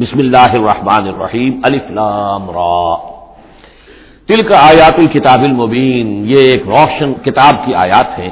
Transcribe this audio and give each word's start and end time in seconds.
بسم 0.00 0.18
اللہ 0.18 0.52
الرحمن 0.52 1.06
الرحیم 1.08 1.60
الفلام 1.62 2.50
را۔ 2.50 2.96
تل 4.28 4.48
کا 4.48 4.56
آیات 4.68 4.98
الکتاب 4.98 5.40
المبین، 5.44 6.06
یہ 6.26 6.40
ایک 6.40 6.62
روشن 6.66 7.14
کتاب 7.14 7.66
کی 7.66 7.74
آیات 7.74 8.18
ہے 8.18 8.28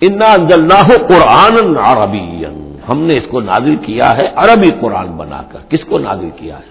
انا 0.00 0.32
انزلناہ 0.32 0.88
قرآن 1.08 1.76
عربی 1.76 2.44
ہم 2.88 2.98
نے 3.00 3.14
اس 3.18 3.26
کو 3.30 3.40
نازل 3.40 3.76
کیا 3.76 4.16
ہے، 4.16 4.26
عربی 4.36 4.68
قرآن 4.80 5.06
بنا 5.06 5.42
کر۔ 5.52 5.58
کس 5.68 5.84
کو 5.84 5.98
نازل 5.98 6.30
کیا 6.36 6.56
ہے؟ 6.56 6.70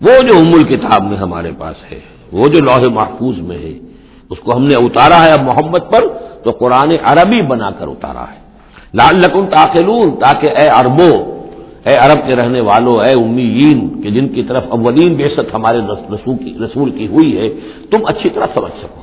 وہ 0.00 0.28
جو 0.28 0.38
ام 0.38 0.52
الکتاب 0.54 1.02
میں 1.02 1.18
ہمارے 1.18 1.52
پاس 1.58 1.92
ہے، 1.92 2.00
وہ 2.32 2.48
جو 2.48 2.58
لوح 2.64 2.88
محفوظ 2.92 3.38
میں 3.38 3.58
ہے، 3.58 3.78
اس 4.30 4.38
کو 4.38 4.56
ہم 4.56 4.64
نے 4.64 4.76
اتارا 4.84 5.24
ہے 5.24 5.30
اب 5.30 5.42
محمد 5.42 5.92
پر، 5.92 6.02
تو 6.44 6.50
قرآن 6.50 6.90
عربی 7.04 7.42
بنا 7.42 7.70
کر 7.70 7.86
اتارا 7.88 8.24
ہے۔ 8.32 8.38
لال 8.94 9.16
لکن 9.16 9.46
تاخلون، 9.46 10.16
تاکہ 10.16 10.46
اے 10.60 10.68
اربو 10.68 11.33
اے 11.84 11.94
عرب 11.94 12.26
کے 12.26 12.36
رہنے 12.36 12.60
والوں 12.60 12.96
اے 12.96 13.24
امیین، 13.24 14.02
کہ 14.02 14.10
جن 14.10 14.28
کی 14.28 14.42
طرف 14.42 14.64
اولین 14.68 15.14
بے 15.14 15.28
ہمارے 15.54 15.78
رسول 16.64 16.90
کی 16.90 17.06
ہوئی 17.06 17.38
ہے، 17.38 17.48
تم 17.90 17.98
اچھی 18.06 18.30
طرح 18.30 18.44
سمجھ 18.54 18.72
سکو۔ 18.82 19.00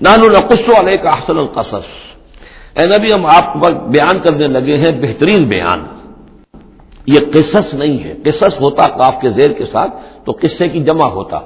نان 0.00 0.18
القص 0.22 0.80
علیہ 0.80 1.02
کا 1.02 1.10
حسن 1.10 1.38
القصص۔ 1.38 2.10
اے 2.78 2.98
نبی، 2.98 3.12
ہم 3.12 3.26
آپ 3.26 3.56
بیان 3.88 4.18
کرنے 4.18 4.46
لگے 4.46 4.76
ہیں 4.76 5.02
بہترین 5.02 5.48
بیان۔ 5.48 5.84
یہ 7.06 7.16
قصص 7.32 7.74
نہیں 7.74 8.04
ہے۔ 8.04 8.14
قصص 8.24 8.60
ہوتا 8.60 8.82
کاف 8.96 9.14
کے 9.20 9.30
زیر 9.30 9.52
کے 9.52 9.64
ساتھ، 9.72 9.90
تو 10.24 10.32
قصے 10.32 10.68
کی 10.68 10.82
جمع 10.82 11.08
ہوتا۔ 11.08 11.38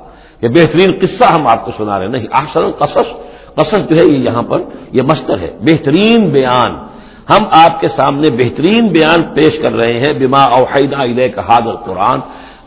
یہ 0.42 0.48
بہترین 0.48 0.98
قصہ 1.02 1.40
ہم 1.40 1.46
آپ 1.46 1.64
کو 1.64 1.70
سنا 1.76 1.98
رہے 1.98 2.04
ہیں۔ 2.04 2.12
نہیں، 2.12 2.26
احسن 2.32 2.62
القصص، 2.62 3.12
قصص 3.54 3.80
جو 3.90 3.96
ہے 3.96 4.12
یہ 4.12 4.18
یہاں 4.18 4.42
پر 4.42 4.62
یہ 4.92 5.02
مستر 5.02 5.38
ہے۔ 5.38 5.56
بہترین 5.60 6.28
بیان۔ 6.28 6.93
ہم 7.30 7.42
آپ 7.50 7.80
کے 7.80 7.88
سامنے 7.88 8.30
بہترین 8.30 8.88
بیان 8.88 9.22
پیش 9.34 9.58
کر 9.62 9.72
رہے 9.72 9.98
ہیں، 10.00 10.12
بما 10.12 10.42
اوحیدہ 10.58 11.02
علیہ 11.02 11.28
کا 11.28 11.40
حاضر 11.40 11.76
قرآن 11.84 12.18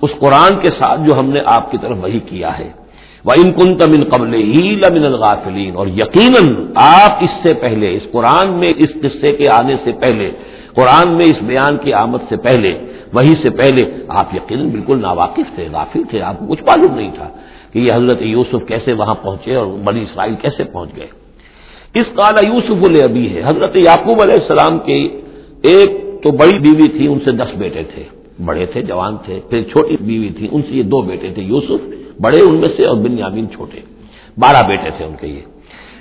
اس 0.02 0.12
قرآن 0.20 0.60
کے 0.60 0.70
ساتھ 0.70 1.02
جو 1.02 1.20
ہم 1.20 1.30
نے 1.30 1.40
آپ 1.46 1.72
کی 1.72 1.78
طرف 1.78 1.98
وہی 2.02 2.20
کیا 2.20 2.58
ہے۔ 2.60 2.70
وہ 3.26 3.34
ان 3.42 3.52
کن 3.52 3.78
تمن 3.78 4.04
قبل 4.04 4.34
ہی 4.34 4.76
لمن 4.76 5.06
الغافلین 5.06 5.76
اور 5.76 5.88
یقیناً 5.88 6.44
آپ 6.76 7.24
اس 7.24 7.34
سے 7.44 7.54
پہلے، 7.54 7.88
اس 7.98 8.06
قرآن 8.12 8.48
میں 8.60 8.72
اس 8.78 8.92
قصے 9.02 9.32
کے 9.32 9.48
آنے 9.52 9.76
سے 9.84 9.92
پہلے، 9.92 10.32
قرآن 10.74 11.08
میں 11.18 11.26
اس 11.26 11.42
بیان 11.42 11.78
کی 11.78 11.94
آمد 11.94 12.22
سے 12.30 12.38
پہلے 12.38 12.72
وہی 13.14 13.34
سے 13.42 13.50
پہلے، 13.50 13.84
آپ 14.08 14.36
یقیناً 14.36 14.70
بالکل 14.70 15.02
ناواقف 15.02 15.48
تھے، 15.56 15.68
غافل 15.72 16.04
تھے، 16.10 16.22
آپ 16.22 16.40
کو 16.40 16.46
کچھ 16.46 16.64
معلوم 16.64 16.96
نہیں 16.96 17.12
تھا 17.16 17.30
کہ 17.72 17.80
یہ 17.80 17.92
حضرت 17.94 18.22
یوسف 18.22 18.68
کیسے 18.68 18.94
وہاں 18.94 19.16
پہنچے 19.24 19.56
اور 19.56 19.68
بنی 19.84 20.02
اسرائیل 20.02 20.36
کیسے 20.42 20.64
پہنچ 20.64 20.90
گئے۔ 20.98 21.08
اس 22.00 22.08
کالا 22.16 22.42
یوسف 22.48 23.04
ابھی 23.04 23.36
ہے۔ 23.36 23.42
حضرت 23.46 23.76
یعقوب 23.76 24.22
علیہ 24.22 24.38
السلام 24.42 24.80
کی 24.80 25.22
ایک 25.62 25.90
تو 26.24 26.32
بڑی 26.32 26.60
بیوی 26.60 26.88
تھی، 26.90 27.08
ان 27.08 27.20
سے 27.26 27.32
دس 27.32 27.58
بیٹے 27.58 27.84
تھے۔ 27.84 28.04
بڑے 28.46 28.66
تھے، 28.66 28.82
جوان 28.82 29.18
تھے، 29.26 29.40
پھر 29.50 29.64
چھوٹی 29.64 29.98
بیوی 30.02 30.30
تھی، 30.30 30.48
ان 30.52 30.62
سے 30.62 30.76
یہ 30.78 30.84
دو 30.84 31.02
بیٹے 31.02 31.28
تھے، 31.34 31.42
یوسف 31.42 31.82
بڑے، 32.22 32.38
ان 32.48 32.56
میں 32.56 32.70
سے 32.78 32.86
اور 32.86 32.98
بن 32.98 33.20
یامین 33.20 33.46
چھوٹے۔ 33.50 33.80
بارہ 34.38 34.68
بیٹے 34.68 34.90
تھے 34.98 35.06
ان 35.06 35.16
کے 35.20 35.28
یہ۔ 35.28 35.42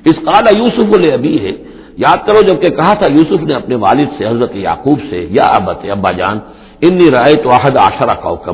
اس 0.05 0.17
کالا 0.25 0.51
یوسف 0.59 1.13
ابھی 1.13 1.37
ہے۔ 1.45 1.53
یاد 1.99 2.27
کرو 2.27 2.41
جبکہ 2.43 2.69
کہا 2.69 2.95
تھا 2.95 3.07
یوسف 3.07 3.43
نے 3.43 3.55
اپنے 3.55 3.75
والد 3.75 4.09
سے، 4.19 4.29
حضرت 4.29 4.57
یعقوب 4.57 4.99
سے، 5.11 5.27
یا 5.31 5.45
ابت 5.45 5.91
ابا 5.91 6.13
جان، 6.13 6.39
انی 6.81 7.11
رائے 7.11 7.35
تو 7.43 7.49
عہد 7.51 7.77
آشرا 7.77 8.15
کا 8.15 8.53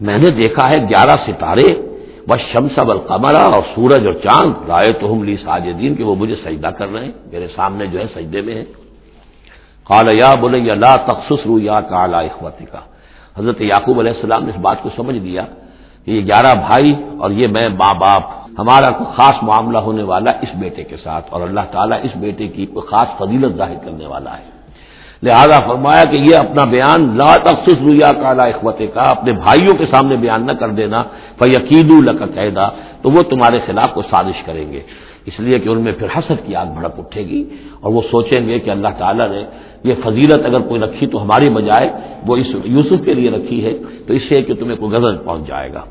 میں 0.00 0.18
نے 0.18 0.30
دیکھا 0.30 0.70
ہے 0.70 0.76
گیارہ 0.88 1.16
ستارے 1.26 1.95
بس 2.26 2.40
شمس 2.52 2.78
اب 2.78 2.90
القمرا 2.90 3.44
اور 3.54 3.62
سورج 3.74 4.06
اور 4.06 4.14
چاند 4.22 4.52
رائے 4.68 4.92
تو 5.00 5.12
ہم 5.12 5.22
لی 5.22 5.36
ساجدین 5.38 5.94
کہ 5.96 6.04
وہ 6.04 6.14
مجھے 6.20 6.36
سجدہ 6.44 6.70
کر 6.78 6.88
رہے 6.92 7.04
ہیں، 7.04 7.12
میرے 7.32 7.48
سامنے 7.56 7.86
جو 7.86 7.98
ہے 8.00 8.06
سجدے 8.14 8.40
میں 8.46 8.54
ہے 8.54 8.64
کالا 9.86 10.12
یا 10.14 10.30
بولے 10.42 10.58
یا 10.58 10.74
لا 10.74 10.94
تخصص 11.08 11.40
رو 11.46 11.58
یا 11.60 11.78
کالا 11.92 12.20
اخوتی 12.28 12.66
کا 12.72 12.82
حضرت 13.38 13.60
یعقوب 13.62 13.96
علیہ 14.00 14.14
السلام 14.16 14.42
نے 14.44 14.50
اس 14.50 14.60
بات 14.66 14.78
کو 14.82 14.88
سمجھ 14.96 15.18
لیا 15.26 15.44
کہ 16.04 16.10
یہ 16.10 16.20
گیارہ 16.26 16.52
بھائی 16.66 16.90
اور 17.20 17.30
یہ 17.30 17.46
میں 17.54 17.68
ماں 17.80 17.94
باپ، 18.02 18.22
ہمارا 18.58 18.90
کوئی 18.98 19.08
خاص 19.16 19.36
معاملہ 19.48 19.78
ہونے 19.86 20.02
والا 20.10 20.30
اس 20.42 20.52
بیٹے 20.60 20.82
کے 20.90 20.96
ساتھ 20.96 21.24
اور 21.32 21.40
اللہ 21.48 21.64
تعالیٰ 21.74 21.98
اس 22.06 22.14
بیٹے 22.22 22.46
کی 22.54 22.66
کوئی 22.72 22.86
خاص 22.90 23.08
فضیلت 23.18 23.52
ظاہر 23.56 23.78
کرنے 23.84 24.06
والا 24.12 24.32
ہے۔ 24.38 24.48
لہذا 25.22 25.58
فرمایا 25.66 26.04
کہ 26.04 26.16
یہ 26.16 26.36
اپنا 26.36 26.64
بیان 26.64 27.16
لا 27.16 27.36
تخصص 27.36 27.78
رویا 27.82 28.12
کالا 28.22 28.42
اخوت 28.42 28.78
کا، 28.94 29.00
اپنے 29.00 29.32
بھائیوں 29.32 29.76
کے 29.78 29.86
سامنے 29.86 30.16
بیان 30.16 30.46
نہ 30.46 30.52
کر 30.52 30.68
دینا 30.68 31.02
فیقید 31.38 31.90
قیدا، 32.34 32.66
تو 33.02 33.10
وہ 33.10 33.22
تمہارے 33.22 33.58
خلاف 33.66 33.94
کو 33.94 34.02
سازش 34.02 34.42
کریں 34.46 34.72
گے۔ 34.72 34.80
اس 35.26 35.40
لیے 35.40 35.58
کہ 35.58 35.68
ان 35.68 35.80
میں 35.80 35.92
پھر 35.92 36.06
حسد 36.06 36.46
کی 36.46 36.54
آگ 36.54 36.66
بھڑک 36.66 36.98
اٹھے 36.98 37.22
گی 37.26 37.42
اور 37.80 37.92
وہ 37.92 38.02
سوچیں 38.10 38.48
گے 38.48 38.58
کہ 38.58 38.70
اللہ 38.70 38.92
تعالیٰ 38.98 39.28
نے 39.30 39.42
یہ 39.84 39.94
فضیلت 40.04 40.46
اگر 40.46 40.60
کوئی 40.60 40.80
رکھی 40.80 41.06
تو 41.06 41.22
ہماری 41.22 41.48
بجائے 41.48 41.90
وہ 42.26 42.36
اس 42.36 42.46
یوسف 42.64 43.04
کے 43.04 43.14
لیے 43.14 43.30
رکھی 43.30 43.64
ہے، 43.64 43.72
تو 44.06 44.12
اس 44.12 44.22
سے 44.28 44.42
کہ 44.42 44.54
تمہیں 44.54 44.76
کوئی 44.76 44.92
غزل 44.92 45.16
پہنچ 45.16 45.46
جائے 45.48 45.72
گا۔ 45.72 45.82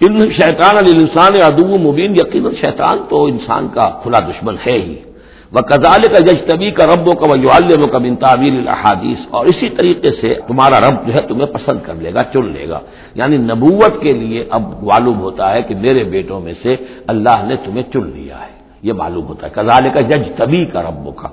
ان 0.00 0.22
شیطان 0.22 0.76
علی 0.76 0.92
انسان 0.98 1.32
ادو 1.42 1.78
مبین 1.78 2.12
یقین 2.16 2.54
شیطان 2.60 2.98
تو 3.08 3.24
انسان 3.24 3.68
کا 3.68 3.86
کھلا 4.02 4.18
دشمن 4.18 4.56
ہے 4.66 4.72
ہی۔ 4.72 4.94
وہ 5.52 5.60
کزال 5.60 6.02
کا 6.02 6.20
جج 6.24 6.40
طبی 6.50 6.70
کا 6.70 6.84
رب 6.86 7.08
و 7.08 7.12
کا 7.12 7.26
وہ 7.80 7.86
کا 7.86 7.98
بن 7.98 8.16
تعبیر 8.16 8.52
الحادیث 8.52 9.18
اور 9.30 9.46
اسی 9.46 9.68
طریقے 9.68 10.10
سے 10.20 10.34
تمہارا 10.48 10.78
رب 10.80 11.06
جو 11.06 11.14
ہے 11.14 11.20
تمہیں 11.20 11.46
پسند 11.46 11.78
کر 11.86 11.94
لے 11.94 12.14
گا، 12.14 12.22
چن 12.22 12.44
لے 12.52 12.68
گا۔ 12.68 12.80
یعنی 13.14 13.36
نبوت 13.36 13.94
کے 14.02 14.12
لیے 14.12 14.44
اب 14.50 14.62
معلوم 14.82 15.18
ہوتا 15.20 15.44
ہے 15.54 15.62
کہ 15.62 15.74
میرے 15.74 16.04
بیٹوں 16.04 16.40
میں 16.40 16.54
سے 16.62 16.76
اللہ 17.06 17.36
نے 17.46 17.56
تمہیں 17.64 17.82
چن 17.92 18.04
لیا 18.16 18.38
ہے۔ 18.40 18.52
یہ 18.82 18.92
معلوم 18.92 19.26
ہوتا 19.26 19.46
ہے۔ 19.46 19.52
کزال 19.54 19.84
کا 19.94 20.00
جج 20.00 20.24
طبی 20.36 20.64
کا 20.64 20.82
رب 20.82 21.16
کا 21.16 21.28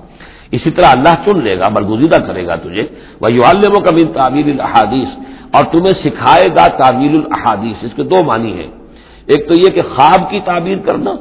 اسی 0.50 0.70
طرح 0.70 0.88
اللہ 0.90 1.14
چن 1.24 1.36
لے 1.44 1.58
گا 1.58 1.68
برگزیدہ 1.68 2.18
کرے 2.26 2.46
گا 2.46 2.56
تجھے۔ 2.56 2.84
وہ 3.20 3.28
و 3.76 3.80
کا 3.80 3.90
بن 3.90 4.06
تعبیر 4.12 4.46
الحادیث 4.46 5.10
اور 5.50 5.64
تمہیں 5.72 5.94
سکھائے 6.04 6.48
گا 6.56 6.66
تعبیر 6.76 7.14
الحادیث 7.20 7.84
اس 7.84 7.94
کے 7.96 8.02
دو 8.02 8.24
معنی 8.24 8.52
ہیں۔ 8.52 8.70
ایک 9.30 9.48
تو 9.48 9.54
یہ 9.54 9.68
کہ 9.74 9.82
خواب 9.94 10.30
کی 10.30 10.40
تعبیر 10.44 10.78
کرنا 10.78 11.14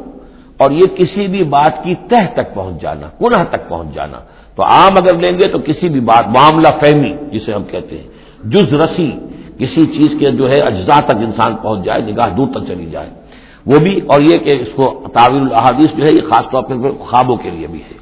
اور 0.58 0.72
یہ 0.72 0.86
کسی 0.98 1.28
بھی 1.28 1.44
بات 1.44 1.84
کی 1.84 1.96
تہ 1.96 2.34
تک 2.34 2.54
پہنچ 2.54 2.82
جانا 2.82 3.08
کنہ 3.20 3.44
تک 3.50 3.70
پہنچ 3.70 3.96
جانا۔ 3.96 4.20
تو 4.56 4.64
عام 4.64 4.92
اگر 4.98 5.16
لیں 5.16 5.38
گے 5.38 5.48
تو 5.48 5.60
کسی 5.60 5.90
بھی 5.90 6.00
بات، 6.00 6.28
معاملہ 6.28 6.68
فہمی 6.82 7.14
جسے 7.32 7.54
ہم 7.54 7.64
کہتے 7.64 7.98
ہیں۔ 7.98 8.08
جز 8.44 8.74
رسی، 8.74 9.12
کسی 9.58 9.86
چیز 9.86 10.20
کے 10.20 10.32
جو 10.32 10.50
ہے 10.50 10.60
اجزاء 10.60 11.00
تک 11.00 11.16
انسان 11.16 11.56
پہنچ 11.56 11.86
جائے، 11.86 12.02
نگاہ 12.02 12.30
دور 12.30 12.48
تک 12.48 12.68
چلی 12.68 12.86
جائے۔ 12.86 13.10
وہ 13.66 13.80
بھی، 13.80 14.00
اور 14.08 14.22
یہ 14.22 14.38
کہ 14.38 14.62
اس 14.62 14.68
کو 14.76 15.08
تعویل 15.14 15.42
الحادیث 15.42 15.98
جو 15.98 16.04
ہے، 16.04 16.10
یہ 16.10 16.30
خاص 16.30 16.52
طور 16.52 16.64
پر 16.64 16.92
خوابوں 16.92 17.36
کے 17.36 17.50
لیے 17.50 17.68
بھی 17.68 17.80
ہے۔ 17.80 17.98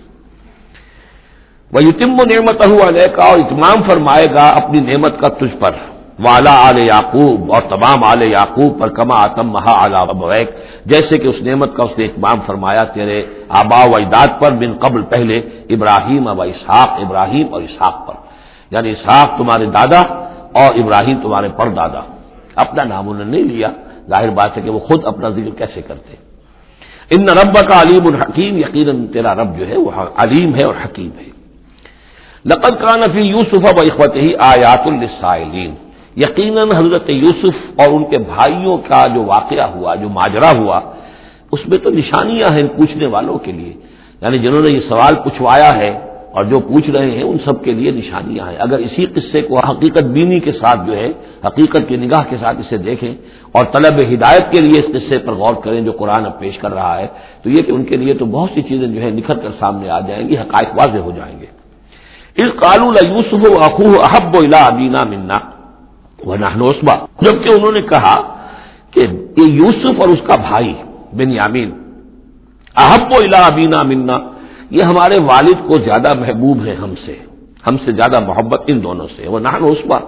وہ 1.71 1.83
یتم 1.83 2.11
و 2.11 2.23
نعمت 2.23 2.71
ہوا 2.71 2.91
کا 3.15 3.25
اور 3.25 3.37
اتمام 3.39 3.89
فرمائے 3.89 4.25
گا 4.35 4.49
اپنی 4.49 4.79
نعمت 4.79 5.19
کا 5.19 5.27
تجھ 5.27 5.57
پر۔ 5.59 5.71
والا 6.19 6.69
آل 6.69 6.83
یعقوب 6.83 7.53
اور 7.53 7.61
تمام 7.61 8.03
آل 8.03 8.21
یعقوب 8.21 8.79
پر 8.79 8.89
کما 8.89 9.13
آتم 9.17 9.51
مہا 9.51 9.85
آلہ 9.85 10.33
جیسے 10.85 11.17
کہ 11.17 11.27
اس 11.27 11.35
نعمت 11.41 11.75
کا 11.75 11.83
اس 11.83 11.97
نے 11.97 12.05
اقبام 12.05 12.39
فرمایا 12.45 12.83
تیرے 12.83 13.23
آبا 13.49 13.85
و 13.85 13.95
اجداد 13.95 14.27
پر 14.41 14.51
بن 14.51 14.73
قبل 14.79 15.01
پہلے 15.01 15.37
ابراہیم 15.69 16.27
اب 16.27 16.41
اسحاق، 16.41 16.89
ابراہیم 16.89 17.53
اور 17.53 17.61
اسحاق 17.61 18.07
پر۔ 18.07 18.13
یعنی 18.71 18.91
اسحاق 18.91 19.37
تمہارے 19.37 19.65
دادا 19.65 20.01
اور 20.61 20.75
ابراہیم 20.75 21.17
تمہارے 21.21 21.49
پر 21.49 21.69
دادا 21.69 22.01
اپنا 22.55 22.83
نام 22.83 23.09
انہوں 23.09 23.25
نے 23.25 23.31
نہیں 23.31 23.55
لیا، 23.55 23.67
ظاہر 24.09 24.29
بات 24.29 24.57
ہے 24.57 24.61
کہ 24.61 24.69
وہ 24.69 24.79
خود 24.79 25.05
اپنا 25.05 25.29
ذکر 25.29 25.57
کیسے 25.57 25.81
کرتے۔ 25.81 26.15
ان 27.09 27.25
رب 27.29 27.53
کا 27.53 27.81
علیم 27.81 28.15
الحکیم 28.15 28.57
یقیناً 28.57 29.07
تیرا 29.07 29.35
رب 29.35 29.57
جو 29.57 29.67
ہے 29.67 29.77
وہ 29.77 29.91
علیم 30.15 30.55
ہے 30.55 30.63
اور 30.63 30.75
حکیم 30.85 31.09
ہے۔ 31.17 31.33
لقد 32.45 32.81
کا 32.81 32.95
نفی 32.95 33.21
یوسف 33.21 33.65
اب 33.65 33.79
اخوت 33.79 34.15
ہی 34.15 34.35
آیات 34.35 34.87
السائلین 34.87 35.75
یقیناً 36.17 36.69
حضرت 36.77 37.09
یوسف 37.09 37.79
اور 37.79 37.91
ان 37.91 38.05
کے 38.05 38.17
بھائیوں 38.17 38.77
کا 38.77 39.07
جو 39.07 39.23
واقعہ 39.23 39.69
ہوا، 39.69 39.95
جو 39.95 40.09
ماجرا 40.09 40.59
ہوا، 40.59 40.79
اس 41.51 41.67
میں 41.67 41.77
تو 41.77 41.89
نشانیاں 41.89 42.49
ہیں 42.53 42.67
پوچھنے 42.77 43.05
والوں 43.05 43.37
کے 43.37 43.51
لیے۔ 43.51 43.73
یعنی 44.21 44.39
جنہوں 44.39 44.61
نے 44.69 44.75
یہ 44.75 44.79
سوال 44.89 45.15
پوچھوایا 45.15 45.71
ہے 45.77 45.99
اور 46.31 46.43
جو 46.43 46.59
پوچھ 46.59 46.89
رہے 46.89 47.11
ہیں، 47.11 47.23
ان 47.23 47.37
سب 47.45 47.63
کے 47.63 47.71
لیے 47.71 47.91
نشانیاں 47.91 48.47
ہیں۔ 48.49 48.57
اگر 48.59 48.77
اسی 48.77 49.05
قصے 49.05 49.41
کو 49.41 49.57
حقیقت 49.59 50.03
بینی 50.03 50.39
کے 50.39 50.51
ساتھ 50.51 50.87
جو 50.87 50.97
ہے، 50.97 51.11
حقیقت 51.45 51.81
کی 51.87 51.97
نگاہ 51.97 52.23
کے 52.29 52.35
ساتھ 52.41 52.57
اسے 52.59 52.77
دیکھیں 52.77 53.13
اور 53.51 53.65
طلب 53.65 54.13
ہدایت 54.13 54.51
کے 54.51 54.59
لیے 54.61 54.79
اس 54.79 54.85
قصے 54.93 55.17
پر 55.17 55.33
غور 55.33 55.53
کریں 55.53 55.81
جو 55.81 55.91
قرآن 55.91 56.25
اب 56.25 56.39
پیش 56.39 56.57
کر 56.57 56.73
رہا 56.73 56.99
ہے، 56.99 57.07
تو 57.43 57.49
یہ 57.49 57.61
کہ 57.61 57.71
ان 57.71 57.83
کے 57.83 57.97
لیے 57.97 58.13
تو 58.13 58.25
بہت 58.25 58.49
سی 58.53 58.61
چیزیں 58.61 58.87
جو 58.87 59.01
ہے 59.01 59.09
نکھر 59.09 59.35
کر 59.35 59.49
سامنے 59.59 59.89
آ 59.89 59.99
جائیں 59.99 60.29
گی، 60.29 60.37
حقائق 60.37 60.69
واضح 60.79 60.99
ہو 60.99 61.11
جائیں 61.15 61.39
گے۔ 61.39 61.45
اس 62.37 62.47
قالو 62.47 62.93
یوسف 63.09 63.57
اخو 63.69 63.83
احب 63.83 64.35
الا 64.35 64.65
ابینا 64.65 65.05
منا۔ 65.09 65.62
وہ 66.25 66.35
جبکہ 67.21 67.53
انہوں 67.53 67.71
نے 67.71 67.81
کہا 67.81 68.35
کہ 68.91 68.99
یہ 69.37 69.51
یوسف 69.51 69.99
اور 69.99 70.07
اس 70.07 70.27
کا 70.27 70.35
بھائی 70.35 70.73
بن 71.13 71.29
یامین 71.29 71.71
احب 72.75 73.01
و 73.01 73.15
الا 73.23 73.45
ابینا 73.45 73.83
منا، 73.83 74.19
یہ 74.69 74.83
ہمارے 74.83 75.17
والد 75.19 75.67
کو 75.67 75.73
زیادہ 75.73 76.19
محبوب 76.19 76.65
ہے 76.65 76.73
ہم 76.73 76.93
سے 77.05 77.19
ہم 77.67 77.77
سے 77.77 77.91
زیادہ 77.91 78.19
محبت 78.27 78.61
ان 78.67 78.83
دونوں 78.83 79.07
سے۔ 79.15 79.27
وہ 79.27 79.39
نہنوسبا 79.39 79.99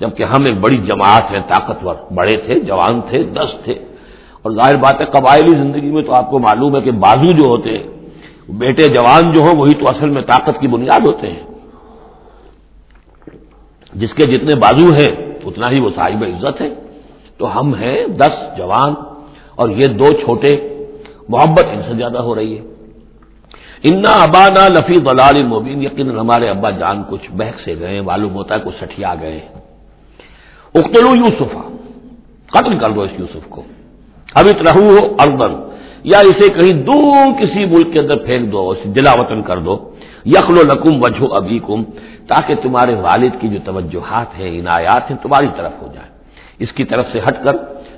جبکہ 0.00 0.22
ہم 0.22 0.42
ایک 0.48 0.60
بڑی 0.60 0.76
جماعت 0.76 1.30
ہیں، 1.30 1.40
طاقتور، 1.48 1.94
بڑے 2.14 2.36
تھے، 2.36 2.60
جوان 2.60 3.00
تھے، 3.00 3.22
دس 3.22 3.64
تھے۔ 3.64 3.74
اور 4.42 4.52
ظاہر 4.52 4.76
بات 4.76 5.00
ہے، 5.00 5.06
قبائلی 5.06 5.50
زندگی 5.50 5.90
میں 5.90 6.02
تو 6.02 6.12
آپ 6.12 6.30
کو 6.30 6.38
معلوم 6.38 6.76
ہے 6.76 6.80
کہ 6.80 6.90
بازو 6.90 7.32
جو 7.32 7.46
ہوتے 7.46 7.78
ہیں، 7.78 7.86
بیٹے 8.48 8.92
جوان 8.92 9.32
جو 9.32 9.40
ہوں، 9.40 9.56
وہی 9.56 9.74
تو 9.74 9.88
اصل 9.88 10.08
میں 10.08 10.22
طاقت 10.22 10.60
کی 10.60 10.68
بنیاد 10.68 11.06
ہوتے 11.06 11.26
ہیں۔ 11.26 11.42
جس 13.94 14.14
کے 14.14 14.26
جتنے 14.26 14.56
بازو 14.56 14.94
ہیں 14.94 15.33
اتنا 15.46 15.70
ہی 15.70 15.80
وہ 15.80 15.90
صاحب 15.96 16.24
عزت 16.24 16.60
ہے۔ 16.60 16.68
تو 17.38 17.60
ہم 17.60 17.74
ہیں 17.74 18.06
دس 18.06 18.58
جوان 18.58 18.94
اور 19.56 19.68
یہ 19.68 19.86
دو 19.86 20.08
چھوٹے۔ 20.08 20.68
محبت 21.28 21.64
ان 21.70 21.82
سے 21.82 21.94
زیادہ 21.94 22.18
ہو 22.18 22.34
رہی 22.34 22.58
ہے۔ 22.58 22.62
انا 23.82 24.12
ابانا 24.12 24.68
لفی 24.68 24.96
دلال 24.96 25.42
مبین 25.42 25.82
یقین 25.82 26.18
ہمارے 26.18 26.48
ابا 26.48 26.70
جان 26.70 27.02
کچھ 27.08 27.30
بہک 27.32 27.60
سے 27.60 27.74
گئے 27.78 28.00
معلوم 28.00 28.34
ہوتا 28.34 28.54
ہے 28.54 28.60
کچھ 28.64 28.74
سٹیا 28.80 29.14
گئے 29.20 29.40
اختلو 30.74 31.16
یوسفا۔ 31.16 31.76
قتل 32.46 32.78
کر 32.78 32.90
دو 32.90 33.02
اس 33.02 33.10
یوسف 33.18 33.46
کو۔ 33.48 33.62
اب 34.34 34.46
رہو 34.46 34.88
ہو 34.90 35.16
اردن۔ 35.18 35.73
یا 36.04 36.18
اسے 36.18 36.46
کہیں 36.54 36.74
دور 36.86 37.32
کسی 37.40 37.64
ملک 37.64 37.92
کے 37.92 37.98
اندر 37.98 38.16
پھینک 38.16 38.52
دو، 38.52 38.68
اسے 38.70 38.88
دلا 38.88 39.12
وطن 39.20 39.42
کر 39.42 39.58
دو۔ 39.58 39.74
یخل 40.26 40.56
و 40.58 40.62
لکم 40.62 41.02
وجہ 41.02 41.24
ابھی 41.34 41.58
کم 41.66 41.82
تاکہ 42.28 42.54
تمہارے 42.54 42.94
والد 42.94 43.32
کی 43.40 43.48
جو 43.48 43.58
توجہات 43.64 44.38
ہیں، 44.38 44.50
عنایات 44.60 45.10
ہیں، 45.10 45.18
تمہاری 45.22 45.48
طرف 45.56 45.72
ہو 45.82 45.88
جائیں 45.94 46.10
اس 46.58 46.72
کی 46.72 46.84
طرف 46.84 47.06
سے 47.12 47.18
ہٹ 47.18 47.36
کر 47.44 47.54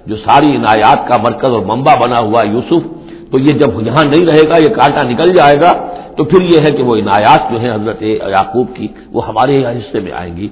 جو 0.07 0.17
ساری 0.17 0.57
عنایات 0.57 1.09
کا 1.09 1.17
مرکز 1.23 1.51
اور 1.57 1.65
منبع 1.67 1.95
بنا 1.95 2.19
ہوا 2.19 2.41
یوسف، 2.45 2.83
تو 3.31 3.39
یہ 3.39 3.53
جب 3.61 3.71
یہاں 3.87 4.05
نہیں 4.05 4.27
رہے 4.27 4.45
گا، 4.51 4.57
یہ 4.65 4.71
کانٹا 4.75 5.03
نکل 5.09 5.33
جائے 5.35 5.57
گا، 5.61 5.73
تو 6.17 6.25
پھر 6.25 6.41
یہ 6.43 6.59
ہے 6.65 6.71
کہ 6.71 6.83
وہ 6.83 6.97
عنایات 6.97 7.51
جو 7.53 7.61
ہیں 7.61 7.73
حضرت 7.75 8.03
یعقوب 8.03 8.67
کی، 8.75 8.89
وہ 9.13 9.27
ہمارے 9.29 9.55
حصے 9.67 10.01
میں 10.01 10.13
آئیں 10.13 10.37
گی۔ 10.37 10.49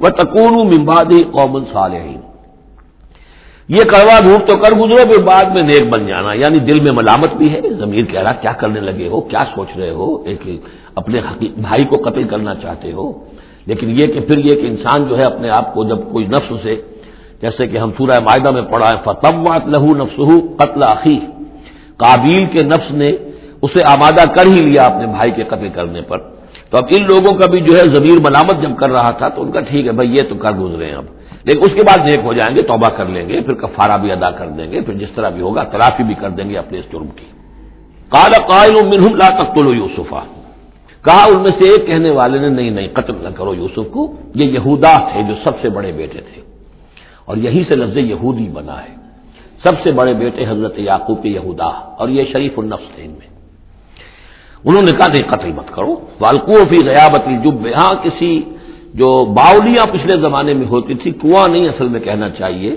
وہ 0.00 0.08
تکون 0.08 0.54
ممباد 0.72 1.12
قومن 1.32 1.64
صالحین 1.72 2.20
یہ 3.68 3.82
کڑوا 3.82 4.18
دھوپ 4.26 4.48
تو 4.48 4.58
کر 4.58 4.72
گزرو، 4.72 5.10
پھر 5.10 5.22
بعد 5.22 5.44
میں 5.54 5.62
نیک 5.62 5.88
بن 5.92 6.06
جانا۔ 6.06 6.32
یعنی 6.32 6.58
دل 6.58 6.80
میں 6.80 6.92
ملامت 6.92 7.34
بھی 7.34 7.52
ہے، 7.52 7.60
ضمیر 7.60 8.04
کہہ 8.04 8.20
رہا، 8.20 8.32
کیا 8.32 8.52
کرنے 8.52 8.80
لگے 8.80 9.08
ہو؟ 9.08 9.20
کیا 9.20 9.38
سوچ 9.54 9.68
رہے 9.78 9.90
ہو؟ 9.90 10.22
ایک 10.22 10.42
اپنے 10.94 11.20
بھائی 11.56 11.84
کو 11.84 11.96
قتل 11.96 12.24
کرنا 12.24 12.54
چاہتے 12.54 12.92
ہو۔ 12.92 13.12
لیکن 13.66 13.90
یہ 13.90 14.02
کہ 14.02 14.20
پھر 14.20 14.38
یہ 14.38 14.52
کہ 14.52 14.66
انسان 14.66 15.04
جو 15.08 15.18
ہے 15.18 15.22
اپنے 15.22 15.48
آپ 15.50 15.74
کو 15.74 15.84
جب 15.84 15.98
کوئی 16.12 16.26
نفس 16.26 16.52
سے 16.62 16.76
جیسے 17.42 17.66
کہ 17.66 17.78
ہم 17.78 17.90
سورہ 17.98 18.20
معاہدہ 18.20 18.50
میں 18.50 18.62
پڑھا 18.62 18.86
ہے 18.86 18.98
فتوات 19.04 19.66
لہو 19.66 19.94
نفس 19.94 20.20
قتل 20.56 20.82
عقی 20.82 21.18
کابیل 21.96 22.46
کے 22.46 22.66
نفس 22.66 22.90
نے 22.90 23.10
اسے 23.62 23.82
آمادہ 23.84 24.28
کر 24.34 24.46
ہی 24.46 24.60
لیا 24.60 24.82
اپنے 24.82 25.06
بھائی 25.06 25.30
کے 25.30 25.42
قتل 25.42 25.68
کرنے 25.68 26.02
پر۔ 26.02 26.18
تو 26.70 26.76
اب 26.76 26.84
ان 26.90 27.02
لوگوں 27.02 27.38
کا 27.38 27.50
بھی 27.50 27.60
جو 27.60 27.76
ہے 27.76 27.84
ضمیر 27.84 28.20
ملامت 28.20 28.62
جب 28.62 28.76
کر 28.76 28.90
رہا 28.90 29.10
تھا 29.10 29.28
تو 29.28 29.42
ان 29.42 29.52
کا 29.52 29.60
ٹھیک 29.60 29.86
ہے، 29.86 29.92
بھائی 29.92 30.16
یہ 30.16 30.22
تو 30.28 30.34
کر 30.34 30.52
گزرے 30.52 30.86
ہیں 30.86 30.94
اب۔ 30.94 31.04
لیکن 31.44 31.58
اس 31.58 31.68
کے 31.68 31.82
بعد 31.86 31.98
نیک 32.08 32.20
ہو 32.24 32.32
جائیں 32.32 32.56
گے، 32.56 32.62
توبہ 32.62 32.88
کر 32.88 33.04
لیں 33.04 33.28
گے، 33.28 33.40
پھر 33.40 33.54
کفارہ 33.54 33.98
بھی 33.98 34.12
ادا 34.12 34.30
کر 34.30 34.46
دیں 34.46 34.72
گے، 34.72 34.80
پھر 34.80 34.94
جس 34.94 35.08
طرح 35.14 35.28
بھی 35.28 35.42
ہوگا 35.42 35.62
تلافی 35.62 36.02
بھی 36.02 36.14
کر 36.14 36.30
دیں 36.30 36.50
گے 36.50 36.58
اپنے 36.58 36.78
اس 36.78 36.84
جرم 36.92 37.08
کی۔ 37.08 37.24
کالا 38.08 38.46
قائل 38.46 38.86
منہم 38.86 39.16
لا 39.16 39.42
تقتلوا 39.42 39.76
یوسفا۔ 39.76 40.20
کہا 41.04 41.24
ان 41.24 41.42
میں 41.42 41.62
سے 41.62 41.68
ایک 41.68 41.86
کہنے 41.86 42.10
والے 42.10 42.38
نے، 42.38 42.48
نہیں 42.48 42.70
نہیں، 42.70 42.88
قتل 42.92 43.12
نہ 43.22 43.28
کرو 43.28 43.54
یوسف 43.54 43.90
کو، 43.90 44.14
یہ 44.34 44.44
یہودا 44.44 45.12
تھے 45.12 45.22
جو 45.22 45.34
سب 45.44 45.50
سے 45.62 45.70
بڑے 45.70 45.92
بیٹے 45.92 46.20
تھے۔ 46.20 46.42
اور 47.24 47.36
یہی 47.36 47.64
سے 47.68 47.76
لفظ 47.76 47.96
یہودی 47.96 48.48
بنا 48.52 48.82
ہے۔ 48.82 48.94
سب 49.62 49.72
سے 49.82 49.92
بڑے 49.92 50.14
بیٹے 50.14 50.46
حضرت 50.48 50.78
یعقوب 50.78 51.22
کے 51.22 51.28
یہودا، 51.28 51.66
اور 51.66 52.08
یہ 52.08 52.24
شریف 52.32 52.58
النفس 52.58 52.94
تھے 52.94 53.04
ان 53.04 53.10
میں۔ 53.10 53.28
انہوں 54.64 54.82
نے 54.82 54.96
کہا، 54.98 55.06
نہیں، 55.06 55.28
قتل 55.28 55.52
مت 55.52 55.70
کرو۔ 55.70 55.94
والکو 56.20 56.52
فی 56.70 56.76
غیابت 56.86 57.44
جب 57.44 57.66
ہاں 57.76 57.94
کسی 58.04 58.42
جو 58.94 59.24
باولیاں 59.24 59.92
پچھلے 59.92 60.20
زمانے 60.20 60.54
میں 60.54 60.66
ہوتی 60.66 60.94
تھی، 60.94 61.10
کنواں 61.10 61.48
نہیں 61.48 61.68
اصل 61.68 61.88
میں 61.88 62.00
کہنا 62.00 62.30
چاہیے۔ 62.30 62.76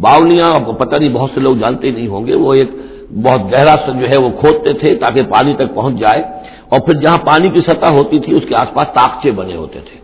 باولیاں 0.00 0.60
آپ 0.60 0.66
کو 0.66 0.72
پتہ 0.72 0.96
نہیں 0.96 1.08
بہت 1.08 1.30
سے 1.34 1.40
لوگ 1.40 1.56
جانتے 1.56 1.90
نہیں 1.90 2.06
ہوں 2.06 2.26
گے، 2.26 2.34
وہ 2.34 2.54
ایک 2.54 2.70
بہت 3.12 3.52
گہرا 3.52 3.74
جو 3.74 4.08
ہے 4.08 4.16
وہ 4.16 4.28
کھودتے 4.40 4.72
تھے 4.72 4.94
تاکہ 4.94 5.22
پانی 5.22 5.54
تک 5.54 5.74
پہنچ 5.74 5.96
جائے۔ 5.96 6.22
اور 6.68 6.80
پھر 6.80 6.94
جہاں 6.94 7.18
پانی 7.18 7.50
کی 7.50 7.58
سطح 7.58 7.92
ہوتی 7.92 8.18
تھی، 8.18 8.36
اس 8.36 8.42
کے 8.48 8.54
آس 8.54 8.74
پاس 8.74 8.86
تاکچے 8.86 9.30
بنے 9.30 9.56
ہوتے 9.56 9.78
تھے۔ 9.78 10.00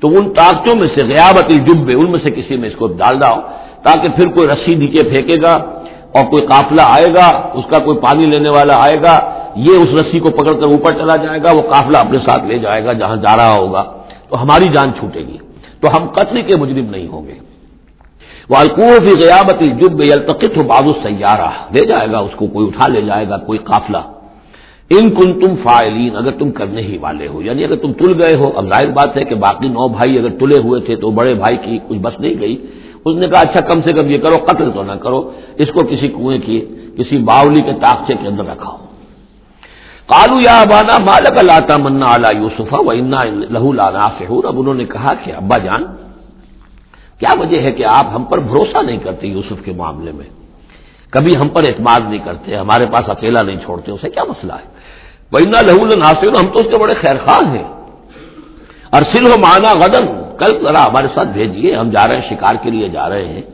تو 0.00 0.08
ان 0.08 0.34
تاکچوں 0.34 0.80
میں 0.80 0.88
سے 0.98 1.06
غیابتی 1.06 1.56
جبے 1.56 1.94
ان 1.94 2.10
میں 2.10 2.18
سے 2.22 2.30
کسی 2.30 2.56
میں 2.56 2.68
اس 2.68 2.76
کو 2.76 2.86
ڈال 2.86 3.20
داؤ 3.20 3.40
تاکہ 3.82 4.08
پھر 4.08 4.26
کوئی 4.28 4.48
رسی 4.48 4.74
نیچے 4.74 5.08
پھینکے 5.08 5.42
گا 5.42 5.52
اور 6.14 6.24
کوئی 6.24 6.46
قافلہ 6.46 6.80
آئے 6.84 7.06
گا، 7.06 7.50
اس 7.54 7.64
کا 7.70 7.84
کوئی 7.84 7.98
پانی 7.98 8.26
لینے 8.26 8.50
والا 8.50 8.76
آئے 8.76 9.02
گا، 9.02 9.44
یہ 9.56 9.70
اس 9.70 10.00
رسی 10.00 10.18
کو 10.18 10.30
پکڑ 10.30 10.52
کر 10.52 10.66
اوپر 10.66 10.90
چلا 10.90 11.16
جائے 11.16 11.42
گا، 11.42 11.50
وہ 11.56 11.62
قافلہ 11.62 11.96
اپنے 11.96 12.18
ساتھ 12.18 12.44
لے 12.44 12.58
جائے 12.58 12.84
گا 12.84 12.92
جہاں 12.92 13.16
جا 13.16 13.36
رہا 13.36 13.54
ہوگا۔ 13.58 13.84
تو 14.28 14.42
ہماری 14.42 14.64
جان 14.74 14.92
چھوٹے 14.98 15.20
گی، 15.20 15.36
تو 15.80 15.88
ہم 15.94 16.06
قتل 16.08 16.42
کے 16.42 16.56
مجرم 16.56 16.90
نہیں 16.90 17.08
ہوں 17.08 17.26
گے۔ 17.26 17.34
وہ 18.50 18.56
القوف 18.56 19.04
غیابتی 19.22 19.68
جب 19.68 19.98
التقت 20.12 20.56
ہو 20.56 20.62
بازو 20.62 20.92
سیارہ 21.02 21.50
لے 21.72 21.86
جائے 21.86 22.12
گا، 22.12 22.18
اس 22.18 22.34
کو 22.36 22.46
کوئی 22.46 22.66
اٹھا 22.68 22.86
لے 22.88 23.00
جائے 23.00 23.28
گا، 23.28 23.36
کوئی 23.36 23.58
قافلہ۔ 23.58 24.02
ان 24.90 25.10
کن 25.10 25.40
تم 25.40 25.54
فائلین 25.62 26.16
اگر 26.16 26.30
تم 26.30 26.50
کرنے 26.50 26.82
ہی 26.82 26.96
والے 26.98 27.26
ہو 27.28 27.42
یعنی 27.42 27.64
اگر 27.64 27.76
تم 27.76 27.92
تل 27.92 28.22
گئے 28.22 28.34
ہو، 28.34 28.50
اب 28.56 28.64
ظاہر 28.68 28.90
بات 28.90 29.16
ہے 29.16 29.24
کہ 29.24 29.34
باقی 29.34 29.68
نو 29.68 29.88
بھائی 29.88 30.18
اگر 30.18 30.30
تلے 30.40 30.60
ہوئے 30.62 30.80
تھے 30.80 30.96
تو 30.96 31.10
بڑے 31.10 31.34
بھائی 31.34 31.56
کی 31.56 31.78
کچھ 31.88 31.98
بس 31.98 32.20
نہیں 32.20 32.34
گئی۔ 32.40 32.56
اس 33.04 33.16
نے 33.16 33.28
کہا 33.28 33.40
اچھا 33.40 33.60
کم 33.60 33.80
سے 33.80 33.92
کم 33.92 34.10
یہ 34.10 34.18
کرو، 34.18 34.36
قتل 34.44 34.70
تو 34.74 34.82
نہ 34.82 34.92
کرو، 34.92 35.30
اس 35.56 35.68
کو 35.74 35.80
کسی 35.90 36.08
کنویں 36.08 36.38
کی، 36.38 36.58
کسی 36.98 37.16
باولی 37.18 37.62
کے 37.62 37.72
تاخچے 37.72 38.14
کے 38.20 38.28
اندر 38.28 38.44
رکھا 38.44 38.70
ہو۔ 38.70 38.78
کالو 40.08 40.36
یا 40.40 40.56
ابانا 40.60 40.96
مالک 41.04 41.36
لاتا 41.44 41.76
منا 41.76 42.06
اعلیٰ 42.06 42.32
یوسفا 42.36 42.80
و 42.86 42.90
انا 42.90 43.22
لہو 43.54 43.72
لانا 43.72 44.08
سے 44.18 44.24
اب 44.24 44.56
انہوں 44.60 44.74
نے 44.74 44.84
کہا 44.84 45.12
کہ 45.24 45.30
ابا 45.32 45.56
جان، 45.58 45.82
کیا 47.20 47.32
وجہ 47.40 47.58
ہے 47.64 47.70
کہ 47.72 47.84
آپ 47.98 48.06
ہم 48.14 48.24
پر 48.30 48.38
بھروسہ 48.50 48.80
نہیں 48.82 49.00
کرتے 49.04 49.26
یوسف 49.26 49.64
کے 49.64 49.72
معاملے 49.72 50.12
میں؟ 50.12 50.28
کبھی 51.12 51.32
ہم 51.40 51.48
پر 51.48 51.62
اعتماد 51.64 52.00
نہیں 52.10 52.24
کرتے، 52.24 52.56
ہمارے 52.56 52.86
پاس 52.92 53.04
اکیلا 53.08 53.42
نہیں 53.42 53.60
چھوڑتے، 53.64 53.92
اسے 53.92 54.08
کیا 54.10 54.24
مسئلہ 54.28 54.52
ہے؟ 54.52 54.66
وہ 55.32 55.38
انا 55.38 55.60
لہو 55.66 55.84
ناصر 55.96 56.32
ہم 56.40 56.46
تو 56.52 56.58
اس 56.60 56.68
کے 56.70 56.76
بڑے 56.82 56.94
خیر 57.00 57.16
خواہ 57.24 57.44
ہیں۔ 57.54 57.68
ارسل 58.96 59.24
ہو 59.26 59.36
مانا 59.40 59.70
غدن، 59.80 60.04
کل 60.38 60.50
ذرا 60.64 60.82
ہمارے 60.84 61.08
ساتھ 61.14 61.28
بھیجیے 61.28 61.74
ہم 61.76 61.90
جا 61.90 62.04
رہے 62.08 62.16
ہیں، 62.18 62.28
شکار 62.30 62.54
کے 62.62 62.70
لیے 62.70 62.88
جا 62.88 63.08
رہے 63.08 63.26
ہیں۔ 63.26 63.44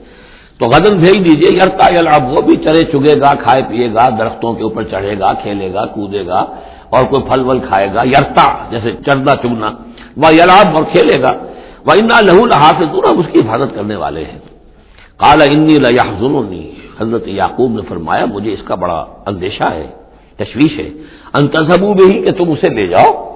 تو 0.60 0.66
غدن 0.66 0.96
بھیج 0.96 1.14
دیجیے 1.14 1.56
یرتا 1.56 1.86
یلاب 1.92 2.32
وہ 2.32 2.42
بھی 2.42 2.56
چرے 2.56 2.84
چگے 2.84 3.20
گا، 3.20 3.34
کھائے 3.34 3.62
پیے 3.68 3.94
گا، 3.94 4.08
درختوں 4.18 4.54
کے 4.54 4.62
اوپر 4.62 4.82
چڑھے 4.82 5.18
گا، 5.18 5.32
کھیلے 5.32 5.74
گا، 5.74 5.84
کودے 5.84 6.26
گا، 6.26 6.40
اور 6.90 7.04
کوئی 7.04 7.22
پھل 7.22 7.40
ول 7.40 7.58
کھائے 7.58 7.88
گا، 7.94 8.00
یرتا، 8.04 8.64
جیسے 8.70 8.92
چرنا 9.06 9.32
چگنا، 9.42 9.70
وہ 10.16 10.34
یلاب 10.34 10.76
اور 10.76 10.82
کھیلے 10.82 11.22
گا۔ 11.22 11.32
وہ 11.86 11.92
انا 11.92 12.20
لہو 12.20 12.46
لہا 12.46 12.70
سے 12.78 12.84
دور 12.84 13.02
اس 13.02 13.26
کی 13.32 13.38
حفاظت 13.40 13.74
کرنے 13.74 13.96
والے 13.96 14.24
ہیں۔ 14.24 14.38
کالا 15.16 15.44
انی 15.44 15.74
لنی 15.74 16.70
حضرت 17.00 17.28
یعقوب 17.28 17.70
نے 17.72 17.82
فرمایا، 17.88 18.24
مجھے 18.24 18.52
اس 18.52 18.62
کا 18.64 18.74
بڑا 18.74 19.06
اندیشہ 19.26 19.72
ہے، 19.72 19.86
تشویش 20.36 20.78
ہے۔ 20.78 20.90
انتظبو 21.34 21.94
بھی 21.94 22.22
کہ 22.22 22.30
تم 22.30 22.50
اسے 22.50 22.68
لے 22.68 22.86
جاؤ۔ 22.86 23.29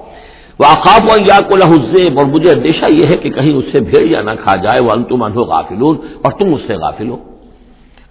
وہ 0.59 0.65
اقاب 0.65 1.09
یا 1.27 1.37
کو 1.49 1.55
لہزیب 1.55 2.19
اور 2.19 2.25
مجھے 2.25 2.51
اندیشہ 2.51 2.85
یہ 2.89 3.05
ہے 3.09 3.15
کہ 3.17 3.29
کہیں 3.29 3.53
اس 3.53 3.65
سے 3.71 3.79
بھیڑ 3.79 4.23
نہ 4.23 4.31
کھا 4.43 4.55
جائے 4.55 4.79
وہ 4.83 4.91
انتم 4.91 5.23
انہو 5.23 5.43
غافلون 5.43 5.95
اور 6.23 6.31
تم 6.31 6.53
اس 6.53 6.61
سے 6.67 6.75
غافل 6.75 7.09
ہو 7.09 7.17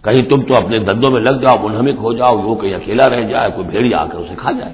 کہیں 0.05 0.23
تم 0.31 0.41
تو 0.41 0.57
اپنے 0.57 0.79
دندوں 0.79 1.11
میں 1.11 1.21
لگ 1.21 1.37
جاؤ، 1.43 1.57
منہمک 1.63 1.99
ہو 2.03 2.13
جاؤ 2.13 2.37
وہ 2.39 2.55
کہیں 2.55 2.75
اکیلا 2.75 3.09
رہ 3.11 3.23
جائے، 3.23 3.51
کوئی 3.55 3.67
بھیڑیا 3.69 3.99
آ 3.99 4.07
کر 4.07 4.19
اسے 4.19 4.35
کھا 4.37 4.51
جائے۔ 4.51 4.73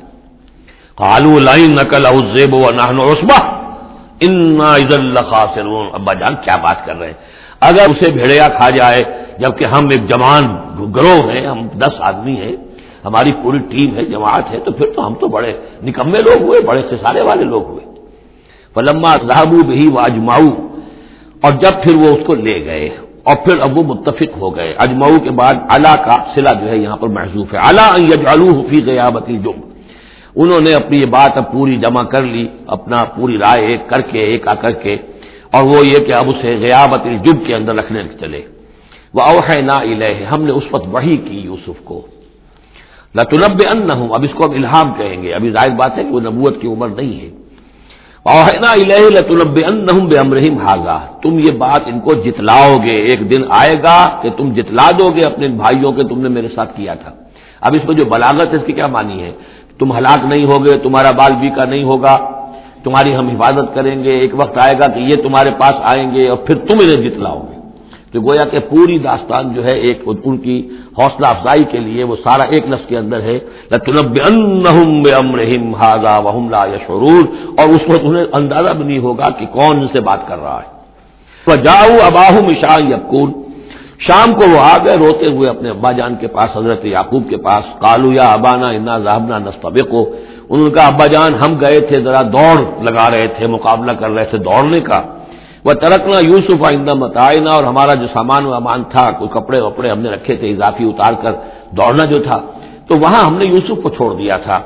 کالو 0.99 1.38
لائن 1.38 1.71
نقل 1.71 2.06
احزیب 2.06 2.54
و 2.54 2.71
نہن 2.71 2.99
عثما 3.00 3.38
ان 4.21 4.59
خاصرون 5.30 5.87
ابا 5.92 6.12
جان، 6.12 6.35
کیا 6.44 6.56
بات 6.56 6.78
کر 6.87 6.97
رہے 6.99 7.06
ہیں؟ 7.06 7.18
اگر 7.68 7.85
اسے 7.90 8.12
بھیڑیا 8.12 8.47
کھا 8.59 8.68
جائے، 8.71 9.02
جبکہ 9.38 9.64
ہم 9.64 9.88
ایک 9.90 10.02
جوان 10.09 10.44
گروہ 10.97 11.23
ہیں، 11.33 11.47
ہم 11.47 11.61
دس 11.78 11.94
آدمی 12.00 12.37
ہیں 12.37 12.56
ہماری 13.04 13.33
پوری 13.42 13.59
ٹیم 13.71 13.88
ہے، 13.97 14.04
جماعت 14.04 14.47
ہے، 14.52 14.59
تو 14.64 14.71
پھر 14.78 14.87
تو 14.95 15.07
ہم 15.07 15.14
تو 15.21 15.28
بڑے 15.37 15.52
نکمے 15.87 16.21
لوگ 16.26 16.38
ہوئے، 16.47 16.59
بڑے 16.66 16.83
سسارے 16.90 17.23
والے 17.28 17.45
لوگ 17.52 17.64
ہوئے۔ 17.71 17.85
پلما 18.75 19.12
صاحب 19.28 19.52
بھی 19.69 19.87
وہ 19.95 20.00
اجماؤ 20.00 20.49
اور 21.45 21.52
جب 21.62 21.75
پھر 21.83 21.95
وہ 22.02 22.09
اس 22.14 22.23
کو 22.26 22.35
لے 22.47 22.57
گئے، 22.64 22.88
اور 23.26 23.37
پھر 23.45 23.61
اب 23.64 23.78
وہ 23.78 23.83
متفق 23.85 24.37
ہو 24.40 24.49
گئے۔ 24.57 24.71
اجماؤ 24.85 25.16
کے 25.25 25.30
بعد 25.40 25.57
اللہ 25.75 25.95
کا 26.07 26.16
سلا 26.35 26.52
جو 26.61 26.66
ہے 26.71 26.76
یہاں 26.76 26.97
پر 26.97 27.09
محسوس 27.16 27.47
ہے۔ 27.52 27.59
اللہ 27.69 27.88
حفیظ 28.61 28.85
غیابتی 28.87 29.37
جم 29.45 29.59
انہوں 30.40 30.61
نے 30.66 30.73
اپنی 30.75 30.97
یہ 30.99 31.11
بات 31.11 31.33
اب 31.38 31.47
پوری 31.52 31.76
جمع 31.76 32.02
کر 32.12 32.23
لی، 32.33 32.47
اپنا 32.76 32.99
پوری 33.14 33.37
رائے 33.38 33.66
ایک 33.66 33.83
کر 33.88 34.00
کے، 34.11 34.21
ایک 34.30 34.49
آ 34.49 34.54
کر 34.62 34.73
کے، 34.83 34.95
اور 35.54 35.62
وہ 35.71 35.78
یہ 35.87 35.99
کہ 36.07 36.12
اب 36.12 36.28
اسے 36.30 36.50
غیابت 36.61 37.02
الجب 37.11 37.37
کے 37.47 37.54
اندر 37.54 37.75
رکھنے 37.75 38.02
چلے۔ 38.21 38.42
وہ 39.14 39.23
اوہ 39.23 39.49
نا 39.69 39.76
ہم 40.33 40.40
نے 40.47 40.52
اس 40.52 40.66
وقت 40.73 40.87
وہی 40.95 41.16
کی 41.16 41.38
یوسف 41.49 41.78
کو۔ 41.85 41.99
لطلب 43.14 43.61
ان 43.73 43.90
ہوں 43.90 44.09
اب 44.14 44.23
اس 44.23 44.35
کو 44.35 44.45
اب 44.45 44.52
الہام 44.52 44.93
کہیں 44.95 45.23
گے۔ 45.23 45.35
ابھی 45.35 45.50
ظاہر 45.50 45.71
بات 45.71 45.99
ہے 45.99 46.02
کہ 46.05 46.11
وہ 46.11 46.21
نبوت 46.21 46.61
کی 46.61 46.69
عمر 46.69 46.88
نہیں 46.88 47.21
ہے۔ 47.21 47.31
اوہنا 48.23 48.71
الہ 48.73 49.02
لطلب 49.17 49.59
ان 49.69 50.07
بے 50.09 50.17
امرحیم 50.25 50.59
حاضہ 50.59 50.99
تم 51.23 51.38
یہ 51.38 51.52
بات 51.59 51.81
ان 51.87 52.00
کو 52.00 52.11
جتلاؤ 52.14 52.79
گے، 52.85 52.97
ایک 52.97 53.31
دن 53.31 53.43
آئے 53.49 53.75
گا 53.83 53.99
کہ 54.23 54.31
تم 54.31 54.52
جتلا 54.52 54.90
دو 54.90 55.11
گے 55.17 55.21
اپنے 55.26 55.49
بھائیوں 55.49 55.93
کے 55.93 56.02
تم 56.05 56.21
نے 56.21 56.29
میرے 56.29 56.49
ساتھ 56.49 56.76
کیا 56.76 56.95
تھا۔ 56.95 57.11
اب 57.61 57.75
اس 57.75 57.85
میں 57.88 57.95
جو 57.95 58.05
بلاغت 58.11 58.49
ہے، 58.52 58.57
اس 58.57 58.67
کی 58.67 58.73
کیا 58.73 58.87
مانی 58.87 59.23
ہے؟ 59.23 59.33
تم 59.79 59.93
ہلاک 59.93 60.25
نہیں 60.25 60.45
ہوگے، 60.45 60.79
تمہارا 60.79 61.11
بال 61.11 61.33
بی 61.40 61.50
کا 61.50 61.64
نہیں 61.64 61.83
ہوگا، 61.83 62.17
تمہاری 62.85 63.17
ہم 63.17 63.29
حفاظت 63.29 63.75
کریں 63.75 64.05
گے، 64.05 64.11
ایک 64.11 64.35
وقت 64.35 64.59
آئے 64.59 64.75
گا 64.79 64.87
کہ 64.87 65.00
یہ 65.00 65.23
تمہارے 65.23 65.50
پاس 65.50 65.75
آئیں 65.83 66.14
گے 66.14 66.29
اور 66.29 66.37
پھر 66.37 66.55
تم 66.55 66.76
انہیں 66.81 67.11
جتلاؤ 67.11 67.40
گے۔ 67.40 67.60
تو 68.12 68.21
گویا 68.21 68.45
کہ 68.45 68.59
پوری 68.59 68.99
داستان 68.99 69.55
جو 69.55 69.64
ہے 69.64 69.75
ایک 69.75 70.02
ان 70.25 70.38
کی 70.38 70.69
حوصلہ 70.99 71.26
افزائی 71.26 71.64
کے 71.64 71.79
لیے 71.79 72.05
وہ 72.05 72.17
سارا 72.17 72.43
ایک 72.43 72.69
لفظ 72.69 72.87
کے 72.87 72.99
اندر 72.99 73.21
ہے۔ 73.21 73.38
اور 77.59 77.69
اس 77.69 77.88
وقت 77.88 78.00
انہیں 78.02 78.25
اندازہ 78.33 78.73
بھی 78.73 78.85
نہیں 78.85 78.99
ہوگا 78.99 79.29
کہ 79.38 79.47
کون 79.47 79.76
ان 79.81 79.87
سے 79.93 80.00
بات 80.00 80.29
کر 80.29 80.38
رہا 80.38 80.61
ہے۔ 80.62 80.81
جاؤ 81.64 82.07
اباہ 82.07 82.40
مشا 82.40 82.76
یقون 82.88 83.33
شام 83.99 84.35
کو 84.35 84.50
وہ 84.50 84.59
آ 84.61 84.76
گئے 84.76 84.97
روتے 84.97 85.26
ہوئے 85.26 85.49
اپنے 85.49 85.71
ابا 85.71 85.93
جان 85.93 86.14
کے 86.14 86.26
پاس، 86.26 86.57
حضرت 86.57 86.85
یعقوب 86.85 87.31
کے 87.31 87.37
پاس۔ 87.37 87.64
کالو 87.81 88.12
یا 88.12 88.23
ابانا 88.23 88.69
انا 88.69 88.99
ذہبنا 88.99 89.38
نستبے 89.38 89.83
کو 89.83 90.17
ان 90.49 90.71
کا 90.71 90.87
ابا 90.87 91.07
جان، 91.07 91.35
ہم 91.35 91.61
گئے 91.61 91.81
تھے، 91.81 92.00
ذرا 92.00 92.21
دوڑ 92.23 92.85
لگا 92.85 93.11
رہے 93.11 93.26
تھے، 93.26 93.47
مقابلہ 93.47 93.93
کر 93.93 94.11
رہے 94.11 94.25
تھے، 94.25 94.38
دوڑنے 94.38 94.81
کا۔ 94.81 95.02
وہ 95.64 95.73
ترکنا 95.73 96.19
یوسف 96.19 96.64
آئندہ 96.67 96.95
متعینہ 96.95 97.50
اور 97.50 97.64
ہمارا 97.64 97.95
جو 97.95 98.07
سامان 98.07 98.47
وامان 98.47 98.81
تھا، 98.85 99.11
کوئی 99.11 99.31
کپڑے 99.35 99.59
وپڑے 99.62 99.90
ہم 99.90 100.00
نے 100.00 100.09
رکھے 100.11 100.37
تھے، 100.37 100.47
اضافی 100.50 100.85
اتار 100.88 101.14
کر 101.23 101.33
دوڑنا 101.76 102.05
جو 102.05 102.19
تھا، 102.19 102.38
تو 102.87 102.93
وہاں 103.02 103.23
ہم 103.26 103.35
نے 103.38 103.45
یوسف 103.45 103.76
کو 103.83 103.88
چھوڑ 103.90 104.11
دیا 104.14 104.37
تھا۔ 104.37 104.59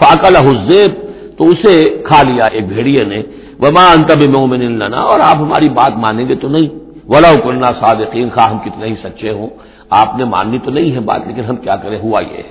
فاقل 0.00 0.36
حزیب 0.36 0.90
تو 1.36 1.48
اسے 1.48 1.74
کھا 2.08 2.20
لیا 2.28 2.46
ایک 2.52 2.66
بھیڑیے 2.68 3.04
نے۔ 3.04 3.20
وما 3.62 3.84
انتب 3.92 4.20
مومن 4.36 4.62
لنا، 4.78 5.00
اور 5.10 5.20
آپ 5.20 5.36
ہماری 5.36 5.68
بات 5.68 5.92
مانیں 5.96 6.28
گے 6.28 6.34
تو 6.34 6.48
نہیں۔ 6.48 6.68
ولا 7.08 7.32
کرنا 7.44 7.68
صادقین 7.80 8.28
خواہ 8.34 8.48
ہم 8.50 8.58
کتنے 8.58 8.86
ہی 8.86 8.94
سچے 9.02 9.30
ہوں۔ 9.30 9.48
آپ 10.00 10.18
نے 10.18 10.24
ماننی 10.24 10.58
تو 10.58 10.70
نہیں 10.70 10.90
ہے 10.92 11.00
بات، 11.00 11.20
لیکن 11.26 11.44
ہم 11.44 11.56
کیا 11.56 11.76
کریں، 11.76 11.98
ہوا 11.98 12.20
یہ 12.20 12.42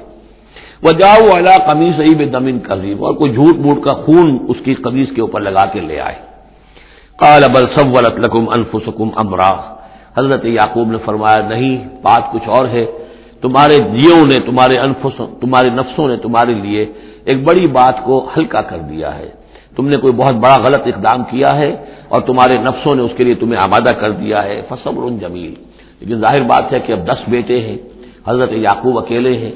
وہ 0.84 0.91
جاؤ 0.91 1.22
والا 1.31 1.55
قمیص 1.67 1.98
بے 2.17 2.25
دمن 2.25 2.58
قزیم 2.67 3.03
اور 3.03 3.13
کوئی 3.13 3.34
جھوٹ 3.34 3.55
موٹ 3.58 3.84
کا 3.84 3.93
خون 3.93 4.38
اس 4.48 4.58
کی 4.63 4.74
قمیص 4.74 5.10
کے 5.15 5.22
اوپر 5.22 5.39
لگا 5.41 5.65
کے 5.65 5.79
لے 5.79 6.00
آئے۔ 6.00 6.28
کال 7.19 7.43
ابل 7.43 7.63
سولت 7.77 8.19
لکم 8.19 8.49
انفسکم 8.49 9.09
امرا۔ 9.15 9.75
حضرت 10.17 10.45
یعقوب 10.45 10.91
نے 10.91 10.97
فرمایا، 11.05 11.47
نہیں، 11.47 11.77
بات 12.01 12.31
کچھ 12.31 12.49
اور 12.49 12.67
ہے۔ 12.67 12.85
تمہارے 13.41 13.77
جیوں 13.77 14.25
نے، 14.25 14.39
تمہارے 14.39 14.77
انفس، 14.77 15.21
تمہارے 15.41 15.69
نفسوں 15.69 16.07
نے 16.07 16.17
تمہارے 16.17 16.53
لیے 16.53 16.85
ایک 17.25 17.43
بڑی 17.43 17.67
بات 17.67 18.03
کو 18.03 18.29
ہلکا 18.38 18.61
کر 18.61 18.77
دیا 18.77 19.17
ہے۔ 19.17 19.29
تم 19.75 19.88
نے 19.88 19.97
کوئی 19.97 20.13
بہت 20.13 20.33
بڑا 20.33 20.55
غلط 20.55 20.81
اقدام 20.85 21.23
کیا 21.23 21.57
ہے 21.57 21.75
اور 22.09 22.21
تمہارے 22.21 22.57
نفسوں 22.57 22.95
نے 22.95 23.01
اس 23.01 23.11
کے 23.17 23.23
لیے 23.23 23.35
تمہیں 23.35 23.61
آمادہ 23.63 23.89
کر 23.89 24.11
دیا 24.11 24.43
ہے۔ 24.43 24.61
فصبر 24.69 25.09
جمیل۔ 25.09 25.53
لیکن 25.99 26.19
ظاہر 26.19 26.41
بات 26.41 26.73
ہے 26.73 26.79
کہ 26.79 26.91
اب 26.91 27.07
دس 27.07 27.29
بیٹے 27.29 27.61
ہیں۔ 27.61 27.77
حضرت 28.27 28.51
یعقوب 28.51 28.99
اکیلے 28.99 29.38
ہیں، 29.38 29.51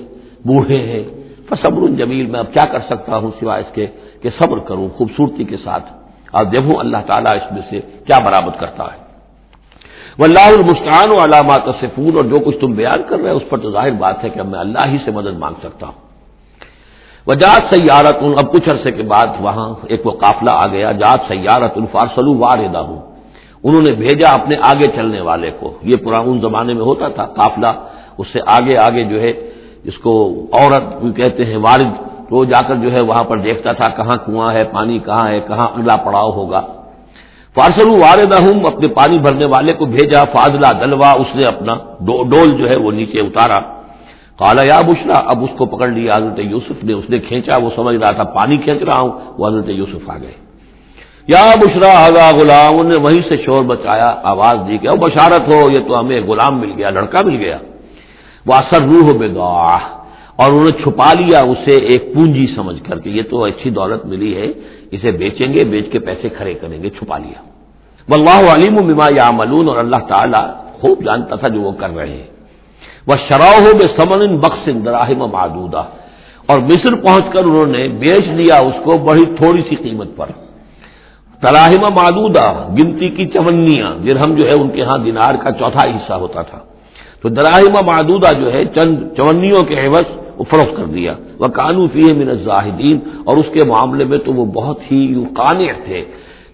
بوڑھے 0.47 0.81
ہیں۔ 0.81 1.03
فصبر 1.49 1.87
جمیل، 1.87 2.25
میں 2.25 2.39
اب 2.39 2.53
کیا 2.53 2.65
کر 2.65 2.79
سکتا 2.89 3.17
ہوں 3.17 3.31
سوائے 3.39 3.63
اس 3.67 3.75
کے 3.75 3.87
کہ 4.21 4.29
صبر 4.39 4.59
کروں 4.59 4.89
خوبصورتی 4.89 5.43
کے 5.43 5.57
ساتھ۔ 5.57 6.02
اور 6.33 6.43
دیکھوں 6.45 6.75
اللہ 6.79 6.97
تعالیٰ 7.07 7.35
اس 7.35 7.51
میں 7.51 7.61
سے 7.69 7.79
کیا 8.07 8.19
برابر 8.19 8.53
کرتا 8.59 8.83
ہے؟ 8.83 8.97
وہ 10.17 10.25
اللہ 10.25 11.11
و 11.11 11.23
علامات 11.23 11.75
سفور 11.81 12.13
اور 12.15 12.23
جو 12.23 12.39
کچھ 12.39 12.57
تم 12.57 12.71
بیان 12.71 13.01
کر 13.09 13.17
رہے 13.19 13.29
ہیں 13.29 13.35
اس 13.35 13.49
پر 13.49 13.57
تو 13.57 13.71
ظاہر 13.71 13.91
بات 13.91 14.23
ہے 14.23 14.29
کہ 14.29 14.39
اب 14.39 14.47
میں 14.47 14.59
اللہ 14.59 14.83
ہی 14.87 14.97
سے 15.05 15.11
مدد 15.11 15.35
مانگ 15.39 15.55
سکتا 15.63 15.85
ہوں۔ 15.85 15.99
وہ 17.27 17.33
جات 17.33 17.75
سیارت 17.75 18.17
اب 18.37 18.51
کچھ 18.51 18.69
عرصے 18.69 18.91
کے 18.91 19.03
بعد 19.03 19.27
وہاں 19.39 19.73
ایک 19.87 20.07
وہ 20.07 20.11
قافلہ 20.11 20.51
آ 20.53 20.67
گیا 20.67 20.91
جات 20.91 21.19
سیارت 21.27 21.73
الفارسلو 21.75 22.33
واردہ 22.37 22.77
ہوں 22.77 23.01
انہوں 23.63 23.81
نے 23.81 23.91
بھیجا 23.91 24.29
اپنے 24.33 24.55
آگے 24.61 24.87
چلنے 24.95 25.21
والے 25.21 25.51
کو۔ 25.59 25.77
یہ 25.81 25.95
پرانے 25.95 26.39
زمانے 26.39 26.73
میں 26.73 26.81
ہوتا 26.81 27.07
تھا، 27.07 27.25
قافلہ 27.25 27.71
اس 28.17 28.27
سے 28.33 28.39
آگے 28.45 28.75
آگے 28.77 29.03
جو 29.03 29.21
ہے، 29.21 29.31
اس 29.83 29.97
کو 29.97 30.13
عورت 30.53 30.83
کہتے 31.15 31.45
ہیں 31.45 31.57
وارد 31.57 31.91
تو 32.33 32.45
جا 32.45 32.61
کر 32.67 32.75
جو 32.75 32.91
ہے 32.91 33.01
وہاں 33.01 33.23
پر 33.23 33.37
دیکھتا 33.37 33.73
تھا 33.73 33.91
کہاں 33.91 34.17
کنواں 34.25 34.53
ہے، 34.53 34.63
پانی 34.63 34.99
کہاں 34.99 35.29
ہے، 35.29 35.39
کہاں 35.47 35.67
اگلا 35.67 35.95
پڑاؤ 35.95 36.31
ہوگا۔ 36.31 36.61
فارسلو 37.55 37.91
واردہ 37.91 38.67
اپنے 38.67 38.87
پانی 38.87 39.19
بھرنے 39.19 39.45
والے 39.45 39.73
کو 39.73 39.85
بھیجا، 39.85 40.23
فاضلہ 40.23 40.79
دلوا 40.79 41.11
اس 41.11 41.35
نے 41.35 41.43
اپنا 41.43 41.73
ڈول 42.05 42.57
جو 42.57 42.69
ہے 42.69 42.79
وہ 42.79 42.91
نیچے 42.91 43.19
اتارا۔ 43.19 43.59
کالا 44.39 44.61
یا 44.65 44.81
بشرا، 44.81 45.19
اب 45.25 45.43
اس 45.43 45.49
کو 45.57 45.65
پکڑ 45.65 45.87
لیا، 45.87 46.15
حضرت 46.15 46.39
یوسف 46.39 46.83
نے 46.83 46.93
اس 46.93 47.09
نے 47.09 47.19
کھینچا، 47.19 47.59
وہ 47.59 47.69
سمجھ 47.75 47.95
رہا 47.95 48.11
تھا 48.11 48.23
پانی 48.23 48.57
کھینچ 48.57 48.83
رہا 48.83 48.99
ہوں، 48.99 49.11
وہ 49.37 49.47
حضرت 49.47 49.69
یوسف 49.69 50.09
آ 50.09 50.17
گئے۔ 50.17 50.33
یا 51.27 51.53
بشرا 51.55 52.05
حضا 52.05 52.29
غلام 52.37 52.87
نے 52.87 52.95
وہیں 52.95 53.21
سے 53.29 53.37
شور 53.45 53.63
بچایا 53.63 54.15
آواز 54.23 54.67
دی 54.67 54.77
کہ 54.77 54.89
بشارت 54.89 55.41
ہو، 55.41 55.71
یہ 55.71 55.79
تو 55.79 55.99
ہمیں 55.99 56.21
غلام 56.21 56.59
مل 56.59 56.71
گیا، 56.77 56.89
لڑکا 56.89 57.21
مل 57.21 57.35
گیا۔ 57.35 57.57
وہ 58.45 58.53
اثر 58.53 58.81
روح 58.81 59.17
بے 59.17 59.27
اور 60.35 60.51
انہوں 60.51 60.63
نے 60.63 60.83
چھپا 60.83 61.13
لیا 61.13 61.39
اسے 61.39 61.75
ایک 61.85 62.13
پونجی 62.13 62.47
سمجھ 62.55 62.83
کر 62.83 62.99
کے۔ 62.99 63.09
یہ 63.09 63.21
تو 63.29 63.43
اچھی 63.43 63.69
دولت 63.69 64.05
ملی 64.05 64.37
ہے، 64.37 64.47
اسے 64.91 65.11
بیچیں 65.11 65.53
گے، 65.53 65.63
بیچ 65.63 65.91
کے 65.91 65.99
پیسے 65.99 66.29
کھڑے 66.29 66.53
کریں 66.53 66.83
گے، 66.83 66.89
چھپا 66.89 67.17
لیا۔ 67.17 67.41
واللہ 68.09 68.51
علیم 68.51 68.75
بما 68.75 69.07
یا 69.15 69.31
ملون 69.31 69.69
اور 69.69 69.77
اللہ 69.77 70.01
تعالیٰ 70.07 70.45
خوب 70.79 71.03
جانتا 71.05 71.35
تھا 71.35 71.47
جو 71.47 71.61
وہ 71.61 71.71
کر 71.71 71.89
رہے 71.89 72.09
ہیں۔ 72.09 72.27
وہ 73.07 73.15
شراہ 73.29 73.65
بے 73.73 73.87
سمن 73.97 74.37
بخش 74.37 74.69
دراہم 74.85 75.19
معدودہ 75.19 75.83
اور 76.45 76.59
مصر 76.59 76.95
پہنچ 76.95 77.25
کر 77.33 77.43
انہوں 77.43 77.65
نے 77.65 77.87
بیچ 77.87 78.25
دیا 78.37 78.55
اس 78.55 78.83
کو 78.83 78.97
بڑی 78.97 79.25
تھوڑی 79.25 79.61
سی 79.69 79.75
قیمت 79.75 80.07
پر۔ 80.17 80.25
تراہم 81.41 81.81
معدودہ 81.81 82.67
گنتی 82.77 83.09
کی 83.09 83.25
چونیاں 83.25 83.95
درہم 83.95 84.35
جو 84.35 84.45
ہے 84.45 84.61
ان 84.61 84.69
کے 84.69 84.81
ہاں 84.81 84.97
دینار 84.97 85.35
کا 85.35 85.51
چوتھا 85.51 85.89
حصہ 85.89 86.13
ہوتا 86.13 86.41
تھا۔ 86.41 86.59
تو 87.21 87.29
دراہم 87.29 87.85
معدودہ 87.85 88.39
جو 88.39 88.53
ہے، 88.53 88.65
چند 88.65 88.97
چونیوں 89.17 89.63
کے 89.63 89.87
عوض 89.87 90.22
فروخت 90.37 90.77
کر 90.77 90.83
دیا۔ 90.83 91.13
وہ 91.39 91.47
قانو 91.47 91.87
فی 91.87 92.13
من 92.13 92.37
زاہدین 92.43 92.99
اور 93.23 93.37
اس 93.37 93.45
کے 93.53 93.69
معاملے 93.69 94.05
میں 94.05 94.17
تو 94.17 94.33
وہ 94.33 94.45
بہت 94.45 94.79
ہی 94.91 95.23
قانع 95.35 95.65
تھے۔ 95.85 96.03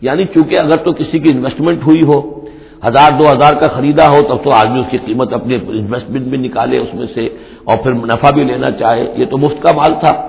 یعنی 0.01 0.23
چونکہ 0.25 0.57
اگر 0.63 0.75
تو 0.75 0.91
کسی 0.91 1.19
کی 1.19 1.29
انویسٹمنٹ 1.33 1.87
ہوئی 1.87 2.03
ہو، 2.03 2.45
ہزار، 2.87 3.11
دو 3.11 3.31
ہزار 3.31 3.53
کا 3.53 3.67
خریدا 3.67 4.09
ہو، 4.09 4.21
تب 4.21 4.43
تو 4.43 4.51
آدمی 4.51 4.79
اس 4.79 4.85
کی 4.91 4.97
قیمت 5.05 5.33
اپنے 5.33 5.55
انویسٹمنٹ 5.55 6.21
بھی 6.21 6.37
نکالے، 6.37 6.77
اس 6.77 6.93
میں 6.93 7.07
سے 7.13 7.29
اور 7.63 7.77
پھر 7.77 7.93
منافع 7.93 8.29
بھی 8.31 8.43
لینا 8.43 8.71
چاہے۔ 8.71 9.13
یہ 9.17 9.25
تو 9.25 9.37
مفت 9.37 9.63
کا 9.63 9.71
مال 9.75 9.93
تھا۔ 9.99 10.27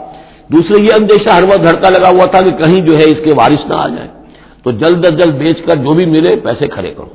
دوسرے 0.52 0.82
یہ 0.82 0.88
اندیشہ 1.00 1.28
ہر 1.28 1.42
وقت 1.42 1.62
دھڑکا 1.64 1.88
لگا 1.88 2.08
ہوا 2.08 2.24
تھا 2.24 2.40
کہ 2.40 2.64
کہیں 2.64 2.86
جو 2.86 2.92
ہے 2.92 3.04
اس 3.04 3.24
کے 3.24 3.34
وارث 3.34 3.66
نہ 3.68 3.74
آ 3.74 3.88
جائے 3.88 4.08
تو 4.62 4.70
جلد 4.70 5.04
از 5.04 5.18
جلد 5.18 5.34
بیچ 5.38 5.62
کر 5.62 5.76
جو 5.76 5.92
بھی 5.92 6.06
ملے 6.06 6.36
پیسے 6.36 6.68
کھڑے 6.68 6.90
کرو۔ 6.90 7.08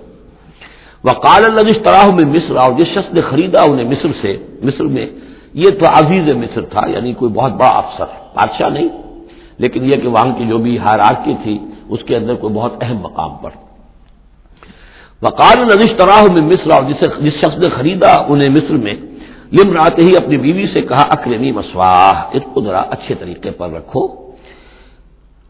وہ 1.03 1.11
کال 1.11 1.45
الش 1.45 1.77
طرح 1.83 2.15
میں 2.15 2.25
مصر 2.25 2.55
اور 2.55 2.71
جس 2.71 2.87
شخص 2.87 3.13
نے 3.13 3.21
خریدا 3.21 3.61
انہیں 3.61 3.89
مصر 3.89 4.07
سے، 4.21 4.37
مصر 4.63 4.83
میں 4.83 5.05
یہ 5.55 5.69
تو 5.79 5.85
عزیز 5.87 6.25
مصر 6.35 6.61
تھا 6.61 6.81
یعنی 6.87 7.13
کوئی 7.13 7.31
بہت 7.33 7.51
بڑا 7.51 7.73
افسر 7.73 8.05
بادشاہ 8.35 8.69
نہیں۔ 8.69 8.89
لیکن 9.57 9.85
یہ 9.85 9.97
کہ 10.01 10.07
وہاں 10.07 10.31
کی 10.37 10.45
جو 10.45 10.57
بھی 10.57 10.77
ہارارکی 10.77 11.33
تھی، 11.43 11.57
اس 11.89 11.99
کے 12.07 12.15
اندر 12.15 12.35
کوئی 12.35 12.53
بہت 12.53 12.73
اہم 12.81 12.97
مقام 12.97 13.35
پر۔ 13.35 13.53
وقال 15.21 15.57
نزش 15.59 15.91
طرح 15.97 16.17
میں 16.33 16.41
مصر، 16.41 16.71
اور 16.71 16.83
جس 17.19 17.33
شخص 17.41 17.57
نے 17.57 17.69
خریدا 17.69 18.11
انہیں 18.27 18.49
مصر 18.49 18.75
میں 18.75 18.95
لم 19.53 19.71
رات 19.71 19.99
ہی 19.99 20.11
اپنی 20.17 20.37
بیوی 20.37 20.67
سے 20.73 20.81
کہا، 20.81 21.03
اکرمی 21.09 21.51
مسواہ، 21.51 22.15
اس 22.33 22.43
کو 22.53 22.61
ذرا 22.61 22.81
اچھے 22.95 23.15
طریقے 23.15 23.51
پر 23.51 23.69
رکھو۔ 23.69 24.07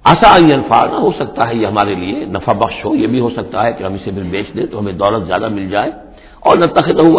آسا 0.04 0.30
انفا 0.36 0.86
نہ 0.86 0.98
ہو 1.00 1.12
سکتا 1.20 1.42
ہے 1.50 1.56
یہ 1.56 1.68
ہمارے 1.68 1.94
لیے 1.96 2.26
نفع 2.26 2.54
بخش 2.54 2.86
ہو، 2.86 2.96
یہ 2.96 3.08
بھی 3.08 3.20
ہو 3.20 3.30
سکتا 3.30 3.66
ہے 3.66 3.72
کہ 3.74 3.84
ہم 3.84 3.94
اسے 3.94 4.12
پھر 4.12 4.24
بیچ 4.24 4.48
دیں 4.56 4.66
تو 4.66 4.80
ہمیں 4.80 4.94
دولت 4.94 5.28
زیادہ 5.28 5.48
مل 5.50 5.70
جائے 5.70 5.92
اور 6.40 6.54
نہ 6.58 6.66
تخت 6.66 7.00
ہو 7.00 7.10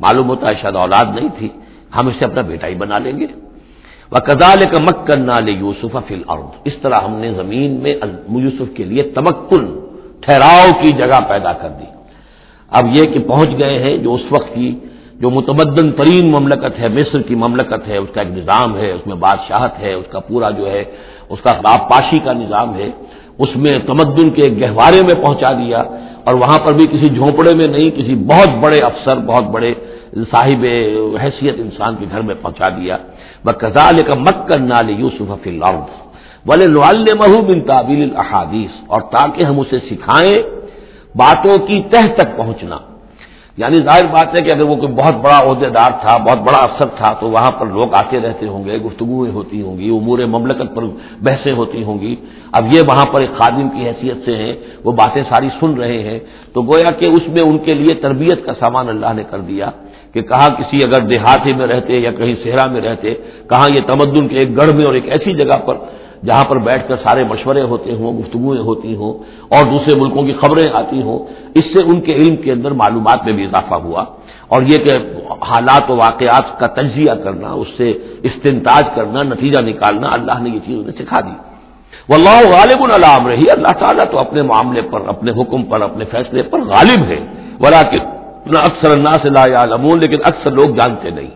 معلوم 0.00 0.28
ہوتا 0.28 0.46
ہے 0.46 0.54
شاید 0.62 0.76
اولاد 0.76 1.06
نہیں 1.14 1.28
تھی 1.38 1.48
ہم 1.96 2.06
اسے 2.06 2.24
اپنا 2.24 2.40
بیٹا 2.40 2.66
ہی 2.66 2.74
بنا 2.74 2.98
لیں 2.98 3.20
گے۔ 3.20 3.26
وہ 4.12 4.18
کزال 4.18 4.60
کا 4.60 4.82
مک 4.82 5.06
کرنا 5.06 5.40
لے 5.40 5.52
یوسف 5.52 5.96
فل 6.08 6.22
اس 6.64 6.72
طرح 6.82 6.98
ہم 7.04 7.14
نے 7.14 7.32
زمین 7.32 7.70
میں 7.82 7.94
یوسف 8.28 8.76
کے 8.76 8.84
لیے 8.84 9.02
تمکن، 9.02 9.64
ٹھہراؤ 10.20 10.82
کی 10.82 10.92
جگہ 10.92 11.18
پیدا 11.28 11.52
کر 11.52 11.68
دی۔ 11.68 11.84
اب 12.70 12.84
یہ 12.96 13.04
کہ 13.04 13.20
پہنچ 13.20 13.48
گئے 13.58 13.78
ہیں 13.78 13.96
جو 13.96 14.14
اس 14.14 14.20
وقت 14.30 14.54
کی 14.54 14.78
جو 15.20 15.30
متمدن 15.30 15.92
ترین 15.92 16.30
مملکت 16.30 16.78
ہے، 16.78 16.88
مصر 16.88 17.22
کی 17.22 17.34
مملکت 17.34 17.88
ہے، 17.88 17.96
اس 17.96 18.08
کا 18.14 18.20
ایک 18.20 18.30
نظام 18.30 18.76
ہے، 18.76 18.90
اس 18.92 19.06
میں 19.06 19.16
بادشاہت 19.16 19.78
ہے، 19.80 19.92
اس 19.92 20.06
کا 20.10 20.20
پورا 20.20 20.50
جو 20.50 20.70
ہے، 20.70 20.84
اس 21.28 21.40
کا 21.42 21.52
خراب 21.52 21.90
پاشی 21.90 22.18
کا 22.24 22.32
نظام 22.32 22.74
ہے، 22.74 22.90
اس 23.38 23.48
میں 23.56 23.78
تمدن 23.86 24.30
کے 24.30 24.50
گہوارے 24.62 25.00
میں 25.02 25.22
پہنچا 25.22 25.52
دیا۔ 25.52 25.82
اور 26.24 26.34
وہاں 26.34 26.58
پر 26.66 26.72
بھی 26.74 26.86
کسی 26.86 27.08
جھونپڑے 27.08 27.54
میں 27.54 27.68
نہیں، 27.68 27.90
کسی 27.90 28.14
بہت 28.14 28.48
بڑے 28.64 28.80
افسر، 28.80 29.16
بہت 29.16 29.44
بڑے 29.44 29.74
صاحب 30.12 30.64
حیثیت 31.22 31.56
انسان 31.58 31.96
کے 31.96 32.06
گھر 32.10 32.20
میں 32.20 32.34
پہنچا 32.42 32.68
دیا. 32.68 32.96
وہ 33.44 33.52
کزال 33.52 34.02
کا 34.06 34.14
مت 34.14 34.48
کرنا 34.48 34.80
لی 34.80 34.92
یوسف 34.92 35.48
بولے 36.46 37.14
مہو 37.14 37.40
بن 37.42 37.60
تعبیل 37.60 38.02
الحادیث 38.02 38.70
اور 38.86 39.00
تاکہ 39.00 39.42
ہم 39.44 39.60
اسے 39.60 39.78
سکھائیں 39.90 40.38
باتوں 41.14 41.66
کی 41.66 41.82
تہ 41.90 42.06
تک 42.18 42.36
پہنچنا. 42.36 42.78
یعنی 43.56 43.78
ظاہر 43.82 44.06
بات 44.06 44.28
ہے 44.34 44.40
کہ 44.44 44.50
اگر 44.50 44.62
وہ 44.62 44.76
کوئی 44.76 44.92
بہت 44.92 45.14
بڑا 45.14 45.38
عہدے 45.38 45.68
دار 45.70 45.90
تھا، 46.00 46.16
بہت 46.16 46.38
بڑا 46.38 46.58
افسر 46.58 46.88
تھا، 46.96 47.12
تو 47.20 47.30
وہاں 47.30 47.50
پر 47.50 47.66
لوگ 47.66 47.94
آتے 47.94 48.20
رہتے 48.20 48.48
ہوں 48.48 48.64
گے، 48.64 48.78
گفتگویں 48.78 49.32
ہوتی 49.32 49.60
ہوں 49.62 49.78
گی، 49.78 49.88
امور 49.88 50.18
مملکت 50.18 50.74
پر 50.74 50.82
بحثیں 51.22 51.52
ہوتی 51.52 51.82
ہوں 51.82 52.00
گی. 52.00 52.14
اب 52.52 52.72
یہ 52.74 52.80
وہاں 52.88 53.04
پر 53.12 53.20
ایک 53.20 53.30
خادم 53.30 53.68
کی 53.68 53.88
حیثیت 53.88 54.24
سے 54.24 54.36
ہیں، 54.36 54.54
وہ 54.84 54.92
باتیں 54.92 55.22
ساری 55.28 55.48
سن 55.60 55.74
رہے 55.74 56.02
ہیں. 56.02 56.18
تو 56.52 56.62
گویا 56.62 56.90
کہ 56.90 57.06
اس 57.12 57.28
میں 57.28 57.42
ان 57.42 57.58
کے 57.58 57.74
لیے 57.74 57.94
تربیت 57.94 58.46
کا 58.46 58.52
سامان 58.60 58.88
اللہ 58.88 59.12
نے 59.12 59.24
کر 59.30 59.40
دیا. 59.40 59.70
کہ 60.14 60.22
کہاں 60.22 60.48
کسی 60.48 60.80
اگر 60.84 61.00
دیہاتی 61.00 61.54
میں 61.54 61.66
رہتے 61.66 61.92
یا 61.92 62.12
کہیں 62.12 62.34
صحرا 62.44 62.66
میں 62.66 62.80
رہتے، 62.80 63.14
کہاں 63.48 63.68
یہ 63.70 63.86
تمدن 63.86 64.28
کے 64.28 64.38
ایک 64.38 64.56
گڑھ 64.56 64.74
میں 64.74 64.86
اور 64.86 64.94
ایک 64.94 65.08
ایسی 65.08 65.32
جگہ 65.32 65.58
پر 65.58 65.74
جہاں 66.24 66.44
پر 66.44 66.58
بیٹھ 66.58 66.88
کر 66.88 66.96
سارے 66.96 67.24
مشورے 67.24 67.62
ہوتے 67.62 67.92
ہوں 67.92 68.18
گفتگویں 68.18 68.58
ہوتی 68.58 68.96
ہوں 68.96 69.12
اور 69.48 69.64
دوسرے 69.64 70.00
ملکوں 70.00 70.22
کی 70.22 70.32
خبریں 70.32 70.68
آتی 70.72 71.02
ہوں، 71.02 71.18
اس 71.54 71.64
سے 71.64 71.86
ان 71.86 72.00
کے 72.00 72.14
علم 72.14 72.36
کے 72.36 72.52
اندر 72.52 72.70
معلومات 72.70 73.24
میں 73.24 73.32
بھی 73.32 73.44
اضافہ 73.44 73.74
ہوا۔ 73.74 74.04
اور 74.48 74.62
یہ 74.62 74.78
کہ 74.78 74.90
حالات 75.42 75.90
و 75.90 75.96
واقعات 75.96 76.60
کا 76.60 76.66
تجزیہ 76.66 77.12
کرنا، 77.12 77.52
اس 77.52 77.68
سے 77.76 77.90
استنتاج 78.22 78.82
کرنا، 78.94 79.22
نتیجہ 79.22 79.60
نکالنا، 79.60 80.08
اللہ 80.12 80.42
نے 80.42 80.50
یہ 80.50 80.58
چیز 80.66 80.78
انہیں 80.78 81.04
سکھا 81.04 81.20
دی۔ 81.20 81.34
وہ 82.08 82.14
اللہ 82.14 82.50
غالب 82.52 82.84
العلام 82.84 83.26
رہی 83.26 83.42
اللہ 83.52 83.80
تعالیٰ 83.80 84.12
تو 84.12 84.18
اپنے 84.18 84.42
معاملے 84.42 84.82
پر، 84.82 85.00
اپنے 85.06 85.30
حکم 85.30 85.62
پر، 85.62 85.80
اپنے 85.80 86.04
فیصلے 86.04 86.42
پر 86.42 86.60
غالب 86.60 87.04
ہے۔ 87.04 87.18
ورا 87.60 87.82
کہ 87.82 87.98
اکثر 88.46 88.90
اللہ 88.90 89.16
سے 89.22 89.30
لا 89.30 89.62
علمون 89.64 89.98
لیکن 89.98 90.16
اکثر 90.24 90.50
لوگ 90.50 90.74
جانتے 90.74 91.10
نہیں۔ 91.10 91.30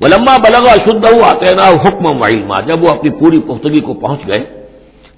وہ 0.00 0.06
لمبا 0.06 0.36
بلغا 0.36 0.74
شدھ 0.74 1.14
ہوا 1.14 1.30
نا 1.32 1.68
حکم 1.68 2.20
و 2.20 2.24
علما 2.24 2.60
جب 2.60 2.82
وہ 2.82 2.88
اپنی 2.88 3.10
پوری 3.10 3.40
پختگی 3.40 3.80
کو 3.80 3.94
پہنچ 3.94 4.20
گئے، 4.26 4.66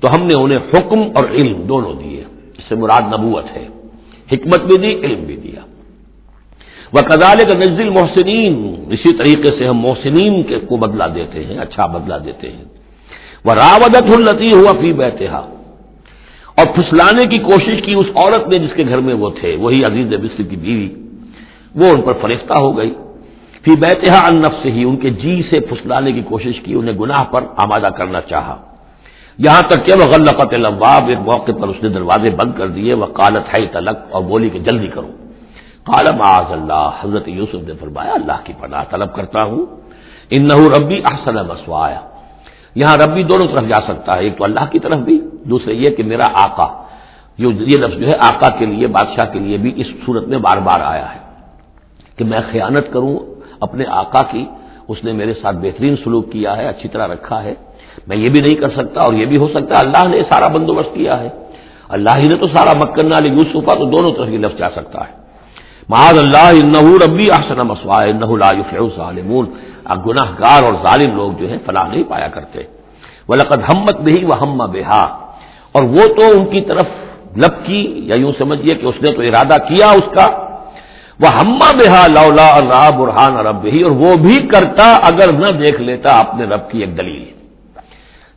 تو 0.01 0.15
ہم 0.15 0.27
نے 0.27 0.35
انہیں 0.35 0.59
حکم 0.59 1.01
اور 1.01 1.25
علم 1.31 1.63
دونوں 1.63 1.95
دیے۔ 1.95 2.25
اس 2.59 2.65
سے 2.69 2.75
مراد 2.75 3.03
نبوت 3.15 3.45
ہے۔ 3.57 3.69
حکمت 4.33 4.61
بھی 4.61 4.77
دی، 4.77 5.07
علم 5.07 5.25
بھی 5.25 5.37
دیا۔ 5.37 5.61
وہ 6.93 7.01
کزال 7.01 7.37
کا 7.49 7.59
نزل 7.59 7.89
محسنین 7.89 8.85
اسی 8.91 9.17
طریقے 9.17 9.59
سے 9.59 9.69
ہم 9.69 9.79
محسنین 9.79 10.43
کے 10.43 10.59
کو 10.59 10.77
بدلا 10.77 11.07
دیتے 11.15 11.45
ہیں 11.45 11.59
اچھا 11.59 11.87
بدلا 11.87 12.19
دیتے 12.19 12.51
ہیں۔ 12.51 12.65
وہ 13.45 13.53
راودت 13.53 14.29
التی 14.29 14.53
ہوا 14.53 14.73
فی 14.81 14.93
بیتہا۔ 14.93 15.51
اور 16.59 16.67
پھسلانے 16.67 17.27
کی 17.27 17.39
کوشش 17.39 17.83
کی 17.83 17.95
اس 17.95 18.07
عورت 18.15 18.49
نے 18.49 18.57
جس 18.57 18.75
کے 18.77 18.85
گھر 18.89 18.99
میں 18.99 19.15
وہ 19.15 19.31
تھے، 19.41 19.57
وہی 19.57 19.85
عزیز 19.85 20.07
بصر 20.07 20.43
کی 20.43 20.57
بیوی، 20.57 20.89
وہ 21.75 21.87
ان 21.95 22.01
پر 22.01 22.13
فرشتہ 22.21 22.61
ہو 22.61 22.79
گئی۔ 22.79 22.95
فی 23.65 23.71
بیتہا 23.81 24.27
النفس 24.27 24.67
ہی 24.67 24.85
ان 24.85 24.97
کے 24.97 25.11
جی 25.11 25.43
سے 25.51 25.61
پھسلانے 25.61 26.13
کی 26.13 26.21
کوشش 26.21 26.61
کی، 26.61 26.75
انہیں 26.75 26.99
گناہ 26.99 27.25
پر 27.25 27.45
آمادہ 27.57 27.89
کرنا 27.97 28.21
چاہا۔ 28.21 28.57
یہاں 29.39 29.63
تک 29.69 29.87
کہ 29.87 29.93
وہ 29.93 30.05
غلط 30.05 30.55
لمباب 30.55 31.09
ایک 31.09 31.19
موقع 31.19 31.53
پر 31.53 31.69
اس 31.69 31.77
نے 31.83 31.89
دروازے 31.89 32.31
بند 32.31 32.53
کر 32.57 32.69
دیے 32.69 32.95
وہ 32.95 33.07
کالت 33.07 33.55
ہے 33.55 33.67
تلک 33.67 33.99
اور 34.11 34.23
بولی 34.23 34.49
کہ 34.49 34.59
جلدی 34.59 34.87
کرو۔ 34.87 35.09
کالم 35.85 36.23
آز 36.23 36.53
اللہ، 36.53 36.91
حضرت 37.01 37.29
یوسف 37.29 37.69
نے 37.69 37.73
فرمایا، 37.81 38.13
اللہ 38.13 38.39
کی 38.45 38.53
پناہ 38.61 38.85
طلب 38.91 39.15
کرتا 39.15 39.43
ہوں 39.43 39.67
ان 40.31 40.51
ربی 40.51 41.01
احسن 41.05 41.35
مسوایا۔ 41.35 42.01
یہاں 42.81 42.97
ربی 42.97 43.23
دونوں 43.23 43.47
طرف 43.53 43.65
جا 43.69 43.81
سکتا 43.89 44.11
ہے، 44.17 44.21
ایک 44.25 44.35
تو 44.39 44.45
اللہ 44.45 44.65
کی 44.73 44.79
طرف 44.79 44.99
بھی، 45.07 45.17
دوسرے 45.51 45.75
یہ 45.75 45.89
کہ 45.97 46.03
میرا 46.03 46.27
آقا 46.45 46.69
جو 47.39 47.49
یہ 47.71 47.77
لفظ 47.79 47.97
جو 48.01 48.07
ہے 48.09 48.17
آقا 48.31 48.49
کے 48.59 48.65
لیے، 48.67 48.87
بادشاہ 48.87 49.27
کے 49.33 49.39
لیے 49.39 49.57
بھی 49.57 49.71
اس 49.81 49.89
صورت 50.05 50.25
میں 50.31 50.39
بار 50.39 50.59
بار 50.59 50.81
آیا 50.93 51.09
ہے 51.15 51.21
کہ 52.17 52.25
میں 52.25 52.43
خیانت 52.51 52.87
کروں 52.93 53.17
اپنے 53.61 53.85
آقا 54.03 54.23
کی۔ 54.31 54.45
اس 54.91 54.99
نے 55.05 55.13
میرے 55.13 55.35
ساتھ 55.43 55.57
بہترین 55.57 55.95
سلوک 56.05 56.33
کیا 56.33 56.57
ہے، 56.57 56.65
اچھی 56.69 56.89
طرح 56.89 57.07
رکھا 57.07 57.39
ہے۔ 57.43 57.55
میں 58.07 58.17
یہ 58.17 58.29
بھی 58.29 58.41
نہیں 58.41 58.55
کر 58.55 58.71
سکتا 58.77 58.99
اور 59.01 59.13
یہ 59.15 59.27
بھی 59.27 59.37
ہو 59.37 59.49
سکتا 59.49 59.73
ہے، 59.77 59.81
اللہ 59.87 60.03
نے 60.09 60.19
سارا 60.31 60.49
بندوبست 60.49 60.95
کیا 60.95 61.15
ہے۔ 61.21 61.29
اللہ 61.89 62.15
ہی 62.17 62.27
نے 62.29 62.37
تو 62.37 62.47
سارا 62.47 62.73
مکن 62.79 63.13
علی 63.13 63.29
یوسفا 63.29 63.75
تو 63.79 63.85
دونوں 63.85 64.11
طرف 64.17 64.29
یہ 64.29 64.39
لفظ 64.39 64.59
جا 64.59 64.71
سکتا 64.77 65.01
ہے۔ 65.09 65.13
معاذ 65.89 66.17
اللہ 66.19 66.49
ربی 67.05 67.27
احسن 67.33 67.59
مسوا 67.67 67.99
گناہ 69.97 70.31
گار 70.41 70.63
اور 70.63 70.73
ظالم 70.73 71.17
لوگ 71.17 71.33
جو 71.33 71.51
ہے 71.51 71.57
فلاح 71.67 71.89
نہیں 71.89 72.03
پایا 72.09 72.29
کرتے۔ 72.29 72.63
وہ 73.29 73.37
ہمت 73.69 74.01
بھی 74.01 74.25
وہ 74.25 74.35
ہم 74.39 74.59
بہا 74.59 75.03
اور 75.73 75.83
وہ 75.83 76.07
تو 76.07 76.41
ان 76.41 76.47
کی 76.47 76.61
طرف 76.61 76.87
لب 77.37 77.67
کی 77.67 78.01
یا 78.05 78.15
یوں 78.15 78.33
سمجھیے 78.39 78.75
کہ 78.75 78.87
اس 78.87 78.95
نے 79.03 79.13
تو 79.13 79.23
ارادہ 79.23 79.57
کیا 79.69 79.87
اس 79.91 80.15
کا۔ 80.15 80.27
وہ 81.21 81.29
ہما 81.29 81.73
بہا 81.73 82.07
لولا 82.07 82.57
اللہ 82.57 82.99
برحان 82.99 83.47
رب 83.47 83.65
ہی 83.65 83.83
اور 83.83 83.91
وہ 83.91 84.15
بھی 84.17 84.47
کرتا 84.47 84.95
اگر 85.03 85.33
نہ 85.33 85.47
دیکھ 85.59 85.81
لیتا 85.81 86.11
اپنے 86.19 86.45
رب 86.45 86.71
کی 86.71 86.79
ایک 86.79 86.99
دلیل۔ 86.99 87.25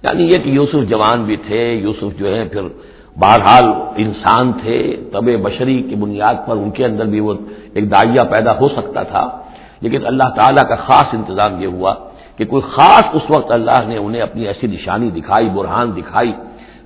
یعنی 0.04 0.24
یہ 0.24 0.38
کہ 0.38 0.50
یوسف 0.50 0.90
جوان 0.90 1.24
بھی 1.24 1.36
تھے، 1.36 1.74
یوسف 1.74 2.20
جو 2.20 2.36
ہے 2.36 2.46
پھر 2.46 2.62
بہرحال 3.20 3.64
انسان 3.98 4.54
تھے، 4.54 4.98
طب 5.12 5.26
بشری 5.44 5.82
کی 5.82 5.96
بنیاد 5.96 6.36
پر 6.48 6.56
ان 6.56 6.72
کے 6.72 6.86
اندر 6.86 7.06
بھی 7.06 7.20
وہ 7.20 7.34
ایک 7.74 7.92
دائیا 7.92 8.24
پیدا 8.24 8.60
ہو 8.60 8.68
سکتا 8.70 9.04
تھا۔ 9.04 9.30
لیکن 9.82 10.06
اللہ 10.06 10.24
تعالیٰ 10.24 10.68
کا 10.70 10.76
خاص 10.76 11.14
انتظام 11.14 11.62
یہ 11.62 11.68
ہوا 11.68 11.94
کہ 12.36 12.46
کوئی 12.46 12.62
خاص 12.62 13.04
اس 13.14 13.22
وقت 13.30 13.52
اللہ 13.52 13.88
نے 13.88 13.98
انہیں 13.98 14.22
اپنی 14.22 14.48
ایسی 14.48 14.68
نشانی 14.68 15.10
دکھائی، 15.10 15.50
برہان 15.50 15.92
دکھائی۔ 15.96 16.34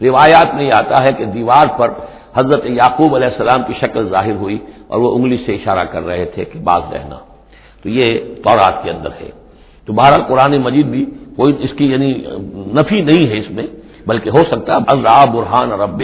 روایات 0.02 0.56
میں 0.56 0.64
یہ 0.64 0.74
آتا 0.74 1.04
ہے 1.04 1.14
کہ 1.18 1.26
دیوار 1.26 1.68
پر 1.78 1.92
حضرت 2.36 2.66
یعقوب 2.66 3.16
علیہ 3.16 3.28
السلام 3.28 3.64
کی 3.68 3.74
شکل 3.82 4.10
ظاہر 4.10 4.36
ہوئی 4.36 4.58
اور 4.88 5.00
وہ 5.00 5.16
انگلی 5.16 5.38
سے 5.46 5.56
اشارہ 5.56 5.84
کر 5.84 6.06
رہے 6.06 6.26
تھے 6.26 6.46
کہ 6.46 6.60
باز 6.60 6.82
رہنا۔ 6.94 7.16
تو 7.84 7.90
یہ 7.90 8.20
تورات 8.44 8.84
کے 8.84 8.90
اندر 8.92 9.10
ہے۔ 9.22 9.30
تو 9.86 9.94
بہرحال 9.94 10.24
قرآن 10.24 10.58
مجید 10.58 10.86
بھی 10.86 11.06
کوئی 11.36 11.56
اس 11.60 11.70
کی 11.78 11.86
یعنی 11.86 12.14
نفی 12.74 13.02
نہیں 13.02 13.30
ہے 13.30 13.38
اس 13.38 13.52
میں، 13.52 13.68
بلکہ 14.08 14.30
ہو 14.30 14.44
سکتا 14.52 14.74
ہے 14.74 14.78
اللہ 14.88 15.26
برحان 15.26 15.72
اور 15.72 15.80
رب 15.80 16.04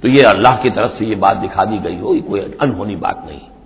تو 0.00 0.08
یہ 0.08 0.26
اللہ 0.30 0.62
کی 0.62 0.70
طرف 0.70 0.90
سے 0.98 1.04
یہ 1.04 1.14
بات 1.14 1.42
دکھا 1.42 1.64
دی 1.64 1.78
گئی 1.84 2.00
ہو، 2.00 2.14
یہ 2.14 2.20
کوئی 2.20 2.42
انہونی 2.60 2.96
بات 2.96 3.26
نہیں۔ 3.26 3.57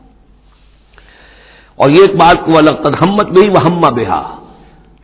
اور 1.77 1.91
یہ 1.91 2.01
ایک 2.01 2.17
بات 2.17 2.45
کو 2.45 2.59
الگ 2.59 2.83
تدہمت 2.83 3.27
بھی 3.27 3.49
وہ 3.49 3.61
ہما 3.65 3.91
بہا۔ 3.91 4.37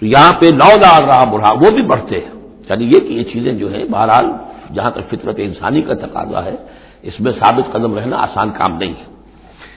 تو 0.00 0.06
یہاں 0.06 0.32
پہ 0.40 0.46
لو 0.46 0.76
دار 0.76 1.02
رہا 1.02 1.24
برہا 1.24 1.52
وہ 1.52 1.70
بھی 1.70 1.82
بڑھتے 1.82 2.20
ہیں۔ 2.20 2.40
یعنی 2.70 2.84
یہ 2.84 2.98
کہ 2.98 3.12
یہ 3.12 3.22
چیزیں 3.22 3.52
جو 3.52 3.72
ہیں، 3.72 3.84
بہرحال 3.84 4.32
جہاں 4.74 4.90
تک 4.90 5.10
فطرت 5.10 5.34
انسانی 5.38 5.82
کا 5.82 5.94
تقاضا 5.94 6.44
ہے، 6.44 6.56
اس 7.02 7.20
میں 7.20 7.32
ثابت 7.32 7.72
قدم 7.72 7.98
رہنا 7.98 8.16
آسان 8.16 8.50
کام 8.50 8.76
نہیں 8.76 8.90
ہے۔ 8.90 9.04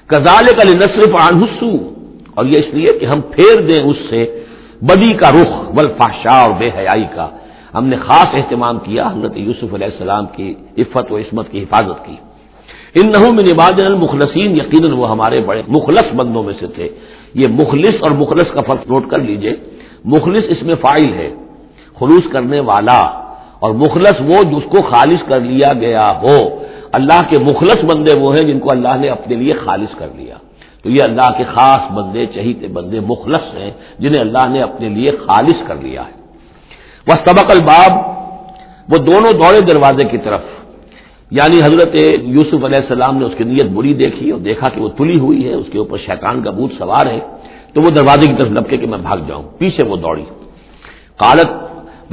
کزال 0.07 0.45
کل 0.45 0.77
نصرف 0.77 1.15
حسو 1.15 1.93
اور 2.35 2.45
یہ 2.45 2.57
اس 2.57 2.73
لیے 2.73 2.99
کہ 2.99 3.05
ہم 3.05 3.21
پھیر 3.21 3.61
دیں 3.61 3.83
اس 3.83 3.95
سے 4.09 4.43
بدی 4.81 5.13
کا 5.13 5.29
رخ 5.29 5.71
بلفاشا 5.71 6.41
اور 6.41 6.51
بے 6.51 6.69
حیائی 6.77 7.05
کا۔ 7.15 7.29
ہم 7.75 7.85
نے 7.85 7.95
خاص 7.97 8.27
اہتمام 8.33 8.79
کیا 8.79 9.07
حضرت 9.07 9.37
یوسف 9.37 9.73
علیہ 9.73 9.87
السلام 9.87 10.25
کی 10.25 10.53
عفت 10.77 11.11
و 11.11 11.17
عصمت 11.17 11.51
کی 11.51 11.63
حفاظت 11.63 12.05
کی۔ 12.05 12.15
ان 12.95 13.07
میں 13.07 13.43
نماز 13.53 13.81
المخلصین، 13.85 14.55
یقیناً 14.55 14.91
وہ 14.91 15.09
ہمارے 15.09 15.41
بڑے 15.41 15.61
مخلص 15.67 16.15
بندوں 16.15 16.43
میں 16.43 16.53
سے 16.59 16.67
تھے۔ 16.67 16.89
یہ 17.33 17.47
مخلص 17.47 17.95
اور 18.01 18.11
مخلص 18.11 18.51
کا 18.53 18.61
فرق 18.61 18.87
نوٹ 18.87 19.09
کر 19.09 19.19
لیجیے۔ 19.19 19.55
مخلص 20.05 20.43
اس 20.49 20.63
میں 20.63 20.75
فائل 20.75 21.13
ہے، 21.13 21.29
خلوص 21.99 22.31
کرنے 22.31 22.59
والا۔ 22.59 23.01
اور 23.59 23.71
مخلص 23.71 24.13
وہ 24.21 24.43
جس 24.43 24.71
کو 24.71 24.81
خالص 24.81 25.29
کر 25.29 25.39
لیا 25.39 25.73
گیا 25.73 26.11
ہو۔ 26.21 26.63
اللہ 26.91 27.21
کے 27.29 27.39
مخلص 27.39 27.83
بندے 27.83 28.19
وہ 28.19 28.35
ہیں 28.35 28.43
جن 28.43 28.59
کو 28.59 28.71
اللہ 28.71 28.97
نے 28.99 29.07
اپنے 29.07 29.35
لیے 29.35 29.53
خالص 29.53 29.95
کر 29.97 30.07
لیا۔ 30.15 30.35
تو 30.83 30.89
یہ 30.89 31.03
اللہ 31.03 31.37
کے 31.37 31.43
خاص 31.43 31.91
بندے، 31.91 32.25
چہیتے 32.25 32.67
بندے، 32.67 32.99
مخلص 32.99 33.55
ہیں 33.55 33.71
جنہیں 33.99 34.21
اللہ 34.21 34.47
نے 34.49 34.61
اپنے 34.61 34.89
لیے 34.89 35.11
خالص 35.11 35.67
کر 35.67 35.75
لیا 35.75 36.01
ہے۔ 36.01 36.11
وہ 37.07 37.13
سبق 37.25 37.51
الباب، 37.51 37.91
وہ 38.89 38.97
دونوں 38.97 39.31
دوڑے 39.31 39.61
دروازے 39.61 40.03
کی 40.03 40.17
طرف۔ 40.17 40.41
یعنی 41.31 41.57
حضرت 41.63 41.95
یوسف 42.35 42.63
علیہ 42.67 42.81
السلام 42.85 43.17
نے 43.17 43.25
اس 43.25 43.35
کی 43.37 43.43
نیت 43.43 43.67
بری 43.75 43.93
دیکھی 43.93 44.31
اور 44.31 44.39
دیکھا 44.39 44.67
کہ 44.73 44.81
وہ 44.81 44.89
تلی 44.97 45.19
ہوئی 45.19 45.41
ہے، 45.47 45.53
اس 45.53 45.67
کے 45.71 45.77
اوپر 45.77 45.97
شیطان 45.97 46.43
کا 46.43 46.51
بوت 46.51 46.71
سوار 46.77 47.05
ہے، 47.05 47.19
تو 47.73 47.81
وہ 47.81 47.89
دروازے 47.89 48.25
کی 48.27 48.35
طرف 48.39 48.51
لپکے 48.51 48.77
کہ 48.77 48.87
میں 48.87 49.01
بھاگ 49.07 49.19
جاؤں، 49.27 49.43
پیچھے 49.57 49.83
وہ 49.89 49.95
دوڑی۔ 49.95 50.25
کالت 51.17 51.49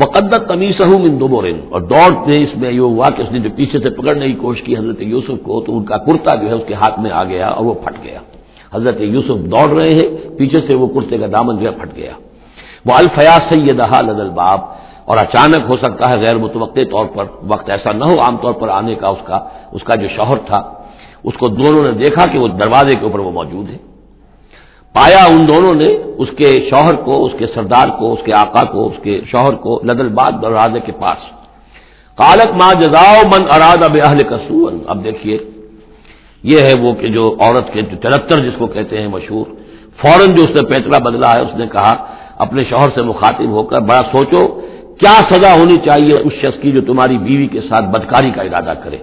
وقدت 0.03 0.43
تمیز 0.49 0.81
ہوں 0.87 1.01
ان 1.05 1.21
دو 1.21 1.27
اور 1.71 1.81
دوڑتے 1.93 2.33
اس 2.45 2.53
میں 2.57 2.73
یہ 2.73 2.85
ہوا 2.91 3.07
کہ 3.17 3.23
اس 3.23 3.31
نے 3.33 3.39
جو 3.39 3.51
پیچھے 3.57 3.79
سے 3.79 3.91
پکڑنے 3.91 4.27
کی 4.27 4.37
کوشش 4.45 4.63
کی 4.63 4.77
حضرت 4.77 5.03
یوسف 5.03 5.37
کو، 5.43 5.61
تو 5.61 5.79
ان 5.79 5.85
کا 5.85 5.97
کرتا 5.97 6.31
جو 6.41 6.47
ہے 6.49 6.55
اس 6.55 6.67
کے 6.67 6.75
ہاتھ 6.75 7.01
میں 7.01 7.11
آ 7.11 7.25
گیا 7.25 7.49
اور 7.49 7.65
وہ 7.65 7.75
پھٹ 7.75 7.97
گیا۔ 8.05 8.21
حضرت 8.75 9.01
یوسف 9.01 9.39
دوڑ 9.53 9.69
رہے 9.79 9.93
ہیں، 9.99 10.09
پیچھے 10.39 10.61
سے 10.67 10.77
وہ 10.77 10.87
کرتے 10.87 11.19
کا 11.19 11.27
دامن 11.33 11.55
جو 11.59 11.65
ہے 11.67 11.75
پھٹ 11.81 11.91
گیا۔ 11.97 12.13
وہ 12.87 12.93
الفیا 12.97 13.37
سیدہ 13.49 13.95
لدل 14.01 14.31
باب 14.35 14.61
اور 15.09 15.17
اچانک 15.17 15.63
ہو 15.69 15.77
سکتا 15.83 16.05
ہے 16.11 16.17
غیر 16.21 16.37
متوقع 16.45 16.85
طور 16.91 17.07
پر 17.15 17.25
وقت 17.53 17.67
ایسا 17.75 17.93
نہ 18.01 18.05
ہو 18.11 18.17
عام 18.25 18.37
طور 18.43 18.55
پر 18.61 18.69
آنے 18.79 18.95
کا 19.01 19.09
اس 19.15 19.23
کا 19.29 19.39
اس 19.75 19.83
کا 19.87 19.95
جو 20.03 20.09
شوہر 20.17 20.39
تھا، 20.49 20.61
اس 21.29 21.35
کو 21.41 21.49
دونوں 21.61 21.83
نے 21.83 21.93
دیکھا 22.05 22.25
کہ 22.31 22.39
وہ 22.39 22.49
دروازے 22.63 22.95
کے 22.99 23.05
اوپر 23.07 23.21
وہ 23.27 23.33
موجود 23.41 23.67
ہے۔ 23.73 23.79
پایا 24.95 25.23
ان 25.33 25.41
دونوں 25.49 25.75
نے 25.83 25.89
اس 26.23 26.31
کے 26.39 26.51
شوہر 26.69 26.95
کو، 27.07 27.15
اس 27.25 27.33
کے 27.39 27.47
سردار 27.55 27.89
کو، 27.99 28.13
اس 28.13 28.23
کے 28.27 28.33
آقا 28.37 28.63
کو، 28.73 28.87
اس 28.87 28.99
کے 29.03 29.15
شوہر 29.31 29.55
کو 29.65 29.73
لدل 29.89 30.09
باد 30.19 30.33
دروازے 30.43 30.81
کے 30.87 30.93
پاس۔ 31.03 31.21
کالک 32.19 32.51
ماں 32.61 32.73
جزاؤ 32.83 33.19
من 33.33 33.43
اراد 33.55 33.81
اب 33.89 33.97
اہل 34.05 34.21
کسون 34.31 34.73
اب 34.91 35.05
دیکھیے، 35.05 35.37
یہ 36.45 36.59
ہے 36.67 36.75
وہ 36.83 36.91
کہ 37.01 37.09
جو 37.17 37.25
عورت 37.41 37.67
کے، 37.73 37.81
جو 37.83 37.97
چلتر 38.05 38.37
جس 38.47 38.57
کو 38.59 38.67
کہتے 38.75 38.95
ہیں 39.01 39.09
مشہور، 39.09 39.47
فوراً 40.01 40.27
جو 40.37 40.43
اس 40.45 40.53
نے 40.57 40.63
پیتلا 40.71 40.99
بدلا 41.07 41.31
ہے، 41.35 41.41
اس 41.41 41.55
نے 41.61 41.67
کہا، 41.75 41.93
اپنے 42.45 42.61
شوہر 42.71 42.89
سے 42.95 43.03
مخاطب 43.03 43.51
ہو 43.57 43.63
کر، 43.71 43.81
بڑا 43.89 44.03
سوچو 44.15 44.43
کیا 44.99 45.15
سزا 45.31 45.53
ہونی 45.53 45.77
چاہیے 45.77 46.15
اس 46.25 46.33
شخص 46.33 46.63
کی 46.63 46.73
جو 46.73 46.81
تمہاری 46.81 47.19
بیوی 47.19 47.47
کے 47.47 47.61
ساتھ 47.61 47.85
بدکاری 47.85 48.31
کا 48.31 48.43
ارادہ 48.43 48.75
کرے؟ 48.85 48.99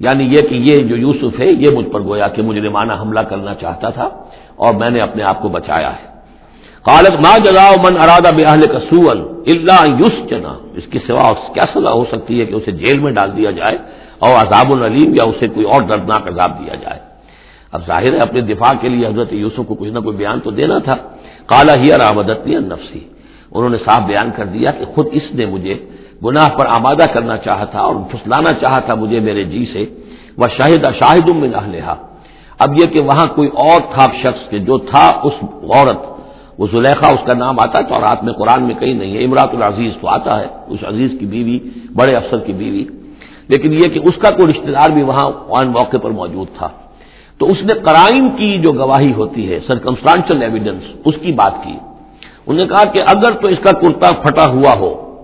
یعنی 0.00 0.24
یہ 0.24 0.42
کہ 0.48 0.54
یہ 0.54 0.76
جو 0.88 0.96
یوسف 0.96 1.40
ہے، 1.40 1.46
یہ 1.46 1.66
مجھ 1.76 1.86
پر 1.86 2.00
گویا 2.00 2.28
کہ 2.28 2.42
مجھے 2.42 2.60
حملہ 3.00 3.20
کرنا 3.20 3.54
چاہتا 3.54 3.90
تھا 3.90 4.08
اور 4.56 4.74
میں 4.74 4.90
نے 4.90 5.00
اپنے 5.00 5.22
آپ 5.22 5.42
کو 5.42 5.48
بچایا 5.48 5.92
ہے۔ 5.92 6.04
کالت 6.82 7.14
ماں 7.20 7.38
جگاؤ 7.44 7.74
من 7.84 7.94
ارادہ 8.02 8.30
بے 8.34 8.42
اہل 8.42 8.62
کا 8.72 8.80
سول 8.80 9.18
اللہ 9.46 9.80
یوس 10.00 10.30
چنا 10.30 10.52
اس 10.76 10.86
کی 10.90 10.98
سوا 11.06 11.28
کیا 11.54 11.66
سزا 11.74 11.92
ہو 11.92 12.04
سکتی 12.04 12.40
ہے 12.40 12.44
کہ 12.46 12.54
اسے 12.54 12.72
جیل 12.72 12.98
میں 12.98 13.12
ڈال 13.12 13.36
دیا 13.36 13.50
جائے 13.50 13.76
اور 14.18 14.32
عذاب 14.34 14.72
العلیم 14.72 15.10
یا 15.14 15.24
اسے 15.24 15.48
کوئی 15.48 15.66
اور 15.66 15.82
دردناک 15.82 16.28
عذاب 16.28 16.50
دیا 16.60 16.74
جائے؟ 16.74 17.00
اب 17.72 17.80
ظاہر 17.86 18.12
ہے، 18.12 18.18
اپنے 18.18 18.40
دفاع 18.40 18.72
کے 18.80 18.88
لیے 18.88 19.06
حضرت 19.06 19.32
یوسف 19.32 19.62
کو 19.66 19.74
کچھ 19.74 19.90
نہ 19.90 19.98
کوئی 19.98 20.16
بیان 20.16 20.40
تو 20.40 20.50
دینا 20.50 20.78
تھا۔ 20.78 20.96
کالا 21.46 21.74
ہی 21.82 21.92
ارامدت 21.92 22.46
نفسی 22.46 23.00
انہوں 23.54 23.70
نے 23.70 23.76
صاف 23.76 24.02
بیان 24.06 24.30
کر 24.36 24.44
دیا 24.44 24.70
کہ 24.70 24.84
خود 24.84 25.06
اس 25.12 25.34
نے 25.34 25.46
مجھے 25.46 25.74
گناہ 26.24 26.48
پر 26.48 26.66
آمادہ 26.66 27.04
کرنا 27.12 27.36
چاہا 27.36 27.64
تھا 27.64 27.80
اور 27.80 27.94
پھسلانا 28.10 28.52
چاہا 28.54 28.78
تھا 28.78 28.94
مجھے 28.94 29.20
میرے 29.20 29.44
جی 29.44 29.64
سے 29.72 29.86
وہ 30.36 30.46
شاہد 30.48 30.84
شاہد 30.84 31.28
میں 31.28 31.48
نہ 31.48 31.94
اب 32.58 32.74
یہ 32.80 32.86
کہ 32.86 33.00
وہاں 33.00 33.26
کوئی 33.34 33.48
اور 33.48 33.80
تھا 33.80 34.06
شخص 34.22 34.50
کے 34.50 34.58
جو 34.58 34.78
تھا 34.78 35.20
اس 35.22 35.32
عورت 35.42 35.98
وہ 36.58 36.66
زلیخا، 36.72 37.08
اس 37.08 37.26
کا 37.26 37.38
نام 37.38 37.56
آتا 37.60 37.84
ہے 37.84 37.88
تو 37.88 38.00
رات 38.00 38.24
میں 38.24 38.32
قرآن 38.32 38.62
میں 38.62 38.74
کہیں 38.74 38.94
نہیں 38.94 39.12
ہے 39.16 39.24
امراط 39.24 39.54
العزیز 39.54 39.92
تو 40.00 40.08
آتا 40.08 40.40
ہے، 40.40 40.46
اس 40.66 40.78
عزیز 40.88 41.10
کی 41.20 41.26
بیوی، 41.26 41.58
بڑے 41.96 42.16
افسر 42.16 42.38
کی 42.38 42.52
بیوی۔ 42.52 42.84
لیکن 43.48 43.72
یہ 43.72 43.80
کہ 43.80 43.98
اس 43.98 44.22
کا 44.22 44.30
کوئی 44.30 44.52
رشتے 44.52 44.72
دار 44.72 44.90
بھی 44.90 45.02
وہاں 45.02 45.30
آن 45.48 45.68
موقع 45.68 45.96
پر 45.96 46.10
موجود 46.10 46.48
تھا۔ 46.58 46.68
تو 47.38 47.50
اس 47.50 47.58
نے 47.62 47.80
کرائم 47.80 48.28
کی 48.30 48.58
جو 48.58 48.72
گواہی 48.72 49.12
ہوتی 49.12 49.52
ہے 49.52 49.58
سرکمسٹانشل 49.66 50.42
ایویڈنس 50.42 50.82
اس 51.04 51.14
کی 51.22 51.32
بات 51.32 51.64
کی۔ 51.64 51.76
انہوں 52.50 52.66
نے 52.66 52.74
کہا 52.74 52.84
کہ 52.92 52.98
اگر 52.98 53.32
تو 53.32 53.48
اس 53.48 53.58
کا 53.58 53.72
کرتا 53.80 54.08
پھٹا 54.20 54.44
ہوا 54.50 54.72
ہو، 54.78 55.16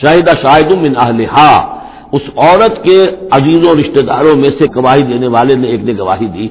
شاہدہ 0.00 0.30
شاہد 0.30 0.72
من 0.72 0.92
اہلہا، 1.00 1.78
اس 2.12 2.22
عورت 2.36 2.84
کے 2.84 3.04
عزیزوں 3.30 3.76
رشتے 3.76 4.06
داروں 4.06 4.36
میں 4.36 4.48
سے 4.48 4.64
گواہی 4.76 5.02
دینے 5.02 5.26
والے 5.26 5.56
نے 5.56 5.68
ایک 5.68 5.84
نے 5.84 5.92
گواہی 5.98 6.26
دی۔ 6.26 6.48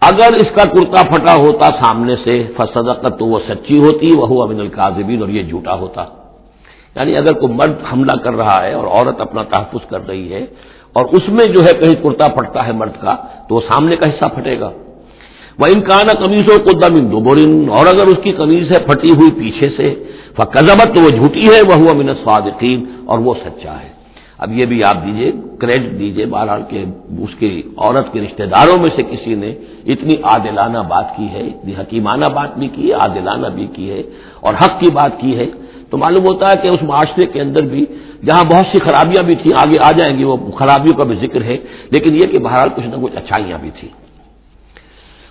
اگر 0.00 0.34
اس 0.34 0.50
کا 0.50 0.64
کرتا 0.64 1.02
پھٹا 1.08 1.34
ہوتا 1.34 1.64
سامنے 1.64 2.14
سے، 2.24 2.42
فصدقت 2.56 3.18
تو 3.18 3.26
وہ 3.26 3.38
سچی 3.48 3.78
ہوتی 3.78 4.10
وہ 4.16 4.42
امن 4.42 4.60
القاظبین 4.60 5.20
اور 5.20 5.28
یہ 5.28 5.42
جھوٹا 5.42 5.74
ہوتا۔ 5.74 6.04
یعنی 6.96 7.16
اگر 7.16 7.32
کوئی 7.32 7.52
مرد 7.52 7.74
حملہ 7.92 8.16
کر 8.24 8.34
رہا 8.34 8.64
ہے 8.64 8.72
اور 8.72 8.84
عورت 8.84 9.20
اپنا 9.20 9.42
تحفظ 9.42 9.90
کر 9.90 10.06
رہی 10.08 10.32
ہے 10.32 10.46
اور 10.92 11.04
اس 11.12 11.28
میں 11.28 11.44
جو 11.44 11.60
ہے 11.62 11.72
کہیں 11.72 11.94
کرتا 11.94 12.26
پھٹتا 12.26 12.66
ہے 12.66 12.72
مرد 12.72 12.92
کا، 13.00 13.14
تو 13.48 13.54
وہ 13.54 13.60
سامنے 13.60 13.96
کا 13.96 14.10
حصہ 14.10 14.28
پھٹے 14.34 14.60
گا۔ 14.60 14.70
وہ 15.58 15.66
انکان 15.74 16.08
قمیصوں 16.20 16.58
کو 16.64 16.72
دم 16.80 16.94
ان 16.98 17.10
دوبرین 17.12 17.52
اور 17.76 17.86
اگر 17.86 18.06
اس 18.06 18.18
کی 18.24 18.32
قمیض 18.40 18.72
ہے 18.72 18.78
پھٹی 18.88 19.10
ہوئی 19.18 19.30
پیچھے 19.38 19.68
سے 19.76 19.88
فضبت 20.36 20.94
تو 20.94 21.00
وہ 21.04 21.10
جھوٹی 21.18 21.44
ہے 21.52 21.60
وہ 21.68 21.94
من 22.00 22.08
صادقین 22.24 22.84
اور 23.06 23.18
وہ 23.26 23.34
سچا 23.44 23.74
ہے۔ 23.82 23.90
اب 24.42 24.52
یہ 24.58 24.64
بھی 24.70 24.78
آپ 24.84 24.96
دیجیے 25.04 25.30
کریڈٹ 25.60 25.98
دیجیے، 25.98 26.26
بہرحال 26.26 26.62
کے 26.70 26.84
اس 27.24 27.32
کی 27.38 27.50
عورت 27.76 28.12
کے 28.12 28.18
رشتہ 28.24 28.44
داروں 28.54 28.76
میں 28.82 28.90
سے 28.96 29.02
کسی 29.10 29.34
نے 29.34 29.50
اتنی 29.92 30.14
عادلانہ 30.30 30.80
بات 30.92 31.08
کی 31.16 31.26
ہے، 31.34 31.42
اتنی 31.52 31.72
حکیمانہ 31.80 32.28
بات 32.36 32.50
بھی 32.58 32.68
کی 32.74 32.84
ہے، 32.88 32.94
عادلانہ 33.02 33.48
بھی 33.56 33.66
کی 33.74 33.90
ہے، 33.90 34.02
اور 34.44 34.54
حق 34.62 34.78
کی 34.80 34.90
بات 34.98 35.20
کی 35.20 35.32
ہے، 35.38 35.46
تو 35.90 35.94
معلوم 35.98 36.24
ہوتا 36.30 36.44
ہے 36.50 36.56
کہ 36.62 36.68
اس 36.68 36.82
معاشرے 36.90 37.26
کے 37.32 37.40
اندر 37.40 37.62
بھی 37.72 37.84
جہاں 38.26 38.44
بہت 38.52 38.66
سی 38.70 38.78
خرابیاں 38.86 39.22
بھی 39.28 39.34
تھیں، 39.42 39.54
آگے 39.62 39.78
آ 39.88 39.90
جائیں 39.98 40.14
گی، 40.18 40.24
وہ 40.24 40.36
خرابیوں 40.58 40.94
کا 40.98 41.04
بھی 41.10 41.16
ذکر 41.24 41.40
ہے، 41.50 41.56
لیکن 41.90 42.10
یہ 42.20 42.26
کہ 42.30 42.38
بہرحال 42.46 42.68
کچھ 42.76 42.86
نہ 42.86 42.96
کچھ 43.02 43.16
اچھائیاں 43.16 43.58
بھی 43.62 43.70
تھیں۔ 43.78 43.92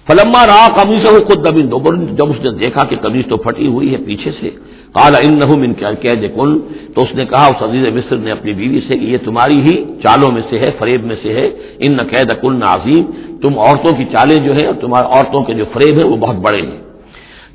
فلما 0.07 0.41
رہا 0.47 0.67
قمیص 0.77 1.05
ہو 1.07 1.19
خود 1.27 1.39
دبن 1.45 1.71
دو 1.71 1.79
جب 2.17 2.27
اس 2.31 2.39
نے 2.43 2.51
دیکھا 2.63 2.83
کہ 2.89 2.95
قمیص 2.95 3.25
تو 3.29 3.37
پھٹی 3.37 3.67
ہوئی 3.67 3.87
ہے 3.93 3.97
پیچھے 4.05 4.31
سے 4.39 4.49
کالا 4.95 5.19
ان 5.25 5.33
نہ 5.39 5.87
کیا 6.01 6.13
کن 6.35 6.51
تو 6.93 7.01
اس 7.01 7.11
نے 7.15 7.25
کہا، 7.25 7.45
اس 7.51 7.61
عزیز 7.61 7.83
مصر 7.95 8.17
نے 8.17 8.31
اپنی 8.31 8.53
بیوی 8.53 8.79
سے 8.87 8.93
کہ 8.99 9.05
یہ 9.05 9.17
تمہاری 9.25 9.59
ہی 9.61 9.75
چالوں 10.03 10.31
میں 10.31 10.41
سے 10.49 10.59
ہے، 10.59 10.69
فریب 10.79 11.01
میں 11.05 11.15
سے 11.21 11.29
ہے۔ 11.33 11.47
ان 11.83 11.91
نہ 11.97 12.03
قید 12.11 12.29
کن 12.41 12.63
عظیم، 12.63 13.03
تم 13.41 13.59
عورتوں 13.59 13.91
کی 13.97 14.05
چالیں 14.13 14.39
جو 14.45 14.51
ہیں 14.51 14.67
اور 14.67 14.75
تمہارے 14.81 15.07
عورتوں 15.13 15.41
کے 15.43 15.53
جو 15.53 15.65
فریب 15.73 15.93
ہیں، 15.99 16.07
وہ 16.11 16.17
بہت 16.17 16.35
بڑے 16.35 16.61
ہیں۔ 16.61 16.79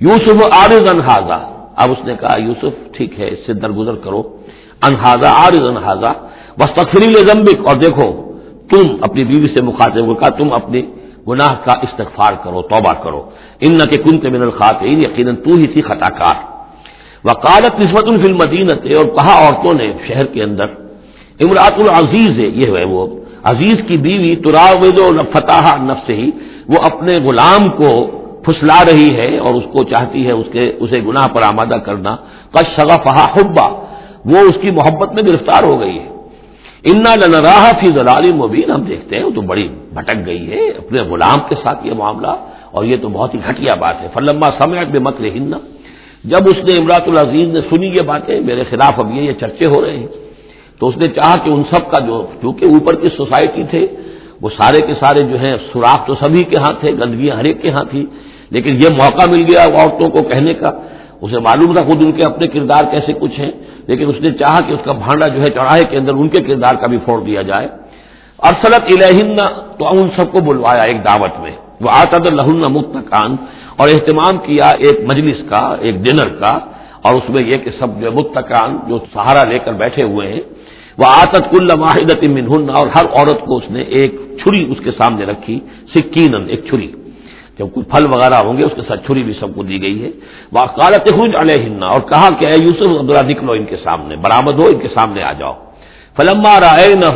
یوسف 0.01 0.39
عارض 0.59 0.85
انحاظہ 0.95 1.39
اب 1.77 1.91
اس 1.91 2.05
نے 2.05 2.15
کہا، 2.21 2.35
یوسف، 2.39 2.75
ٹھیک 2.95 3.21
ہے، 3.21 3.29
اس 3.29 3.47
سے 3.47 3.53
درگزر 3.53 3.97
کرو۔ 4.05 4.23
انحاظہ 4.89 5.29
عارض 5.41 5.65
انحاظہ 5.69 6.13
بس 6.59 6.71
تقریل 6.75 7.13
اور 7.67 7.77
دیکھو، 7.77 8.09
تم 8.71 8.85
اپنی 9.01 9.23
بیوی 9.25 9.49
سے 9.55 9.61
مخاطب 9.63 10.21
کہا، 10.21 10.29
تم 10.29 10.49
اپنی 10.53 10.81
گناہ 11.29 11.55
کا 11.65 11.73
استغفار 11.83 12.33
کرو، 12.45 12.63
توبہ 12.63 12.93
کرو۔ 13.03 13.31
ان 13.61 13.79
کے 13.79 14.03
کنت 14.03 14.25
من 14.27 14.43
الخاطین 14.43 15.03
یقیناً 15.03 15.37
تو 15.37 15.55
ہی 15.55 15.67
تھی 15.67 15.83
خطا 15.83 16.09
کار۔ 16.09 16.53
وکالت 17.25 17.81
نسبت 17.81 18.05
الفل 18.07 18.33
مدینت 18.33 18.81
اور 18.97 19.05
کہا 19.05 19.45
عورتوں 19.45 19.75
نے 19.75 19.93
شہر 20.09 20.27
کے 20.27 20.43
اندر 20.43 20.65
امراط 21.41 21.73
العزیز 21.73 22.41
ہے، 22.41 22.47
یہ 22.47 22.79
ہے 22.79 22.85
وہ۔ 22.85 23.07
عزیز 23.43 23.77
کی 23.89 23.97
بیوی 23.97 24.37
تراوز 24.37 25.01
و 25.01 25.23
فتح 25.33 25.83
نفس 25.83 26.11
ہی، 26.11 26.31
وہ 26.69 26.77
اپنے 26.83 27.13
غلام 27.25 27.71
کو 27.71 28.07
پھسلا 28.45 28.83
رہی 28.85 29.17
ہے 29.17 29.39
اور 29.39 29.55
اس 29.55 29.65
کو 29.73 29.85
چاہتی 29.85 30.27
ہے 30.27 30.33
اس 30.33 30.47
کے، 30.53 30.73
اسے 30.81 31.01
گناہ 31.01 31.27
پر 31.35 31.43
آمادہ 31.47 31.75
کرنا۔ 31.75 32.17
کش 32.55 32.81
شگا 32.81 32.97
فہا 32.97 33.25
حبا، 33.25 33.69
وہ 34.25 34.39
اس 34.39 34.57
کی 34.61 34.71
محبت 34.71 35.13
میں 35.13 35.23
گرفتار 35.23 35.63
ہو 35.63 35.81
گئی 35.81 35.99
ہے۔ 35.99 36.12
انا 36.85 37.15
لنراہ 37.15 37.65
فی 37.81 37.89
ضلال 37.97 38.25
مبین 38.35 38.71
ہم 38.71 38.83
دیکھتے 38.85 39.17
ہیں، 39.17 39.25
وہ 39.25 39.31
تو 39.31 39.41
بڑی 39.51 39.67
بھٹک 39.97 40.19
گئی 40.27 40.45
ہے 40.53 40.63
اپنے 40.83 41.03
غلام 41.11 41.39
کے 41.49 41.55
ساتھ 41.63 41.87
یہ 41.87 41.95
معاملہ، 41.95 42.33
اور 42.75 42.85
یہ 42.85 42.97
تو 43.03 43.09
بہت 43.09 43.35
ہی 43.35 43.39
گھٹیا 43.49 43.75
بات 43.75 43.97
ہے۔ 44.03 44.09
فلما 44.15 44.49
سمعت 44.59 44.89
بے 44.95 44.99
مت 44.99 45.21
ہننا 45.37 45.59
جب 46.33 46.43
اس 46.51 46.59
نے 46.67 46.73
امراط 46.79 47.05
العزیز 47.09 47.49
نے 47.55 47.61
سنی 47.71 47.89
یہ 47.97 48.03
باتیں، 48.11 48.35
میرے 48.49 48.65
خلاف 48.71 48.99
اب 49.01 49.07
یہ 49.17 49.33
چرچے 49.41 49.67
ہو 49.67 49.79
رہے 49.85 49.97
ہیں۔ 49.97 50.11
تو 50.79 50.89
اس 50.89 50.97
نے 50.97 51.07
چاہا 51.17 51.37
کہ 51.45 51.49
ان 51.51 51.63
سب 51.71 51.83
کا 51.91 51.99
جو 52.07 52.17
کیونکہ 52.41 52.65
اوپر 52.75 52.95
کی 53.01 53.09
سوسائٹی 53.17 53.63
تھے، 53.71 53.83
وہ 54.43 54.49
سارے 54.59 54.81
کے 54.87 54.95
سارے 55.01 55.23
جو 55.31 55.37
ہیں، 55.39 55.55
سوراخ 55.73 56.07
تو 56.07 56.15
سبھی 56.21 56.43
کے 56.51 56.57
ہاں 56.57 56.73
تھے، 56.81 56.91
گندگیاں 57.01 57.37
ہر 57.37 57.45
ایک 57.45 57.63
کے 57.63 57.71
ہاں 57.71 57.85
تھی، 57.91 58.03
لیکن 58.55 58.73
یہ 58.83 58.89
موقع 59.03 59.27
مل 59.33 59.43
گیا 59.49 59.63
عورتوں 59.71 60.09
کو 60.15 60.23
کہنے 60.31 60.55
کا۔ 60.61 60.71
اسے 61.23 61.39
معلوم 61.39 61.71
تھا 61.75 61.83
خود 61.85 61.99
ان 62.05 62.13
کے 62.13 62.23
اپنے 62.25 62.47
کردار 62.55 62.85
کیسے 62.93 63.13
کچھ 63.21 63.37
ہیں۔ 63.41 63.53
لیکن 63.89 64.05
اس 64.09 64.21
نے 64.21 64.31
چاہا 64.41 64.61
کہ 64.67 64.73
اس 64.73 64.83
کا 64.85 64.93
بھانڈا 65.05 65.27
جو 65.35 65.41
ہے 65.43 65.51
چڑھائے 65.55 65.85
کے 65.91 65.97
اندر 65.97 66.15
ان 66.15 66.29
کے 66.29 66.41
کردار 66.43 66.75
کا 66.81 66.87
بھی 66.87 66.99
پھوڑ 66.99 67.19
دیا 67.21 67.43
جائے۔ 67.43 67.67
ارسلت 68.49 68.85
الہن 68.95 69.39
تو 69.79 69.85
ان 69.89 70.09
سب 70.17 70.33
کو 70.33 70.41
بلوایا 70.41 70.85
ایک 70.91 71.05
دعوت 71.05 71.35
میں۔ 71.43 71.55
وہ 71.81 71.91
آتا 71.91 72.19
لہن 72.35 72.63
متقان 72.73 73.37
اور 73.77 73.89
اہتمام 73.89 74.39
کیا 74.39 74.69
ایک 74.85 74.97
مجلس 75.11 75.41
کا، 75.51 75.63
ایک 75.85 75.97
ڈنر 76.05 76.29
کا، 76.41 76.55
اور 77.05 77.13
اس 77.15 77.27
میں 77.29 77.43
یہ 77.43 77.57
کہ 77.65 77.71
سب 77.79 77.89
جو 78.01 78.11
متقان 78.13 78.71
جو 78.89 78.99
سہارا 79.15 79.43
لے 79.51 79.59
کر 79.59 79.73
بیٹھے 79.83 80.03
ہوئے 80.03 80.27
ہیں۔ 80.33 80.43
وہ 80.99 81.07
آتت 81.23 81.45
کل 81.51 81.71
واحدت 81.81 82.21
منہن، 82.37 82.71
اور 82.71 82.87
ہر 82.97 83.07
عورت 83.17 83.41
کو 83.47 83.57
اس 83.57 83.71
نے 83.71 83.83
ایک 83.99 84.11
چھری 84.41 84.63
اس 84.73 84.81
کے 84.85 84.91
سامنے 84.99 85.25
رکھی 85.25 85.57
سکین 85.95 86.35
ایک 86.53 86.65
چھری۔ 86.69 86.91
جب 87.63 87.73
کوئی 87.75 87.87
پھل 87.87 88.07
وغیرہ 88.07 88.39
ہوں 88.47 88.59
گے 88.59 88.63
اس 88.67 88.75
کے 88.75 88.83
ساتھ 88.89 89.07
چھری 89.07 89.23
بھی 89.23 89.35
سب 89.41 89.55
کو 89.55 89.63
دی 89.63 89.83
گئی 89.83 90.05
ہے۔ 90.05 90.11
وہ 90.53 90.67
کالت 90.79 91.05
خرج 91.17 91.35
علیہ 91.41 91.85
اور 91.85 92.01
کہا 92.01 92.29
کہ 92.39 92.45
اے 92.49 92.65
یوسف، 92.65 92.89
عبداللہ 92.89 93.31
نکلو 93.31 93.53
ان 93.53 93.65
کے 93.65 93.77
سامنے 93.77 94.17
برامد 94.17 94.55
ہو 94.61 94.65
ان 94.67 94.79
کے 94.79 94.89
سامنے 94.89 95.23
آ 95.23 95.33
جاؤ۔ 95.33 95.53
فلما 96.17 96.61
رائے 96.61 96.95
نہ 96.95 97.11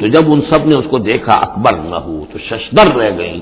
تو 0.00 0.06
جب 0.06 0.32
ان 0.32 0.40
سب 0.40 0.66
نے 0.66 0.78
اس 0.78 0.84
کو 0.90 0.98
دیکھا 0.98 1.32
اکبر 1.32 1.74
نہ 1.76 1.96
ہو 1.96 2.24
تو 2.32 2.38
ششدر 2.38 2.96
رہ 2.96 3.18
گئی 3.18 3.40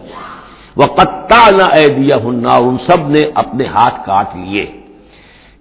وہ 0.76 0.82
قطع 0.82 1.50
نہ 1.50 1.66
اے 1.76 1.88
دیا 1.88 2.16
ہننا 2.24 2.54
ان 2.56 2.76
سب 2.88 3.08
نے 3.08 3.22
اپنے 3.34 3.64
ہاتھ 3.66 4.06
کاٹ 4.06 4.28
لیے۔ 4.36 4.66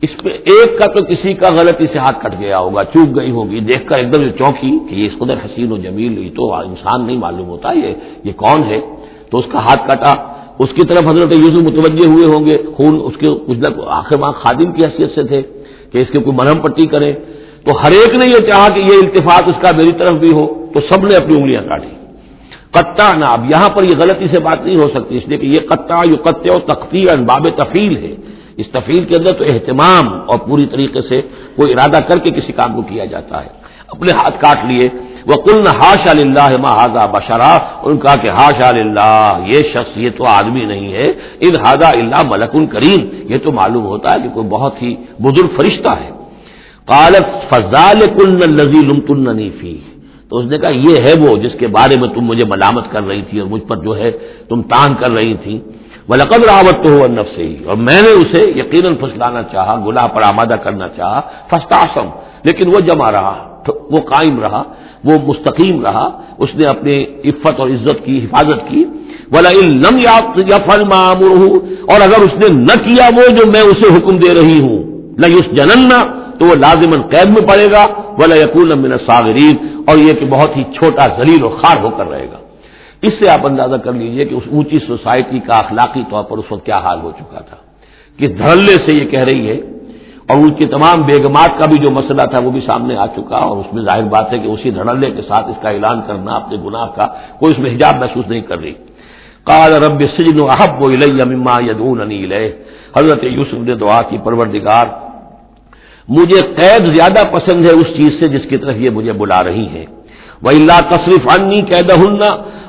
اس 0.02 0.10
پہ 0.24 0.30
ایک 0.30 0.80
کا 0.80 0.86
تو 0.86 1.04
کسی 1.04 1.34
کا 1.34 1.48
غلطی 1.52 1.88
سے 1.94 1.98
ہاتھ 1.98 2.20
کٹ 2.22 2.34
گیا 2.40 2.60
ہوگا 2.60 2.84
چوک 2.84 3.16
گئی 3.16 3.32
ہوگی۔ 3.32 3.60
دیکھ 3.60 3.88
کر 3.88 3.96
ایک 3.98 4.14
دم 4.14 4.22
جو 4.24 4.30
چونکی 4.30 4.80
کہ 4.90 4.96
یہ 4.96 5.06
اس 5.06 5.18
قدر 5.20 5.34
حسین 5.34 5.72
و 5.72 5.78
جمیل، 5.78 6.18
یہ 6.18 6.30
تو 6.36 6.54
انسان 6.54 7.06
نہیں 7.06 7.18
معلوم 7.18 7.48
ہوتا، 7.48 7.72
یہ 7.72 7.94
یہ 8.24 8.34
کون 8.36 8.64
ہے؟ 8.64 8.80
تو 9.32 9.40
اس 9.40 9.46
کا 9.52 9.60
ہاتھ 9.60 9.84
کٹا۔ 9.88 10.33
اس 10.60 10.70
کی 10.76 10.86
طرف 10.88 11.04
حضرت 11.10 11.32
یوسف 11.38 11.62
متوجہ 11.62 12.08
ہوئے 12.08 12.26
ہوں 12.34 12.46
گے، 12.46 12.58
خون 12.76 13.00
اس 13.04 13.16
کے 13.20 13.28
کچھ 13.48 13.60
نہ 13.60 13.70
آخر 13.88 14.18
ماں 14.18 14.32
خادم 14.32 14.72
کی 14.72 14.84
حیثیت 14.86 15.12
سے 15.16 15.24
تھے 15.24 15.42
کہ 15.92 15.98
اس 15.98 16.10
کے 16.12 16.20
کوئی 16.20 16.36
مرہم 16.36 16.60
پٹی 16.62 16.86
کرے 16.88 17.12
تو 17.66 17.72
ہر 17.72 17.92
ایک 17.92 18.14
نے 18.14 18.26
یہ 18.26 18.52
چاہا 18.52 18.68
کہ 18.76 18.80
یہ 18.80 18.96
التفاق 19.04 19.44
اس 19.48 19.62
کا 19.62 19.76
میری 19.78 19.94
طرف 20.00 20.16
بھی 20.20 20.32
ہو، 20.34 20.46
تو 20.74 20.80
سب 20.90 21.06
نے 21.06 21.16
اپنی 21.16 21.38
انگلیاں 21.38 21.62
کاٹی 21.68 21.94
قطع 22.72 23.10
نہ، 23.18 23.26
اب 23.26 23.42
یہاں 23.50 23.70
پر 23.70 23.84
یہ 23.84 23.96
غلطی 24.00 24.28
سے 24.34 24.40
بات 24.40 24.66
نہیں 24.66 24.76
ہو 24.76 24.88
سکتی، 24.94 25.18
اس 25.18 25.28
لیے 25.28 25.38
کہ 25.38 25.48
یہ 25.48 25.60
قطع 25.70 26.00
یو 26.10 26.18
قطع 26.24 26.52
و 26.52 26.60
تختی 26.60 27.04
باب 27.26 27.48
تفیل 27.56 27.98
ہے۔ 27.98 28.14
اس 28.58 28.68
تفیل 28.72 29.04
کے 29.06 29.16
اندر 29.18 29.34
تو 29.34 29.44
اہتمام 29.44 30.08
اور 30.30 30.38
پوری 30.38 30.66
طریقے 30.66 31.02
سے 31.02 31.22
کوئی 31.56 31.74
ارادہ 31.74 32.00
کر 32.08 32.18
کے 32.18 32.30
کسی 32.32 32.52
کام 32.54 32.76
کو 32.76 32.82
کیا 32.82 33.06
جاتا 33.06 33.44
ہے۔ 33.46 33.52
اپنے 33.94 34.14
ہاتھ 34.14 34.42
کاٹ 34.42 34.66
لیے۔ 34.66 34.90
وہ 35.28 35.42
کل 35.42 35.68
ہاش 35.68 36.04
اللہ 36.06 36.58
محاذہ 36.58 37.08
بشرا۔ 37.12 37.58
ان 37.84 37.98
کا 37.98 38.16
کہ 38.16 38.28
ہاش 38.28 38.64
اللہ 38.64 39.38
یہ 39.46 39.60
شخص، 39.74 39.98
یہ 39.98 40.10
تو 40.18 40.24
آدمی 40.28 40.66
نہیں 40.66 40.94
ہے۔ 40.94 41.12
ان 41.40 41.56
ہاضا 41.66 41.90
اللہ 41.90 42.22
ملک 42.26 42.72
کریم 42.72 43.10
یہ 43.34 43.38
تو 43.38 43.52
معلوم 43.52 43.86
ہوتا 43.86 44.10
ہے 44.12 44.24
کہ 44.24 44.30
کوئی 44.30 44.48
بہت 44.48 44.82
ہی 44.82 44.96
بزرگ 45.20 45.48
فرشتہ 45.56 45.90
ہے۔ 45.90 46.10
قالت 46.86 47.54
فضال 47.54 48.00
کل 48.18 48.52
نزی 48.52 48.86
لمتن 48.86 49.50
فی 49.62 49.80
تو 50.30 50.38
اس 50.38 50.46
نے 50.46 50.58
کہا، 50.58 50.70
یہ 50.70 50.96
ہے 51.06 51.14
وہ 51.20 51.38
جس 51.38 51.52
کے 51.60 51.68
بارے 51.68 52.00
میں 52.00 52.10
تم 52.10 52.22
مجھے 52.22 52.46
ملامت 52.46 52.92
کر 52.92 53.08
رہی 53.08 53.22
تھی 53.22 53.40
اور 53.40 53.48
مجھ 53.48 53.64
پر 53.64 53.76
جو 53.76 53.98
ہے 53.98 54.12
تم 54.50 54.62
تان 54.62 54.94
کر 54.94 55.12
رہی 55.12 55.34
تھی۔ 55.34 55.60
وہ 56.10 56.16
لقد 56.16 56.46
راوت 56.46 56.86
تو 56.86 56.90
ہو 56.90 57.08
نف 57.08 57.36
سے 57.36 57.44
ہی 57.44 57.64
اور 57.66 57.78
میں 57.78 58.02
نے 58.02 58.10
اسے 58.10 58.50
یقیناً 58.50 58.96
پھسلانا 58.96 59.44
چاہا، 59.44 59.84
گناہ 59.88 60.08
پر 60.08 60.22
آمادہ 60.22 60.54
کرنا 60.54 60.88
چاہا۔ 60.88 61.22
فسٹاسم 61.48 62.10
لیکن 62.44 62.68
وہ 62.68 62.80
جمع 62.80 63.12
رہا۔ 63.12 63.53
وہ 63.70 64.02
قائم 64.02 64.40
رہا، 64.40 64.64
وہ 65.04 65.12
مستقیم 65.28 65.82
رہا، 65.82 66.22
اس 66.38 66.56
نے 66.56 66.66
اپنے 66.66 67.06
عفت 67.26 67.60
اور 67.60 67.70
عزت 67.70 68.06
کی، 68.06 68.26
حفاظت 68.26 68.70
کی۔ 68.70 68.84
بولا 69.32 69.50
علم 69.50 69.98
یا 69.98 70.58
فل 70.70 70.84
معمور 70.84 71.38
ہوں 71.38 71.60
اور 71.92 72.02
اگر 72.02 72.22
اس 72.22 72.34
نے 72.34 72.62
نہ 72.62 72.88
کیا 72.88 73.10
وہ 73.18 73.36
جو 73.36 73.52
میں 73.52 73.62
اسے 73.62 73.96
حکم 73.96 74.18
دے 74.18 74.42
رہی 74.42 74.62
ہوں۔ 74.62 74.84
نہ 75.18 75.26
اس 75.26 75.58
جننا 75.58 76.04
تو 76.40 76.46
وہ 76.46 76.56
لازمن 76.56 77.02
قید 77.02 77.40
میں 77.40 77.48
پڑے 77.48 77.66
گا۔ 77.66 77.88
بولا 78.02 78.36
یقون 78.36 78.82
من 78.82 78.90
ساغرین 78.90 79.82
اور 79.88 79.98
یہ 79.98 80.14
کہ 80.14 80.26
بہت 80.26 80.58
ہی 80.58 80.64
چھوٹا 80.64 81.06
ذلیل 81.18 81.44
و 81.44 81.50
خار 81.50 81.84
ہو 81.84 81.90
کر 81.90 82.10
رہے 82.10 82.28
گا۔ 82.32 82.38
اس 83.02 83.14
سے 83.14 83.30
آپ 83.30 83.46
اندازہ 83.46 83.76
کر 83.76 83.94
لیجیے 83.94 84.26
کہ 84.26 84.36
اس 84.36 84.44
اونچی 84.52 84.80
سوسائٹی 84.88 85.40
کا 85.40 85.54
اخلاقی 85.54 86.04
طور 86.10 86.24
پر 86.24 86.38
اس 86.38 86.46
وقت 86.52 86.66
کیا 86.66 86.78
حال 86.78 87.00
ہو 87.04 87.12
چکا 87.12 87.40
تھا۔ 87.40 87.56
کس 88.18 88.38
دھڑلے 88.38 88.76
سے 88.86 88.94
یہ 88.94 89.06
کہہ 89.06 89.24
رہی 89.24 89.50
ہے 89.50 89.62
اور 90.30 90.38
ان 90.38 90.52
کی 90.54 90.66
تمام 90.66 91.02
بیگمات 91.02 91.52
کا 91.60 91.66
بھی 91.66 91.78
جو 91.84 91.90
مسئلہ 91.92 92.22
تھا 92.22 92.40
وہ 92.44 92.52
بھی 92.52 92.62
سامنے 92.66 92.96
آ 92.96 93.06
چکا 93.06 93.36
اور 93.36 93.58
اس 93.58 93.74
میں 93.74 93.84
ظاہر 93.84 94.04
بات 94.04 94.34
ہے 94.34 94.38
کہ 94.40 94.48
اسی 94.48 94.70
دھڑلے 94.70 95.10
کے 95.12 95.22
ساتھ 95.22 95.50
اس 95.50 95.60
کا 95.62 95.70
اعلان 95.70 96.02
کرنا 96.08 96.32
اپنے 96.36 96.58
گناہ 96.66 96.86
کا 96.96 97.06
کوئی 97.40 97.54
اس 97.54 97.60
میں 97.60 97.72
حجاب 97.72 97.96
محسوس 98.00 98.28
نہیں 98.28 98.42
کر 98.42 98.60
رہی۔ 98.60 98.74
کال 99.44 99.72
رب 99.84 100.02
سجن 100.18 100.40
احب 100.50 100.82
مما 101.28 101.56
یدون 101.60 102.02
حضرت 102.98 103.24
یوسف 103.24 103.54
نے 103.54 103.76
دعا 103.76 104.02
کی، 104.02 104.18
پروردگار، 104.24 104.86
مجھے 106.08 106.40
قید 106.56 106.84
زیادہ 106.96 107.22
پسند 107.32 107.66
ہے 107.66 107.72
اس 107.72 107.90
چیز 107.98 108.20
سے 108.20 108.28
جس 108.28 108.46
کی 108.50 108.58
طرف 108.58 108.76
یہ 108.76 108.90
مجھے 108.90 109.14
بلا 109.14 109.44
رہی 109.44 109.68
ہیں 109.68 109.86
وہ 110.42 110.50
اللہ 110.50 110.80
تصریف 110.90 111.28
انی 111.28 111.62
قید 111.62 111.92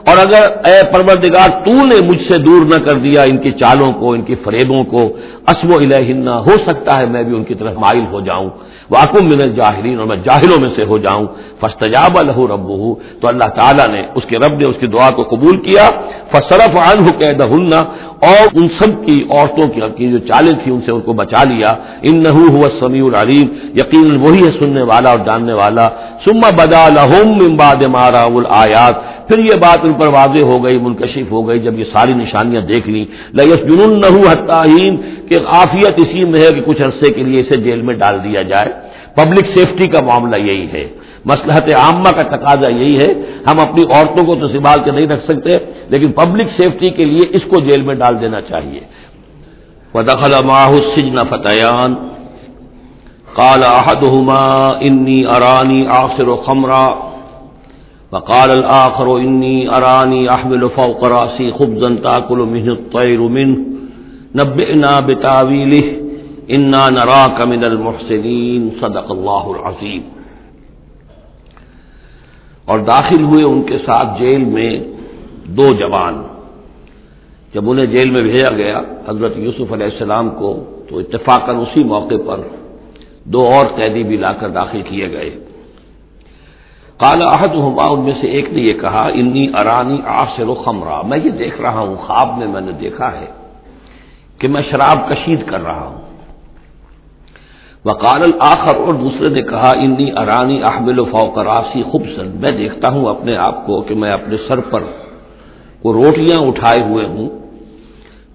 اور 0.07 0.17
اگر 0.17 0.69
اے 0.69 0.93
پروردگار 0.93 1.65
تو 1.65 1.73
نے 1.73 2.07
مجھ 2.07 2.33
سے 2.33 2.39
دور 2.39 2.67
نہ 2.67 2.85
کر 2.85 2.99
دیا 2.99 3.23
ان 3.23 3.39
کی 3.39 3.51
چالوں 3.51 3.93
کو، 3.93 4.13
ان 4.13 4.23
کی 4.23 4.35
فریبوں 4.35 4.85
کو، 4.85 5.05
اسم 5.49 5.73
و 5.73 5.77
الہنہ 5.77 6.31
ہو 6.31 6.57
سکتا 6.67 7.01
ہے 7.01 7.07
میں 7.07 7.23
بھی 7.23 7.37
ان 7.37 7.45
کی 7.45 7.55
طرف 7.55 7.73
مائل 7.73 8.05
ہو 8.13 8.21
جاؤں۔ 8.21 8.51
واقم 8.91 9.25
من 9.25 9.39
الجاہرین 9.43 9.99
اور 9.99 10.07
میں 10.07 10.17
جاہلوں 10.17 10.61
میں 10.61 10.71
سے 10.77 10.85
ہو 10.85 10.99
جاؤں۔ 10.99 11.27
فستجاب 11.61 12.19
الح 12.19 12.55
رب 12.55 12.69
تو 13.21 13.29
اللہ 13.29 13.45
تعالیٰ 13.45 13.89
نے 13.89 14.03
اس 14.15 14.25
کے 14.29 14.37
رب 14.37 14.59
نے 14.59 14.65
اس 14.65 14.77
کی 14.81 14.87
دعا 14.87 15.09
کو 15.15 15.23
قبول 15.23 15.57
کیا۔ 15.57 15.89
فصرف 16.33 16.77
عن 16.77 17.07
قید 17.19 17.45
اور 17.45 18.47
ان 18.55 18.69
سب 18.69 19.07
کی 19.07 19.25
عورتوں 19.31 19.91
کی 19.97 20.13
جو 20.13 20.19
چالیں 20.19 20.65
تھیں 20.65 20.75
ان 20.75 20.81
سے 20.81 20.91
ان 20.91 21.01
کو 21.01 21.13
بچا 21.13 21.43
لیا۔ 21.45 21.69
ان 22.03 22.23
نہ 22.23 22.29
ہوا 22.29 22.69
سمیع 22.81 23.05
العلیم 23.05 23.49
یقین 23.75 24.17
وہی 24.17 24.39
ہے 24.39 24.59
سننے 24.59 24.83
والا 24.83 25.11
اور 25.11 25.19
جاننے 25.19 25.53
والا۔ 25.53 25.89
سما 26.25 26.51
بدا 26.51 26.89
لہم 26.89 27.31
امباد 27.31 27.83
مارا 27.89 28.23
الآیات۔ 28.23 28.95
پھر 29.29 29.39
یہ 29.39 29.57
بات 29.61 29.79
ان 29.83 29.93
پر 30.01 30.07
واضح 30.07 30.45
ہو 30.45 30.65
گئی، 30.65 30.79
منکشف 30.79 31.31
ہو 31.31 31.49
گئی، 31.49 31.59
جب 31.59 31.79
یہ 31.79 31.85
ساری 31.85 32.13
نشانیاں 32.13 32.63
دیکھ 32.63 32.89
لی 32.89 33.05
لس 33.35 33.57
جنون 33.57 34.01
نہ 34.01 34.31
حتین 34.33 34.97
کہ 35.29 35.35
عافیت 35.47 35.93
اسی 35.97 36.31
میں 36.31 36.41
ہے 36.41 36.55
کہ 36.55 36.61
کچھ 36.67 36.83
عرصے 36.83 37.13
کے 37.13 37.23
لیے 37.23 37.41
اسے 37.41 37.61
جیل 37.61 37.83
میں 37.83 37.95
ڈال 37.95 38.25
دیا 38.25 38.43
جائے۔ 38.43 38.73
پبلک 39.15 39.59
سیفٹی 39.59 39.87
کا 39.89 40.01
معاملہ 40.05 40.37
یہی 40.37 40.67
ہے۔ 40.73 40.89
مسلحت 41.25 41.75
عامہ 41.77 42.11
کا 42.17 42.23
تقاضا 42.23 42.69
یہی 42.69 42.97
ہے۔ 42.97 43.13
ہم 43.47 43.61
اپنی 43.61 43.83
عورتوں 43.95 44.27
کو 44.27 44.35
تو 44.35 44.49
سنبھال 44.49 44.85
کے 44.85 44.91
نہیں 44.91 45.07
رکھ 45.07 45.25
سکتے، 45.25 45.51
لیکن 45.89 46.13
پبلک 46.13 46.47
سیفٹی 46.61 46.91
کے 46.91 47.05
لیے 47.05 47.37
اس 47.37 47.43
کو 47.49 47.61
جیل 47.61 47.83
میں 47.83 47.95
ڈال 47.95 48.21
دینا 48.21 48.41
چاہیے۔ 48.41 48.81
ودخل 49.95 50.47
معه 50.47 50.77
السجن 50.79 51.17
فتيان۔ 51.31 51.95
قال 53.35 53.63
احدهما 53.65 54.69
اني 54.81 55.25
اراني 55.25 55.87
اعصر 55.87 56.35
خمرا۔ 56.35 57.04
وقال 58.15 58.51
الاخر 58.51 59.07
اني 59.07 59.67
اراني 59.69 60.29
احمل 60.29 60.69
فوق 60.75 61.05
راسي 61.05 61.51
خبزا 61.51 61.89
تاكل 61.95 62.39
منه 62.39 62.73
الطير 62.73 63.21
منه. 63.21 63.59
نبئنا 64.35 65.01
بتاويله 65.01 66.05
انا 66.57 66.91
نراك 66.91 67.47
من 67.47 67.65
المحسنين. 67.65 68.69
صدق 68.81 69.11
الله 69.11 69.51
العظيم. 69.55 70.01
اور 72.65 72.79
داخل 72.79 73.25
ہوئے 73.25 73.45
ان 73.45 73.63
کے 73.63 73.79
ساتھ 73.79 74.19
جیل 74.19 74.45
میں 74.45 74.81
دو 75.45 75.75
جوان. 75.75 76.23
جب 77.55 77.71
انہیں 77.71 77.87
جیل 77.87 78.11
میں 78.11 78.23
بھیجا 78.23 78.57
گیا، 78.57 78.81
حضرت 79.09 79.33
یوسف 79.37 79.73
علیہ 79.73 79.87
السلام 79.87 80.31
کو، 80.31 80.65
تو 80.89 80.99
اتفاقاً 80.99 81.57
اسی 81.57 81.85
موقع 81.85 82.15
پر 82.27 82.41
دو 83.25 83.41
اور 83.41 83.67
قیدی 83.67 84.03
بھی 84.03 84.17
لا 84.17 84.33
کر 84.33 84.49
داخل 84.49 84.83
کیے 84.83 85.13
گئے۔ 85.13 85.44
کالا 87.01 87.27
عہد 87.31 87.55
ہما 87.55 87.87
ان 87.91 88.01
میں 88.01 88.13
سے 88.21 88.27
ایک 88.27 88.53
نے 88.53 88.61
یہ 88.63 88.73
کہا، 88.73 89.05
انی 89.15 89.47
ارانی 89.55 89.99
آصر 90.07 90.49
و 90.49 90.55
خمرہ 90.55 91.03
میں 91.03 91.19
یہ 91.25 91.31
دیکھ 91.31 91.61
رہا 91.61 91.81
ہوں، 91.81 91.97
خواب 91.97 92.39
میں 92.39 92.47
میں 92.47 92.61
نے 92.61 92.73
دیکھا 92.73 93.09
ہے 93.21 93.27
کہ 94.39 94.49
میں 94.49 94.63
شراب 94.71 94.99
کشید 95.09 95.47
کر 95.47 95.61
رہا 95.63 95.87
ہوں۔ 95.87 96.03
وقال 97.85 98.23
الآخر 98.23 98.77
اور 98.77 98.95
دوسرے 98.95 99.29
نے 99.29 99.43
کہا، 99.43 99.71
انی 99.77 100.11
ارانی 100.17 100.63
احمل 100.63 101.05
فوق 101.05 101.39
راسی 101.39 101.83
خوبصورت 101.83 102.35
میں 102.43 102.51
دیکھتا 102.51 102.89
ہوں 102.89 103.05
اپنے 103.07 103.37
آپ 103.37 103.67
کو 103.67 103.81
کہ 103.83 103.95
میں 103.95 104.13
اپنے 104.13 104.37
سر 104.49 104.61
پر 104.61 104.83
وہ 105.85 105.93
روٹیاں 105.93 106.39
اٹھائے 106.47 106.83
ہوئے 106.83 107.05
ہوں، 107.07 107.29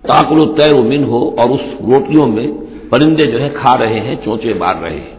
تاکل 0.04 0.40
تیر 0.58 0.76
من 0.82 1.04
ہو، 1.04 1.22
اور 1.30 1.50
اس 1.50 1.64
روٹیوں 1.82 2.28
میں 2.28 2.48
پرندے 2.90 3.26
جو 3.32 3.42
ہے 3.42 3.50
کھا 3.50 3.78
رہے 3.78 4.00
ہیں، 4.00 4.16
چونچے 4.24 4.54
مار 4.54 4.76
رہے 4.82 5.00
ہیں۔ 5.00 5.19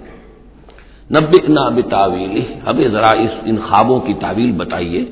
نبک 1.11 1.51
نہ 1.51 1.61
بتاویل 1.77 2.35
ہمیں 2.67 2.89
ذرا 2.89 3.11
اس 3.11 3.35
ان 3.45 3.57
خوابوں 3.57 4.01
کی 4.01 4.15
تعویل 4.15 4.53
بتائیے۔ 4.53 5.05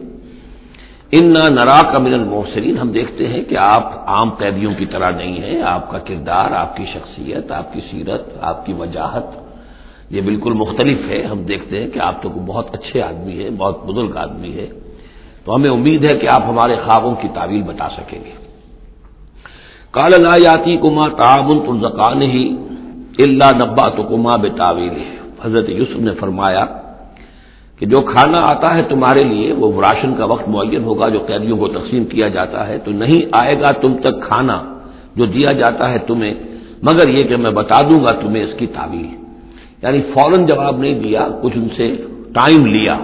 ان 1.13 1.33
نرا 1.33 1.81
کا 1.93 1.99
من 1.99 2.13
المحسرین 2.15 2.79
ہم 2.79 2.93
دیکھتے 2.93 3.29
ہیں 3.29 3.43
کہ 3.43 3.57
آپ 3.59 4.09
عام 4.09 4.31
قیدیوں 4.31 4.75
کی 4.79 4.87
طرح 4.87 5.11
نہیں 5.11 5.39
ہیں۔ 5.43 5.63
آپ 5.63 5.91
کا 5.91 5.99
کردار، 5.99 6.51
آپ 6.53 6.77
کی 6.77 6.85
شخصیت، 6.95 7.53
آپ 7.53 7.73
کی 7.73 7.81
سیرت، 7.91 8.23
آپ 8.41 8.67
کی 8.67 8.73
وجاہت، 8.73 9.27
یہ 10.11 10.21
بالکل 10.21 10.53
مختلف 10.53 10.99
ہے۔ 11.09 11.23
ہم 11.23 11.43
دیکھتے 11.43 11.83
ہیں 11.83 11.91
کہ 11.91 11.99
آپ 11.99 12.23
تو 12.23 12.29
بہت 12.29 12.67
اچھے 12.75 13.03
آدمی 13.03 13.43
ہیں، 13.43 13.51
بہت 13.51 13.77
بزرگ 13.87 14.17
آدمی 14.17 14.53
ہے 14.53 14.67
تو 15.45 15.55
ہمیں 15.55 15.71
امید 15.71 16.05
ہے 16.05 16.19
کہ 16.19 16.27
آپ 16.29 16.43
ہمارے 16.49 16.77
خوابوں 16.85 17.15
کی 17.15 17.29
تعویل 17.35 17.63
بتا 17.63 17.89
سکیں 17.89 18.21
گے۔ 18.25 18.33
کال 19.91 20.13
نایاتی 20.23 20.77
کما 20.77 21.09
تعاون 21.09 21.59
الزکان 21.69 22.23
ہی 22.23 22.45
اللہ 23.19 23.51
نبا 23.59 23.89
تو 23.89 24.03
کما 24.03 24.37
بے 24.37 24.49
تعویل 24.49 25.18
حضرت 25.43 25.69
یوسف 25.69 25.97
نے 25.97 26.13
فرمایا 26.21 26.65
کہ 27.79 27.87
جو 27.87 27.99
کھانا 27.99 28.39
آتا 28.39 28.75
ہے 28.75 28.83
تمہارے 28.83 29.25
لیے، 29.25 29.53
وہ 29.53 29.81
راشن 29.81 30.15
کا 30.15 30.25
وقت 30.25 30.49
معین 30.49 30.83
ہوگا، 30.85 31.09
جو 31.09 31.19
قیدیوں 31.19 31.57
کو 31.59 31.69
تقسیم 31.69 32.05
کیا 32.05 32.29
جاتا 32.29 32.69
ہے، 32.69 32.79
تو 32.79 32.91
نہیں 32.91 33.21
آئے 33.33 33.61
گا 33.61 33.71
تم 33.73 33.93
تک 33.97 34.15
کھانا 34.23 34.63
جو 35.17 35.25
دیا 35.27 35.53
جاتا 35.53 35.93
ہے 35.93 35.99
تمہیں، 35.99 36.35
مگر 36.83 37.09
یہ 37.09 37.23
کہ 37.25 37.37
میں 37.37 37.51
بتا 37.51 37.79
دوں 37.83 38.01
گا 38.05 38.11
تمہیں 38.11 38.45
اس 38.45 38.55
کی 38.59 38.67
تعویل۔ 38.67 39.11
یعنی 39.83 40.01
فوراً 40.15 40.47
جواب 40.47 40.79
نہیں 40.79 40.95
دیا، 40.95 41.29
کچھ 41.43 41.57
ان 41.57 41.69
سے 41.77 41.87
ٹائم 42.35 42.67
لیا، 42.67 42.99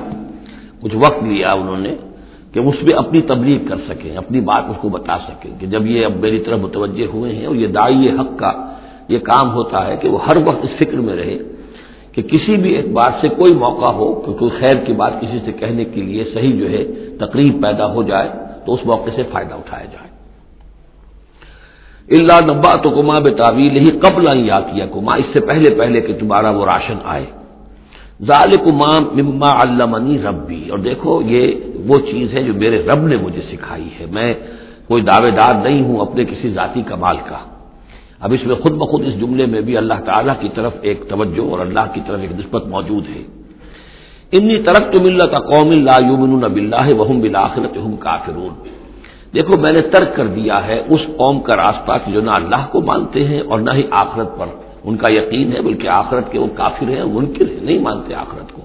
کچھ 0.82 0.96
وقت 0.96 1.22
لیا 1.22 1.52
انہوں 1.52 1.76
نے 1.76 1.94
کہ 2.52 2.58
اس 2.58 2.74
میں 2.82 2.98
اپنی 2.98 3.20
تبلیغ 3.20 3.58
کر 3.68 3.76
سکیں، 3.88 4.16
اپنی 4.16 4.40
بات 4.40 4.64
اس 4.70 4.76
کو 4.80 4.88
بتا 4.88 5.18
سکیں 5.18 5.50
کہ 5.60 5.66
جب 5.66 5.86
یہ 5.86 6.04
اب 6.04 6.12
میری 6.20 6.38
طرف 6.38 6.58
متوجہ 6.58 7.06
ہوئے 7.06 7.34
ہیں 7.34 7.46
اور 7.46 7.56
یہ 7.56 7.66
دائی 7.66 8.08
حق 8.08 8.38
کا 8.38 8.52
یہ 9.08 9.18
کام 9.18 9.52
ہوتا 9.52 9.86
ہے 9.86 9.96
کہ 9.96 10.08
وہ 10.08 10.18
ہر 10.26 10.36
وقت 10.36 10.60
اس 10.62 10.74
فکر 10.78 10.96
میں 10.96 11.16
رہے۔ 11.16 11.38
کہ 12.14 12.22
کسی 12.22 12.56
بھی 12.56 12.72
ایک 12.72 12.92
بات 12.92 13.12
سے 13.20 13.28
کوئی 13.28 13.54
موقع 13.54 13.86
ہو 13.86 14.14
کہ 14.14 14.32
کوئی 14.32 14.50
خیر 14.58 14.76
کی 14.76 14.92
بات 14.92 15.20
کسی 15.20 15.38
سے 15.44 15.52
کہنے 15.52 15.84
کے 15.84 16.00
لیے 16.02 16.24
صحیح 16.34 16.54
جو 16.56 16.70
ہے 16.70 16.84
تقریب 17.20 17.62
پیدا 17.62 17.86
ہو 17.86 18.02
جائے 18.02 18.28
تو 18.66 18.74
اس 18.74 18.80
موقع 18.84 19.10
سے 19.16 19.22
فائدہ 19.32 19.54
اٹھایا 19.54 19.84
جائے۔ 19.84 20.08
اللہ 22.10 22.52
نبا 22.52 22.76
تو 22.76 22.90
کما 22.90 23.18
بے 23.18 23.30
تعویل 23.30 23.76
ہی 23.76 23.90
قبل 23.98 24.46
یا 24.46 24.60
کیا 24.60 24.86
کما 24.86 25.14
اس 25.14 25.24
سے 25.32 25.40
پہلے 25.40 25.70
پہلے 25.74 26.00
کہ 26.00 26.12
تمہارا 26.20 26.50
وہ 26.50 26.64
راشن 26.64 26.94
آئے۔ 27.04 27.26
ظال 28.22 28.50
کما 28.56 28.92
مما 29.00 29.50
علمنی 29.62 30.18
ربی 30.18 30.68
اور 30.70 30.78
دیکھو 30.78 31.22
یہ 31.22 31.52
وہ 31.86 31.98
چیز 32.10 32.34
ہے 32.34 32.42
جو 32.42 32.54
میرے 32.54 32.82
رب 32.82 33.06
نے 33.06 33.16
مجھے 33.16 33.42
سکھائی 33.52 33.88
ہے۔ 34.00 34.06
میں 34.10 34.34
کوئی 34.88 35.02
دعوے 35.02 35.30
دار 35.30 35.54
نہیں 35.54 35.82
ہوں 35.84 35.96
اپنے 36.00 36.24
کسی 36.24 36.50
ذاتی 36.50 36.82
کمال 36.82 37.16
کا۔ 37.16 37.53
اب 38.24 38.32
اس 38.32 38.46
میں 38.46 38.54
خود 38.54 38.72
بخود 38.72 39.06
اس 39.06 39.20
جملے 39.20 39.46
میں 39.46 39.60
بھی 39.60 39.76
اللہ 39.76 39.94
تعالیٰ 40.04 40.34
کی 40.40 40.48
طرف 40.54 40.72
ایک 40.82 41.02
توجہ 41.08 41.50
اور 41.50 41.58
اللہ 41.58 41.84
کی 41.94 42.00
طرف 42.06 42.20
ایک 42.20 42.32
نسبت 42.32 42.66
موجود 42.66 43.04
ہے۔ 43.16 43.22
انی 44.32 44.62
طرف 44.62 44.92
تو 44.92 45.00
ملت 45.00 45.32
قوم 45.32 45.70
اللہ 45.70 46.08
یومن 46.08 46.52
بلّہ 46.52 46.94
وحم 46.94 47.20
بلاخرت 47.20 47.76
ہم 47.76 47.96
کافرون۔ 47.96 48.68
دیکھو 49.34 49.60
میں 49.60 49.72
نے 49.72 49.80
ترک 49.80 50.16
کر 50.16 50.26
دیا 50.26 50.66
ہے 50.66 50.82
اس 50.88 51.00
قوم 51.16 51.40
کا 51.40 51.56
راستہ 51.56 51.92
کہ 52.04 52.12
جو 52.12 52.20
نہ 52.20 52.30
اللہ 52.30 52.66
کو 52.70 52.80
مانتے 52.80 53.24
ہیں 53.24 53.40
اور 53.40 53.58
نہ 53.58 53.70
ہی 53.74 53.82
آخرت 53.90 54.38
پر۔ 54.38 54.46
ان 54.84 54.96
کا 54.96 55.08
یقین 55.08 55.52
ہے 55.52 55.62
بلکہ 55.62 55.88
آخرت 55.88 56.32
کے 56.32 56.38
وہ 56.38 56.46
کافر 56.54 56.88
ہیں، 56.88 57.04
منکر 57.04 57.48
ہیں، 57.48 57.60
نہیں 57.62 57.78
مانتے 57.78 58.14
آخرت 58.14 58.52
کو۔ 58.52 58.62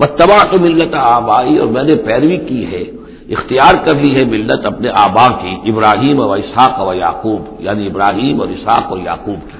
بس 0.00 0.08
تباہ 0.16 0.56
تو 0.56 0.62
ملت 0.62 0.94
آبائی 0.94 1.56
اور 1.56 1.68
میں 1.68 1.82
نے 1.82 1.94
پیروی 1.94 2.36
کی 2.36 2.66
ہے۔ 2.66 3.07
اختیار 3.28 3.86
کر 3.86 3.94
لی 3.94 4.18
ہے 4.18 4.24
ملت 4.24 4.66
اپنے 4.66 4.88
آبا 4.88 5.28
کی، 5.28 5.70
ابراہیم 5.70 6.20
و 6.20 6.32
اسحاق 6.32 6.88
و 6.88 6.94
یعقوب 6.94 7.40
یعنی 7.58 7.86
ابراہیم 7.86 8.40
اور 8.40 8.48
اسحاق 8.48 8.82
اور 8.88 8.98
یعقوب 8.98 9.50
کی۔ 9.50 9.58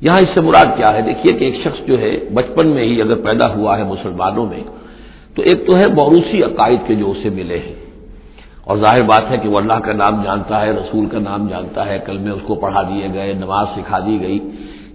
یہاں 0.00 0.18
اس 0.18 0.28
سے 0.34 0.40
مراد 0.40 0.76
کیا 0.76 0.94
ہے؟ 0.94 1.02
دیکھیے 1.02 1.38
کہ 1.38 1.44
ایک 1.44 1.54
شخص 1.64 1.86
جو 1.86 1.98
ہے، 1.98 2.16
بچپن 2.34 2.68
میں 2.68 2.82
ہی 2.82 3.02
اگر 3.02 3.14
پیدا 3.14 3.54
ہوا 3.54 3.78
ہے 3.78 3.84
مسلمانوں 3.84 4.46
میں، 4.46 4.64
تو 5.34 5.42
ایک 5.42 5.66
تو 5.66 5.76
ہے 5.76 5.86
موروثی 5.86 6.42
عقائد 6.42 6.78
کے 6.86 6.94
جو 6.94 7.10
اسے 7.10 7.30
ملے 7.30 7.58
ہیں۔ 7.58 7.74
اور 8.64 8.78
ظاہر 8.78 9.02
بات 9.02 9.30
ہے 9.30 9.36
کہ 9.36 9.48
وہ 9.48 9.58
اللہ 9.58 9.72
کا 9.72 9.92
نام 9.92 10.22
جانتا 10.22 10.66
ہے، 10.66 10.70
رسول 10.70 11.06
کا 11.06 11.18
نام 11.18 11.46
جانتا 11.46 11.86
ہے 11.86 11.98
کل 12.06 12.18
میں 12.18 12.32
اس 12.32 12.42
کو 12.46 12.54
پڑھا 12.54 12.82
دیے 12.82 13.08
گئے، 13.14 13.32
نماز 13.32 13.66
سکھا 13.68 13.98
دی 13.98 14.18
گئی۔ 14.20 14.38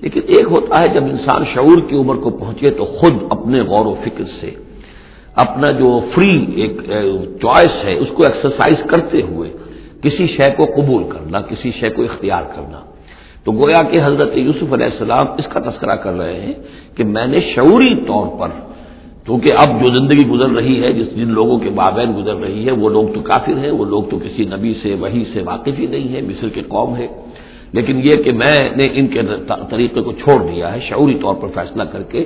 لیکن 0.01 0.21
ایک 0.27 0.47
ہوتا 0.51 0.83
ہے، 0.83 0.87
جب 0.87 1.03
انسان 1.03 1.43
شعور 1.53 1.81
کی 1.89 1.95
عمر 1.95 2.15
کو 2.15 2.29
پہنچے 2.29 2.69
تو 2.69 2.85
خود 2.85 3.13
اپنے 3.29 3.61
غور 3.61 3.85
و 3.85 3.95
فکر 4.03 4.23
سے 4.41 4.51
اپنا 5.35 5.71
جو 5.71 5.89
فری 6.15 6.35
ایک 6.61 6.81
چوائس 7.41 7.83
ہے، 7.85 7.93
اس 7.93 8.07
کو 8.13 8.23
ایکسرسائز 8.23 8.79
کرتے 8.89 9.21
ہوئے 9.21 9.49
کسی 10.01 10.27
شے 10.27 10.49
کو 10.57 10.65
قبول 10.65 11.03
کرنا، 11.09 11.41
کسی 11.41 11.71
شے 11.79 11.89
کو 11.89 12.01
اختیار 12.03 12.43
کرنا۔ 12.55 12.79
تو 13.43 13.51
گویا 13.51 13.81
کہ 13.91 13.99
حضرت 14.03 14.37
یوسف 14.37 14.73
علیہ 14.73 14.85
السلام 14.85 15.25
اس 15.37 15.47
کا 15.49 15.59
تذکرہ 15.59 15.95
کر 15.95 16.13
رہے 16.13 16.39
ہیں 16.41 16.53
کہ 16.95 17.03
میں 17.03 17.27
نے 17.27 17.39
شعوری 17.55 17.93
طور 18.07 18.27
پر 18.39 18.49
کیونکہ 19.25 19.49
اب 19.57 19.69
جو 19.81 19.89
زندگی 19.89 20.25
گزر 20.27 20.49
رہی 20.49 20.83
ہے، 20.83 20.93
جس 20.93 21.15
جن 21.15 21.29
لوگوں 21.29 21.57
کے 21.57 21.69
بابین 21.69 22.11
گزر 22.17 22.35
رہی 22.35 22.65
ہے، 22.65 22.71
وہ 22.71 22.89
لوگ 22.89 23.05
تو 23.13 23.19
کافر 23.21 23.57
ہیں، 23.57 23.71
وہ 23.71 23.85
لوگ 23.85 24.03
تو 24.03 24.19
کسی 24.19 24.45
نبی 24.45 24.73
سے 24.81 24.93
وہی 24.99 25.23
سے 25.33 25.41
واقف 25.43 25.79
ہی 25.79 25.87
نہیں 25.87 26.15
ہے 26.15 26.21
مصر 26.21 26.49
کے 26.49 26.61
قوم 26.67 26.95
ہے 26.95 27.07
لیکن 27.73 27.95
یہ 27.97 28.13
کہ 28.23 28.31
میں 28.31 28.57
نے 28.77 28.85
ان 28.93 29.07
کے 29.07 29.21
طریقے 29.69 30.01
کو 30.01 30.11
چھوڑ 30.11 30.43
دیا 30.43 30.73
ہے، 30.73 30.79
شعوری 30.89 31.15
طور 31.21 31.35
پر 31.35 31.47
فیصلہ 31.53 31.83
کر 31.83 32.03
کے۔ 32.03 32.23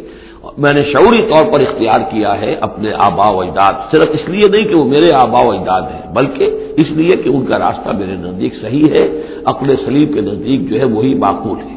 میں 0.57 0.73
نے 0.73 0.81
شعوری 0.83 1.21
طور 1.23 1.45
پر 1.51 1.59
اختیار 1.67 2.01
کیا 2.11 2.41
ہے 2.41 2.53
اپنے 2.67 2.89
آبا 2.97 3.27
و 3.31 3.39
اجداد، 3.41 3.73
صرف 3.91 4.07
اس 4.13 4.29
لیے 4.29 4.47
نہیں 4.51 4.63
کہ 4.63 4.75
وہ 4.75 4.85
میرے 4.85 5.09
آبا 5.13 5.41
و 5.45 5.51
اجداد 5.51 5.81
ہیں، 5.81 6.05
بلکہ 6.13 6.45
اس 6.77 6.89
لیے 6.91 7.17
کہ 7.23 7.29
ان 7.29 7.45
کا 7.45 7.59
راستہ 7.59 7.89
میرے 7.89 8.15
نزدیک 8.15 8.53
صحیح 8.61 8.89
ہے، 8.91 9.05
عقل 9.45 9.75
سلیم 9.85 10.13
کے 10.13 10.21
نزدیک 10.21 10.69
جو 10.69 10.79
ہے 10.79 10.85
وہی 10.85 11.13
معقول 11.13 11.59
ہے۔ 11.59 11.75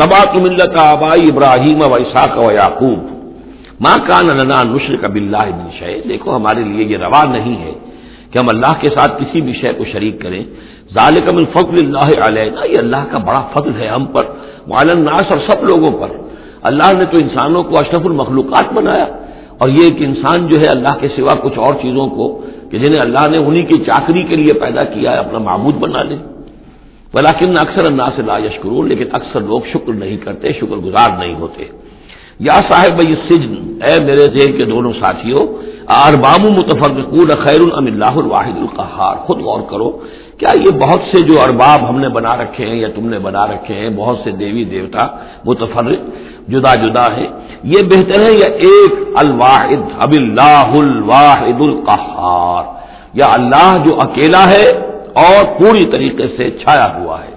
تبا 0.00 0.20
ملت 0.34 0.76
آبائی 0.80 1.24
ابراہیم 1.32 1.80
و 1.90 1.94
اساق 1.94 2.38
و 2.46 2.50
یعقوب۔ 2.52 3.00
ماں 3.80 3.96
کا 4.06 4.18
ننا 4.24 4.58
نشر 4.74 4.96
کا 4.96 5.08
بلّہ 5.08 5.48
شے 5.78 6.00
دیکھو 6.08 6.36
ہمارے 6.36 6.62
لیے 6.64 6.84
یہ 6.86 6.96
روا 6.96 7.22
نہیں 7.32 7.56
ہے۔ 7.64 7.72
کہ 8.30 8.38
ہم 8.38 8.48
اللہ 8.48 8.72
کے 8.80 8.88
ساتھ 8.90 9.22
کسی 9.22 9.40
بھی 9.40 9.52
شے 9.52 9.72
کو 9.72 9.84
شریک 9.84 10.20
کریں۔ 10.20 10.44
ظالم 10.94 11.36
الفضل 11.36 11.86
اللہ 11.86 12.24
علیہ 12.28 12.52
یہ 12.64 12.78
اللہ 12.78 13.04
کا 13.10 13.18
بڑا 13.18 13.48
فضل 13.54 13.70
ہے 13.80 13.88
ہم 13.88 14.04
پر 14.04 14.24
معلن 14.66 15.00
ناس 15.00 15.24
اور 15.30 15.38
سب 15.50 15.64
لوگوں 15.64 15.98
پر۔ 15.98 16.08
اللہ 16.62 16.98
نے 16.98 17.04
تو 17.04 17.16
انسانوں 17.22 17.62
کو 17.62 17.78
اشرف 17.78 18.00
المخلوقات 18.04 18.72
بنایا۔ 18.72 19.06
اور 19.58 19.68
یہ 19.68 19.90
کہ 19.90 20.04
انسان 20.04 20.46
جو 20.46 20.56
ہے 20.56 20.70
اللہ 20.70 20.98
کے 21.00 21.08
سوا 21.08 21.34
کچھ 21.34 21.58
اور 21.58 21.74
چیزوں 21.74 22.08
کو، 22.08 22.44
کہ 22.70 22.78
جنہیں 22.78 23.00
اللہ 23.00 23.28
نے 23.28 23.44
انہی 23.46 23.62
کی 23.62 23.84
چاکری 23.84 24.22
کے 24.22 24.36
لیے 24.36 24.52
پیدا 24.52 24.84
کیا 24.84 25.12
ہے، 25.12 25.16
اپنا 25.16 25.38
معبود 25.38 25.74
بنا 25.74 26.02
لے۔ 26.02 26.16
بلاکن 27.14 27.50
اکثر 27.50 27.86
اللہ 27.86 28.02
سے 28.16 28.22
لا 28.22 28.38
یشکرون، 28.38 28.88
لیکن 28.88 29.04
اکثر 29.12 29.40
لوگ 29.40 29.60
شکر 29.72 29.92
نہیں 29.92 30.16
کرتے 30.16 30.52
شکر 30.52 30.76
گزار 30.76 31.18
نہیں 31.18 31.34
ہوتے۔ 31.34 31.64
یا 32.40 32.60
صاحب 32.72 33.02
سجن، 33.02 33.78
اے 33.82 34.04
میرے 34.04 34.18
ذہن 34.18 34.56
کے 34.56 34.64
دونوں 34.64 34.92
ساتھیوں 34.92 35.67
اربام 35.88 36.42
متفرقون 36.54 37.30
خیر 37.42 37.60
اللہ 37.60 38.16
الواحد 38.22 38.56
القحار 38.60 39.16
خود 39.26 39.38
غور 39.40 39.60
کرو، 39.70 39.90
کیا 40.38 40.50
یہ 40.56 40.72
بہت 40.78 41.00
سے 41.10 41.22
جو 41.26 41.40
ارباب 41.42 41.88
ہم 41.88 41.98
نے 42.00 42.08
بنا 42.08 42.34
رکھے 42.36 42.66
ہیں 42.66 42.76
یا 42.76 42.88
تم 42.94 43.06
نے 43.08 43.18
بنا 43.18 43.46
رکھے 43.46 43.74
ہیں، 43.74 43.90
بہت 43.96 44.18
سے 44.24 44.30
دیوی 44.40 44.64
دیوتا 44.64 45.06
متفرق 45.44 46.00
جدا 46.48 46.74
جدا 46.74 47.06
ہے 47.16 47.26
یہ 47.72 47.80
بہتر 47.92 48.22
ہے 48.22 48.32
یا 48.32 48.50
ایک 48.66 48.92
الواحد؟ 49.16 49.80
اب 49.98 50.12
اللہ 50.12 50.70
الواحد 50.80 51.60
القحار 51.60 52.64
یا 53.14 53.26
اللہ 53.32 53.70
جو 53.86 54.00
اکیلا 54.00 54.44
ہے 54.46 54.64
اور 55.24 55.40
پوری 55.58 55.84
طریقے 55.90 56.26
سے 56.36 56.50
چھایا 56.50 56.86
ہوا 56.96 57.18
ہے۔ 57.24 57.32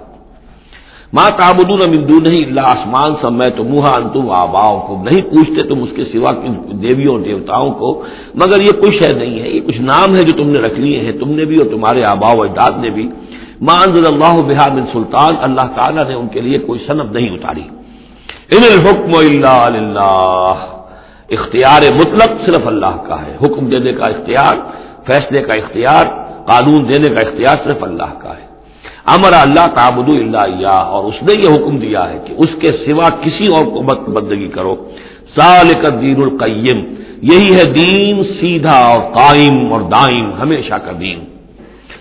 ماں 1.14 1.30
تابود 1.30 1.82
المدو 1.82 2.30
نہیں 2.30 2.46
اللہ 2.46 2.62
آسمان 2.62 3.16
سب 3.22 3.32
میں 3.34 3.50
تو 3.50 3.64
منہ 3.64 3.96
انتم 3.96 4.32
آباؤ 4.32 4.80
کو 4.80 5.04
نہیں 5.04 5.22
پوچھتے 5.22 5.68
تم 5.68 5.84
اس 5.84 5.90
کے 5.96 6.04
سوا 6.04 6.32
دیویوں، 6.72 7.20
دیوتاؤں 7.20 7.72
کو، 7.72 8.04
مگر 8.36 8.62
یہ 8.62 8.82
کوئی 8.82 9.00
شہ 9.00 9.16
نہیں 9.16 9.40
ہے۔ 9.40 9.50
یہ 9.50 9.62
کچھ 9.62 9.82
نام 9.82 10.16
ہے 10.16 10.24
جو 10.24 10.32
تم 10.32 10.50
نے 10.50 10.60
رکھ 10.60 10.80
لیے 10.80 11.00
ہیں، 11.00 11.12
تم 11.12 11.32
نے 11.32 11.46
بھی 11.46 11.56
اور 11.56 11.66
تمہارے 11.66 12.04
آبا 12.04 12.38
و 12.38 12.42
اجداد 12.42 12.72
نے 12.82 12.90
بھی۔ 12.90 13.10
ماں 13.62 13.76
انضر 13.76 14.12
اللہ 14.12 14.42
بحا 14.42 14.68
بن 14.68 14.84
سلطان۔ 14.94 15.36
اللہ 15.42 15.62
تعالیٰ 15.62 16.04
نے 16.08 16.14
ان 16.14 16.28
کے 16.28 16.42
لیے 16.42 16.58
کوئی 16.58 16.80
صنف 16.88 17.12
نہیں 17.12 17.30
اتاری۔ 17.30 17.64
ان 18.52 18.64
الحکم 18.72 19.12
اللہ 19.16 20.66
اختیار 21.30 21.94
مطلق 21.94 22.46
صرف 22.46 22.68
اللہ 22.68 22.98
کا 23.08 23.22
ہے۔ 23.22 23.38
حکم 23.42 23.66
دینے 23.66 23.94
کا 23.94 24.06
اختیار، 24.06 24.56
فیصلے 25.06 25.42
کا 25.42 25.54
اختیار، 25.54 26.06
قانون 26.46 26.90
دینے 26.90 27.10
کا 27.10 27.20
اختیار 27.20 27.56
صرف 27.64 27.84
اللہ 27.84 28.14
کا 28.20 28.30
ہے۔ 28.30 28.51
امر 29.06 29.34
اللہ 29.34 29.68
تعبد 29.76 30.10
اللہ 30.10 30.68
اور 30.68 31.04
اس 31.04 31.24
نے 31.24 31.34
یہ 31.34 31.54
حکم 31.54 31.78
دیا 31.78 32.10
ہے 32.10 32.20
کہ 32.26 32.34
اس 32.38 32.50
کے 32.60 32.68
سوا 32.68 33.10
کسی 33.10 33.46
اور 33.46 33.66
کو 33.66 33.82
مت 33.82 34.10
بندگی 34.10 34.48
کرو۔ 34.48 34.76
سال 35.40 35.68
کا 35.82 35.90
دین 36.02 36.22
القیم، 36.22 36.94
یہی 37.22 37.56
ہے 37.56 37.64
دین 37.64 38.24
سیدھا 38.24 38.86
اور 38.86 39.12
قائم 39.14 39.74
اور 39.74 39.82
دائم، 39.82 40.32
ہمیشہ 40.42 40.74
کا 40.74 40.92
دین۔ 41.00 41.20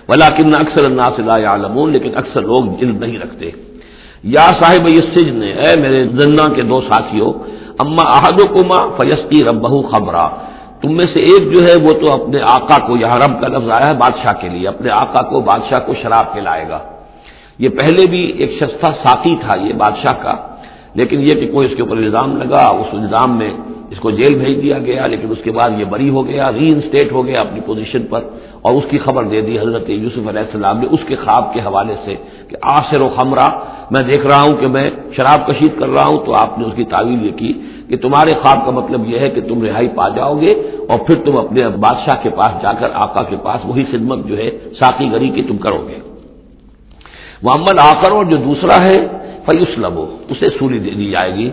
ولاکن 0.09 0.55
اکثر 0.55 0.87
اللہ 0.87 1.09
سے 1.17 1.45
عالمون 1.45 1.93
لیکن 1.93 2.11
اکثر 2.15 2.43
لوگ 2.43 2.83
علم 2.83 2.99
نہیں 2.99 3.19
رکھتے۔ 3.19 3.51
یا 4.23 4.51
صاحب 4.63 4.89
یہ 4.89 5.01
سجن 5.15 5.43
اے 5.43 5.81
میرے 5.81 6.05
زنا 6.05 6.49
کے 6.49 6.63
دو 6.63 6.81
ساتھیوں، 6.81 7.33
اما 7.79 8.03
احد 8.03 8.41
کو 8.49 8.65
ماں 8.65 8.89
فیستی 8.97 9.45
ربہ 9.45 9.89
خبرہ 9.89 10.29
تم 10.83 10.91
میں 10.97 11.05
سے 11.13 11.23
ایک 11.31 11.43
جو 11.53 11.61
ہے 11.63 11.75
وہ 11.85 11.93
تو 12.01 12.07
اپنے 12.13 12.41
آقا 12.51 12.77
کو 12.87 12.97
یہاں 12.97 13.19
رب 13.25 13.41
کا 13.41 13.49
لفظ 13.49 13.71
آیا 13.71 13.89
ہے 13.89 13.97
بادشاہ 13.97 14.33
کے 14.41 14.49
لیے، 14.49 14.69
اپنے 14.69 14.91
آقا 14.95 15.23
کو 15.31 15.41
بادشاہ 15.51 15.81
کو 15.87 15.93
شراب 16.03 16.27
پلائے 16.35 16.65
گا۔ 16.69 16.79
یہ 17.59 17.69
پہلے 17.81 18.03
بھی 18.11 18.23
ایک 18.41 18.53
شستہ 18.61 18.91
ساتھی 19.05 19.35
تھا 19.43 19.55
یہ 19.67 19.73
بادشاہ 19.77 20.15
کا، 20.23 20.35
لیکن 20.99 21.19
یہ 21.21 21.35
کہ 21.41 21.47
کوئی 21.53 21.65
اس 21.69 21.75
کے 21.77 21.83
اوپر 21.83 21.97
الزام 21.97 22.31
لگا، 22.43 22.63
اس 22.81 22.91
الزام 22.93 23.31
میں 23.39 23.53
اس 23.93 23.99
کو 24.01 24.11
جیل 24.19 24.35
بھیج 24.39 24.57
دیا 24.63 24.79
گیا، 24.79 25.07
لیکن 25.13 25.29
اس 25.31 25.43
کے 25.45 25.51
بعد 25.53 25.71
یہ 25.81 25.85
بری 25.93 26.09
ہو 26.17 26.27
گیا، 26.27 26.51
ری 26.53 26.67
انسٹیٹ 26.73 27.13
ہو 27.13 27.27
گیا 27.27 27.41
اپنی 27.41 27.61
پوزیشن 27.67 28.03
پر 28.11 28.21
اور 28.65 28.73
اس 28.75 28.87
کی 28.91 28.99
خبر 29.05 29.25
دے 29.33 29.41
دی 29.47 29.59
حضرت 29.59 29.89
یوسف 29.91 30.25
علیہ 30.29 30.45
السلام 30.47 30.77
نے 30.81 30.87
اس 30.91 31.03
کے 31.09 31.17
خواب 31.25 31.45
کے 31.53 31.61
حوالے 31.61 31.95
سے 32.05 32.15
کہ 32.49 32.57
آصر 32.79 33.01
و 33.01 33.09
خمرہ، 33.17 33.49
میں 33.93 34.03
دیکھ 34.03 34.27
رہا 34.27 34.43
ہوں 34.43 34.57
کہ 34.61 34.67
میں 34.75 34.89
شراب 35.17 35.47
کشید 35.47 35.73
کر 35.79 35.89
رہا 35.89 36.07
ہوں 36.07 36.19
تو 36.27 36.35
آپ 36.35 36.59
نے 36.59 36.65
اس 36.65 36.73
کی 36.77 36.85
تعویل 36.85 37.27
یہ 37.27 37.33
کی 37.33 37.53
کہ 37.89 37.97
تمہارے 37.97 38.31
خواب 38.43 38.65
کا 38.65 38.71
مطلب 38.71 39.09
یہ 39.09 39.19
ہے 39.19 39.29
کہ 39.29 39.41
تم 39.41 39.63
رہائی 39.63 39.89
پا 39.89 40.09
جاؤ 40.09 40.35
گے 40.41 40.53
اور 40.89 40.99
پھر 40.99 41.17
تم 41.25 41.37
اپنے 41.37 41.69
بادشاہ 41.69 42.23
کے 42.23 42.31
پاس 42.31 42.63
جا 42.63 42.73
کر 42.73 42.89
آقا 42.95 43.23
کے 43.23 43.37
پاس 43.37 43.61
وہی 43.65 43.85
خدمت 43.91 44.19
جو 44.29 44.37
ہے 44.39 44.51
ساقی 44.79 45.13
گری 45.13 45.29
کی 45.29 45.43
تم 45.43 45.57
کرو 45.57 45.83
گے۔ 45.89 45.99
محمد 47.43 47.77
آخر 47.79 48.11
اور 48.13 48.25
جو 48.25 48.37
دوسرا 48.37 48.85
ہے 48.85 48.97
فیوس 49.47 49.79
لبو 49.79 50.05
اسے 50.31 50.49
سولی 50.59 50.79
دے 50.79 50.91
دی 50.91 51.11
جائے 51.11 51.35
گی۔ 51.35 51.51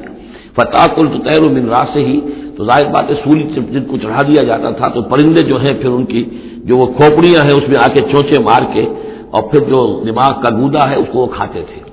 فتح 0.55 0.85
کل 0.95 1.07
تو 1.07 1.17
تیر 1.17 1.43
و 1.43 1.49
منرا 1.49 1.83
سے 1.93 1.99
ہی 2.05 2.19
تو 2.57 2.65
ظاہر 2.65 2.87
بات 2.93 3.09
ہے 3.09 3.15
سولی 3.23 3.43
جن 3.73 3.85
کو 3.85 3.97
چڑھا 3.97 4.21
دیا 4.21 4.43
جاتا 4.43 4.69
تھا 4.71 4.87
تو 4.87 5.01
پرندے 5.01 5.41
جو 5.43 5.57
ہیں 5.61 5.73
پھر 5.81 5.89
ان 5.89 6.05
کی 6.05 6.23
جو 6.67 6.77
وہ 6.77 6.85
کھوپڑیاں 6.85 7.41
ہیں 7.43 7.55
اس 7.57 7.67
میں 7.69 7.77
آ 7.77 7.87
کے 7.93 8.01
چونچے 8.11 8.39
مار 8.39 8.63
کے 8.73 8.85
اور 9.31 9.43
پھر 9.43 9.59
جو 9.59 9.79
دماغ 10.07 10.31
کا 10.41 10.49
گودا 10.49 10.89
ہے 10.89 10.95
اس 10.95 11.07
کو 11.11 11.19
وہ 11.19 11.25
کھاتے 11.25 11.61
تھے۔ 11.69 11.87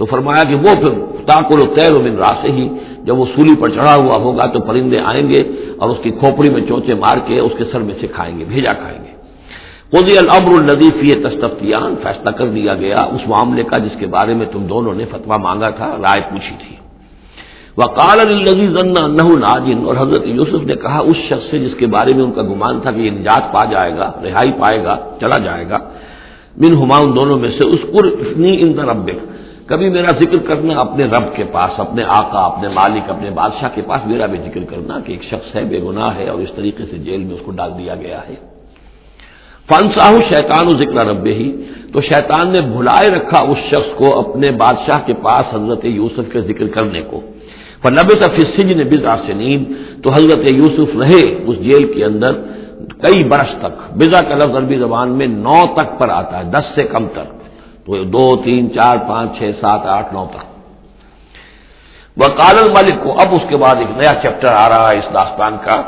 تو 0.00 0.06
فرمایا 0.06 0.42
کہ 0.48 0.54
وہ 0.54 0.72
پھر 0.80 0.92
تاکل 1.26 1.58
و 1.60 1.66
تیر 1.74 1.92
و 1.94 2.00
منرا 2.02 2.32
سے 2.42 2.52
ہی 2.52 2.68
جب 3.04 3.18
وہ 3.18 3.24
سولی 3.36 3.54
پر 3.60 3.68
چڑھا 3.68 3.94
ہوا 4.02 4.16
ہوگا 4.22 4.46
تو 4.46 4.60
پرندے 4.60 4.98
آئیں 4.98 5.28
گے 5.28 5.40
اور 5.78 5.90
اس 5.90 5.98
کی 6.02 6.10
کھوپڑی 6.10 6.50
میں 6.50 6.62
چونچے 6.68 6.94
مار 6.94 7.18
کے 7.26 7.40
اس 7.40 7.52
کے 7.58 7.64
سر 7.72 7.80
میں 7.80 7.94
سے 8.00 8.06
کھائیں 8.06 8.38
گے، 8.38 8.44
بھیجا 8.44 8.72
کھائیں 8.72 8.98
گے۔ 9.04 9.12
قدی 9.92 10.18
العبر 10.18 10.52
الدیف 10.62 11.04
یہ 11.04 11.16
تستفتیان، 11.24 11.94
فیصلہ 12.02 12.30
کر 12.30 12.46
دیا 12.46 12.74
گیا 12.74 12.96
اس 12.96 13.22
معاملے 13.26 13.62
کا 13.62 13.78
جس 13.78 13.94
کے 14.00 14.06
بارے 14.06 14.34
میں 14.34 14.46
تم 14.52 14.62
دونوں 14.66 14.94
نے 14.94 15.04
فتوا 15.10 15.36
مانگا 15.36 15.70
تھا، 15.70 15.88
رائے 16.02 16.22
پوچھی 16.30 16.54
تھی۔ 16.58 16.76
وہ 17.76 17.86
کال 17.86 18.18
الناجن 18.20 19.86
اور 19.86 19.94
حضرت 19.98 20.22
یوسف 20.26 20.62
نے 20.66 20.74
کہا، 20.74 20.98
اس 20.98 21.16
شخص 21.28 21.50
سے 21.50 21.58
جس 21.58 21.74
کے 21.78 21.86
بارے 21.86 22.12
میں 22.12 22.24
ان 22.24 22.32
کا 22.32 22.42
گمان 22.42 22.80
تھا 22.80 22.90
کہ 22.90 23.00
یہ 23.00 23.10
نجات 23.10 23.52
پا 23.52 23.64
جائے 23.64 23.92
گا، 23.96 24.12
رہائی 24.24 24.52
پائے 24.52 24.84
گا، 24.84 24.96
چلا 25.20 25.38
جائے 25.38 25.64
گا۔ 25.70 25.78
من 26.60 26.72
ہماؤں 26.82 27.14
دونوں 27.14 27.36
میں 27.36 27.50
سے 27.58 27.64
اس 27.64 27.82
پر 27.92 28.04
اتنی 28.06 28.52
ان 28.60 28.78
رب 28.78 29.08
کبھی 29.70 29.88
میرا 29.88 30.12
ذکر 30.18 30.38
کرنا 30.38 30.74
اپنے 30.80 31.04
رب 31.04 31.36
کے 31.36 31.44
پاس، 31.52 31.80
اپنے 31.80 32.04
آقا، 32.04 32.38
اپنے 32.38 32.68
مالک، 32.68 33.10
اپنے 33.10 33.30
بادشاہ 33.30 33.68
کے 33.74 33.82
پاس 33.82 34.00
میرا 34.06 34.26
بھی 34.26 34.38
ذکر 34.38 34.62
کرنا 34.64 35.00
کہ 35.00 35.12
ایک 35.12 35.22
شخص 35.22 35.56
ہے، 35.56 35.64
بے 35.64 35.80
گناہ 35.82 36.16
ہے 36.16 36.28
اور 36.28 36.38
اس 36.38 36.52
طریقے 36.56 36.84
سے 36.90 36.98
جیل 36.98 37.24
میں 37.24 37.34
اس 37.34 37.40
کو 37.44 37.50
ڈال 37.50 37.70
دیا 37.78 37.94
گیا 37.94 38.20
ہے۔ 38.28 38.34
فنساہ 39.68 40.14
شیطان 40.34 40.68
و 40.68 40.72
ذکر 40.72 41.06
رب 41.06 41.26
ہی، 41.26 41.62
تو 41.92 42.00
شیطان 42.00 42.52
نے 42.52 42.60
بھلائے 42.60 43.08
رکھا 43.08 43.42
اس 43.42 43.58
شخص 43.70 43.90
کو 43.96 44.18
اپنے 44.18 44.50
بادشاہ 44.50 44.98
کے 45.06 45.14
پاس 45.14 45.54
حضرت 45.54 45.84
یوسف 45.84 46.32
کے 46.32 46.40
ذکر 46.40 46.66
کرنے 46.66 47.02
کو۔ 47.02 47.20
پر 47.82 47.90
نبے 47.90 48.14
تفصیل 48.20 48.76
نے 48.76 48.84
بزا 48.84 49.16
سے 49.26 49.32
نیند 49.32 49.64
تو 50.02 50.12
حضرت 50.12 50.50
یوسف 50.50 50.96
رہے 50.96 51.22
اس 51.46 51.56
جیل 51.58 51.92
کے 51.92 52.04
اندر 52.04 52.32
کئی 52.98 53.24
برس 53.24 53.52
تک۔ 53.58 53.74
بزا 53.96 54.20
کا 54.28 54.34
لفظ 54.34 54.56
عربی 54.56 54.78
زبان 54.78 55.08
میں 55.10 55.26
نو 55.26 55.74
تک 55.74 55.98
پر 55.98 56.08
آتا 56.08 56.38
ہے، 56.38 56.44
دس 56.44 56.66
سے 56.74 56.82
کم 56.82 57.06
تر 57.14 57.39
تو 57.86 58.04
دو، 58.04 58.36
تین، 58.36 58.72
چار، 58.72 58.96
پانچ، 59.08 59.38
چھ، 59.38 59.50
سات، 59.60 59.86
آٹھ، 59.86 60.14
نو 60.14 60.26
تک۔ 60.30 60.50
وہ 62.16 62.26
کالل 62.26 62.70
ملک 62.70 63.02
کو 63.02 63.12
اب 63.12 63.28
اس 63.32 63.42
کے 63.48 63.56
بعد 63.56 63.76
ایک 63.76 63.90
نیا 63.90 64.14
چیپٹر 64.22 64.52
آ 64.52 64.68
رہا 64.68 64.90
ہے 64.90 64.98
اس 64.98 65.14
داستان 65.14 65.56
کا۔ 65.64 65.82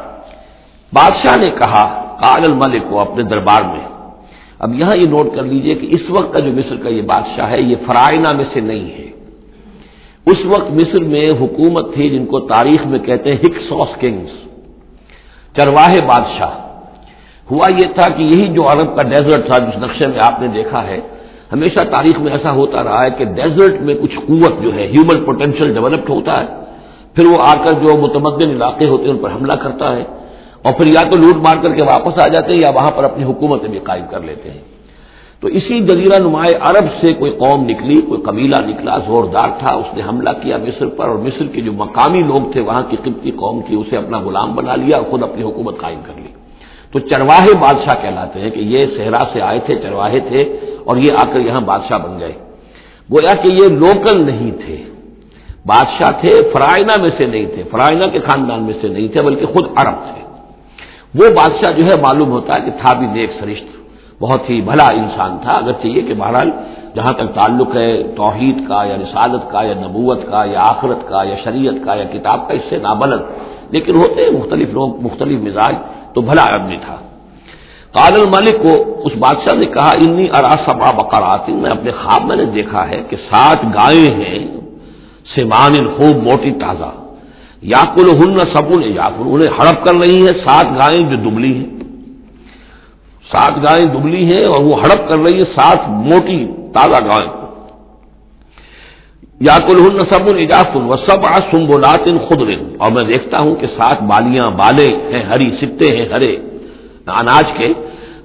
بادشاہ 0.93 1.37
نے 1.37 1.51
کہا 1.51 2.17
کال 2.21 2.45
الملک 2.45 2.83
کو 2.91 3.01
اپنے 3.01 3.23
دربار 3.23 3.63
میں، 3.63 3.89
اب 4.59 4.75
یہاں 4.75 4.97
یہ 4.97 5.07
نوٹ 5.07 5.35
کر 5.35 5.43
لیجیے 5.43 5.75
کہ 5.75 5.87
اس 5.91 6.11
وقت 6.11 6.33
کا 6.33 6.39
جو 6.39 6.53
مصر 6.53 6.77
کا 6.77 6.89
یہ 6.89 7.03
بادشاہ 7.03 7.51
ہے، 7.51 7.61
یہ 7.61 7.77
فرائنا 7.87 8.33
میں 8.33 8.45
سے 8.53 8.61
نہیں 8.61 8.99
ہے۔ 8.99 9.11
اس 10.27 10.45
وقت 10.45 10.71
مصر 10.71 11.01
میں 11.01 11.31
حکومت 11.31 11.95
تھی 11.95 12.11
جن 12.11 12.27
کو 12.27 12.41
تاریخ 12.41 12.87
میں 12.87 12.99
کہتے 12.99 13.31
ہیں 13.31 13.39
ہکسوس 13.45 13.89
کنگز۔ 14.01 14.49
چرواہے 15.57 16.01
بادشاہ۔ 16.01 16.51
ہوا 17.51 17.69
یہ 17.75 17.93
تھا 17.95 18.13
کہ 18.13 18.23
یہی 18.23 18.49
جو 18.49 18.73
عرب 18.73 18.97
کا 18.97 19.03
ڈیزرٹ 19.03 19.47
تھا، 19.47 19.59
جس 19.59 19.79
نقشے 19.79 20.07
میں 20.07 20.21
آپ 20.25 20.41
نے 20.41 20.49
دیکھا 20.49 20.85
ہے 20.85 21.01
ہمیشہ 21.53 21.85
تاریخ 21.91 22.21
میں 22.21 22.33
ایسا 22.33 22.51
ہوتا 22.53 22.85
رہا 22.85 23.05
ہے 23.05 23.11
کہ 23.11 23.25
ڈیزرٹ 23.25 23.81
میں 23.81 23.95
کچھ 23.95 24.17
قوت 24.27 24.63
جو 24.63 24.75
ہے 24.75 24.87
ہیومن 24.87 25.25
پوٹینشیل 25.25 25.75
ڈیولپڈ 25.75 26.11
ہوتا 26.11 26.41
ہے، 26.41 26.47
پھر 27.15 27.27
وہ 27.27 27.39
آ 27.41 27.53
کر 27.65 27.73
جو 27.73 27.97
متمدن 27.97 28.51
علاقے 28.51 28.89
ہوتے 28.89 29.05
ہیں 29.05 29.11
ان 29.11 29.19
پر 29.19 29.31
حملہ 29.31 29.53
کرتا 29.53 29.97
ہے 29.97 30.05
اور 30.63 30.73
پھر 30.73 30.87
یا 30.87 31.03
تو 31.03 31.19
لوٹ 31.19 31.37
مار 31.37 31.57
کر 31.63 31.75
کے 31.75 31.83
واپس 31.83 32.19
آ 32.19 32.29
جاتے 32.29 32.53
ہیں 32.53 32.61
یا 32.61 32.71
وہاں 32.71 32.91
پر 32.91 33.05
اپنی 33.05 33.25
حکومتیں 33.25 33.69
بھی 33.69 33.79
قائم 33.79 34.05
کر 34.11 34.21
لیتے 34.21 34.51
ہیں۔ 34.51 34.61
تو 35.41 35.49
اسی 35.49 35.81
جزیرہ 35.81 36.19
نمایاں 36.23 36.59
عرب 36.61 36.87
سے 37.01 37.13
کوئی 37.13 37.31
قوم 37.33 37.65
نکلی، 37.69 38.01
کوئی 38.01 38.21
قبیلہ 38.23 38.57
نکلا، 38.57 38.99
زوردار 38.99 39.49
تھا، 39.59 39.75
اس 39.75 39.97
نے 39.97 40.03
حملہ 40.09 40.31
کیا 40.43 40.57
مصر 40.57 40.87
پر 40.87 41.09
اور 41.09 41.19
مصر 41.19 41.47
کے 41.47 41.61
جو 41.61 41.73
مقامی 41.73 42.23
لوگ 42.23 42.53
تھے، 42.53 42.61
وہاں 42.61 42.83
کی 42.89 42.97
قبطی 43.05 43.31
قوم 43.31 43.61
کی 43.61 43.75
اسے 43.75 43.97
اپنا 43.97 44.19
غلام 44.19 44.55
بنا 44.55 44.77
لیا 44.77 44.97
اور 44.97 45.05
خود 45.05 45.23
اپنی 45.23 45.43
حکومت 45.43 45.79
قائم 45.79 46.01
کر 46.07 46.13
لی۔ 46.17 46.22
تو 46.93 46.99
چرواہے 46.99 47.55
بادشاہ 47.55 48.03
کہلاتے 48.03 48.41
ہیں 48.41 48.51
کہ 48.51 48.61
یہ 48.61 48.87
صحرا 48.97 49.25
سے 49.33 49.43
آئے 49.43 49.59
تھے، 49.59 49.75
چرواہے 49.75 50.21
تھے 50.21 50.61
اور 50.85 50.97
یہ 50.97 51.09
آ 51.19 51.25
کر 51.33 51.41
یہاں 51.41 51.61
بادشاہ 51.61 51.99
بن 51.99 52.21
گئے۔ 52.21 52.33
گویا 53.13 53.35
کہ 53.35 53.53
یہ 53.53 53.69
لوکل 53.69 54.27
نہیں 54.27 54.51
تھے۔ 54.51 54.77
بادشاہ 55.67 56.11
تھے 56.21 56.51
فرائنا 56.53 56.93
میں 56.99 57.19
سے 57.19 57.27
نہیں 57.27 57.47
تھے 57.47 57.63
فرائنا 57.71 58.07
کے 58.07 58.19
خاندان 58.19 58.63
میں 58.63 58.75
سے 58.81 58.89
نہیں 58.89 59.09
تھے، 59.09 59.25
بلکہ 59.25 59.47
خود 59.47 59.65
عرب 59.77 59.95
تھے۔ 59.95 60.23
وہ 61.15 61.35
بادشاہ 61.35 61.77
جو 61.77 61.85
ہے 61.85 62.01
معلوم 62.01 62.31
ہوتا 62.31 62.55
ہے 62.55 62.61
کہ 62.61 62.71
تھا 62.71 62.99
بھی 62.99 63.07
نیک 63.07 63.31
سرشت، 63.41 63.65
بہت 64.23 64.51
ہی 64.51 64.61
بھلا 64.61 64.87
انسان 64.95 65.39
تھا۔ 65.43 65.57
اگر 65.57 65.73
چاہیے 65.73 66.01
کہ 66.01 66.15
بہرحال 66.15 66.51
جہاں 66.95 67.13
تک 67.13 67.35
تعلق 67.35 67.77
ہے، 67.77 68.03
توحید 68.03 68.69
کا 68.69 68.85
یا 68.85 68.97
رسالت 68.97 69.53
کا 69.53 69.63
یا 69.63 69.75
نبوت 69.75 70.19
کا 70.31 70.45
یا 70.45 70.61
آخرت 70.61 71.09
کا 71.09 71.23
یا 71.23 71.37
شریعت 71.45 71.75
کا 71.85 71.95
یا 71.95 72.05
کتاب 72.05 72.49
کا، 72.49 72.55
اس 72.55 72.63
سے 72.69 72.77
نابلد۔ 72.77 73.21
لیکن 73.71 73.95
ہوتے 73.95 74.31
مختلف 74.31 74.69
لوگ، 74.73 75.01
مختلف 75.01 75.41
مزاج۔ 75.41 75.75
تو 76.15 76.21
بھلا 76.21 76.43
آدمی 76.43 76.77
تھا۔ 76.77 76.97
قال 77.93 78.13
الملک 78.21 78.63
کو 78.63 79.03
اس 79.05 79.13
بادشاہ 79.19 79.59
نے 79.59 79.67
کہا، 79.67 79.91
انی 79.91 80.25
اراسبا 80.25 81.03
بقرات، 81.03 81.49
میں 81.49 81.71
اپنے 81.71 81.91
خواب 81.91 82.27
میں 82.27 82.37
نے 82.37 82.45
دیکھا 82.45 82.89
ہے 82.89 83.03
کہ 83.11 83.17
سات 83.17 83.65
گائے 83.65 84.15
ہیں، 84.15 84.61
سیمان، 85.35 85.89
خوب 85.89 86.17
موٹی، 86.23 86.51
تازہ۔ 86.51 86.93
یا 87.63 87.83
کل 87.95 88.11
ہن 88.17 88.39
سبن 88.39 88.83
یا 88.85 89.09
انہیں 89.19 89.55
ہڑپ 89.61 89.85
کر 89.85 89.95
رہی 89.95 90.21
ہیں، 90.21 90.49
سات 90.49 90.67
گائیں 90.67 91.01
جو 91.01 91.17
دبلی 91.17 91.57
ہیں۔ 91.57 91.67
سات 93.31 93.51
گائیں 93.51 93.87
دبلی 93.87 94.25
ہیں 94.25 94.45
اور 94.45 94.63
وہ 94.63 94.81
ہڑپ 94.81 95.09
کر 95.09 95.19
رہی 95.19 95.41
ہے 95.41 95.45
سات 95.45 95.89
موٹی، 95.89 96.47
تازہ 96.75 97.05
گائے۔ 97.05 97.42
یا 99.47 99.57
کل 99.59 99.79
ہن 99.79 99.99
سبن 100.11 100.37
و 100.91 100.97
سب 100.97 101.27
آ 101.27 101.39
سمبولات 101.51 102.09
اور 102.79 102.93
میں 102.93 103.05
دیکھتا 103.05 103.39
ہوں 103.43 103.55
کہ 103.55 103.67
سات 103.67 104.03
بالیاں 104.03 104.51
بالے 104.51 104.89
ہیں، 105.13 105.23
ہری 105.23 105.51
سکتے 105.61 105.97
ہیں، 105.97 106.07
ہرے۔ 106.13 106.33
اناج 107.21 107.59
کے 107.59 107.69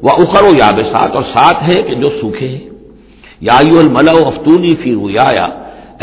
وہ 0.01 0.09
اخر 0.13 0.43
و 0.43 0.51
یاب 0.59 0.79
سات، 0.79 1.15
اور 1.15 1.23
سات 1.23 1.63
ہیں 1.63 1.83
کہ 1.83 1.95
جو 1.95 2.09
سوکھے 2.21 2.47
ہیں۔ 2.47 2.69
یا 3.41 3.57
الملا 3.57 4.11
افتونی 4.11 4.75
فی 4.75 4.93
رویا 4.95 5.27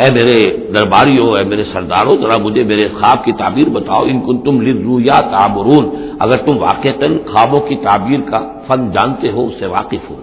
اے 0.00 0.12
میرے 0.12 0.56
درباریوں، 0.56 1.38
اے 1.38 1.44
میرے 1.44 1.64
سرداروں، 1.72 2.16
ذرا 2.22 2.36
مجھے 2.38 2.64
میرے 2.64 2.88
خواب 2.88 3.24
کی 3.24 3.32
تعبیر 3.32 3.68
بتاؤ۔ 3.68 4.02
ان 4.04 4.20
کن 4.20 4.38
تم 4.38 4.60
لرویا 4.60 5.20
تعبرون۔ 5.20 5.84
اگر 6.20 6.36
تم 6.36 6.58
واقع 6.58 6.88
خوابوں 7.32 7.60
کی 7.60 7.76
تعبیر 7.76 8.20
کا 8.20 8.40
فن 8.66 8.90
جانتے 8.90 9.30
ہو، 9.30 9.46
اس 9.46 9.54
سے 9.58 9.66
واقف 9.66 10.10
ہو۔ 10.10 10.16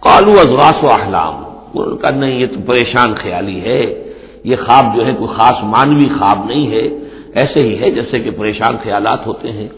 کالو 0.00 0.32
ازراس 0.40 0.84
و 0.84 1.02
احلام 1.02 1.49
ان 1.74 1.96
کا 1.96 2.10
نہیں، 2.10 2.40
یہ 2.40 2.46
تو 2.46 2.60
پریشان 2.66 3.14
خیالی 3.14 3.60
ہے۔ 3.60 4.04
یہ 4.44 4.56
خواب 4.56 4.96
جو 4.96 5.06
ہے 5.06 5.12
کوئی 5.18 5.36
خاص 5.36 5.54
مانوی 5.62 6.08
خواب 6.18 6.44
نہیں 6.46 6.70
ہے۔ 6.70 6.88
ایسے 7.34 7.68
ہی 7.68 7.80
ہے 7.80 7.90
جیسے 7.90 8.18
کہ 8.18 8.30
پریشان 8.30 8.76
خیالات 8.82 9.26
ہوتے 9.26 9.52
ہیں۔ 9.52 9.68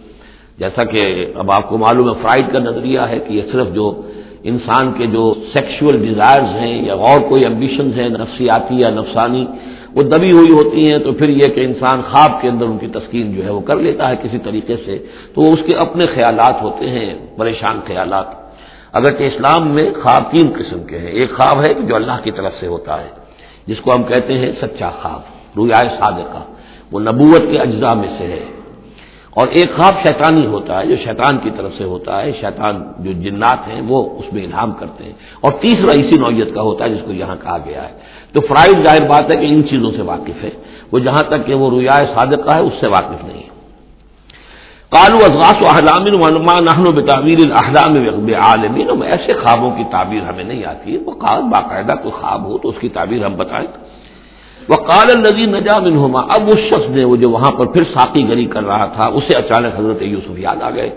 جیسا 0.58 0.84
کہ 0.84 1.26
اب 1.34 1.50
آپ 1.50 1.68
کو 1.68 1.78
معلوم 1.78 2.08
ہے 2.08 2.14
فرائڈ 2.22 2.52
کا 2.52 2.58
نظریہ 2.58 3.00
ہے 3.00 3.18
کہ 3.28 3.32
یہ 3.32 3.42
صرف 3.52 3.74
جو 3.74 4.02
انسان 4.42 4.92
کے 4.92 5.06
جو 5.06 5.34
سیکشل 5.52 6.06
ڈیزائرز 6.06 6.56
ہیں 6.56 6.86
یا 6.86 6.94
اور 6.94 7.20
کوئی 7.20 7.44
امبیشنز 7.44 7.98
ہیں، 7.98 8.08
نفسیاتی 8.08 8.80
یا 8.80 8.90
نفسانی، 8.90 9.46
وہ 9.94 10.02
دبی 10.02 10.30
ہوئی 10.32 10.52
ہوتی 10.52 10.92
ہیں 10.92 10.98
تو 10.98 11.12
پھر 11.12 11.28
یہ 11.28 11.54
کہ 11.54 11.60
انسان 11.60 12.02
خواب 12.02 12.42
کے 12.42 12.48
اندر 12.48 12.64
ان 12.64 12.78
کی 12.78 12.86
تسکین 12.86 13.32
جو 13.32 13.44
ہے 13.44 13.50
وہ 13.50 13.60
کر 13.60 13.76
لیتا 13.76 14.10
ہے 14.10 14.16
کسی 14.22 14.38
طریقے 14.38 14.76
سے۔ 14.84 14.98
تو 15.34 15.42
وہ 15.42 15.52
اس 15.52 15.60
کے 15.66 15.74
اپنے 15.74 16.06
خیالات 16.06 16.62
ہوتے 16.62 16.90
ہیں، 16.90 17.14
پریشان 17.36 17.80
خیالات۔ 17.86 18.41
اگرچہ 18.92 19.22
اسلام 19.22 19.68
میں 19.68 19.90
خواب 20.02 20.22
تین 20.30 20.52
قسم 20.58 20.84
کے 20.84 20.98
ہیں۔ 20.98 21.10
ایک 21.10 21.36
خواب 21.36 21.64
ہے 21.64 21.74
جو 21.74 21.96
اللہ 21.96 22.18
کی 22.22 22.30
طرف 22.30 22.52
سے 22.60 22.66
ہوتا 22.66 23.00
ہے، 23.00 23.08
جس 23.66 23.80
کو 23.80 23.94
ہم 23.94 24.02
کہتے 24.02 24.38
ہیں 24.38 24.52
سچا 24.62 24.90
خواب 24.90 25.20
رویائے 25.56 25.88
صادقہ۔ 25.88 26.38
وہ 26.92 27.00
نبوت 27.00 27.42
کے 27.52 27.58
اجزاء 27.58 27.94
میں 27.94 28.08
سے 28.18 28.26
ہے۔ 28.26 28.44
اور 29.30 29.46
ایک 29.46 29.76
خواب 29.76 29.94
شیطانی 30.02 30.46
ہوتا 30.46 30.80
ہے 30.80 30.86
جو 30.86 30.96
شیطان 31.04 31.38
کی 31.38 31.50
طرف 31.56 31.72
سے 31.78 31.84
ہوتا 31.84 32.22
ہے۔ 32.22 32.32
شیطان 32.40 32.92
جو 32.98 33.12
جنات 33.12 33.68
ہیں، 33.68 33.80
وہ 33.88 34.18
اس 34.18 34.32
میں 34.32 34.44
الہام 34.44 34.72
کرتے 34.72 35.04
ہیں۔ 35.04 35.12
اور 35.40 35.52
تیسرا 35.60 35.92
اسی 35.92 36.18
نوعیت 36.20 36.54
کا 36.54 36.62
ہوتا 36.62 36.84
ہے 36.84 36.90
جس 36.90 37.00
کو 37.06 37.12
یہاں 37.12 37.36
کہا 37.42 37.56
گیا 37.64 37.82
ہے۔ 37.82 37.98
تو 38.32 38.40
فرائض 38.40 38.84
ظاہر 38.84 39.08
بات 39.08 39.30
ہے 39.30 39.36
کہ 39.36 39.46
ان 39.54 39.68
چیزوں 39.68 39.90
سے 39.90 40.02
واقف 40.02 40.44
ہے۔ 40.44 40.50
وہ 40.92 40.98
جہاں 40.98 41.22
تک 41.28 41.46
کہ 41.46 41.54
وہ 41.54 41.70
رویائے 41.70 42.06
صادقہ 42.14 42.56
ہے، 42.56 42.60
اس 42.60 42.72
سے 42.80 42.86
واقف 42.86 43.24
نہیں 43.24 43.42
ہے۔ 43.42 43.51
کالو 44.92 45.18
ازغاس 45.24 45.58
و 45.64 45.66
احلام 45.68 46.06
نہن 46.64 46.86
و 46.86 46.92
بتعمیر 46.92 47.38
الحلام 47.44 47.94
عالمین 48.46 48.88
ایسے 49.02 49.32
خوابوں 49.34 49.70
کی 49.76 49.84
تعبیر 49.92 50.22
ہمیں 50.28 50.44
نہیں 50.44 50.64
آتی 50.72 50.88
ہے. 50.94 50.98
وہ 51.06 51.12
باقاعدہ 51.52 51.94
کوئی 52.02 52.12
خواب 52.20 52.44
ہو 52.46 52.58
تو 52.58 52.68
اس 52.68 52.78
کی 52.80 52.88
تعبیر 52.96 53.24
ہم 53.26 53.34
بتائیں 53.36 53.68
وہ 54.68 54.76
کال 54.90 55.08
النزی 55.14 55.46
نجام 55.52 55.84
انہما 55.90 56.20
اب 56.34 56.50
اس 56.52 56.60
شخص 56.68 56.88
نے 56.96 57.04
وہ 57.04 57.16
جو 57.22 57.30
وہاں 57.30 57.52
پر 57.58 57.66
پھر 57.74 57.84
ساقی 57.94 58.22
گری 58.28 58.46
کر 58.54 58.64
رہا 58.64 58.86
تھا، 58.94 59.06
اسے 59.16 59.32
اچانک 59.36 59.72
حضرت 59.78 60.02
یوسف 60.02 60.38
یاد 60.38 60.62
آ 60.62 60.70
گئے. 60.76 60.90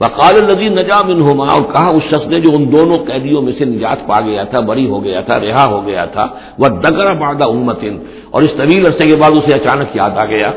وہ 0.00 0.08
کال 0.18 0.34
النزی 0.42 0.68
نجام 0.80 1.06
انہما 1.10 1.44
اور 1.54 1.64
کہا 1.72 1.88
اس 1.96 2.04
شخص 2.10 2.26
نے 2.32 2.38
جو 2.40 2.50
ان 2.56 2.62
دونوں 2.72 2.98
قیدیوں 3.08 3.42
میں 3.46 3.52
سے 3.58 3.64
نجات 3.64 4.00
پا 4.08 4.18
گیا 4.26 4.44
تھا، 4.50 4.60
بری 4.70 4.86
ہو 4.90 4.98
گیا 5.04 5.20
تھا، 5.28 5.36
رہا 5.40 5.64
ہو 5.72 5.80
گیا 5.86 6.04
تھا. 6.14 6.24
وہ 6.58 6.68
دگر 6.84 7.06
بادہ 7.20 7.46
امتن 7.54 7.94
اور 8.32 8.40
اس 8.42 8.52
طویل 8.58 8.86
عرصے 8.86 9.04
کے 9.08 9.16
بعد 9.20 9.32
اسے 9.38 9.52
اچانک 9.54 9.88
یاد 10.02 10.14
آ 10.24 10.24
گیا. 10.32 10.50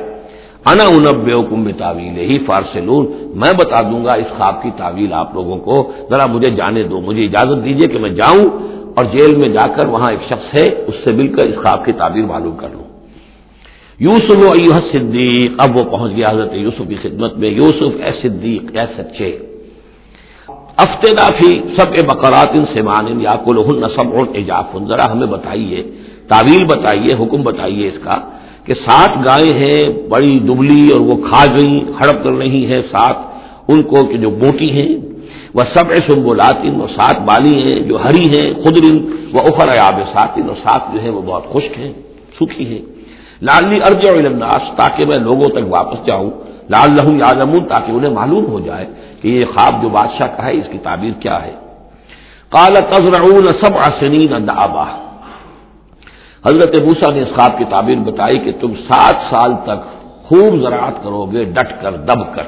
انا 0.71 0.83
انب 0.83 1.29
حکم 1.29 1.71
تعویل 1.71 2.17
ہی 2.17 2.45
فارسلون 2.45 3.05
میں 3.35 3.53
بتا 3.57 3.81
دوں 3.91 4.05
گا 4.05 4.13
اس 4.13 4.37
خواب 4.37 4.63
کی 4.63 4.69
تعویل 4.77 5.13
آپ 5.13 5.33
لوگوں 5.33 5.57
کو۔ 5.57 5.91
ذرا 6.09 6.25
مجھے 6.25 6.49
جانے 6.49 6.83
دو، 6.83 7.01
مجھے 7.01 7.25
اجازت 7.25 7.65
دیجیے 7.65 7.87
کہ 7.87 7.99
میں 7.99 8.09
جاؤں 8.09 8.45
اور 8.95 9.05
جیل 9.05 9.35
میں 9.35 9.49
جا 9.49 9.67
کر 9.67 9.85
وہاں 9.87 10.11
ایک 10.11 10.23
شخص 10.23 10.53
ہے، 10.53 10.65
اس 10.87 10.95
سے 11.03 11.11
مل 11.11 11.27
کر 11.27 11.47
اس 11.47 11.55
خواب 11.55 11.85
کی 11.85 11.91
تعبیر 11.91 12.25
معلوم 12.25 12.55
کر 12.55 12.67
لوں۔ 12.73 12.83
یوسف 13.99 14.37
ایوہ 14.37 14.79
صدیق، 14.91 15.51
اب 15.57 15.77
وہ 15.77 15.83
پہنچ 15.83 16.15
گیا 16.15 16.27
حضرت 16.29 16.53
یوسف 16.53 16.81
کی 16.89 16.95
خدمت 17.01 17.37
میں۔ 17.37 17.49
یوسف، 17.49 17.91
اے 18.03 18.11
صدیق، 18.21 18.77
اے 18.77 18.85
سچے۔ 18.97 19.37
افتے 20.77 21.11
نافی 21.11 21.61
سب 21.77 21.91
اے 21.91 22.05
بقرات 22.05 22.55
سمان 22.73 23.21
یا 23.21 23.35
کل 23.45 23.57
سب 23.95 24.15
اور 24.15 24.25
ایجاف 24.33 24.77
ذرا 24.87 25.11
ہمیں 25.11 25.27
بتائیے 25.27 25.83
تعویل 26.27 26.65
بتائیے، 26.65 27.23
حکم 27.23 27.41
بتائیے 27.41 27.87
اس 27.87 27.99
کا۔ 28.03 28.17
کہ 28.67 28.73
سات 28.73 29.09
گائے 29.25 29.51
ہیں، 29.59 30.09
بڑی 30.09 30.39
دبلی 30.39 30.89
اور 30.93 30.99
وہ 30.99 31.15
کھا 31.15 31.45
گئی 31.55 31.79
ہڑپ 31.79 32.23
کر 32.23 32.31
رہی 32.31 32.73
ہیں 32.73 32.81
سات 32.91 33.15
ان 33.67 33.83
کو 33.83 34.05
کہ 34.05 34.17
جو 34.17 34.29
موٹی 34.29 34.71
ہیں۔ 34.71 34.95
وہ 35.53 35.61
سب 35.73 35.93
سمبولاتن 35.93 36.81
وہ 36.81 36.87
سات 36.87 37.17
بالی 37.19 37.55
ہیں 37.61 37.79
جو 37.79 37.95
ہری 38.05 38.25
ہیں 38.29 38.53
خدرن 38.63 38.97
وہ 39.33 39.39
اخر 39.39 39.77
آب 39.77 39.99
ساتن 40.13 40.49
اور 40.49 40.55
سات 40.63 40.81
جو 40.93 41.01
ہے 41.01 41.09
وہ 41.09 41.21
بہت 41.21 41.43
خشک 41.53 41.77
ہیں، 41.77 41.93
سوکھی 42.39 42.65
ہیں۔ 42.65 42.85
لالنی 43.41 43.79
ارج 43.87 44.07
الناس 44.07 44.63
تاکہ 44.75 45.05
میں 45.05 45.19
لوگوں 45.19 45.49
تک 45.49 45.65
واپس 45.69 46.07
جاؤں۔ 46.07 46.31
لال 46.69 46.95
لہوں 46.95 47.17
یادمون 47.17 47.65
تاکہ 47.65 47.91
انہیں 47.91 48.11
معلوم 48.11 48.45
ہو 48.45 48.59
جائے 48.59 48.85
کہ 49.21 49.27
یہ 49.27 49.45
خواب 49.45 49.83
جو 49.83 49.89
بادشاہ 49.89 50.27
کا 50.27 50.45
ہے، 50.45 50.51
اس 50.51 50.67
کی 50.71 50.77
تعبیر 50.77 51.11
کیا 51.19 51.45
ہے۔ 51.45 51.53
کالا 52.49 52.79
تزرعون 52.79 53.47
سب 53.61 53.77
آسنین 53.77 54.47
دعبا 54.47 55.06
حضرت 56.47 56.81
بوسا 56.81 57.11
نے 57.11 57.21
اس 57.21 57.35
خواب 57.35 57.57
کی 57.57 57.63
تعبیر 57.69 57.97
بتائی 57.97 58.39
کہ 58.39 58.51
تم 58.61 58.73
سات 58.73 59.15
سال 59.29 59.51
تک 59.63 59.79
خوب 60.27 60.61
زراعت 60.61 61.03
کرو 61.03 61.25
گے، 61.25 61.43
ڈٹ 61.43 61.81
کر، 61.81 61.91
دب 61.91 62.35
کر۔ 62.35 62.43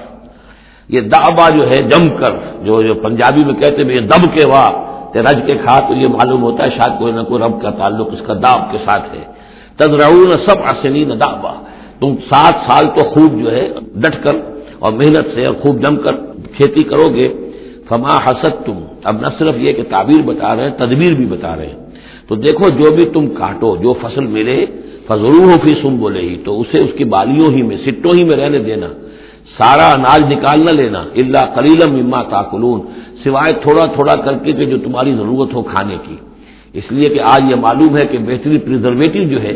یہ 0.89 1.01
دعبا 1.01 1.49
جو 1.49 1.67
ہے، 1.67 1.77
جم 1.77 2.09
کر، 2.09 2.63
جو 2.63 2.81
جو 2.81 2.93
پنجابی 2.93 3.45
میں 3.45 3.53
کہتے 3.53 3.83
ہیں، 3.83 3.91
یہ 3.91 3.99
دب 3.99 4.37
کے 4.37 4.45
واہ۔ 4.47 4.89
رج 5.15 5.39
کے 5.47 5.57
کھا 5.57 5.79
تو 5.79 5.93
یہ 5.93 6.07
معلوم 6.09 6.43
ہوتا 6.43 6.63
ہے 6.63 6.69
شاید 6.69 6.99
کوئی 6.99 7.13
نہ 7.13 7.21
کوئی 7.21 7.43
رب 7.43 7.61
کا 7.61 7.69
تعلق 7.69 8.07
اس 8.11 8.21
کا 8.27 8.33
داب 8.33 8.71
کے 8.71 8.77
ساتھ 8.77 9.15
ہے۔ 9.15 9.23
تدرعون 9.77 10.29
سب 10.47 10.55
آسنی 10.63 11.05
نہ 11.05 11.13
دعبا 11.13 11.53
تم 11.99 12.15
سات 12.15 12.53
سال 12.53 12.87
تو 12.87 13.09
خوب 13.09 13.43
جو 13.43 13.51
ہے، 13.51 13.69
ڈٹ 13.95 14.23
کر 14.23 14.35
اور 14.79 14.93
محنت 14.93 15.25
سے 15.35 15.45
اور 15.45 15.55
خوب 15.55 15.81
جم 15.85 15.95
کر 15.95 16.11
کھیتی 16.55 16.83
کرو 16.83 17.09
گے۔ 17.09 17.27
فما 17.89 18.17
حسد 18.17 18.65
تم 18.65 18.79
اب 19.03 19.15
نہ 19.21 19.27
صرف 19.39 19.55
یہ 19.57 19.73
کہ 19.73 19.83
تعبیر 19.89 20.21
بتا 20.21 20.55
رہے 20.55 20.63
ہیں، 20.63 20.77
تدبیر 20.77 21.13
بھی 21.15 21.25
بتا 21.25 21.55
رہے 21.55 21.65
ہیں۔ 21.65 21.88
تو 22.29 22.35
دیکھو 22.35 22.69
جو 22.69 22.87
بھی 22.95 23.05
تم 23.05 23.27
کاٹو، 23.27 23.75
جو 23.83 23.93
فصل 24.01 24.25
ملے 24.35 24.65
فضول 25.07 25.43
ہو 25.49 25.55
فی 25.63 25.73
سم 25.81 25.97
بولے 25.97 26.21
ہی، 26.21 26.35
تو 26.45 26.61
اسے 26.61 26.77
اس 26.85 26.91
کی 26.97 27.03
بالیوں 27.03 27.49
ہی 27.55 27.61
میں، 27.61 27.77
سٹوں 27.85 28.13
ہی 28.17 28.23
میں 28.23 28.37
رہنے 28.37 28.59
دینا۔ 28.59 28.87
سارا 29.57 29.87
اناج 29.97 30.21
نکال 30.33 30.59
نہ 30.65 30.71
لینا 30.71 31.01
اللہ 31.21 31.43
کلیلم 31.55 31.91
اما 32.01 32.21
تاکلون، 32.23 32.79
سوائے 33.23 33.53
تھوڑا 33.63 33.85
تھوڑا 33.85 34.15
کر 34.15 34.35
کے 34.43 34.51
کہ 34.51 34.65
جو 34.65 34.77
تمہاری 34.77 35.11
ضرورت 35.15 35.53
ہو 35.53 35.61
کھانے 35.63 35.97
کی۔ 36.05 36.15
اس 36.73 36.91
لیے 36.91 37.09
کہ 37.09 37.19
آج 37.33 37.41
یہ 37.49 37.55
معلوم 37.55 37.97
ہے 37.97 38.05
کہ 38.11 38.17
بہترین 38.17 38.59
پرزرویٹو 38.59 39.23
جو 39.23 39.41
ہے، 39.41 39.55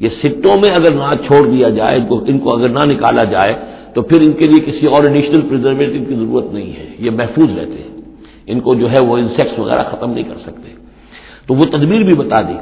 یہ 0.00 0.08
سٹوں 0.22 0.56
میں 0.60 0.70
اگر 0.74 0.92
نہ 0.94 1.14
چھوڑ 1.26 1.42
دیا 1.46 1.68
جائے 1.68 1.96
ان 2.28 2.38
کو 2.38 2.52
اگر 2.52 2.68
نہ 2.68 2.84
نکالا 2.92 3.24
جائے، 3.24 3.54
تو 3.94 4.02
پھر 4.02 4.20
ان 4.20 4.32
کے 4.32 4.44
لیے 4.44 4.60
کسی 4.66 4.86
اور 4.86 5.04
ایڈیشنل 5.04 5.40
پرزرویٹو 5.48 5.98
کی 6.08 6.14
ضرورت 6.14 6.46
نہیں 6.54 6.72
ہے، 6.78 6.86
یہ 6.98 7.10
محفوظ 7.10 7.50
رہتے 7.58 7.78
ہیں۔ 7.82 7.92
ان 8.46 8.60
کو 8.60 8.74
جو 8.74 8.86
ہے 8.90 9.00
وہ 9.02 9.16
انسیکٹس 9.16 9.58
وغیرہ 9.58 9.82
ختم 9.90 10.10
نہیں 10.10 10.24
کر 10.24 10.38
سکتے۔ 10.46 10.68
تو 11.46 11.54
وہ 11.54 11.62
تدبیر 11.62 12.02
بھی 12.02 12.14
بتا 12.14 12.42
دی 12.42 12.56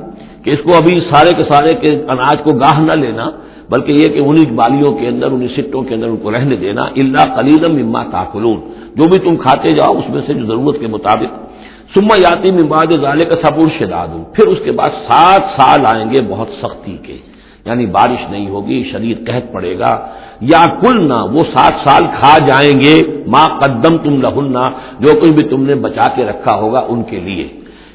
کہ 0.44 0.50
اس 0.50 0.58
کو 0.64 0.76
ابھی 0.76 1.00
سارے 1.00 1.30
کے 1.36 1.42
سارے 1.42 1.74
کے 1.74 2.04
اناج 2.08 2.36
کو 2.44 2.52
گاہ 2.52 2.80
نہ 2.80 2.92
لینا، 2.92 3.30
بلکہ 3.70 3.92
یہ 3.92 4.08
کہ 4.08 4.18
انہیں 4.18 4.50
بالیوں 4.52 4.92
کے 4.92 5.08
اندر 5.08 5.26
انہیں 5.26 5.48
سٹوں 5.48 5.82
کے 5.82 5.94
اندر 5.94 6.08
ان 6.08 6.16
کو 6.16 6.30
رہنے 6.30 6.56
دینا 6.56 6.82
اللہ 6.82 7.36
کلیلم 7.36 7.86
اما 7.86 8.02
تاخلون 8.04 8.60
جو 8.94 9.08
بھی 9.08 9.18
تم 9.18 9.36
کھاتے 9.36 9.68
جاؤ، 9.68 9.98
اس 9.98 10.10
میں 10.10 10.22
سے 10.26 10.34
جو 10.34 10.46
ضرورت 10.46 10.80
کے 10.80 10.86
مطابق۔ 10.86 11.52
سما 11.94 12.16
یاتی 12.18 12.52
ممباد 12.52 12.86
ظالے 13.00 13.24
کا 13.24 13.34
سبور 13.34 13.66
شداد۔ 13.78 14.08
پھر 14.34 14.46
اس 14.46 14.58
کے 14.64 14.72
بعد 14.72 14.90
سات 14.90 15.60
سال 15.60 15.96
آئیں 15.96 16.10
گے 16.10 16.20
بہت 16.28 16.48
سختی 16.62 16.96
کے۔ 17.02 17.16
یعنی 17.64 17.86
بارش 17.86 18.30
نہیں 18.30 18.48
ہوگی 18.48 18.84
شریر 18.92 19.16
قحط 19.26 19.52
پڑے 19.52 19.78
گا۔ 19.78 20.06
یا 20.40 20.66
کل 20.80 21.08
نہ 21.08 21.14
وہ 21.14 21.38
سات 21.38 21.88
سال 21.88 22.06
کھا 22.20 22.38
جائیں 22.46 22.80
گے 22.80 23.22
ماں 23.26 23.48
قدم 23.58 23.96
تم 23.96 24.22
لہنا 24.22 24.70
جو 25.00 25.20
کچھ 25.20 25.32
بھی 25.32 25.48
تم 25.48 25.62
نے 25.62 25.74
بچا 25.74 26.08
کے 26.08 26.24
رکھا 26.24 26.54
ہوگا 26.54 26.82
ان 26.88 27.02
کے 27.02 27.20
لیے۔ 27.20 27.48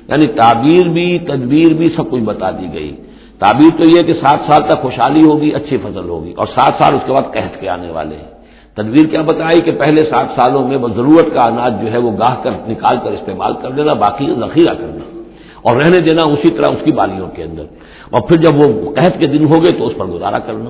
یعنی 0.08 0.28
تعبیر 0.28 0.88
بھی، 0.88 1.20
تدبیر 1.20 1.74
بھی 1.74 1.90
سب 1.90 2.12
کچھ 2.12 2.24
بتا 2.24 2.52
دی 2.52 2.68
گئی۔ 2.74 2.96
تعبیر 3.40 3.84
تو 3.84 3.98
یہ 3.98 4.02
کہ 4.02 4.14
سات 4.14 4.40
سال 4.52 4.64
تک 4.68 4.82
خوشحالی 4.82 5.22
ہوگی، 5.22 5.52
اچھی 5.54 5.78
فصل 5.78 6.10
ہوگی، 6.10 6.34
اور 6.38 6.48
سات 6.48 6.84
سال 6.84 6.96
اس 6.96 7.02
کے 7.06 7.14
بعد 7.14 7.22
قحط 7.22 7.62
کے 7.62 7.70
آنے 7.70 7.90
والے 7.90 8.16
ہیں۔ 8.16 8.38
تدبیر 8.76 9.06
کیا 9.06 9.22
بتائی 9.22 9.62
کہ 9.62 9.72
پہلے 9.72 10.10
سات 10.10 10.26
سالوں 10.36 10.68
میں 10.68 10.78
وہ 10.78 10.88
ضرورت 10.88 11.34
کا 11.34 11.44
اناج 11.44 11.74
جو 11.82 11.92
ہے 11.92 11.98
وہ 11.98 12.12
گاہ 12.20 12.36
کر 12.44 12.52
نکال 12.68 12.98
کر 13.04 13.12
استعمال 13.12 13.54
کر 13.62 13.70
دینا، 13.70 13.94
باقی 13.94 14.26
ذخیرہ 14.26 14.74
کرنا، 14.74 15.22
اور 15.62 15.76
رہنے 15.76 16.00
دینا 16.00 16.24
اسی 16.24 16.50
طرح 16.50 16.68
اس 16.68 16.84
کی 16.84 16.92
بالیوں 16.92 17.28
کے 17.28 17.44
اندر۔ 17.44 17.64
اور 18.10 18.22
پھر 18.22 18.38
جب 18.38 18.56
وہ 18.56 18.96
قحط 18.96 19.20
کے 19.20 19.28
دن 19.28 19.46
ہو 19.46 19.64
گئے 19.64 19.72
تو 19.72 19.88
اس 19.88 19.94
پر 19.98 20.06
گزارا 20.06 20.40
کرنا۔ 20.40 20.70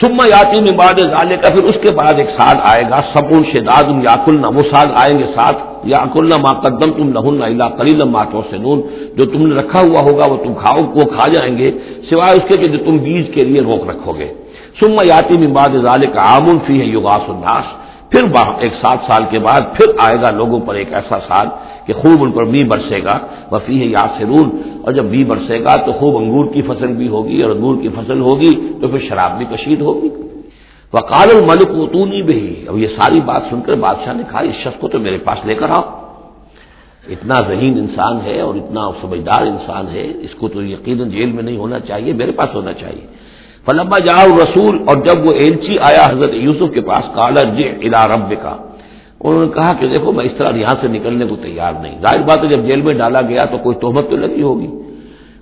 سما 0.00 0.24
یاتی 0.26 0.60
میں 0.60 0.72
بعد 0.78 0.98
ظالے 1.10 1.36
کا 1.42 1.48
پھر 1.54 1.64
اس 1.68 1.76
کے 1.82 1.90
بعد 1.96 2.18
ایک 2.20 2.30
سال 2.30 2.56
آئے 2.72 2.82
گا 2.90 3.00
سب 3.12 3.30
شداد 3.52 3.90
یاقلنا 4.04 4.48
وہ 4.56 4.62
سال 4.72 4.88
آئیں 5.02 5.18
گے 5.18 5.26
ساتھ 5.34 5.58
یا 5.90 5.98
اکلنا 6.02 6.36
ماں 6.36 6.52
قدم 6.60 6.90
تم 6.98 7.12
لہن 7.12 7.42
اللہ 7.42 7.68
کلیل 7.78 8.02
ماتو 8.04 8.42
سے 8.50 8.56
نون 8.58 8.80
جو 9.16 9.24
تم 9.26 9.46
نے 9.46 9.54
رکھا 9.54 9.80
ہوا 9.80 10.00
ہوگا 10.00 10.26
وہ 10.30 10.36
تم 10.44 10.54
کھاؤ، 10.54 10.80
وہ 10.96 11.04
کھا 11.16 11.26
جائیں 11.32 11.54
گے، 11.58 11.70
سوائے 12.10 12.36
اس 12.36 12.44
کے 12.48 12.60
کہ 12.60 12.68
جو 12.68 12.78
تم 12.84 12.96
بیج 13.06 13.34
کے 13.34 13.42
لیے 13.42 13.60
روک 13.60 13.88
رکھو 13.90 14.12
گے۔ 14.18 14.28
سما 14.80 15.02
یاتی 15.02 15.38
میں 15.38 15.52
بعد 15.58 15.72
ظال 15.82 16.02
کا 16.14 16.20
عامن 16.30 16.58
فی 16.66 16.80
ہے 16.80 16.86
یوگاس 16.96 17.24
الناس 17.28 17.66
پھر 18.12 18.24
ایک 18.64 18.74
سات 18.74 18.98
سال 19.08 19.24
کے 19.30 19.38
بعد 19.38 19.62
پھر 19.76 19.88
آئے 19.98 20.16
گا 20.22 20.30
لوگوں 20.36 20.60
پر 20.66 20.74
ایک 20.80 20.92
ایسا 20.94 21.18
سال 21.28 21.46
کہ 21.86 21.92
خوب 21.92 22.22
ان 22.22 22.30
پر 22.32 22.44
بی 22.52 22.62
برسے 22.64 23.02
گا 23.04 23.16
وفی 23.52 23.80
ہے 23.80 23.86
یا 23.86 24.04
سرون 24.18 24.48
اور 24.82 24.92
جب 24.92 25.04
بی 25.14 25.22
برسے 25.24 25.58
گا 25.64 25.74
تو 25.86 25.92
خوب 25.92 26.16
انگور 26.16 26.46
کی 26.54 26.62
فصل 26.68 26.90
بھی 27.00 27.08
ہوگی، 27.08 27.42
اور 27.42 27.50
انگور 27.50 27.76
کی 27.82 27.88
فصل 27.96 28.20
ہوگی 28.20 28.52
تو 28.80 28.88
پھر 28.88 29.00
شراب 29.08 29.36
بھی 29.38 29.46
کشید 29.52 29.80
ہوگی۔ 29.80 30.10
وقال 30.92 31.28
الملک 31.34 31.70
اتونی 31.82 32.22
بھی 32.22 32.40
اب 32.68 32.78
یہ 32.78 32.88
ساری 32.98 33.20
بات 33.20 33.42
سن 33.50 33.60
کر 33.66 33.74
بادشاہ 33.86 34.14
نے 34.14 34.22
کہا، 34.30 34.40
اس 34.48 34.56
شخص 34.64 34.78
کو 34.80 34.88
تو 34.88 34.98
میرے 34.98 35.18
پاس 35.26 35.38
لے 35.46 35.54
کر 35.54 35.68
آؤ۔ 35.68 35.84
اتنا 37.14 37.36
ذہین 37.48 37.74
انسان 37.78 38.14
ہے 38.26 38.40
اور 38.40 38.54
اتنا 38.54 38.82
سمجھدار 39.00 39.42
انسان 39.46 39.84
ہے، 39.94 40.06
اس 40.24 40.34
کو 40.38 40.48
تو 40.48 40.62
یقیناً 40.64 41.10
جیل 41.10 41.30
میں 41.32 41.42
نہیں 41.42 41.56
ہونا 41.56 41.78
چاہیے، 41.80 42.12
میرے 42.12 42.32
پاس 42.38 42.54
ہونا 42.54 42.72
چاہیے۔ 42.72 43.04
فلما 43.66 43.98
جاؤ 43.98 44.36
رسول 44.36 44.78
اور 44.86 44.96
جب 44.96 45.26
وہ 45.26 45.32
ایلچی 45.34 45.78
آیا 45.78 46.04
حضرت 46.10 46.30
یوسف 46.34 46.74
کے 46.74 46.80
پاس 46.80 47.04
کالا 47.14 47.42
جے 47.42 47.62
الا 47.62 48.06
رب 48.06 48.34
کا 48.42 48.56
انہوں 49.20 49.44
نے 49.44 49.48
کہا 49.48 49.72
کہ 49.72 49.88
دیکھو، 49.88 50.12
میں 50.12 50.24
اس 50.24 50.32
طرح 50.38 50.56
یہاں 50.56 50.74
سے 50.80 50.88
نکلنے 50.88 51.26
کو 51.26 51.36
تیار 51.36 51.72
نہیں۔ 51.82 51.98
ظاہر 52.00 52.22
بات 52.22 52.38
ہے، 52.42 52.48
جب 52.48 52.60
جیل 52.66 52.82
میں 52.82 52.94
ڈالا 52.94 53.20
گیا 53.20 53.44
تو 53.44 53.58
کوئی 53.58 53.76
تہمت 53.76 54.10
تو 54.10 54.16
لگی 54.16 54.42
ہوگی۔ 54.42 54.66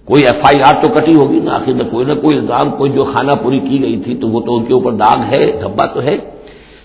کوئی 0.05 0.23
ایف 0.27 0.45
آئی 0.45 0.61
آر 0.61 0.83
تو 0.83 0.89
کٹی 0.89 1.15
ہوگی۔ 1.15 1.41
نا 1.41 1.55
آخر 1.55 1.73
میں 1.73 1.85
کوئی 1.91 2.07
نہ 2.07 2.13
کوئی 2.13 2.39
الزام، 2.39 2.71
کوئی 2.71 2.93
جو 2.93 3.05
کھانا 3.05 3.35
پوری 3.35 3.59
کی 3.59 3.83
گئی 3.83 3.97
تھی 3.97 4.15
تو 4.15 4.29
وہ 4.29 4.41
تو 4.41 4.57
ان 4.57 4.65
کے 4.65 4.73
اوپر 4.73 4.93
داغ 4.93 5.23
ہے، 5.31 5.53
دھبا 5.63 5.87
تو 5.87 6.03
ہے۔ 6.03 6.17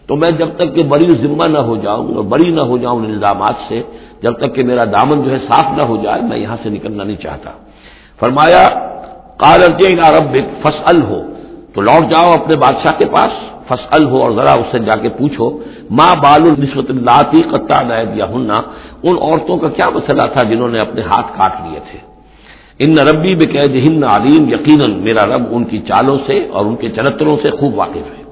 تو 0.07 0.15
میں 0.15 0.31
جب 0.31 0.49
تک 0.55 0.75
کہ 0.75 0.83
بڑی 0.83 1.07
ذمہ 1.21 1.47
نہ 1.47 1.57
ہو 1.57 1.75
جاؤں 1.75 2.13
اور 2.13 2.23
بڑی 2.23 2.49
نہ 2.49 2.61
ہو 2.61 2.77
جاؤں 2.77 2.99
ان 2.99 3.05
الزامات 3.05 3.55
سے، 3.67 3.81
جب 4.21 4.33
تک 4.33 4.55
کہ 4.55 4.63
میرا 4.63 4.85
دامن 4.85 5.21
جو 5.21 5.31
ہے 5.31 5.39
صاف 5.39 5.77
نہ 5.77 5.87
ہو 5.87 5.97
جائے، 6.03 6.21
میں 6.21 6.37
یہاں 6.37 6.57
سے 6.63 6.69
نکلنا 6.69 7.03
نہیں 7.03 7.21
چاہتا۔ 7.23 7.49
فرمایا 8.19 8.67
کال 9.39 9.61
رب 10.17 10.35
فصل 10.63 11.01
ہو 11.01 11.19
تو 11.73 11.81
لوٹ 11.81 12.11
جاؤ 12.11 12.33
اپنے 12.33 12.55
بادشاہ 12.55 12.97
کے 12.97 13.05
پاس 13.05 13.33
فصل 13.67 14.05
ہو 14.05 14.21
اور 14.21 14.31
ذرا 14.31 14.51
اس 14.51 14.71
سے 14.71 14.79
جا 14.79 14.95
کے 15.01 15.09
پوچھو 15.09 15.59
ماں 15.91 16.15
بال 16.15 16.41
النسبت 16.41 16.89
اللہ 16.89 17.21
قطع 17.51 17.93
یا 18.13 18.25
ہننا 18.29 18.61
ان 19.03 19.15
عورتوں 19.21 19.57
کا 19.57 19.69
کیا 19.69 19.89
مسئلہ 19.89 20.21
تھا 20.33 20.47
جنہوں 20.49 20.67
نے 20.67 20.79
اپنے 20.79 21.01
ہاتھ 21.01 21.27
کاٹ 21.37 21.51
لیے 21.63 21.79
تھے؟ 21.91 21.99
ان 22.79 22.97
ربی 22.97 23.35
بقید 23.35 23.75
ہند 23.75 24.03
علیم، 24.03 24.49
یقیناً 24.49 25.03
میرا 25.03 25.35
رب 25.35 25.43
ان 25.51 25.63
کی 25.63 25.79
چالوں 25.79 26.17
سے 26.27 26.47
اور 26.51 26.65
ان 26.65 26.75
کے 26.75 26.89
چرتروں 26.89 27.37
سے 27.41 27.49
خوب 27.57 27.77
واقف 27.77 28.07
ہے۔ 28.17 28.23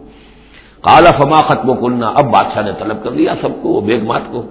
کالا 0.82 1.12
فما 1.12 1.42
ختم 1.42 1.76
کننا 1.76 2.08
اب 2.08 2.26
بادشاہ 2.26 2.64
نے 2.64 2.72
طلب 2.80 3.04
کر 3.04 3.12
لیا 3.12 3.34
سب 3.42 3.50
کو، 3.62 3.70
وہ 3.70 3.82
بیگمات 3.82 4.22
کو۔ 4.32 4.44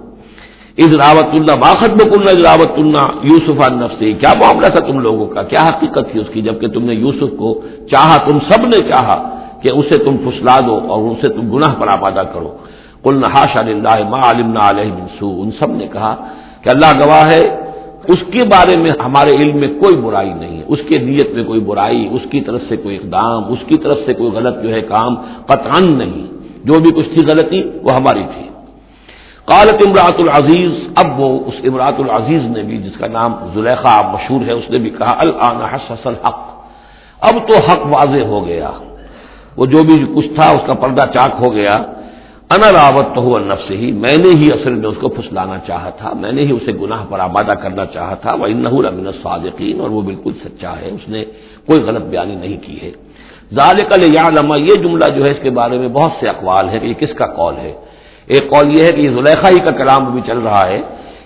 از 0.77 0.95
راوت 0.95 1.29
اللہ 1.33 1.55
با 1.55 1.73
ختم 1.73 1.97
کننا 1.97 2.29
از 2.29 2.37
راوت 2.37 2.71
اللہ 2.77 3.05
یوسف 3.23 3.71
النفسی 3.71 4.13
کیا 4.13 4.33
معاملہ 4.39 4.65
تھا 4.65 4.87
تم 4.87 4.99
لوگوں 4.99 5.25
کا؟ 5.25 5.43
کیا 5.43 5.65
حقیقت 5.65 6.11
تھی 6.11 6.19
اس 6.19 6.27
کی 6.33 6.41
جبکہ 6.41 6.67
تم 6.67 6.85
نے 6.85 6.93
یوسف 6.93 7.37
کو 7.37 7.61
چاہا، 7.91 8.17
تم 8.17 8.39
سب 8.39 8.65
نے 8.65 8.77
چاہا 8.77 9.39
کہ 9.61 9.69
اسے 9.73 9.97
تم 9.97 10.17
پھسلا 10.17 10.59
دو 10.67 10.79
اور 10.87 11.03
اسے 11.03 11.29
تم 11.29 11.55
گناہ 11.55 11.73
پر 11.79 11.87
آبادہ 11.87 12.23
کرو؟ 12.33 12.57
کل 13.03 13.15
نہاش 13.15 13.57
اللہ 13.57 14.09
ما 14.09 14.19
علم 14.31 14.57
علیہ 14.59 14.93
منسو 14.93 15.41
ان 15.41 15.51
سب 15.59 15.71
نے 15.71 15.87
کہا 15.87 16.15
کہ 16.61 16.69
اللہ 16.69 17.05
گواہ 17.05 17.29
ہے، 17.29 17.67
اس 18.07 18.19
کے 18.31 18.47
بارے 18.47 18.81
میں 18.81 18.91
ہمارے 19.05 19.35
علم 19.37 19.57
میں 19.57 19.67
کوئی 19.67 19.95
برائی 20.01 20.33
نہیں 20.33 20.57
ہے، 20.57 20.63
اس 20.67 20.79
کے 20.87 21.03
نیت 21.03 21.33
میں 21.33 21.43
کوئی 21.43 21.59
برائی، 21.59 22.07
اس 22.11 22.21
کی 22.31 22.41
طرف 22.41 22.61
سے 22.69 22.77
کوئی 22.77 22.95
اقدام، 22.95 23.43
اس 23.53 23.59
کی 23.67 23.77
طرف 23.77 23.97
سے 24.05 24.13
کوئی 24.13 24.31
غلط 24.31 24.63
جو 24.63 24.69
ہے 24.69 24.81
کام، 24.81 25.15
قطعا 25.45 25.79
نہیں۔ 25.79 26.27
جو 26.63 26.79
بھی 26.79 26.91
کچھ 26.91 27.09
تھی 27.09 27.25
غلطی، 27.25 27.61
وہ 27.61 27.95
ہماری 27.95 28.23
تھی۔ 28.35 28.56
قالت 29.47 29.79
امراۃ 29.87 30.17
العزیز 30.19 30.71
اب 30.95 31.19
وہ 31.19 31.27
اس 31.45 31.57
امراۃ 31.63 31.97
العزیز 31.97 32.45
نے 32.55 32.61
بھی 32.63 32.77
جس 32.77 32.95
کا 32.99 33.07
نام 33.07 33.31
زلیخا 33.53 33.95
مشہور 34.13 34.41
ہے، 34.47 34.51
اس 34.51 34.69
نے 34.69 34.77
بھی 34.77 34.89
کہا 34.89 35.13
حس 35.73 36.07
الحق۔ 36.07 36.41
اب 37.21 37.35
تو 37.47 37.55
حق 37.67 37.85
واضح 37.85 38.23
ہو 38.25 38.39
گیا۔ 38.47 38.71
وہ 39.57 39.65
جو 39.65 39.83
بھی 39.83 39.95
کچھ 40.15 40.27
تھا، 40.35 40.47
اس 40.49 40.63
کا 40.67 40.73
پردہ 40.73 41.05
چاک 41.13 41.31
ہو 41.39 41.53
گیا۔ 41.53 41.75
راوت 42.51 43.07
تو 43.15 43.21
ہوا 43.21 43.39
نفس 43.39 43.71
ہی 43.71 43.91
میں 44.03 44.17
نے 44.17 44.29
ہی 44.39 44.47
اصل 44.53 44.73
میں 44.73 44.89
اس 44.89 44.99
کو 45.01 45.07
پھسلانا 45.09 45.57
چاہا 45.67 45.89
تھا، 45.89 46.09
میں 46.13 46.31
نے 46.31 46.41
ہی 46.41 46.51
اسے 46.51 46.71
گناہ 46.81 47.03
پر 47.09 47.19
آبادہ 47.19 47.53
کرنا 47.63 47.85
چاہا 47.85 48.15
تھا 48.21 48.31
وہ 48.39 48.45
ان 48.45 49.11
صادقین 49.23 49.79
اور 49.81 49.89
وہ 49.89 50.01
بالکل 50.01 50.33
سچا 50.43 50.73
ہے، 50.81 50.87
اس 50.87 51.09
نے 51.09 51.21
کوئی 51.67 51.79
غلط 51.81 52.05
بیانی 52.11 52.35
نہیں 52.35 52.57
کی 52.65 52.77
ہے۔ 52.83 52.91
ظال 53.53 53.77
کل 53.89 54.01
یا 54.13 54.27
لما 54.29 54.55
یہ 54.55 54.75
جملہ 54.83 55.07
جو 55.15 55.21
ہے 55.25 55.31
اس 55.31 55.41
کے 55.43 55.49
بارے 55.49 55.77
میں 55.77 55.87
بہت 55.87 56.11
سے 56.19 56.25
اقوال 56.29 56.65
ہے 56.69 56.79
کہ 56.79 56.87
یہ 56.87 56.97
کس 57.01 57.13
کا 57.19 57.27
قول 57.39 57.55
ہے۔ 57.65 57.73
ایک 58.27 58.49
قول 58.49 58.67
یہ 58.77 58.83
ہے 58.83 58.91
کہ 58.91 59.01
یہ 59.01 59.09
زلیخا 59.09 59.49
ہی 59.49 59.59
کا 59.59 59.71
کلام 59.71 60.11
بھی 60.13 60.21
چل 60.25 60.39
رہا 60.39 60.67
ہے۔ 60.67 60.81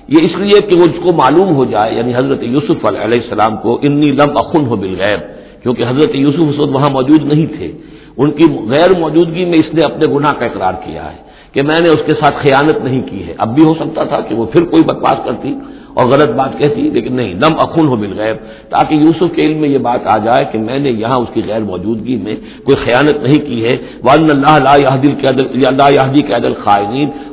یہ 0.08 0.18
اس 0.22 0.38
لیے 0.38 0.60
کہ 0.68 0.76
وہ 0.76 0.84
اس 0.84 0.98
کو 1.04 1.12
معلوم 1.12 1.56
ہو 1.56 1.66
جائے 1.66 1.96
یعنی 1.96 2.16
حضرت 2.16 2.44
یوسف 2.44 2.86
علیہ 2.86 3.22
السلام 3.22 3.58
کو 3.58 3.80
انی 3.82 4.12
لم 4.12 4.38
اخن 4.38 4.66
ہو 4.66 4.76
بالغیب، 4.76 5.22
کیونکہ 5.64 5.84
حضرت 5.88 6.16
یوسف 6.16 6.40
اس 6.40 6.60
وقت 6.60 6.72
وہاں 6.76 6.90
موجود 6.90 7.22
نہیں 7.26 7.46
تھے۔ 7.46 7.72
ان 8.18 8.32
کی 8.32 8.46
غیر 8.70 9.00
موجودگی 9.00 9.46
میں 9.46 9.60
اس 9.60 9.74
نے 9.74 9.82
اپنے 9.82 10.06
گناہ 10.14 10.34
کا 10.40 10.46
اقرار 10.46 10.74
کیا 10.86 11.04
ہے 11.12 11.18
کہ 11.54 11.62
میں 11.62 11.80
نے 11.80 11.90
اس 11.90 12.02
کے 12.06 12.12
ساتھ 12.12 12.36
خیانت 12.36 12.78
نہیں 12.84 13.02
کی 13.02 13.28
ہے۔ 13.28 13.34
اب 13.38 13.56
بھی 13.56 13.64
ہو 13.64 13.74
سکتا 13.74 14.04
تھا 14.04 14.20
کہ 14.20 14.36
وہ 14.36 14.46
پھر 14.46 14.64
کوئی 14.64 14.84
بکواس 14.84 15.20
کرتی۔ 15.26 15.54
اور 15.94 16.06
غلط 16.08 16.30
بات 16.30 16.60
کہتی 16.60 16.82
لیکن 16.82 17.14
نہیں 17.14 17.34
دم 17.34 17.54
اخن 17.60 17.88
ہو 17.88 17.96
مل 17.96 18.14
غیر 18.18 18.34
تاکہ 18.70 18.96
یوسف 18.96 19.36
کے 19.36 19.42
علم 19.46 19.58
میں 19.62 19.70
یہ 19.70 19.78
بات 19.78 20.08
آ 20.08 20.18
جائے 20.18 20.46
کہ 20.52 20.58
میں 20.60 20.80
نے 20.80 20.90
یہاں 20.90 21.16
اس 21.16 21.28
کی 21.34 21.42
غیر 21.48 21.60
موجودگی 21.60 22.16
میں 22.16 22.36
کوئی 22.64 22.78
خیانت 22.86 23.24
نہیں 23.24 23.46
کی 23.46 23.66
ہے۔ 23.66 23.78
وان 24.04 24.28
اللہ 24.30 24.52
اللہ 24.52 24.76
یادی 24.80 26.22
قید 26.22 26.34
عدل 26.34 26.54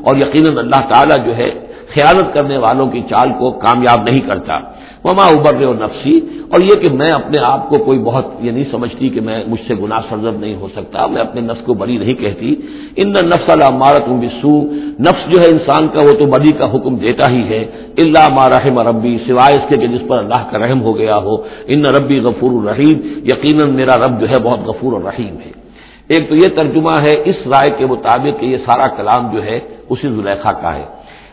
اور 0.04 0.16
یقیناً 0.16 0.58
اللہ 0.58 0.80
تعالیٰ 0.88 1.26
جو 1.26 1.36
ہے 1.36 1.50
خیانت 1.94 2.34
کرنے 2.34 2.56
والوں 2.56 2.86
کی 2.86 3.00
چال 3.10 3.28
کو 3.38 3.50
کامیاب 3.50 4.02
نہیں 4.02 4.20
کرتا۔ 4.20 4.58
وما 5.04 5.26
ابر 5.26 5.66
و 5.66 5.72
نفسی 5.72 6.20
اور 6.50 6.60
یہ 6.60 6.80
کہ 6.80 6.88
میں 6.88 7.10
اپنے 7.14 7.38
آپ 7.38 7.68
کو 7.68 7.78
کوئی 7.78 7.98
بہت 7.98 8.26
یہ 8.40 8.50
نہیں 8.50 8.64
سمجھتی 8.70 9.08
کہ 9.08 9.20
میں 9.20 9.44
مجھ 9.46 9.60
سے 9.68 9.74
گناہ 9.74 10.00
سرزد 10.10 10.40
نہیں 10.40 10.56
ہو 10.56 10.68
سکتا، 10.76 11.06
میں 11.06 11.20
اپنے 11.20 11.40
نفس 11.40 11.66
کو 11.66 11.74
بری 11.74 11.96
نہیں 11.96 12.14
کہتی۔ 12.14 12.54
ان 12.96 13.12
نفس 13.12 13.50
اللہ 13.50 13.70
مارت 13.70 14.08
بسو 14.08 14.62
نفس 15.00 15.32
جو 15.32 15.40
ہے 15.40 15.46
انسان 15.46 15.88
کا 15.88 16.00
وہ 16.00 16.12
تو 16.12 16.26
بری 16.26 16.52
کا 16.52 16.76
حکم 16.76 16.96
دیتا 16.96 17.30
ہی 17.30 17.48
ہے۔ 17.48 17.64
اللہ 17.98 18.28
مارحم 18.32 18.78
ربی 18.78 19.18
سوائے 19.26 19.54
اس 19.54 19.64
کے 19.68 19.76
کہ 19.76 19.86
جس 19.86 20.00
پر 20.08 20.18
اللہ 20.18 20.50
کا 20.50 20.58
رحم 20.58 20.82
ہو 20.82 20.98
گیا 20.98 21.16
ہو۔ 21.16 21.36
ان 21.66 21.86
ربی 21.86 22.18
غفور 22.18 22.50
الرحیم 22.50 23.00
یقیناً 23.24 23.70
میرا 23.70 24.06
رب 24.06 24.20
جو 24.20 24.28
ہے 24.28 24.40
بہت 24.42 24.60
غفور 24.60 24.92
الرحیم 24.92 25.36
ہے۔ 25.46 25.52
ایک 26.08 26.28
تو 26.28 26.36
یہ 26.36 26.48
ترجمہ 26.56 26.90
ہے 27.02 27.14
اس 27.24 27.46
رائے 27.46 27.70
کے 27.78 27.86
مطابق 27.86 28.40
کہ 28.40 28.46
یہ 28.46 28.56
سارا 28.56 28.86
کلام 28.86 29.30
جو 29.32 29.44
ہے 29.44 29.60
اسی 29.88 30.08
زلیخا 30.08 30.52
کا 30.52 30.76
ہے۔ 30.76 30.84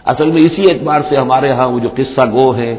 اصل 0.05 0.31
میں 0.31 0.41
اسی 0.41 0.63
اعتبار 0.71 1.01
سے 1.09 1.17
ہمارے 1.17 1.49
ہاں 1.49 1.67
وہ 1.67 1.79
جو 1.79 1.89
قصہ 1.95 2.21
گو 2.31 2.55
ہے 2.55 2.75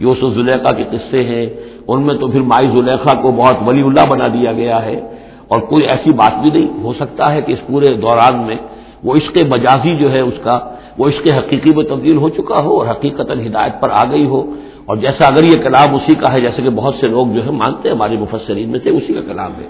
یوسف 0.00 0.34
زلیخا 0.34 0.74
کے 0.74 0.84
قصے 0.90 1.24
ہیں۔ 1.24 1.46
ان 1.88 2.02
میں 2.02 2.14
تو 2.14 2.28
پھر 2.28 2.40
مائی 2.40 2.68
زلیخا 2.68 3.20
کو 3.20 3.30
بہت 3.30 3.56
ولی 3.66 3.82
اللہ 3.82 4.06
بنا 4.08 4.28
دیا 4.28 4.52
گیا 4.52 4.84
ہے۔ 4.84 5.00
اور 5.48 5.60
کوئی 5.60 5.84
ایسی 5.84 6.12
بات 6.12 6.32
بھی 6.42 6.60
نہیں، 6.60 6.82
ہو 6.82 6.92
سکتا 6.92 7.32
ہے 7.32 7.42
کہ 7.42 7.52
اس 7.52 7.66
پورے 7.66 7.94
دوران 7.94 8.46
میں 8.46 8.56
وہ 9.04 9.16
عشق 9.16 9.38
مجازی 9.52 9.96
جو 9.96 10.12
ہے 10.12 10.20
اس 10.20 10.34
کا، 10.42 10.58
وہ 10.98 11.08
عشق 11.08 11.32
حقیقی 11.38 11.70
میں 11.76 11.84
تبدیل 11.84 12.16
ہو 12.16 12.28
چکا 12.28 12.60
ہو 12.60 12.78
اور 12.78 12.86
حقیقت 12.86 13.30
ہدایت 13.30 13.80
پر 13.80 13.88
آ 13.90 14.02
گئی 14.10 14.24
ہو۔ 14.24 14.54
اور 14.86 14.96
جیسا 14.96 15.26
اگر 15.26 15.44
یہ 15.44 15.62
کلام 15.62 15.94
اسی 15.94 16.14
کا 16.14 16.32
ہے، 16.32 16.40
جیسے 16.40 16.62
کہ 16.62 16.70
بہت 16.70 16.94
سے 17.00 17.08
لوگ 17.08 17.26
جو 17.26 17.46
ہے 17.46 17.50
مانتے 17.50 17.88
ہیں 17.88 17.96
ہمارے 17.96 18.16
مفسرین 18.16 18.68
میں 18.68 18.80
سے، 18.82 18.90
اسی 18.90 19.12
کا 19.12 19.20
کلام 19.20 19.50
ہے۔ 19.60 19.66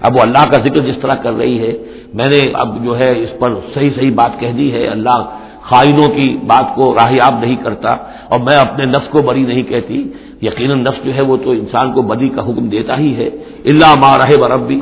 اب 0.00 0.16
وہ 0.16 0.20
اللہ 0.20 0.44
کا 0.44 0.62
ذکر 0.62 0.82
جس 0.82 0.98
طرح 1.02 1.22
کر 1.22 1.32
رہی 1.32 1.60
ہے، 1.60 1.72
میں 2.14 2.26
نے 2.26 2.50
اب 2.52 2.84
جو 2.84 2.98
ہے 2.98 3.22
اس 3.22 3.38
پر 3.38 3.54
صحیح 3.74 3.90
صحیح 3.94 4.10
بات 4.14 4.40
کہہ 4.40 4.52
دی 4.52 4.72
ہے۔ 4.72 4.86
اللہ 4.86 5.24
خائنوں 5.68 6.08
کی 6.08 6.28
بات 6.46 6.74
کو 6.74 6.94
راہیاب 6.94 7.34
نہیں 7.40 7.56
کرتا 7.56 7.92
اور 8.28 8.40
میں 8.40 8.56
اپنے 8.56 8.84
نفس 8.84 9.08
کو 9.10 9.22
بری 9.22 9.42
نہیں 9.42 9.62
کہتی 9.62 10.02
یقیناً 10.42 10.80
نفس 10.80 11.04
جو 11.04 11.14
ہے 11.14 11.22
وہ 11.22 11.36
تو 11.36 11.50
انسان 11.50 11.92
کو 11.92 12.02
بدی 12.02 12.28
کا 12.28 12.42
حکم 12.42 12.68
دیتا 12.68 12.98
ہی 12.98 13.16
ہے 13.16 13.28
اللہ 13.64 13.94
ماں 13.98 14.14
رہے 14.18 14.36
بربی 14.40 14.80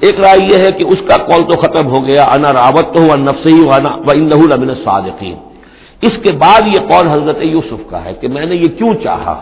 ایک 0.00 0.20
رائے 0.20 0.38
یہ 0.52 0.58
ہے 0.64 0.70
کہ 0.72 0.84
اس 0.84 1.00
کا 1.08 1.16
قول 1.24 1.42
تو 1.42 1.56
ختم 1.60 1.88
ہو 1.88 2.06
گیا، 2.06 2.22
انا 2.22 2.52
راوت 2.52 2.86
تو 2.94 3.02
ہوا 3.02 3.16
نفس 3.16 3.46
ہی 3.46 3.60
لمن 4.46 4.74
صادقین 4.84 5.34
اس 6.02 6.14
کے 6.22 6.32
بعد 6.36 6.62
یہ 6.66 6.80
قول 6.88 7.06
حضرت 7.08 7.38
یوسف 7.42 7.90
کا 7.90 8.04
ہے 8.04 8.12
کہ 8.20 8.28
میں 8.28 8.46
نے 8.46 8.54
یہ 8.54 8.68
کیوں 8.78 8.94
چاہا؟ 9.04 9.34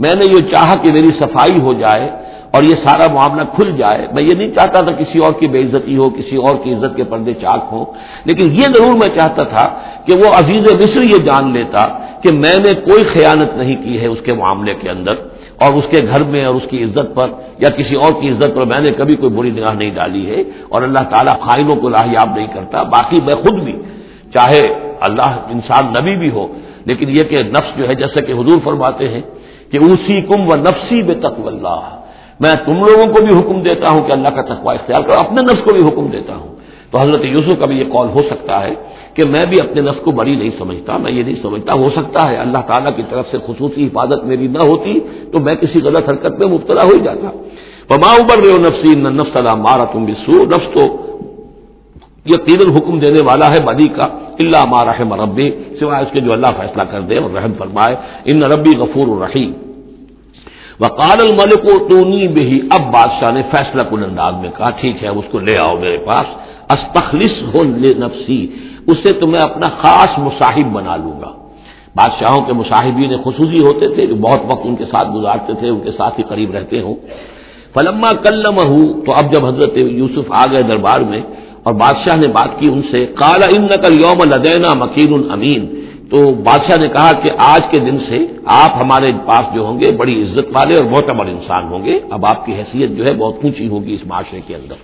میں 0.00 0.14
نے 0.14 0.24
یہ 0.34 0.40
چاہا 0.52 0.74
کہ 0.76 0.92
میری 0.92 1.12
صفائی 1.18 1.60
ہو 1.60 1.72
جائے۔ 1.72 2.08
اور 2.56 2.62
یہ 2.62 2.76
سارا 2.82 3.06
معاملہ 3.12 3.44
کھل 3.54 3.70
جائے، 3.76 4.06
میں 4.14 4.22
یہ 4.22 4.34
نہیں 4.34 4.50
چاہتا 4.56 4.80
تھا 4.80 4.92
کسی 4.98 5.18
اور 5.24 5.32
کی 5.38 5.46
بے 5.54 5.60
عزتی 5.62 5.96
ہو، 5.96 6.08
کسی 6.16 6.36
اور 6.44 6.56
کی 6.62 6.74
عزت 6.74 6.96
کے 6.96 7.04
پردے 7.10 7.34
چاک 7.42 7.62
ہوں، 7.72 7.84
لیکن 8.28 8.54
یہ 8.58 8.66
ضرور 8.74 8.94
میں 9.00 9.08
چاہتا 9.16 9.44
تھا 9.52 9.64
کہ 10.06 10.12
وہ 10.20 10.28
عزیز 10.40 10.68
مصر 10.82 11.02
یہ 11.04 11.24
جان 11.26 11.52
لیتا 11.52 11.86
کہ 12.22 12.32
میں 12.42 12.58
نے 12.64 12.72
کوئی 12.84 13.02
خیانت 13.14 13.56
نہیں 13.56 13.76
کی 13.84 13.94
ہے 14.02 14.06
اس 14.06 14.20
کے 14.26 14.34
معاملے 14.42 14.74
کے 14.82 14.88
اندر 14.90 15.14
اور 15.62 15.74
اس 15.78 15.86
کے 15.90 15.98
گھر 16.10 16.22
میں 16.32 16.44
اور 16.46 16.54
اس 16.54 16.66
کی 16.70 16.82
عزت 16.84 17.14
پر 17.14 17.28
یا 17.64 17.70
کسی 17.76 17.94
اور 18.04 18.12
کی 18.20 18.28
عزت 18.30 18.54
پر 18.54 18.64
میں 18.72 18.80
نے 18.84 18.90
کبھی 18.98 19.14
کوئی 19.20 19.32
بری 19.36 19.50
نگاہ 19.50 19.74
نہیں 19.80 19.92
ڈالی 19.94 20.24
ہے 20.30 20.40
اور 20.72 20.82
اللہ 20.88 21.04
تعالیٰ 21.12 21.34
خائنوں 21.44 21.76
کو 21.82 21.88
لاہیاب 21.88 22.28
نہیں 22.36 22.50
کرتا، 22.54 22.82
باقی 22.96 23.20
میں 23.26 23.36
خود 23.42 23.62
بھی 23.64 23.74
چاہے 24.34 24.64
اللہ 25.06 25.30
انسان 25.54 25.84
نبی 25.96 26.14
بھی 26.22 26.30
ہو، 26.36 26.46
لیکن 26.88 27.06
یہ 27.16 27.22
کہ 27.30 27.42
نفس 27.56 27.70
جو 27.78 27.88
ہے، 27.88 27.94
جیسا 28.02 28.20
کہ 28.26 28.32
حضور 28.32 28.58
فرماتے 28.64 29.08
ہیں 29.08 29.20
کہ 29.70 29.78
اسی 29.84 30.20
کم 30.28 30.40
و 30.50 30.56
نفسی 30.58 31.00
بے 31.02 31.14
تقو 31.22 31.46
اللہ 31.48 31.82
میں 32.40 32.52
تم 32.66 32.72
لوگوں 32.72 33.14
کو 33.14 33.24
بھی 33.24 33.38
حکم 33.38 33.62
دیتا 33.62 33.88
ہوں 33.88 34.06
کہ 34.06 34.12
اللہ 34.12 34.28
کا 34.28 34.42
تقوا 34.42 34.72
اختیار 34.72 35.02
کرو، 35.02 35.18
اپنے 35.18 35.42
نفس 35.42 35.64
کو 35.64 35.74
بھی 35.74 35.84
حکم 35.84 36.06
دیتا 36.06 36.36
ہوں۔ 36.36 36.56
تو 36.90 36.98
حضرت 36.98 37.24
یوسف 37.24 37.60
کا 37.60 37.66
بھی 37.66 37.78
یہ 37.78 37.84
قول 37.84 38.08
ہو 38.08 38.22
سکتا 38.30 38.64
ہے 38.64 38.74
کہ 39.14 39.22
میں 39.30 39.44
بھی 39.48 39.56
اپنے 39.60 39.82
نفس 39.82 40.00
کو 40.00 40.10
بڑی 40.10 40.36
نہیں 40.36 40.50
سمجھتا، 40.58 40.96
میں 40.96 41.12
یہ 41.12 41.22
نہیں 41.22 41.34
سمجھتا، 41.42 41.72
ہو 41.72 41.90
سکتا 41.90 42.30
ہے 42.30 42.36
اللہ 42.36 42.58
تعالیٰ 42.58 42.96
کی 42.96 43.02
طرف 43.10 43.26
سے 43.30 43.38
خصوصی 43.46 43.86
حفاظت 43.86 44.24
میری 44.24 44.46
نہ 44.46 44.58
ہوتی 44.58 45.00
تو 45.32 45.40
میں 45.40 45.54
کسی 45.54 45.80
غلط 45.80 46.08
حرکت 46.08 46.38
میں 46.38 46.48
مبتلا 46.48 46.82
ہو 46.82 46.94
ہی 46.94 47.00
جاتا۔ 47.04 47.30
پما 47.88 48.12
ابر 48.12 48.44
رہے 48.44 48.52
ہو 48.52 48.58
نفسی 48.58 49.00
نفس 49.00 49.36
اللہ 49.36 49.54
مارا 49.54 49.84
تم 49.84 50.04
بھی 50.04 50.14
سو 50.14 50.44
نفس 50.44 50.68
تو 50.74 51.06
یقیناً 52.26 52.76
حکم 52.76 52.98
دینے 52.98 53.22
والا 53.22 53.48
ہے 53.48 53.64
بدی 53.64 53.88
کا 53.88 54.04
اللہ 54.38 54.64
مارا 54.64 54.90
ہے 54.98 55.04
مربی 55.04 55.50
سوائے 55.80 56.02
اس 56.02 56.12
کے 56.12 56.20
جو 56.20 56.32
اللہ 56.32 56.46
فیصلہ 56.56 56.82
کر 56.82 57.00
دے 57.00 57.16
اور 57.16 57.30
رحم 57.30 57.52
فرمائے۔ 57.58 57.96
ان 58.24 58.42
ربی 58.42 58.76
غفور 58.76 59.06
الرحیم 59.06 59.52
وقال 60.80 61.18
الملک 61.20 61.64
و 61.64 61.88
تونی 61.88 62.28
بہی 62.28 62.60
اب 62.70 62.80
بادشاہ 62.80 63.30
نے 63.32 63.42
فیصلہ 63.50 63.82
کن 63.82 64.02
انداز 64.04 64.34
میں 64.42 64.50
کہا، 64.56 64.70
ٹھیک 64.70 65.04
ہے 65.04 65.08
اس 65.08 65.24
کو 65.30 65.38
لے 65.38 65.58
آؤ 65.58 65.76
میرے 65.76 65.98
پاس۔ 65.98 66.26
استخلص 66.70 67.54
ہو 67.54 67.62
لے 67.62 67.94
نفسی 67.94 68.46
اس 68.86 68.98
سے 68.98 69.12
تو 69.12 69.26
میں 69.26 69.40
اپنا 69.40 69.68
خاص 69.78 70.18
مصاحب 70.18 70.72
بنا 70.72 70.96
لوں 70.96 71.20
گا۔ 71.20 71.32
بادشاہوں 71.96 72.44
کے 72.46 72.52
مصاحبین 72.52 73.16
خصوصی 73.24 73.60
ہوتے 73.60 73.88
تھے، 73.94 74.06
جو 74.06 74.14
بہت 74.14 74.40
وقت 74.46 74.60
ان 74.64 74.76
کے 74.76 74.84
ساتھ 74.84 75.08
گزارتے 75.10 75.52
تھے، 75.54 75.68
ان 75.68 75.80
کے 75.80 75.92
ساتھ 75.92 76.14
ہی 76.18 76.24
قریب 76.28 76.50
رہتے 76.54 76.80
ہوں۔ 76.80 76.94
فلما 77.74 78.12
کلم 78.12 78.56
ہوں 78.68 79.06
تو 79.06 79.12
اب 79.12 79.32
جب 79.32 79.46
حضرت 79.46 79.76
یوسف 79.76 80.26
آ 80.30 80.44
گئے 80.52 80.62
دربار 80.62 81.00
میں 81.00 81.20
اور 81.62 81.74
بادشاہ 81.74 82.16
نے 82.16 82.28
بات 82.28 82.60
کی 82.60 82.70
ان 82.72 82.82
سے 82.90 83.06
کالا 83.06 83.46
ان 83.56 83.64
نقل 83.64 83.94
یوم 83.94 84.20
لدینا 84.24 84.70
مکین 84.74 85.14
الامین 85.14 85.85
تو 86.10 86.34
بادشاہ 86.34 86.76
نے 86.80 86.88
کہا 86.88 87.10
کہ 87.22 87.30
آج 87.38 87.60
کے 87.70 87.78
دن 87.78 87.98
سے 87.98 88.18
آپ 88.46 88.70
ہمارے 88.84 89.06
پاس 89.26 89.54
جو 89.54 89.60
ہوں 89.60 89.80
گے 89.80 89.92
بڑی 89.92 90.22
عزت 90.22 90.56
والے 90.56 90.76
اور 90.76 90.84
معتبر 90.84 91.26
انسان 91.26 91.64
ہوں 91.64 91.84
گے۔ 91.84 92.00
اب 92.10 92.26
آپ 92.26 92.46
کی 92.46 92.52
حیثیت 92.52 92.90
جو 92.90 93.04
ہے 93.04 93.14
بہت 93.14 93.34
اونچی 93.42 93.68
ہوگی 93.68 93.94
اس 93.94 94.06
معاشرے 94.06 94.40
کے 94.46 94.54
اندر۔ 94.54 94.74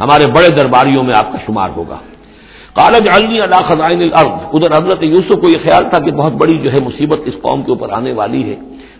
ہمارے 0.00 0.30
بڑے 0.30 0.48
درباریوں 0.48 1.02
میں 1.02 1.14
آپ 1.16 1.32
کا 1.32 1.38
شمار 1.46 1.68
ہوگا۔ 1.76 1.96
کالج 2.74 3.08
علی 3.08 3.40
اللہ 3.40 3.72
خزائن 3.72 4.02
الارض۔ 4.02 4.40
ادھر 4.52 4.84
حضرت 4.84 5.02
یوسف 5.02 5.40
کو 5.40 5.48
یہ 5.48 5.58
خیال 5.62 5.90
تھا 5.90 6.04
کہ 6.04 6.10
بہت 6.10 6.32
بڑی 6.32 6.58
جو 6.58 6.72
ہے 6.72 6.78
مصیبت 6.80 7.18
اس 7.24 7.34
قوم 7.42 7.62
کے 7.62 7.70
اوپر 7.70 7.90
آنے 7.90 8.12
والی 8.12 8.50
ہے۔ 8.50 8.56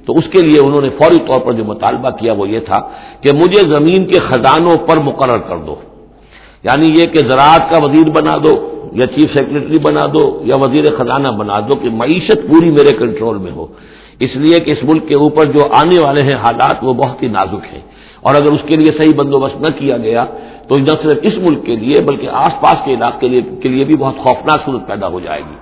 تو 0.06 0.12
اس 0.12 0.24
کے 0.32 0.46
لیے 0.46 0.61
انہوں 0.61 0.80
نے 0.80 0.88
فوری 0.88 1.18
طور 1.26 1.40
پر 1.40 1.52
جو 1.52 1.64
مطالبہ 1.64 2.11
کیا 2.11 2.32
وہ 2.32 2.48
یہ 2.48 2.61
تھا 2.61 2.80
کہ 3.20 3.32
مجھے 3.32 3.70
زمین 3.70 4.06
کے 4.06 4.20
خزانوں 4.20 4.86
پر 4.86 4.96
مقرر 4.96 5.38
کر 5.38 5.56
دو۔ 5.56 5.74
یعنی 6.64 6.86
یہ 6.86 7.06
کہ 7.06 7.18
زراعت 7.18 7.72
کا 7.72 7.84
وزیر 7.84 8.11
بنا 8.11 8.36
دو۔ 8.44 8.78
یا 8.93 9.07
چیف 9.07 9.32
سیکرٹری 9.32 9.78
بنا 9.78 10.07
دو 10.14 10.43
یا 10.45 10.55
وزیر 10.59 10.84
خزانہ 10.99 11.28
بنا 11.28 11.61
دو 11.61 11.74
کہ 11.74 11.91
معیشت 11.91 12.36
پوری 12.49 12.70
میرے 12.70 12.97
کنٹرول 12.97 13.39
میں 13.39 13.53
ہو۔ 13.53 13.66
اس 14.20 14.36
لیے 14.36 14.61
کہ 14.61 14.70
اس 14.70 14.78
ملک 14.82 15.09
کے 15.09 15.14
اوپر 15.14 15.45
جو 15.45 15.61
آنے 15.70 16.03
والے 16.03 16.22
ہیں 16.22 16.34
حالات 16.34 16.76
وہ 16.82 16.95
بہت 16.95 17.22
ہی 17.22 17.28
نازک 17.28 17.74
ہیں۔ 17.74 17.80
اور 18.20 18.34
اگر 18.34 18.47
اس 18.47 18.61
کے 18.66 18.76
لیے 18.76 18.93
صحیح 18.99 19.12
بندوبست 19.16 19.61
نہ 19.61 19.66
کیا 19.78 19.97
گیا 19.97 20.24
تو 20.68 20.74
نہ 20.78 20.91
صرف 21.03 21.18
اس 21.22 21.32
ملک 21.36 21.66
کے 21.66 21.76
لیے 21.76 22.03
بلکہ 22.03 22.28
آس 22.32 22.61
پاس 22.61 22.76
کے 22.84 22.95
علاقے 22.95 23.41
کے 23.62 23.68
لیے 23.68 23.84
بھی 23.84 23.97
بہت 23.97 24.16
خوفناک 24.16 24.64
صورت 24.64 24.89
پیدا 24.89 25.09
ہو 25.09 25.20
جائے 25.20 25.41
گی۔ 25.41 25.57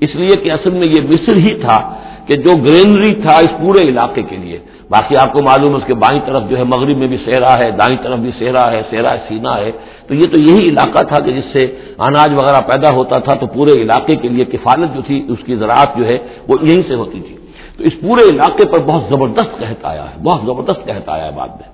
اس 0.00 0.14
لیے 0.14 0.36
کہ 0.42 0.50
اصل 0.50 0.70
میں 0.70 0.88
یہ 0.88 1.00
مصر 1.02 1.36
ہی 1.36 1.54
تھا 1.54 1.94
کہ 2.26 2.36
جو 2.36 2.56
گرینری 2.56 3.14
تھا 3.14 3.30
اس 3.30 3.50
پورے 3.60 3.88
علاقے 3.88 4.22
کے 4.22 4.36
لیے۔ 4.36 4.58
باقی 4.90 5.16
آپ 5.16 5.32
کو 5.32 5.42
معلوم 5.42 5.72
ہے 5.72 5.76
اس 5.76 5.82
کے 5.86 5.94
بائیں 5.94 6.20
طرف 6.26 6.50
جو 6.50 6.58
ہے 6.58 6.64
مغرب 6.64 6.98
میں 6.98 7.06
بھی 7.06 7.16
سہرا 7.24 7.58
ہے، 7.58 7.70
دائیں 7.70 7.96
طرف 8.02 8.18
بھی 8.18 8.30
سہرا 8.38 8.72
ہے 8.72 8.82
سہرا 8.90 9.16
سینا 9.28 9.56
ہے۔ 9.56 9.70
تو 10.08 10.14
یہ 10.14 10.26
تو 10.32 10.38
یہی 10.38 10.68
علاقہ 10.68 11.02
تھا 11.02 11.20
کہ 11.24 11.32
جس 11.32 11.44
سے 11.52 11.60
اناج 11.98 12.32
وغیرہ 12.34 12.60
پیدا 12.60 12.94
ہوتا 12.94 13.18
تھا، 13.18 13.34
تو 13.34 13.46
پورے 13.46 13.72
علاقے 13.72 14.16
کے 14.16 14.28
لیے 14.28 14.44
کفالت 14.44 14.94
جو 14.94 15.02
تھی، 15.06 15.26
اس 15.28 15.38
کی 15.46 15.54
زراعت 15.54 15.96
جو 15.96 16.06
ہے، 16.06 16.18
وہ 16.48 16.56
یہیں 16.62 16.82
سے 16.88 16.94
ہوتی 16.94 17.20
تھی۔ 17.20 17.36
تو 17.76 17.84
اس 17.84 17.92
پورے 18.00 18.34
علاقے 18.34 18.68
پر 18.68 18.78
بہت 18.78 19.02
زبردست 19.10 19.58
قحط 19.58 19.84
آیا 19.84 20.04
ہے، 20.04 20.14
بہت 20.22 20.40
زبردست 20.46 20.86
قحط 20.86 21.08
آیا 21.08 21.24
ہے 21.24 21.30
بعد 21.30 21.48
میں۔ 21.48 21.68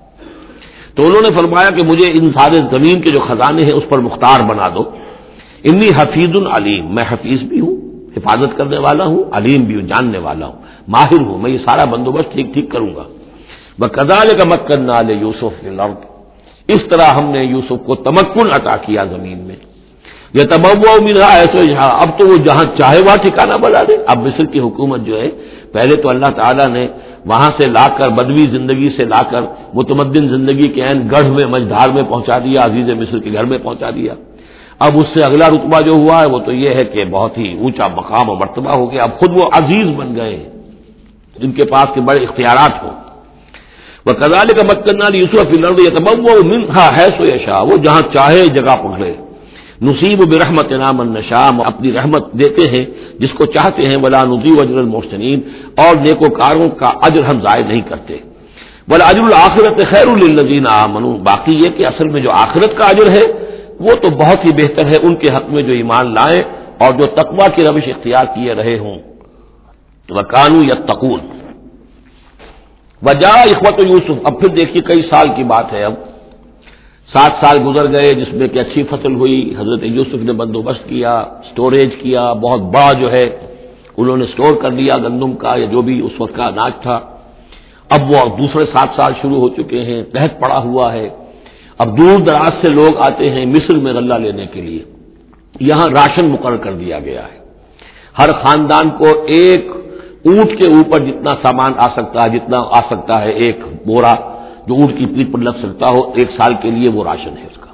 تو 0.95 1.03
انہوں 1.03 1.21
نے 1.21 1.37
فرمایا 1.37 1.69
کہ 1.75 1.83
مجھے 1.83 2.11
ان 2.11 2.31
سارے 2.31 2.55
زمین 2.55 3.01
کے 3.01 3.11
جو 3.11 3.19
خزانے 3.19 3.61
ہیں، 3.61 3.73
اس 3.73 3.83
پر 3.89 3.99
مختار 3.99 4.43
بنا 4.43 4.67
دو۔ 4.75 4.83
انی 5.63 5.87
حفیظ 5.87 6.35
العلیم 6.35 6.95
میں 6.95 7.03
حفیظ 7.09 7.41
بھی 7.41 7.59
ہوں، 7.59 7.75
حفاظت 8.17 8.57
کرنے 8.57 8.77
والا 8.77 9.05
ہوں، 9.05 9.23
علیم 9.31 9.63
بھی 9.63 9.75
ہوں، 9.75 9.81
جاننے 9.81 10.17
والا 10.17 10.45
ہوں، 10.45 10.61
ماہر 10.87 11.21
ہوں، 11.21 11.37
میں 11.37 11.51
یہ 11.51 11.57
سارا 11.57 11.85
بندوبست 11.85 12.33
ٹھیک 12.33 12.53
ٹھیک 12.53 12.71
کروں 12.71 12.95
گا۔ 12.95 13.03
میں 13.79 13.89
کا 13.89 14.03
مت 14.45 14.67
کرنا 14.67 14.93
یوسف 15.09 15.63
اس 16.73 16.83
طرح 16.89 17.07
ہم 17.17 17.31
نے 17.31 17.43
یوسف 17.43 17.85
کو 17.85 17.95
تمکن 17.95 18.47
عطا 18.53 18.75
کیا 18.77 19.03
زمین 19.03 19.37
میں۔ 19.37 19.55
یہ 20.33 20.43
تبوا 20.43 21.03
ملا 21.03 21.27
ایسے 21.27 21.71
یہاں 21.71 21.89
اب 22.01 22.19
تو 22.19 22.27
وہ 22.27 22.37
جہاں 22.37 22.65
چاہے 22.77 22.99
وہاں 22.99 23.15
ٹھکانا 23.15 23.55
بنا 23.55 23.81
دے۔ 23.89 23.95
اب 24.07 24.17
مصر 24.17 24.45
کی 24.45 24.59
حکومت 24.59 25.01
جو 25.05 25.21
ہے، 25.21 25.29
پہلے 25.71 25.95
تو 26.01 26.09
اللہ 26.09 26.25
تعالیٰ 26.25 26.67
نے 26.67 26.87
وہاں 27.25 27.49
سے 27.57 27.69
لا 27.71 27.87
کر 27.97 28.09
بدوی 28.09 28.45
زندگی 28.51 28.89
سے 28.97 29.05
لا 29.05 29.21
کر 29.31 29.41
متمدن 29.73 30.29
زندگی 30.29 30.67
کے 30.67 30.81
عین 30.81 31.07
گڑھ 31.11 31.27
میں 31.27 31.45
مجھار 31.45 31.89
میں 31.89 32.03
پہنچا 32.03 32.39
دیا، 32.39 32.61
عزیز 32.65 32.89
مصر 32.89 33.19
کے 33.19 33.33
گھر 33.33 33.43
میں 33.43 33.57
پہنچا 33.57 33.89
دیا۔ 33.89 34.13
اب 34.79 34.91
اس 34.95 35.07
سے 35.13 35.25
اگلا 35.25 35.49
رتبہ 35.49 35.79
جو 35.81 35.91
ہوا 35.91 36.21
ہے، 36.21 36.25
وہ 36.31 36.39
تو 36.39 36.51
یہ 36.51 36.69
ہے 36.69 36.83
کہ 36.83 37.05
بہت 37.05 37.37
ہی 37.37 37.57
اونچا 37.59 37.87
مقام 37.87 38.29
و 38.29 38.35
مرتبہ 38.35 38.77
ہو 38.77 38.91
گیا۔ 38.91 39.03
اب 39.03 39.19
خود 39.19 39.31
وہ 39.39 39.45
عزیز 39.53 39.95
بن 39.97 40.15
گئے، 40.15 40.49
جن 41.39 41.51
کے 41.51 41.65
پاس 41.65 41.87
کے 41.93 42.01
بڑے 42.01 42.23
اختیارات 42.23 42.83
ہوں۔ 42.83 43.10
وہ 44.05 44.13
کزال 44.13 44.47
کا 44.47 44.63
مت 44.63 44.89
یوسف 45.15 45.57
منہا 46.45 46.87
ہے 46.87 47.07
سو 47.17 47.23
یشا 47.23 47.63
وہ 47.63 47.77
جہاں 47.77 48.01
چاہے 48.13 48.45
جگہ 48.45 48.75
پکڑے۔ 48.75 49.13
نصیب 49.81 50.19
برحمت 50.19 50.71
نام 50.71 50.99
النشام 51.01 51.61
اپنی 51.61 51.93
رحمت 51.93 52.33
دیتے 52.33 52.69
ہیں 52.71 52.85
جس 53.19 53.29
کو 53.37 53.45
چاہتے 53.45 53.81
ہیں 53.81 53.97
بلا 53.97 54.21
نصیب 54.23 54.57
اجر 54.61 54.77
المحسنین۔ 54.77 55.39
اور 55.77 55.95
نیکو 55.95 56.29
کاروں 56.33 56.69
کا 56.69 56.85
اجر 56.85 57.23
ہم 57.23 57.41
ضائع 57.41 57.65
نہیں 57.65 57.81
کرتے۔ 57.81 58.17
بلا 58.87 59.09
اجر 59.09 59.21
الآخرت 59.21 59.77
خیر 59.77 60.07
الزین 60.07 60.65
منو 60.89 61.11
باقی 61.11 61.55
یہ 61.55 61.69
کہ 61.77 61.85
اصل 61.85 62.07
میں 62.07 62.21
جو 62.21 62.31
آخرت 62.31 62.77
کا 62.77 62.87
اجر 62.87 63.09
ہے، 63.11 63.25
وہ 63.79 63.93
تو 64.01 64.09
بہت 64.09 64.45
ہی 64.45 64.51
بہتر 64.53 64.85
ہے 64.85 64.97
ان 65.03 65.15
کے 65.15 65.27
حق 65.27 65.49
میں 65.49 65.63
جو 65.63 65.73
ایمان 65.73 66.13
لائیں 66.13 66.41
اور 66.77 66.93
جو 66.93 67.03
تقوا 67.03 67.47
کی 67.47 67.63
روش 67.63 67.87
اختیار 67.87 68.25
کیے 68.35 68.53
رہے 68.53 68.79
ہوں۔ 68.79 68.99
وہ 70.09 70.21
کانو 70.21 70.63
یا 70.63 70.75
تقون 70.75 71.19
وجہ 73.03 73.27
اخوت 73.27 73.85
یوسف، 73.85 74.19
اب 74.23 74.39
پھر 74.39 74.49
دیکھیے 74.49 74.81
کئی 74.81 75.01
سال 75.01 75.25
کی 75.35 75.43
بات 75.43 75.73
ہے 75.73 75.83
اب۔ 75.83 75.93
سات 77.13 77.45
سال 77.45 77.67
گزر 77.67 77.91
گئے، 77.91 78.13
جس 78.13 78.33
میں 78.33 78.47
کہ 78.47 78.59
اچھی 78.59 78.83
فصل 78.83 79.15
ہوئی، 79.15 79.55
حضرت 79.57 79.79
یوسف 79.83 80.15
نے 80.15 80.33
بندوبست 80.33 80.89
کیا 80.89 81.25
سٹوریج 81.51 81.95
کیا، 81.95 82.33
بہت 82.33 82.61
بڑا 82.61 82.93
جو 82.99 83.11
ہے، 83.11 83.47
انہوں 83.97 84.17
نے 84.17 84.25
سٹور 84.25 84.61
کر 84.61 84.71
لیا 84.71 84.97
گندم 84.97 85.33
کا 85.33 85.55
یا 85.55 85.65
جو 85.65 85.81
بھی 85.81 85.99
اس 85.99 86.21
وقت 86.21 86.35
کا 86.35 86.45
اناج 86.45 86.71
تھا۔ 86.81 86.99
اب 87.89 88.11
وہ 88.11 88.37
دوسرے 88.37 88.65
سات 88.65 88.89
سال 88.95 89.13
شروع 89.21 89.37
ہو 89.37 89.49
چکے 89.49 89.83
ہیں 89.83 90.03
تحت 90.03 90.39
پڑا 90.39 90.59
ہوا 90.59 90.93
ہے۔ 90.93 91.09
اب 91.77 91.97
دور 91.97 92.19
دراز 92.19 92.67
سے 92.67 92.73
لوگ 92.73 92.97
آتے 92.97 93.29
ہیں 93.29 93.45
مصر 93.45 93.75
میں 93.75 93.93
غلہ 93.93 94.13
لینے 94.13 94.45
کے 94.45 94.61
لیے۔ 94.61 94.83
یہاں 95.59 95.85
راشن 95.89 96.29
مقرر 96.29 96.57
کر 96.57 96.73
دیا 96.73 96.99
گیا 96.99 97.23
ہے۔ 97.23 97.39
ہر 98.19 98.31
خاندان 98.31 98.89
کو 98.89 99.05
ایک 99.23 99.71
اونٹ 100.25 100.49
کے 100.49 100.73
اوپر 100.73 100.99
جتنا 100.99 101.29
سامان 101.29 101.73
آ 101.77 101.87
سکتا 101.95 102.23
ہے، 102.23 102.29
جتنا 102.29 102.57
آ 102.57 102.79
سکتا 102.89 103.21
ہے 103.21 103.31
ایک 103.31 103.59
بورا 103.87 104.13
جو 104.67 104.73
اونٹ 104.73 104.97
کی 104.97 105.05
پیٹ 105.05 105.33
پر 105.33 105.39
لگ 105.39 105.55
سکتا 105.61 105.85
ہو، 105.91 105.99
ایک 105.99 106.29
سال 106.37 106.53
کے 106.61 106.71
لیے 106.71 106.89
وہ 106.89 107.03
راشن 107.03 107.37
ہے 107.37 107.43
اس 107.51 107.57
کا۔ 107.57 107.71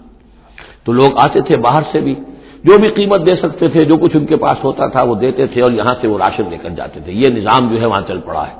تو 0.85 0.91
لوگ 0.91 1.09
آتے 1.15 1.41
تھے 1.41 1.57
باہر 1.57 1.81
سے 1.91 1.99
بھی، 1.99 2.15
جو 2.63 2.77
بھی 2.77 2.89
قیمت 2.89 3.25
دے 3.25 3.35
سکتے 3.35 3.67
تھے، 3.67 3.85
جو 3.85 3.97
کچھ 3.97 4.17
ان 4.17 4.25
کے 4.25 4.35
پاس 4.35 4.63
ہوتا 4.63 4.87
تھا 4.87 5.03
وہ 5.03 5.15
دیتے 5.15 5.47
تھے 5.47 5.61
اور 5.61 5.71
یہاں 5.71 5.95
سے 6.01 6.07
وہ 6.07 6.17
راشن 6.17 6.43
لے 6.49 6.57
کر 6.57 6.69
جاتے 6.69 6.99
تھے۔ 6.99 7.11
یہ 7.11 7.29
نظام 7.29 7.69
جو 7.69 7.81
ہے 7.81 7.85
وہاں 7.85 8.01
چل 8.07 8.19
پڑا 8.19 8.43
ہے۔ 8.47 8.53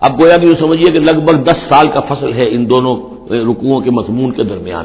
اب 0.00 0.20
گویا 0.20 0.36
بھی 0.36 0.48
سمجھیے 0.48 0.92
کہ 0.92 1.00
لگ 1.00 1.20
بھگ 1.20 1.42
دس 1.42 1.58
سال 1.68 1.88
کا 1.88 2.00
فصل 2.00 2.32
ہے 2.32 2.44
ان 2.50 2.70
دونوں 2.70 2.96
رکوؤں 3.30 3.80
کے 3.80 3.90
مضمون 3.90 4.32
کے 4.32 4.42
درمیان۔ 4.42 4.84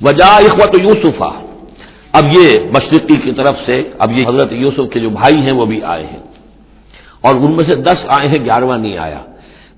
وجہ 0.00 0.24
اخوت 0.24 0.80
یوسفا 0.80 1.30
اب 2.12 2.24
یہ 2.24 2.48
مشرقی 2.70 3.20
کی 3.20 3.32
طرف 3.32 3.56
سے، 3.66 3.90
اب 3.98 4.12
یہ 4.12 4.24
حضرت 4.28 4.52
یوسف 4.52 4.92
کے 4.92 5.00
جو 5.00 5.10
بھائی 5.10 5.36
ہیں 5.36 5.52
وہ 5.52 5.64
بھی 5.64 5.82
آئے 5.82 6.06
ہیں۔ 6.06 6.27
اور 7.20 7.34
ان 7.34 7.52
میں 7.52 7.64
سے 7.64 7.74
دس 7.74 7.96
آئے 8.08 8.28
ہیں، 8.28 8.44
گیارہواں 8.44 8.78
نہیں 8.78 8.98
آیا۔ 8.98 9.20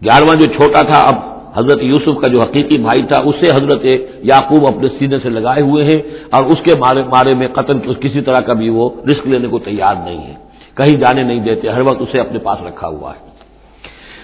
گیارہواں 0.04 0.36
جو 0.36 0.46
چھوٹا 0.46 0.82
تھا، 0.82 1.00
اب 1.00 1.30
حضرت 1.58 1.82
یوسف 1.82 2.20
کا 2.20 2.32
جو 2.32 2.40
حقیقی 2.40 2.78
بھائی 2.78 3.02
تھا، 3.02 3.20
اسے 3.20 3.46
حضرت 3.46 3.84
یعقوب 4.22 4.66
اپنے 4.66 4.88
سینے 4.98 5.18
سے 5.18 5.30
لگائے 5.30 5.62
ہوئے 5.62 5.84
ہیں 5.84 6.02
اور 6.30 6.44
اس 6.44 6.58
کے 6.64 6.78
بارے 6.78 7.02
بارے 7.02 7.34
میں 7.34 7.48
قتل 7.48 7.94
کسی 7.94 8.20
طرح 8.20 8.40
کا 8.40 8.52
بھی 8.52 8.68
وہ 8.68 8.90
رسک 9.08 9.26
لینے 9.26 9.48
کو 9.48 9.58
تیار 9.58 9.94
نہیں 10.04 10.26
ہے۔ 10.26 10.34
کہیں 10.76 10.96
جانے 10.96 11.22
نہیں 11.22 11.40
دیتے، 11.40 11.68
ہر 11.68 11.80
وقت 11.80 12.02
اسے 12.02 12.20
اپنے 12.20 12.38
پاس 12.38 12.58
رکھا 12.66 12.88
ہوا 12.88 13.12
ہے۔ 13.14 13.30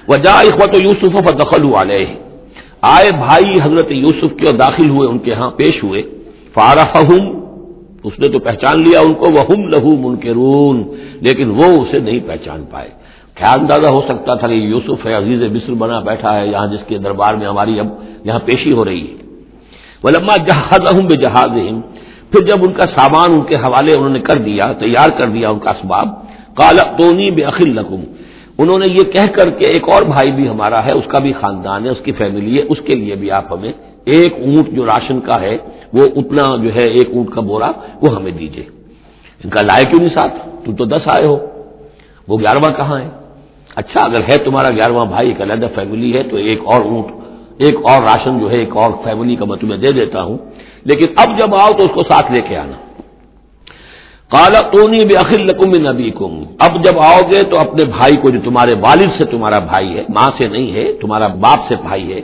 وہ 0.09 0.17
جا 0.17 0.33
اخوت 0.33 0.83
یوسف 0.83 1.43
دخل 1.43 1.65
والے 1.65 2.07
آئے 2.83 3.11
بھائی 3.11 3.61
حضرت 3.63 3.93
یوسف 3.93 4.37
کے 4.37 4.47
اور 4.47 4.55
داخل 4.55 4.89
ہوئے 4.89 5.09
ان 5.09 5.19
کے 5.19 5.33
ہاں 5.33 5.51
پیش 5.51 5.85
ہوئے۔ 5.85 6.03
فارحم 6.55 7.41
اس 8.05 8.19
نے 8.19 8.29
تو 8.29 8.39
پہچان 8.39 8.81
لیا 8.81 9.01
ان 9.01 9.15
کو 9.15 9.27
وہ 9.27 9.55
لہو 9.57 10.09
منکرون، 10.09 10.95
لیکن 11.21 11.51
وہ 11.51 11.65
اسے 11.65 11.99
نہیں 11.99 12.21
پہچان 12.27 12.65
پائے۔ 12.71 13.06
کیا 13.37 13.53
اندازہ 13.53 13.89
ہو 13.93 14.01
سکتا 14.01 14.35
تھا 14.35 14.49
کہ 14.49 14.55
یوسف 14.55 15.07
ہے، 15.07 15.13
عزیز 15.13 15.43
مصر 15.53 15.73
بنا 15.75 16.01
بیٹھا 16.01 16.41
ہے، 16.41 16.47
یہاں 16.47 16.67
جس 16.67 16.83
کے 16.87 16.99
دربار 16.99 17.35
میں 17.35 17.47
ہماری 17.47 17.81
اب 17.81 17.87
یہاں 18.25 18.39
پیشی 18.45 18.73
ہو 18.73 18.85
رہی 18.85 19.05
ہے۔ 19.11 19.17
وہ 20.03 20.11
لما 20.11 20.37
جہاز 20.37 21.01
بے 21.01 21.17
جہاز 21.17 21.59
پھر 22.31 22.41
جب 22.47 22.65
ان 22.65 22.73
کا 22.73 22.87
سامان 22.87 23.31
ان 23.33 23.43
کے 23.43 23.57
حوالے 23.57 23.93
انہوں 23.97 24.11
نے 24.11 24.21
کر 24.21 24.39
دیا، 24.39 24.73
تیار 24.73 25.11
کر 25.19 25.27
دیا 25.27 25.51
ان 25.51 25.59
کا 25.59 25.71
اسباب 25.71 26.09
کالا 26.55 26.85
تونی 26.97 27.31
بے 27.31 27.43
عقل 27.43 27.69
لکم۔ 27.69 28.01
انہوں 28.59 28.79
نے 28.79 28.87
یہ 28.87 29.05
کہہ 29.13 29.31
کر 29.35 29.51
کے 29.51 29.65
ایک 29.65 29.85
اور 29.93 30.03
بھائی 30.03 30.33
بھی 30.33 30.49
ہمارا 30.49 30.87
ہے، 30.87 30.93
اس 30.93 31.07
کا 31.09 31.19
بھی 31.19 31.33
خاندان 31.33 31.85
ہے، 31.85 31.91
اس 31.91 32.01
کی 32.05 32.13
فیملی 32.13 32.59
ہے، 32.59 32.63
اس 32.69 32.79
کے 32.85 32.95
لیے 32.95 33.15
بھی 33.15 33.31
آپ 33.31 33.53
ہمیں 33.53 33.73
ایک 34.05 34.33
اونٹ 34.39 34.69
جو 34.69 34.87
راشن 34.87 35.21
کا 35.21 35.41
ہے، 35.41 35.57
وہ 35.93 36.07
اتنا 36.17 36.57
جو 36.57 36.75
ہے 36.75 36.87
ایک 36.87 37.09
اونٹ 37.13 37.31
کا 37.31 37.41
بورا، 37.41 37.71
وہ 38.03 38.17
ہمیں 38.17 38.33
دیجیے 38.33 38.65
ان 39.45 39.51
کا 39.51 39.63
لائے 39.63 39.85
کیوں 39.85 40.01
نہیں 40.01 40.15
ساتھ؟ 40.15 40.35
تم 40.65 40.75
تو 40.77 40.85
دس 40.85 41.05
آئے 41.07 41.29
ہو۔ 41.29 41.37
وہ 42.29 42.39
گیارہواں 42.39 42.73
کہاں 42.77 43.01
ہے؟ 43.01 43.26
اچھا 43.77 44.01
اگر 44.01 44.23
ہے 44.23 44.39
تمہارا 44.39 44.71
گیارہواں 44.71 45.07
بھائی، 45.07 45.29
ایک 45.29 45.43
علیحدہ 45.43 45.67
فیملی 45.75 46.17
ہے، 46.17 46.23
تو 46.23 46.37
ایک 46.37 46.61
اور 46.65 46.81
اونٹ، 46.81 47.07
ایک 47.59 47.77
اور 47.83 48.03
راشن 48.03 48.39
جو 48.39 48.51
ہے، 48.51 48.57
ایک 48.57 48.77
اور 48.77 48.91
فیملی 49.05 49.37
کا 49.37 49.45
میں 49.45 49.57
تمہیں 49.57 49.81
دے 49.81 49.93
دیتا 49.93 50.23
ہوں۔ 50.23 50.39
لیکن 50.85 51.13
اب 51.17 51.39
جب 51.39 51.55
آؤ 51.55 51.69
تو 51.79 51.85
اس 51.85 51.91
کو 51.95 52.03
ساتھ 52.03 52.33
لے 52.33 52.41
کے 52.41 52.57
آنا۔ 52.57 52.77
کالا 54.31 54.61
تونی 54.61 55.05
بے 55.05 55.15
عقل 55.15 55.43
نبی 55.93 56.11
کم 56.11 56.45
اب 56.59 56.85
جب 56.85 56.99
آؤ 56.99 57.21
گے 57.31 57.43
تو 57.43 57.57
اپنے 57.61 57.85
بھائی 57.85 58.17
کو، 58.17 58.31
جو 58.31 58.41
تمہارے 58.45 58.75
والد 58.75 59.11
سے 59.19 59.25
تمہارا 59.25 59.59
بھائی 59.59 59.97
ہے، 59.97 60.03
ماں 60.09 60.31
سے 60.39 60.49
نہیں 60.49 60.73
ہے، 60.73 60.93
تمہارا 60.93 61.27
باپ 61.27 61.69
سے 61.69 61.75
بھائی 61.83 62.13
ہے 62.13 62.21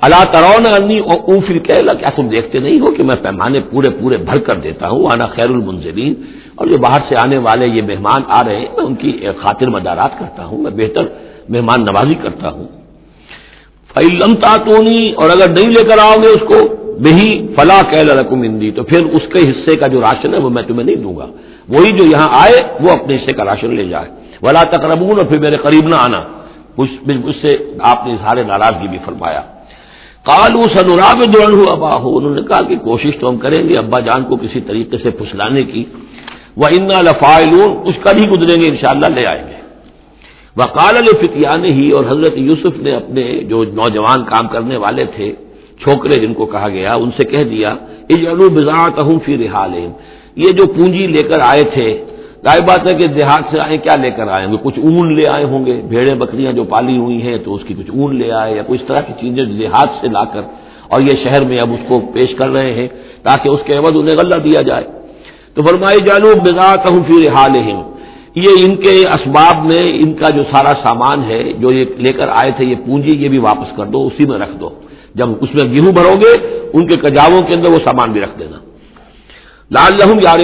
اللہ 0.00 0.24
ترون 0.32 0.82
انی 0.82 0.98
اور 0.98 1.18
او 1.18 1.40
پھر 1.40 1.58
کیا 1.58 2.10
تم 2.16 2.28
دیکھتے 2.28 2.58
نہیں 2.58 2.80
ہو 2.80 2.92
کہ 2.92 3.02
میں 3.02 3.16
پیمانے 3.22 3.60
پورے 3.60 3.90
پورے 3.90 4.16
بھر 4.16 4.38
کر 4.38 4.54
دیتا 4.54 4.88
ہوں 4.88 5.06
آنا 5.12 5.26
خیر 5.26 5.44
المنظرین 5.44 6.14
اور 6.54 6.66
جو 6.66 6.78
باہر 6.78 7.00
سے 7.08 7.14
آنے 7.18 7.38
والے 7.38 7.66
یہ 7.66 7.82
مہمان 7.82 8.22
آ 8.28 8.40
رہے 8.46 8.56
ہیں، 8.56 8.66
میں 8.76 8.84
ان 8.84 8.94
کی 8.94 9.26
خاطر 9.42 9.66
مدارات 9.66 10.18
کرتا 10.18 10.44
ہوں، 10.44 10.58
میں 10.58 10.70
بہتر 10.70 11.06
مہمان 11.48 11.84
نوازی 11.84 12.14
کرتا 12.14 12.50
ہوں۔ 12.50 12.64
فعلم 13.94 14.34
تاتونی 14.34 15.12
اور 15.12 15.30
اگر 15.30 15.50
نہیں 15.50 15.70
لے 15.70 15.82
کر 15.82 15.98
آؤ 15.98 16.14
گے 16.14 16.28
اس 16.28 16.42
کو 16.48 16.76
بہی 16.98 17.46
فلاں 17.56 18.04
رقم 18.14 18.42
اندی 18.42 18.70
تو 18.70 18.82
پھر 18.82 19.04
اس 19.04 19.22
کے 19.32 19.50
حصے 19.50 19.76
کا 19.76 19.86
جو 19.86 20.00
راشن 20.00 20.34
ہے، 20.34 20.38
وہ 20.38 20.50
میں 20.50 20.62
تمہیں 20.62 20.84
نہیں 20.84 20.96
دوں 20.96 21.16
گا۔ 21.16 21.26
وہی 21.68 21.98
جو 21.98 22.04
یہاں 22.04 22.28
آئے، 22.32 22.62
وہ 22.80 22.90
اپنے 22.90 23.16
حصے 23.16 23.32
کا 23.32 23.44
راشن 23.44 23.74
لے 23.74 23.84
جائے۔ 23.84 24.08
ولا 24.42 24.62
تقربون 24.62 25.18
اور 25.18 25.26
پھر 25.26 25.38
میرے 25.38 25.56
قریب 25.56 25.88
نہ 25.88 25.94
آنا۔ 25.94 26.24
اس 26.76 26.90
سے 27.42 27.56
آپ 27.80 28.06
نے 28.06 28.12
اظہار 28.12 28.36
ناراضگی 28.36 28.88
بھی 28.88 28.98
فرمایا۔ 29.04 29.42
کالو 30.24 30.62
سنوراب 30.74 31.18
دوڑ 31.34 31.68
ابا 31.68 31.94
ہو 31.94 32.16
انہوں 32.16 32.34
نے 32.34 32.42
کہا 32.42 32.60
کہ 32.62 32.76
کوشش 32.76 33.12
تو 33.20 33.28
ہم 33.28 33.36
کریں 33.36 33.68
گے، 33.68 33.74
ابا 33.76 34.00
جان 34.00 34.24
کو 34.24 34.36
کسی 34.36 34.60
طریقے 34.60 34.96
سے 35.02 35.10
پھسلانے 35.10 35.62
کی۔ 35.62 35.84
وہ 36.56 36.66
ان 36.70 36.88
لفائلون 36.88 37.70
اس 37.88 37.94
کا 38.02 38.12
بھی 38.12 38.24
گزریں 38.30 38.62
گے، 38.62 38.68
انشاءاللہ 38.68 39.06
لے 39.06 39.26
آئیں 39.26 39.46
گے۔ 39.48 39.58
وہ 40.56 40.66
کال 40.74 40.96
الفتیان 40.96 41.64
ہی 41.64 41.90
اور 41.90 42.04
حضرت 42.08 42.34
یوسف 42.36 42.74
نے 42.82 42.92
اپنے 42.94 43.24
جو 43.50 43.64
نوجوان 43.64 44.24
کام 44.24 44.46
کرنے 44.48 44.76
والے 44.76 45.04
تھے، 45.16 45.32
چھوکرے 45.82 46.20
جن 46.20 46.32
کو 46.34 46.46
کہا 46.46 46.68
گیا، 46.68 46.94
ان 46.94 47.10
سے 47.16 47.24
کہہ 47.24 47.48
دیا 47.52 47.74
بزاط 48.58 48.98
ہوں 48.98 49.18
فی 49.24 49.36
رحال 49.44 49.74
یہ 50.36 50.50
جو 50.58 50.64
پونجی 50.66 51.06
لے 51.06 51.22
کر 51.22 51.40
آئے 51.42 51.62
تھے 51.74 51.88
ظاہر 52.48 52.62
بات 52.68 52.88
ہے 52.88 52.94
کہ 52.98 53.06
دیہات 53.06 53.44
سے 53.50 53.56
آئے 53.60 53.76
کیا 53.76 53.96
لے 54.02 54.10
کر 54.10 54.28
آئے 54.28 54.44
ہوں 54.46 54.52
گے؟ 54.52 54.58
کچھ 54.62 54.78
اون 54.78 55.14
لے 55.16 55.26
آئے 55.26 55.44
ہوں 55.44 55.66
گے 55.66 55.74
بھیڑے 55.88 56.14
بکریاں 56.14 56.52
جو 56.52 56.64
پالی 56.64 56.98
ہوئی 56.98 57.22
ہیں 57.22 57.38
تو 57.44 57.54
اس 57.54 57.62
کی 57.68 57.74
کچھ 57.74 57.90
اون 57.94 58.16
لے 58.16 58.32
آئے 58.32 58.56
یا 58.56 58.62
کچھ 58.66 58.82
طرح 58.88 59.00
کی 59.06 59.12
چیزیں 59.20 59.44
دیہات 59.44 59.88
سے 60.00 60.08
لا 60.08 60.24
کر 60.24 60.42
اور 60.88 61.00
یہ 61.00 61.14
شہر 61.22 61.44
میں 61.44 61.58
اب 61.58 61.72
اس 61.72 61.82
کو 61.88 62.00
پیش 62.14 62.34
کر 62.34 62.48
رہے 62.48 62.72
ہیں 62.72 62.88
تاکہ 63.22 63.48
اس 63.48 63.60
کے 63.66 63.76
عوض 63.76 63.94
انہیں 63.94 64.16
غلہ 64.16 64.38
دیا 64.44 64.62
جائے۔ 64.62 64.84
تو 65.54 65.62
فرمائی 65.62 66.00
جانو 66.06 66.30
بزاط 66.40 66.86
ہوں 66.90 67.02
فی 67.02 67.16
رحال 67.28 67.56
یہ 68.34 68.64
ان 68.64 68.76
کے 68.76 68.90
اسباب 68.90 69.64
میں 69.64 69.84
ان 69.92 70.12
کا 70.12 70.28
جو 70.36 70.42
سارا 70.42 70.72
سامان 70.82 71.24
ہے، 71.30 71.42
جو 71.52 71.68
یہ 71.74 71.84
لے 71.98 72.12
کر 72.12 72.28
آئے 72.28 72.50
تھے، 72.56 72.64
یہ 72.64 72.74
پونجی، 72.86 73.24
یہ 73.24 73.28
بھی 73.28 73.38
واپس 73.38 73.76
کر 73.76 73.86
دو، 73.86 74.06
اسی 74.06 74.24
میں 74.24 74.38
رکھ 74.38 74.56
دو۔ 74.60 74.70
جب 75.14 75.28
اس 75.40 75.54
میں 75.54 75.72
گیہوں 75.72 75.92
بھرو 75.92 76.14
گے، 76.14 76.32
ان 76.72 76.86
کے 76.86 76.96
کجاووں 76.96 77.42
کے 77.42 77.52
اندر 77.56 77.70
وہ 77.70 77.78
سامان 77.84 78.12
بھی 78.12 78.20
رکھ 78.20 78.38
دینا۔ 78.38 78.58
لال 79.70 79.92
لہم 79.94 80.18
یار 80.22 80.40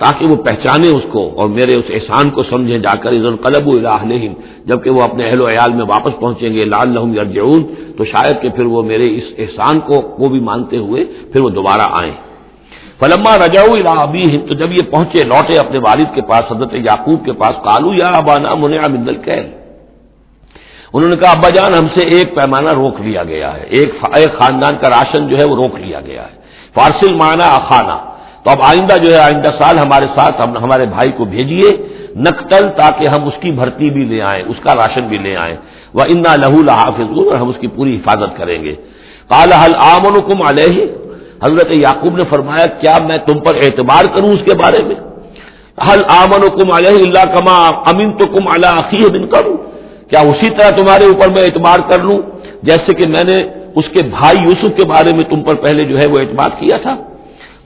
تاکہ 0.00 0.30
وہ 0.30 0.36
پہچانے 0.36 0.88
اس 0.88 1.02
کو 1.12 1.22
اور 1.36 1.48
میرے 1.48 1.72
اس 1.76 1.88
احسان 1.94 2.30
کو 2.30 2.42
سمجھیں، 2.42 2.78
جا 2.78 2.94
کر 3.02 3.10
عزن 3.10 3.36
قلب 3.36 3.66
الہم 3.68 4.32
جبکہ 4.64 4.90
وہ 4.90 5.00
اپنے 5.04 5.28
اہل 5.28 5.40
و 5.40 5.48
عیال 5.48 5.72
میں 5.72 5.86
واپس 5.88 6.14
پہنچیں 6.20 6.54
گے 6.54 6.64
لال 6.64 6.88
لہم 6.94 7.12
یار 7.14 7.26
تو 7.96 8.04
شاید 8.04 8.40
کہ 8.42 8.48
پھر 8.48 8.64
وہ 8.64 8.82
میرے 8.82 9.08
اس 9.16 9.26
احسان 9.38 9.80
کو 9.80 10.00
کو 10.16 10.28
بھی 10.28 10.40
مانتے 10.40 10.76
ہوئے 10.76 11.04
پھر 11.32 11.40
وہ 11.40 11.50
دوبارہ 11.50 11.86
آئیں۔ 12.00 12.16
فلما 13.00 13.36
رجاؤ 13.36 13.70
ابھی 13.98 14.24
تو 14.38 14.54
جب 14.54 14.72
یہ 14.72 14.90
پہنچے، 14.90 15.18
لوٹے 15.24 15.58
اپنے 15.58 15.78
والد 15.78 16.08
کے 16.14 16.22
پاس، 16.22 16.44
حضرت 16.52 16.72
یعقوب 16.88 17.24
کے 17.24 17.32
پاس 17.32 17.54
کالو 17.64 17.92
یا 17.94 18.08
ابانا 18.16 18.52
منع 18.58 18.86
مندل 18.94 19.16
کہ 19.24 19.38
انہوں 20.92 21.10
نے 21.10 21.16
کہا، 21.16 21.30
ابا 21.30 21.48
جان، 21.48 21.74
ہم 21.74 21.86
سے 21.96 22.02
ایک 22.14 22.34
پیمانہ 22.34 22.70
روک 22.74 23.00
لیا 23.00 23.22
گیا 23.24 23.54
ہے، 23.56 23.64
ایک 23.76 23.90
خاندان 24.38 24.74
کا 24.80 24.88
راشن 24.88 25.28
جو 25.28 25.36
ہے، 25.36 25.44
وہ 25.48 25.56
روک 25.56 25.74
لیا 25.84 26.00
گیا 26.00 26.22
ہے۔ 26.22 26.36
فارسل 26.74 27.14
مانا 27.14 27.46
اخانہ 27.54 27.96
تو 28.42 28.50
اب 28.50 28.58
آئندہ 28.62 28.96
جو 28.96 29.12
ہے، 29.12 29.18
آئندہ 29.18 29.48
سال 29.62 29.78
ہمارے 29.78 30.06
ساتھ 30.16 30.40
ہم 30.40 30.56
ہمارے 30.56 30.86
بھائی 30.86 31.12
کو 31.12 31.24
بھیجیے 31.24 31.70
نقتل 32.16 32.68
تاکہ 32.70 33.08
ہم 33.08 33.26
اس 33.26 33.34
کی 33.40 33.50
بھرتی 33.50 33.90
بھی 33.90 34.04
لے 34.04 34.22
آئیں، 34.22 34.42
اس 34.46 34.56
کا 34.62 34.74
راشن 34.74 35.08
بھی 35.08 35.18
لے 35.18 35.36
آئیں۔ 35.36 35.56
وہ 35.94 36.00
انا 36.08 36.36
لہو 36.36 36.62
لحافظ 36.62 37.18
اور 37.18 37.36
ہم 37.36 37.48
اس 37.48 37.56
کی 37.60 37.66
پوری 37.66 37.96
حفاظت 37.96 38.36
کریں 38.36 38.64
گے۔ 38.64 38.74
کال 39.28 39.52
حل 39.52 39.72
آمن 39.76 40.14
کم 40.20 40.42
علیہ 40.42 40.84
حضرت 41.44 41.70
یعقوب 41.70 42.16
نے 42.16 42.24
فرمایا، 42.30 42.66
کیا 42.66 42.96
میں 43.06 43.16
تم 43.16 43.38
پر 43.38 43.54
اعتبار 43.54 44.04
کروں 44.16 44.28
اس 44.28 44.40
کے 44.44 44.56
بارے 44.56 44.84
میں؟ 44.84 44.94
حل 45.88 46.02
آمن 46.08 46.48
کم 46.48 46.72
علیہ 46.72 46.98
اللہ 46.98 47.24
کما 47.34 47.56
امین 47.90 48.12
تو 48.12 48.24
کم 48.26 48.48
اللہ 48.48 49.06
بن 49.08 49.26
کروں 49.26 49.56
کیا 50.10 50.20
اسی 50.20 50.50
طرح 50.50 50.70
تمہارے 50.76 51.04
اوپر 51.04 51.30
میں 51.30 51.42
اعتبار 51.42 51.78
کر 51.90 52.02
لوں؟ 52.02 52.18
جیسے 52.62 52.94
کہ 52.94 53.08
میں 53.08 53.24
نے 53.32 53.42
اس 53.74 53.84
کے 53.94 54.02
بھائی 54.02 54.38
یوسف 54.38 54.76
کے 54.76 54.84
بارے 54.86 55.12
میں 55.12 55.24
تم 55.30 55.42
پر 55.42 55.54
پہلے 55.54 55.84
جو 55.84 55.98
ہے 55.98 56.06
وہ 56.08 56.16
اعتماد 56.18 56.60
کیا 56.60 56.76
تھا۔ 56.76 56.96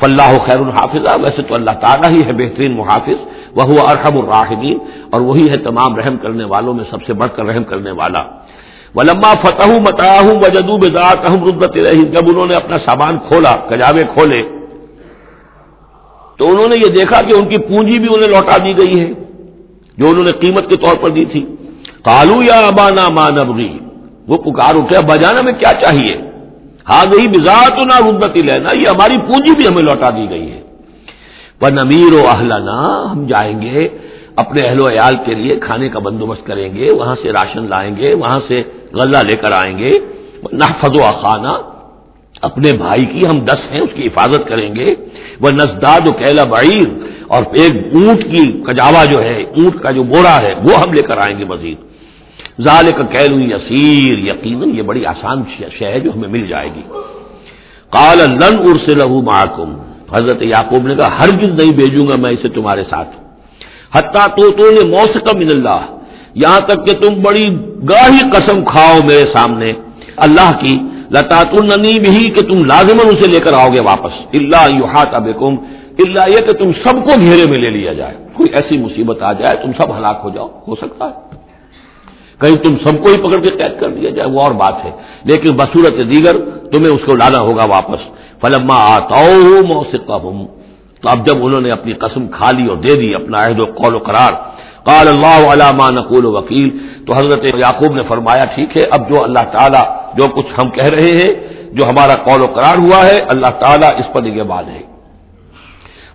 فلاح 0.03 0.33
خیر 0.47 0.61
الحافظ، 0.61 1.03
ویسے 1.25 1.43
تو 1.49 1.55
اللہ 1.55 1.75
تعالیٰ 1.83 2.11
ہی 2.11 2.21
ہے 2.27 2.33
بہترین 2.39 2.73
محافظ 2.77 3.19
وہ 3.57 3.83
ارحم 3.85 4.17
الراحمین، 4.19 4.79
اور 5.11 5.21
وہی 5.21 5.47
ہے 5.51 5.57
تمام 5.65 5.97
رحم 5.97 6.17
کرنے 6.23 6.45
والوں 6.53 6.75
میں 6.75 6.85
سب 6.91 7.01
سے 7.07 7.13
بڑھ 7.21 7.31
کر 7.37 7.45
رحم 7.47 7.65
کرنے 7.71 7.93
والا۔ 8.01 8.23
ولما 8.95 9.33
فتح 9.43 9.71
متاح 9.85 10.27
وجدو 10.43 10.77
بزاط 10.79 11.25
ربت 11.45 11.77
رہی 11.79 12.03
جب 12.15 12.25
انہوں 12.31 12.47
نے 12.47 12.55
اپنا 12.55 12.79
سامان 12.79 13.19
کھولا، 13.29 13.53
کجاوے 13.69 14.05
کھولے، 14.15 14.43
تو 16.39 16.49
انہوں 16.51 16.69
نے 16.69 16.77
یہ 16.77 16.91
دیکھا 16.95 17.19
کہ 17.27 17.33
ان 17.37 17.49
کی 17.49 17.59
پونجی 17.69 17.99
بھی 18.01 18.09
انہیں 18.15 18.31
لوٹا 18.31 18.57
دی 18.65 18.73
گئی 18.79 18.95
ہے، 19.01 19.09
جو 19.99 20.05
انہوں 20.09 20.25
نے 20.25 20.33
قیمت 20.41 20.65
کے 20.71 20.77
طور 20.85 20.97
پر 21.03 21.11
دی 21.11 21.25
تھی۔ 21.33 21.43
کالو 22.07 22.37
یا 22.43 22.59
ابانا 22.67 23.09
مانبری 23.15 23.73
وہ 24.29 24.37
پکار 24.45 24.75
اٹھے 24.77 24.99
بجانا 25.09 25.43
میں 25.43 25.53
کیا 25.53 25.73
چاہیے؟ 25.81 26.15
ہاں 26.91 27.05
گئی 27.05 27.29
بزاط 27.29 27.73
نہ 27.73 28.09
ردتی 28.09 28.43
لینا، 28.43 28.71
یہ 28.73 28.87
ہماری 28.91 29.19
پونجی 29.19 29.57
بھی 29.57 29.65
ہمیں 29.67 29.83
لوٹا 29.83 30.11
دی 30.11 30.31
گئی 30.31 30.53
ہے۔ 30.53 30.61
پر 31.61 31.73
نمیر 31.73 32.15
و 32.15 32.27
اہلنا 32.35 33.13
ہم 33.13 33.27
جائیں 33.27 33.63
گے، 33.63 33.89
اپنے 34.37 34.67
اہل 34.67 34.81
و 34.81 34.89
عیال 34.89 35.17
کے 35.25 35.35
لیے 35.35 35.57
کھانے 35.57 35.89
کا 35.89 35.99
بندوبست 35.99 36.47
کریں 36.47 36.75
گے، 36.75 36.89
وہاں 36.95 37.15
سے 37.23 37.31
راشن 37.31 37.69
لائیں 37.69 37.97
گے، 37.97 38.15
وہاں 38.15 38.41
سے 38.49 38.63
غلہ 38.93 39.19
لے 39.27 39.37
کر 39.37 39.53
آئیں 39.53 39.79
گے۔ 39.79 39.91
نہ 40.53 40.65
فضو 40.81 41.23
خانہ 41.23 41.53
اپنے 42.43 42.77
بھائی 42.77 43.05
کی 43.05 43.21
ہم 43.31 43.41
دس 43.41 43.73
ہیں، 43.73 43.81
اس 43.81 43.91
کی 43.95 44.07
حفاظت 44.07 44.49
کریں 44.49 44.75
گے۔ 44.75 44.95
وہ 45.41 45.51
نزداد 45.51 46.09
و 46.09 46.13
کیلا 46.13 46.45
بعیر 46.45 46.89
اور 47.29 47.43
ایک 47.53 47.73
اونٹ 47.95 48.25
کی 48.25 48.53
کجاوا 48.53 49.05
جو 49.05 49.23
ہے، 49.23 49.43
اونٹ 49.43 49.83
کا 49.83 49.91
جو 49.91 50.03
بورا 50.03 50.37
ہے، 50.43 50.55
وہ 50.55 50.79
ہم 50.79 50.93
لے 50.93 51.03
کر 51.03 51.19
آئیں 51.19 51.39
گے 51.39 51.45
مزید۔ 51.45 51.92
ظال 52.61 52.91
کا 52.97 53.03
کیلو 53.03 53.41
یسیر، 53.41 54.19
یقیناً 54.19 54.77
یہ 54.77 54.83
بڑی 54.83 55.07
آسان 55.07 55.43
شہ 55.79 55.85
ہے 55.85 56.01
جو 56.01 56.11
ہمیں 56.17 56.29
مل 56.29 56.47
جائے 56.47 56.69
گی۔ 56.77 56.83
کال 57.91 58.19
لن 58.19 58.59
ار 58.59 58.89
سے 58.89 58.97
لہو 58.97 59.23
محکم 59.23 59.75
حضرت 60.15 60.43
یعقوب 60.43 60.87
نے 60.87 60.95
کہا 60.95 61.19
ہر 61.19 61.29
نہیں 61.33 61.73
بھیجوں 61.73 62.07
گا 62.09 62.17
میں 62.17 62.31
اسے 62.31 62.49
تمہارے 62.49 62.85
ساتھ۔ 62.91 63.09
حتیٰ 63.97 64.27
تو 64.27 64.51
تو 64.51 64.71
نے 64.71 64.89
موسیقی 64.89 65.39
من 65.39 65.49
اللہ، 65.51 65.81
یہاں 66.35 66.61
تک 66.61 66.87
کہ 66.87 66.93
تم 66.93 67.15
بڑی 67.23 67.47
گاہی 67.89 68.31
قسم 68.31 68.65
کھاؤ 68.65 68.99
میرے 69.09 69.33
سامنے۔ 69.37 69.73
اللہ 70.17 70.51
کی 70.61 70.77
لتات 71.11 71.47
النی 71.47 72.01
بھی 72.01 72.31
کہ 72.31 72.41
تم 72.41 72.65
لازمن 72.65 73.07
اسے 73.07 73.31
لے 73.31 73.39
کر 73.39 73.53
آؤ 73.53 73.69
گے 73.69 73.81
واپس۔ 73.81 74.27
اللہ 74.35 74.79
یو 74.79 74.85
ہاتھ 74.85 75.15
اللہ 75.99 76.21
یہ 76.29 76.41
کہ 76.41 76.53
تم 76.53 76.73
سب 76.73 76.95
کو 76.95 77.21
گھیرے 77.21 77.51
میں 77.51 77.59
لے 77.59 77.71
لیا 77.71 77.93
جائے۔ 77.93 78.15
کوئی 78.33 78.49
ایسی 78.53 78.79
مصیبت 78.79 79.23
آ 79.23 79.33
جائے، 79.33 79.57
تم 79.57 79.71
سب 79.79 79.99
ہلاک 79.99 80.21
ہو 80.25 80.31
جاؤ۔ 80.31 80.49
ہو 80.69 80.75
سکتا 80.75 81.05
ہے۔ 81.05 81.32
کہیں 82.43 82.55
تم 82.55 82.77
سب 82.85 83.05
کو 83.05 83.11
ہی 83.11 83.19
پکڑ 83.19 83.45
کے 83.45 83.57
قید 83.57 83.81
کر 83.81 83.89
دیا 83.89 84.11
جائے، 84.11 84.31
وہ 84.31 84.43
اور 84.43 84.53
بات 84.53 84.85
ہے۔ 84.85 84.91
لیکن 85.25 85.55
بصورت 85.55 85.93
دیگر 85.93 86.33
تمہیں 86.45 86.93
اس 86.93 87.01
کو 87.07 87.17
لانا 87.17 87.41
ہوگا 87.41 87.63
واپس۔ 87.69 88.23
فلما 88.41 88.75
آتا 88.75 89.25
موسیقہ 89.75 90.19
تو 91.03 91.09
اب 91.09 91.27
جب 91.27 91.47
انہوں 91.47 91.61
نے 91.61 91.71
اپنی 91.71 91.93
قسم 91.93 92.29
کھا 92.29 92.51
لی 92.57 92.69
اور 92.69 92.77
دے 92.77 92.95
دی 92.95 93.15
اپنا 93.15 93.39
عہد 93.39 93.61
و 93.61 93.65
قول 93.65 93.95
و 93.95 93.99
قرار، 93.99 94.33
قال 94.85 95.09
اللہ 95.09 95.53
علامہ 95.53 95.91
نقول 95.91 96.27
و 96.27 96.33
وکیل۔ 96.33 96.79
تو 97.07 97.15
حضرت 97.15 97.45
یعقوب 97.45 97.95
نے 97.95 98.03
فرمایا، 98.09 98.45
ٹھیک 98.55 98.77
ہے، 98.77 98.83
اب 98.91 99.09
جو 99.09 99.25
اللہ 99.25 99.39
تعالیٰ 99.39 99.97
جو 100.15 100.25
کچھ 100.29 100.47
ہم 100.59 100.71
کہہ 100.71 100.85
رہے 100.85 101.17
ہیں، 101.17 101.35
جو 101.73 101.89
ہمارا 101.89 102.15
قول 102.15 102.43
و 102.43 102.47
قرار 102.47 102.79
ہوا 102.79 103.07
ہے، 103.07 103.17
اللہ 103.29 103.47
تعالیٰ 103.47 103.91
اس 103.99 104.13
پر 104.13 104.23
نگہبان 104.23 104.65
ہے۔ 104.69 104.81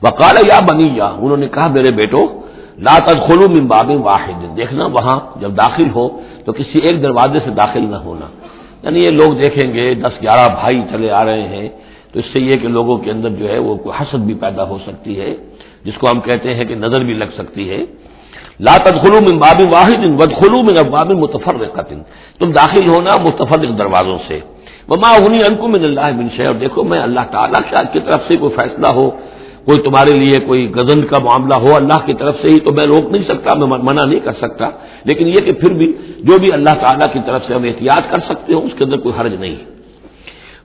وقال 0.04 0.36
یا 0.48 0.60
بنی 0.72 0.90
یا، 0.96 1.06
انہوں 1.06 1.38
نے 1.38 1.48
کہا، 1.48 1.68
میرے 1.68 1.94
بیٹو 1.96 2.47
لا 2.78 3.00
تدخلوا 3.00 3.48
من 3.48 3.66
باب 3.66 3.90
واحد۔ 3.90 4.58
دیکھنا 4.58 4.86
وہاں 4.86 5.20
جب 5.42 5.52
داخل 5.58 5.90
ہو 5.96 6.10
تو 6.46 6.54
کسی 6.54 6.80
ایک 6.84 7.04
دروازے 7.04 7.40
سے 7.46 7.50
داخل 7.50 7.86
نہ 7.90 7.96
ہونا۔ 7.96 8.26
یعنی 8.84 9.06
یہ 9.06 9.10
لوگ 9.10 9.34
دیکھیں 9.34 9.74
گے، 9.74 9.94
دس 9.94 10.22
گیارہ 10.22 10.54
بھائی 10.62 10.82
چلے 10.92 11.12
آ 11.12 11.26
رہے 11.26 11.42
ہیں، 11.42 11.70
تو 12.12 12.20
اس 12.20 12.26
سے 12.34 12.40
یہ 12.40 12.58
کہ 12.58 12.68
لوگوں 12.68 12.98
کے 12.98 13.12
اندر 13.12 13.30
جو 13.30 13.50
ہے 13.50 13.58
وہ 13.58 13.76
کوئی 13.76 14.02
حسد 14.02 14.18
بھی 14.18 14.34
پیدا 14.34 14.64
ہو 14.64 14.78
سکتی 14.88 15.20
ہے، 15.20 15.36
جس 15.86 15.94
کو 15.98 16.08
ہم 16.14 16.20
کہتے 16.20 16.56
ہیں 16.56 16.66
کہ 16.66 16.76
نظر 16.76 17.04
بھی 17.04 17.14
لگ 17.14 17.32
سکتی 17.38 17.70
ہے۔ 17.70 17.78
لا 18.60 18.78
تدخلوا 18.78 19.20
من 19.30 19.38
باب 19.38 19.74
واحد 19.74 20.22
ودخلوا 20.22 20.62
من 20.62 20.78
ابواب 20.78 21.12
متفرقه 21.12 22.02
تم 22.40 22.52
داخل 22.52 22.88
ہونا 22.88 23.18
متفرق 23.24 23.78
دروازوں 23.78 24.18
سے۔ 24.28 24.40
وما 24.90 25.10
اغنی 25.10 25.40
عنکم 25.50 25.72
من 25.72 25.84
اللہ 25.84 26.12
من 26.18 26.28
شیء۔ 26.36 26.46
اور 26.46 26.56
دیکھو، 26.56 26.84
میں 26.84 27.00
اللہ 27.00 27.20
تعالی 27.32 27.78
کی 27.94 28.00
طرف 28.00 28.22
سے 28.28 28.38
کوئی 28.38 28.56
فیصلہ 28.56 28.88
ہو 28.88 29.10
کوئی 29.68 29.82
تمہارے 29.82 30.18
لیے 30.18 30.39
کوئی 30.39 30.72
گزن 30.72 31.05
کا 31.05 31.20
معاملہ 31.20 31.53
ہو 31.53 31.76
اللہ 31.76 32.05
کی 32.05 32.13
طرف 32.13 32.36
سے 32.41 32.51
ہی 32.51 32.59
تو 32.59 32.72
میں 32.72 32.86
روک 32.86 33.11
نہیں 33.11 33.24
سکتا، 33.24 33.57
میں 33.57 33.78
منع 33.84 34.05
نہیں 34.05 34.20
کر 34.20 34.34
سکتا۔ 34.34 34.70
لیکن 35.03 35.28
یہ 35.28 35.34
کہ 35.34 35.53
پھر 35.53 35.74
بھی 35.74 35.93
جو 36.20 36.39
بھی 36.39 36.47
اللہ 36.53 36.70
تعالیٰ 36.70 37.13
کی 37.13 37.20
طرف 37.26 37.41
سے 37.47 37.53
ہم 37.53 37.63
احتیاط 37.63 38.11
کر 38.11 38.20
سکتے 38.20 38.53
ہو 38.53 38.65
اس 38.65 38.72
کے 38.78 38.84
اندر 38.84 38.97
کوئی 38.97 39.22
حرج 39.22 39.36
نہیں۔ 39.39 39.55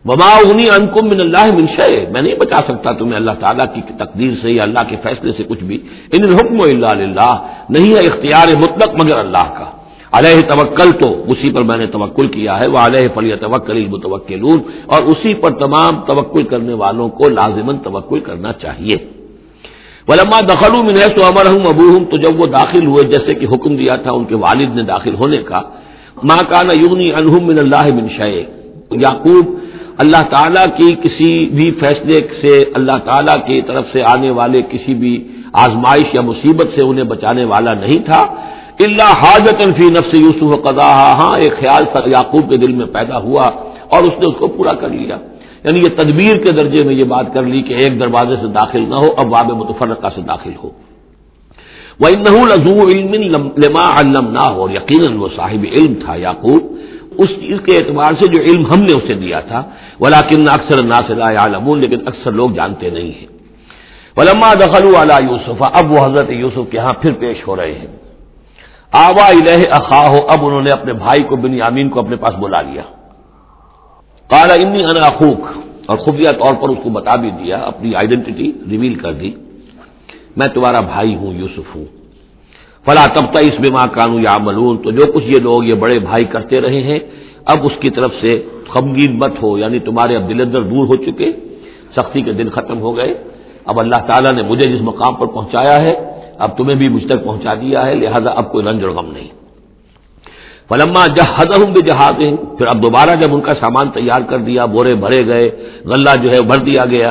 وما 0.04 0.30
اغنی 0.30 0.64
انکم 0.80 1.08
من 1.08 1.20
اللہ 1.20 1.54
منشے 1.54 2.06
میں 2.12 2.22
نہیں 2.22 2.34
بچا 2.34 2.58
سکتا 2.68 2.92
تمہیں 2.92 3.16
اللہ 3.16 3.30
تعالیٰ 3.40 3.66
کی 3.74 3.80
تقدیر 3.98 4.30
سے 4.42 4.50
یا 4.50 4.62
اللہ 4.62 4.78
کے 4.88 4.96
فیصلے 5.02 5.32
سے 5.36 5.42
کچھ 5.48 5.64
بھی۔ 5.64 5.78
ان 6.12 6.24
الحکم 6.24 6.60
اللہ 6.60 7.46
نہیں 7.70 7.94
ہے 7.94 8.06
اختیار 8.06 8.48
مطلق 8.56 8.94
مگر 8.94 9.18
اللہ 9.18 9.54
کا۔ 9.58 9.71
علیہ 10.12 10.40
توکل 10.48 10.90
تو 11.00 11.08
اسی 11.32 11.50
پر 11.52 11.62
میں 11.62 11.76
نے 11.76 11.86
توکل 11.86 12.26
کیا 12.28 12.58
ہے 12.60 12.66
وہ 12.66 12.78
علیہ 12.78 13.08
فلی 13.14 13.34
توکل 13.40 13.78
متوکل 13.86 14.42
اور 14.86 15.00
اسی 15.02 15.34
پر 15.34 15.50
تمام 15.58 16.00
توکل 16.06 16.42
کرنے 16.52 16.74
والوں 16.82 17.08
کو 17.18 17.28
لازمن 17.30 17.76
توکل 17.78 18.20
کرنا 18.20 18.52
چاہیے۔ 18.52 18.96
ولما 20.08 20.38
دخل 20.48 20.74
من 20.82 20.94
تو 21.16 21.24
امر 21.24 21.46
ہوں 21.46 21.64
ابو 21.68 21.84
ہوں 21.88 22.04
تو 22.10 22.16
جب 22.16 22.40
وہ 22.40 22.46
داخل 22.52 22.86
ہوئے، 22.86 23.02
جیسے 23.08 23.34
کہ 23.34 23.46
حکم 23.52 23.76
دیا 23.76 23.96
تھا 23.96 24.10
ان 24.10 24.24
کے 24.24 24.36
والد 24.46 24.70
نے 24.76 24.82
داخل 24.82 25.14
ہونے 25.14 25.42
کا 25.50 25.60
ماں 26.28 26.42
کا 26.50 26.60
نہ 26.68 26.74
یونی 26.82 27.08
انہم 27.12 27.46
من 27.46 27.58
اللہ 27.58 27.86
بن 27.98 28.08
شے 28.16 28.42
یعقوب، 29.04 29.46
اللہ 30.02 30.22
تعالیٰ 30.30 30.66
کی 30.76 30.88
کسی 31.02 31.32
بھی 31.56 31.70
فیصلے 31.80 32.18
سے، 32.40 32.54
اللہ 32.74 32.98
تعالیٰ 33.08 33.36
کی 33.46 33.60
طرف 33.68 33.84
سے 33.92 34.02
آنے 34.14 34.30
والے 34.38 34.62
کسی 34.70 34.94
بھی 35.02 35.14
آزمائش 35.64 36.14
یا 36.14 36.22
مصیبت 36.30 36.68
سے 36.74 36.82
انہیں 36.82 37.08
بچانے 37.14 37.44
والا 37.44 37.74
نہیں 37.74 38.02
تھا۔ 38.08 38.22
اللہ 38.84 39.12
حاجت 39.16 39.62
فی 39.62 39.88
نفس 39.88 40.14
یوسف 40.14 40.62
قضا 40.62 41.12
ہاں 41.12 41.38
ایک 41.38 41.60
خیال 41.60 41.84
سر 41.92 42.06
یعقوب 42.06 42.50
کے 42.50 42.56
دل 42.56 42.72
میں 42.72 42.86
پیدا 42.86 43.18
ہوا 43.18 43.42
اور 43.88 44.04
اس 44.04 44.18
نے 44.20 44.26
اس 44.26 44.34
کو 44.38 44.46
پورا 44.46 44.72
کر 44.72 44.88
لیا۔ 44.88 45.16
یعنی 45.64 45.78
یہ 45.78 45.96
تدبیر 45.96 46.36
کے 46.36 46.52
درجے 46.52 46.86
میں 46.86 46.94
یہ 46.94 47.04
بات 47.04 47.26
کر 47.34 47.42
لی 47.42 47.62
کہ 47.62 47.74
ایک 47.74 48.00
دروازے 48.00 48.36
سے 48.40 48.46
داخل 48.46 48.84
نہ 48.88 48.94
ہو، 48.94 49.12
اب 49.16 49.32
واب 49.32 49.52
متفرقہ 49.52 50.08
سے 50.14 50.20
داخل 50.20 50.50
ہو۔ 50.64 50.70
وہ 52.00 52.46
لزو 52.46 52.88
علم 52.88 53.14
لما 53.56 54.00
علم 54.00 54.30
نہ 54.30 54.46
ہو 54.46 54.70
یقیناً 54.70 55.16
وہ 55.16 55.28
صاحب 55.36 55.66
علم 55.72 55.94
تھا 56.04 56.14
یعقوب۔ 56.14 56.62
اس 57.18 57.28
چیز 57.28 57.58
کے 57.64 57.76
اعتبار 57.76 58.12
سے 58.20 58.26
جو 58.32 58.42
علم 58.42 58.66
ہم 58.66 58.82
نے 58.82 58.92
اسے 58.92 59.14
دیا 59.14 59.40
تھا۔ 59.40 59.62
ولاکن 60.00 60.48
اکثر 60.48 60.84
نا 60.84 61.00
سے 61.06 61.36
عالم 61.36 61.74
لیکن 61.74 61.98
اکثر 62.06 62.32
لوگ 62.32 62.50
جانتے 62.50 62.90
نہیں 62.90 63.12
ہیں۔ 63.20 63.26
ولما 64.16 64.52
دخل 64.54 64.86
والا 64.86 65.16
یوسف 65.30 65.62
اب 65.72 65.92
وہ 65.92 66.06
حضرت 66.06 66.30
یوسف 66.30 66.70
کے 66.70 66.78
ہاں 66.78 66.92
پھر 67.02 67.12
پیش 67.12 67.48
ہو 67.48 67.56
رہے 67.56 67.72
ہیں۔ 67.72 68.01
آوا 68.92 69.26
الہ 69.26 69.60
اخا 69.70 70.00
ہو 70.08 70.18
اب 70.28 70.44
انہوں 70.46 70.62
نے 70.62 70.70
اپنے 70.70 70.92
بھائی 70.92 71.22
کو 71.22 71.36
بن 71.36 71.54
یامین 71.54 71.88
کو 71.88 72.00
اپنے 72.00 72.16
پاس 72.16 72.34
بلا 72.34 72.60
لیا۔ 72.60 72.82
کالا 74.30 74.54
انی 74.54 74.84
انا 74.84 75.06
اخوک، 75.06 75.40
اور 75.86 75.96
خفیہ 75.96 76.28
طور 76.28 76.54
پر 76.54 76.68
اس 76.68 76.78
کو 76.82 76.90
بتا 76.90 77.16
بھی 77.16 77.30
دیا، 77.30 77.56
اپنی 77.56 77.94
آئیڈینٹی 77.94 78.52
ریویل 78.70 78.94
کر 78.94 79.12
دی۔ 79.12 79.30
میں 80.36 80.46
تمہارا 80.46 80.80
بھائی 80.80 81.14
ہوں، 81.14 81.32
یوسف 81.34 81.76
ہوں۔ 81.76 81.84
فلا 82.86 83.04
تب 83.06 83.24
تک 83.30 83.42
اس 83.48 83.60
بیما 83.60 83.86
کانو 83.86 84.20
یا 84.20 84.36
ملون 84.38 84.82
تو 84.82 84.90
جو 84.90 85.12
کچھ 85.12 85.24
یہ 85.24 85.40
لوگ، 85.42 85.64
یہ 85.64 85.74
بڑے 85.74 85.98
بھائی 85.98 86.24
کرتے 86.24 86.60
رہے 86.60 86.82
ہیں، 86.82 86.98
اب 87.44 87.58
اس 87.62 87.72
کی 87.80 87.90
طرف 87.90 88.12
سے 88.20 88.30
خمگین 88.68 89.18
مت 89.18 89.42
ہو 89.42 89.58
یعنی 89.58 89.78
تمہارے 89.78 90.16
اب 90.16 90.28
دلندر 90.28 90.62
دور 90.62 90.84
ہو 90.86 90.96
چکے، 90.96 91.32
سختی 91.96 92.20
کے 92.22 92.32
دن 92.32 92.48
ختم 92.50 92.80
ہو 92.80 92.96
گئے۔ 92.96 93.14
اب 93.64 93.80
اللہ 93.80 94.00
تعالیٰ 94.06 94.32
نے 94.32 94.42
مجھے 94.42 94.72
جس 94.72 94.80
مقام 94.80 95.14
پر 95.14 95.26
پہنچایا 95.26 95.76
ہے 95.82 95.94
اب 96.44 96.56
تمہیں 96.58 96.76
بھی 96.76 96.88
مجھ 96.88 97.06
تک 97.06 97.24
پہنچا 97.24 97.54
دیا 97.54 97.86
ہے، 97.86 97.94
لہذا 97.94 98.30
اب 98.30 98.44
کوئی 98.52 98.64
رنج 98.66 98.84
اور 98.84 98.92
غم 98.96 99.08
نہیں۔ 99.12 99.30
فلما 100.68 101.02
جہاز 101.16 101.48
ہوں 101.56 101.70
بھی 101.74 101.82
جہاز 101.86 102.16
پھر 102.58 102.66
اب 102.66 102.82
دوبارہ 102.82 103.12
جب 103.20 103.34
ان 103.34 103.40
کا 103.40 103.54
سامان 103.54 103.86
تیار 103.90 104.22
کر 104.30 104.38
دیا، 104.48 104.64
بورے 104.74 104.94
بھرے 105.04 105.22
گئے، 105.26 105.46
غلہ 105.90 106.14
جو 106.22 106.28
ہے 106.30 106.40
بھر 106.50 106.60
دیا 106.68 106.84
گیا۔ 106.84 107.10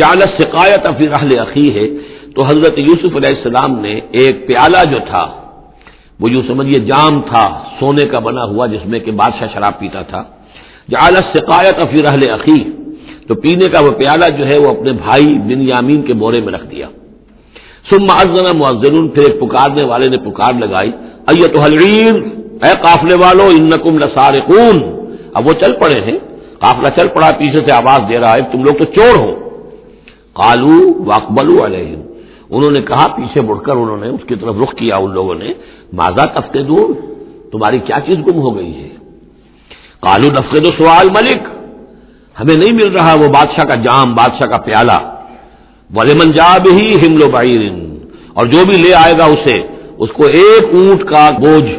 جالت 0.00 0.30
شکایت 0.40 0.82
افیر 0.88 1.12
اہل 1.12 1.30
عقی 1.38 1.68
ہے 1.76 1.86
تو 2.34 2.40
حضرت 2.46 2.74
یوسف 2.78 3.12
علیہ 3.16 3.34
السلام 3.36 3.72
نے 3.84 3.94
ایک 4.20 4.34
پیالہ 4.48 4.82
جو 4.90 4.98
تھا، 5.10 5.24
وہ 6.20 6.26
یوں 6.30 6.42
سمجھیے 6.46 6.78
جام 6.90 7.14
تھا، 7.30 7.44
سونے 7.78 8.04
کا 8.06 8.18
بنا 8.26 8.44
ہوا، 8.44 8.64
جس 8.72 8.84
میں 8.90 9.00
کہ 9.04 9.10
بادشاہ 9.20 9.48
شراب 9.54 9.74
پیتا 9.80 10.02
تھا۔ 10.10 10.22
جالت 10.90 11.24
شکایت 11.36 11.76
افیر 11.86 12.04
اہل 12.10 12.24
عقی 12.30 12.60
تو 13.26 13.32
پینے 13.42 13.66
کا 13.72 13.80
وہ 13.80 13.92
پیالہ 13.98 14.28
جو 14.38 14.44
ہے 14.46 14.56
وہ 14.62 14.68
اپنے 14.76 14.92
بھائی 15.04 15.28
بن 15.48 15.60
یامین 15.62 16.00
کے 16.02 16.12
بورے 16.22 16.40
میں 16.40 16.52
رکھ 16.52 16.66
دیا۔ 16.66 16.86
سم 17.88 18.04
معذنا 18.04 18.52
معذن 18.58 19.08
پھر 19.08 19.22
ایک 19.22 19.40
پکارنے 19.40 19.86
والے 19.86 20.08
نے 20.08 20.18
پکار 20.18 20.54
لگائی 20.54 20.92
ایت 21.26 21.58
حلرین 21.64 22.40
اے 22.64 22.72
قافلے 22.82 23.14
والو 23.14 23.42
ان 23.42 23.64
نقم 23.64 23.98
لسارقون۔ 23.98 25.00
اب 25.34 25.46
وہ 25.46 25.52
چل 25.52 25.72
پڑے 25.72 26.00
ہیں، 26.00 26.18
قافلہ 26.58 26.90
چل 26.96 27.08
پڑا، 27.08 27.30
پیچھے 27.38 27.66
سے 27.66 27.72
آواز 27.72 28.00
دے 28.08 28.18
رہا 28.18 28.32
ہے، 28.32 28.42
تم 28.52 28.64
لوگ 28.64 28.74
تو 28.74 28.84
چور 28.84 29.18
ہو۔ 29.18 29.50
کالو 30.34 31.04
واقبلو 31.04 31.64
علیہم۔ 31.64 32.00
انہوں 32.50 32.70
نے 32.70 32.80
کہا، 32.80 33.06
پیچھے 33.06 33.40
مڑ 33.40 33.56
کر 33.56 33.72
انہوں 33.72 33.96
نے 33.96 34.08
اس 34.08 34.20
کی 34.28 34.34
طرف 34.34 34.54
رخ 34.62 34.74
کیا، 34.74 34.96
ان 34.96 35.10
لوگوں 35.10 35.34
نے 35.34 35.52
ماضا 35.92 36.24
تفتے 36.24 36.62
دور 36.62 36.94
تمہاری 37.52 37.78
کیا 37.78 37.98
چیز 38.06 38.18
گم 38.26 38.38
ہو 38.38 38.56
گئی 38.56 38.74
ہے؟ 38.74 38.88
کالو 40.00 40.28
نفقے 40.28 40.60
دو 40.60 40.68
سوال 40.68 41.06
ملک 41.10 41.48
ہمیں 42.40 42.56
نہیں 42.56 42.74
مل 42.74 42.92
رہا 42.92 43.14
وہ 43.14 43.28
بادشاہ 43.28 43.64
کا 43.64 43.80
جام، 43.80 44.14
بادشاہ 44.14 44.46
کا 44.46 44.58
پیالہ۔ 44.58 45.19
ولیمن 45.94 46.32
جاب 46.32 46.60
ہی 46.72 46.94
ہملو 46.94 47.30
بائرن 47.30 47.96
اور 48.34 48.46
جو 48.46 48.58
بھی 48.68 48.76
لے 48.76 48.94
آئے 48.94 49.14
گا 49.18 49.24
اسے، 49.24 49.58
اس 49.98 50.10
کو 50.12 50.22
ایک 50.22 50.74
اونٹ 50.74 51.04
کا 51.04 51.30
بوجھ، 51.30 51.70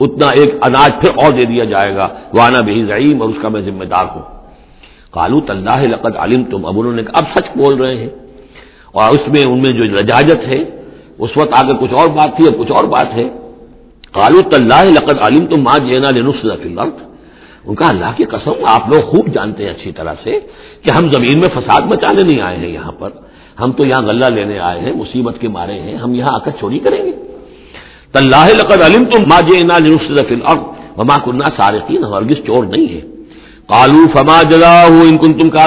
اتنا 0.00 0.26
ایک 0.26 0.54
اناج 0.62 0.90
پھر 1.00 1.24
اور 1.24 1.32
دے 1.32 1.46
دیا 1.46 1.64
جائے 1.64 1.96
گا۔ 1.96 2.08
وانا 2.32 2.64
بھی 2.64 2.84
ضعیم 2.84 3.22
اور 3.22 3.30
اس 3.30 3.36
کا 3.42 3.48
میں 3.48 3.60
ذمہ 3.60 3.84
دار 3.84 4.04
ہوں۔ 4.04 4.22
کالو 5.10 5.40
طلح 5.40 5.80
لقد 5.80 6.16
علم 6.16 6.44
تم 6.44 6.66
اب 6.66 6.80
انہوں 6.80 6.92
نے 6.92 7.02
اب 7.12 7.24
سچ 7.34 7.58
بول 7.58 7.74
رہے 7.74 7.96
ہیں۔ 7.98 8.08
اور 8.92 9.10
اس 9.10 9.28
میں، 9.28 9.52
ان 9.52 9.62
میں 9.62 9.70
جو 9.70 9.84
رجاجت 9.84 10.48
ہے، 10.48 10.62
اس 11.18 11.30
وقت 11.36 11.64
آگے 11.64 11.72
کچھ 11.80 11.94
اور 11.94 12.08
بات 12.08 12.36
تھی 12.36 12.44
اب 12.46 12.60
کچھ 12.60 12.72
اور 12.72 12.84
بات 12.84 13.06
ہے۔ 13.14 13.24
کالو 14.12 14.40
طلح 14.50 14.82
لقد 14.82 15.18
علم 15.20 15.46
تم 15.46 15.62
ماں 15.62 15.86
جینا 15.86 16.10
لنس 16.10 16.44
الارض۔ 16.44 17.02
ان 17.64 17.74
کا 17.74 17.86
اللہ 17.88 18.12
کی 18.16 18.24
قسم، 18.24 18.52
آپ 18.66 18.88
لوگ 18.88 19.00
خوب 19.00 19.26
جانتے 19.26 19.64
ہیں 19.64 19.70
اچھی 19.70 19.92
طرح 19.92 20.14
سے 20.24 20.40
کہ 20.82 20.90
ہم 20.96 21.08
زمین 21.12 21.38
میں 21.38 21.48
فساد 21.48 21.80
مچانے 21.80 22.32
نہیں 22.32 22.40
آئے 22.40 22.56
ہیں 22.56 22.68
یہاں 22.68 22.92
پر۔ 22.92 23.10
ہم 23.60 23.72
تو 23.72 23.84
یہاں 23.84 24.02
غلہ 24.02 24.28
لینے 24.36 24.58
آئے 24.58 24.80
ہیں، 24.80 24.92
مصیبت 24.92 25.36
کے 25.40 25.48
مارے 25.48 25.78
ہیں، 25.80 25.96
ہم 25.96 26.14
یہاں 26.14 26.34
آ 26.34 26.38
کر 26.38 26.50
چوری 26.60 26.78
کریں 26.78 27.02
گے۔ 27.04 27.12
طلّہ 28.12 28.46
لقد 28.60 28.82
علم 28.82 29.04
تم 29.04 29.22
ما 29.28 29.40
جینا 29.40 29.78
لنفل 29.78 30.40
اور 30.44 30.58
وما 30.98 31.16
کنہ 31.24 31.48
سارقین 31.56 32.04
ہرگز 32.04 32.38
چور 32.46 32.64
نہیں 32.64 32.88
ہے 32.94 33.00
کالو 33.68 34.02
فما 34.14 34.38
جگا 34.42 34.74
ان 34.82 35.16
کن 35.18 35.32
تم 35.32 35.48
کا 35.50 35.66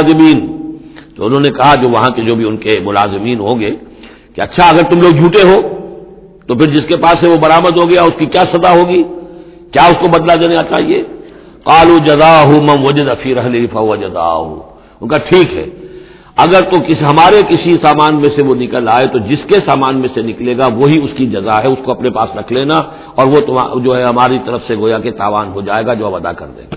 تو 1.16 1.26
انہوں 1.26 1.40
نے 1.40 1.50
کہا 1.50 1.74
جو 1.82 1.90
وہاں 1.90 2.10
کے 2.10 2.22
جو 2.22 2.36
بھی 2.36 2.46
ان 2.48 2.58
کے 2.58 2.80
ملازمین 2.80 3.40
ہوں 3.40 3.60
گے، 3.60 3.72
کہ 4.34 4.42
اچھا 4.42 4.64
اگر 4.70 4.84
تم 4.92 4.98
لوگ 5.02 5.12
جھوٹے 5.12 5.44
ہو، 5.50 5.58
تو 6.48 6.56
پھر 6.56 6.68
جس 6.72 6.86
کے 6.88 6.98
پاس 6.98 7.24
ہے 7.24 7.30
وہ 7.30 7.38
برامد 7.38 7.74
ہو 7.78 7.90
گیا، 7.90 8.02
اس 8.02 8.16
کی 8.20 8.26
کیا 8.26 8.44
سزا 8.54 8.72
ہوگی؟ 8.72 9.04
کیا 9.74 9.84
اس 9.86 9.98
کو 10.02 10.08
بدلا 10.08 10.36
دینا 10.36 10.64
چاہیے؟ 10.64 11.04
کالو 11.64 11.98
جدا 12.06 12.34
ہوں 12.44 12.62
مم 12.62 12.86
وجد 12.86 13.10
افیر 13.10 13.38
جدا 13.96 14.30
ان 15.02 15.08
کا 15.08 15.18
ٹھیک 15.30 15.54
ہے۔ 15.54 15.66
اگر 16.36 16.62
تو 16.62 16.82
کس 16.88 17.02
ہمارے 17.02 17.42
کسی 17.50 17.70
سامان 17.70 18.16
میں 18.16 18.30
سے 18.36 18.44
وہ 18.44 18.56
نکل 18.56 18.88
آئے 18.88 19.08
تو 19.08 19.20
جس 19.20 19.40
کے 19.48 19.56
سامان 19.56 20.00
میں 20.00 20.10
سے 20.14 20.22
نکلے 20.22 20.58
گا 20.58 20.68
وہی 20.68 20.98
اس 21.04 21.10
کی 21.18 21.26
جزا 21.26 21.58
ہے، 21.64 21.68
اس 21.68 21.80
کو 21.84 21.92
اپنے 21.92 22.10
پاس 22.10 22.30
رکھ 22.40 22.54
لینا 22.54 22.76
اور 23.16 23.28
وہ 23.28 23.80
جو 23.80 23.98
ہے 23.98 24.04
ہماری 24.04 24.40
طرف 24.46 24.62
سے 24.68 24.76
گویا 24.76 25.00
کہ 25.00 25.12
تاوان 25.12 25.52
ہو 25.52 25.62
جائے 25.62 25.86
گا 25.86 25.94
جو 25.94 26.06
اب 26.08 26.16
ادا 26.16 26.34
کر 26.34 26.48
دیں 26.48 26.68
گے۔ 26.72 26.76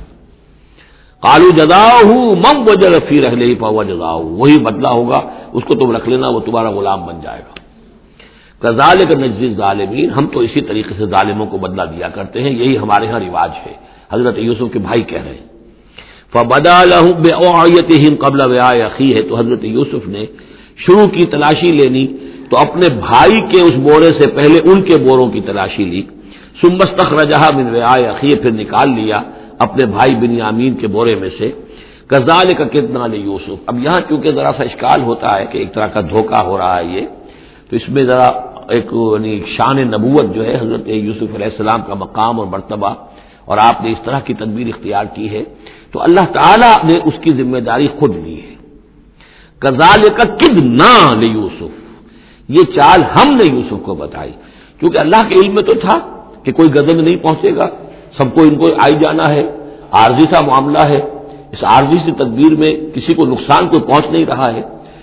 کالو 1.22 1.50
جزا 1.50 1.84
ہوں 2.04 2.36
مم 2.36 2.68
وجہ 2.68 2.88
رفی 2.96 3.20
رہ 3.20 3.30
لے 3.30 3.54
پاؤ 3.54 3.82
جزا 3.82 4.12
وہی 4.12 4.58
بدلا 4.58 4.90
ہوگا، 4.90 5.20
اس 5.52 5.62
کو 5.64 5.74
تم 5.74 5.96
رکھ 5.96 6.08
لینا، 6.08 6.28
وہ 6.28 6.40
تمہارا 6.40 6.70
غلام 6.70 7.06
بن 7.06 7.20
جائے 7.22 7.40
گا۔ 7.40 7.54
کزال 8.62 8.98
کا 8.98 9.18
نجز 9.18 9.56
ظالمین 9.56 10.10
ہم 10.10 10.26
تو 10.26 10.40
اسی 10.40 10.60
طریقے 10.60 10.94
سے 10.98 11.06
ظالموں 11.06 11.46
کو 11.46 11.58
بدلا 11.58 11.84
دیا 11.84 12.08
کرتے 12.08 12.42
ہیں، 12.42 12.50
یہی 12.50 12.78
ہمارے 12.78 13.06
ہاں 13.06 13.20
رواج 13.20 13.50
ہے۔ 13.66 13.74
حضرت 14.12 14.38
یوسف 14.38 14.72
کے 14.72 14.78
بھائی 14.78 15.02
کہہ 15.02 15.22
رہے 15.22 15.30
ہیں۔ 15.30 15.53
فبدا 16.34 16.78
ہند 17.96 18.18
قبل 18.20 18.40
عقی 18.60 19.10
ہے 19.16 19.22
تو 19.28 19.38
حضرت 19.38 19.64
یوسف 19.66 20.06
نے 20.14 20.24
شروع 20.84 21.06
کی 21.14 21.24
تلاشی 21.32 21.70
لینی، 21.72 22.06
تو 22.50 22.54
اپنے 22.58 22.86
بھائی 23.00 23.38
کے 23.50 23.60
اس 23.66 23.76
بورے 23.86 24.10
سے 24.18 24.26
پہلے 24.38 24.58
ان 24.70 24.82
کے 24.88 24.96
بوروں 25.06 25.28
کی 25.34 25.40
تلاشی 25.40 25.84
لی۔ 25.92 26.02
سمبستخ 26.62 27.12
رجحا 27.20 27.48
من 27.56 27.66
ویا 27.74 27.94
عقی 28.12 28.32
پھر 28.42 28.52
نکال 28.52 28.88
لیا 28.98 29.18
اپنے 29.64 29.84
بھائی 29.96 30.14
بن 30.20 30.32
یامین 30.38 30.72
کے 30.80 30.86
بورے 30.96 31.14
میں 31.22 31.32
سے۔ 31.38 31.48
کزال 32.10 32.48
کا 32.58 32.64
کتنا 32.74 33.06
لے 33.12 33.18
یوسف 33.18 33.58
اب 33.70 33.74
یہاں 33.84 34.00
کیونکہ 34.08 34.30
ذرا 34.36 34.50
سا 34.56 34.62
اشکال 34.70 35.00
ہوتا 35.08 35.28
ہے 35.36 35.44
کہ 35.50 35.56
ایک 35.58 35.70
طرح 35.74 35.88
کا 35.94 36.00
دھوکہ 36.10 36.40
ہو 36.48 36.54
رہا 36.58 36.76
ہے 36.78 36.86
یہ، 36.94 37.04
تو 37.68 37.72
اس 37.76 37.86
میں 37.94 38.04
ذرا 38.10 38.28
ایک 38.74 38.88
یعنی 38.92 39.32
شان 39.54 39.76
نبوت 39.94 40.26
جو 40.34 40.42
ہے 40.46 40.54
حضرت 40.62 40.82
یوسف 41.06 41.30
علیہ 41.36 41.50
السلام 41.52 41.80
کا 41.86 41.94
مقام 42.04 42.34
اور 42.40 42.48
مرتبہ، 42.54 42.90
اور 43.48 43.56
آپ 43.68 43.76
نے 43.82 43.88
اس 43.92 44.00
طرح 44.04 44.20
کی 44.26 44.34
تدبیر 44.40 44.68
اختیار 44.70 45.04
کی 45.16 45.26
ہے۔ 45.34 45.42
تو 45.94 46.02
اللہ 46.02 46.20
تعالی 46.20 46.92
نے 46.92 46.98
اس 47.04 47.14
کی 47.20 47.32
ذمہ 47.32 47.58
داری 47.58 47.88
خود 47.98 48.16
لی 48.16 48.40
ہے۔ 48.42 48.54
کزال 49.58 50.02
کا 50.16 50.34
کد 50.34 50.62
نہ 50.62 51.24
یوسف۔ 51.24 51.98
یہ 52.48 52.60
چال 52.74 53.02
ہم 53.02 53.34
نے 53.34 53.54
یوسف 53.54 53.82
کو 53.82 53.94
بتائی۔ 53.94 54.30
کیونکہ 54.78 54.98
اللہ 54.98 55.28
کے 55.28 55.34
علم 55.34 55.54
میں 55.54 55.62
تو 55.62 55.72
تھا 55.74 56.26
کہ 56.42 56.52
کوئی 56.52 56.68
غزل 56.68 57.04
نہیں 57.04 57.16
پہنچے 57.16 57.56
گا۔ 57.56 57.68
سب 58.18 58.34
کو 58.34 58.40
ان 58.42 58.56
کو 58.56 58.66
آئی 58.66 58.98
جانا 58.98 59.30
ہے۔ 59.30 59.42
عارضی 59.92 60.34
سا 60.34 60.46
معاملہ 60.46 60.78
ہے۔ 60.78 61.00
اس 61.52 61.64
عارضی 61.64 61.98
سی 62.04 62.12
تدبیر 62.12 62.56
میں 62.56 62.94
کسی 62.94 63.14
کو 63.14 63.26
نقصان 63.26 63.68
کوئی 63.68 63.82
پہنچ 63.82 64.06
نہیں 64.10 64.24
رہا 64.24 64.54
ہے۔ 64.54 64.62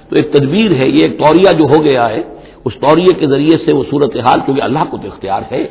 تو 0.09 0.15
ایک 0.15 0.31
تدبیر 0.31 0.71
ہے، 0.71 0.87
یہ 0.87 1.01
ایک 1.01 1.19
طوریہ 1.19 1.57
جو 1.57 1.63
ہو 1.63 1.83
گیا 1.83 2.09
ہے۔ 2.09 2.21
اس 2.65 2.73
طوریے 2.73 3.13
کے 3.13 3.27
ذریعے 3.27 3.57
سے 3.65 3.73
وہ 3.73 3.83
صورت 3.91 4.17
حال 4.17 4.39
کیونکہ 4.45 4.61
اللہ 4.61 4.79
کو 4.89 4.97
تو 4.97 5.07
اختیار 5.07 5.41
ہے۔ 5.51 5.67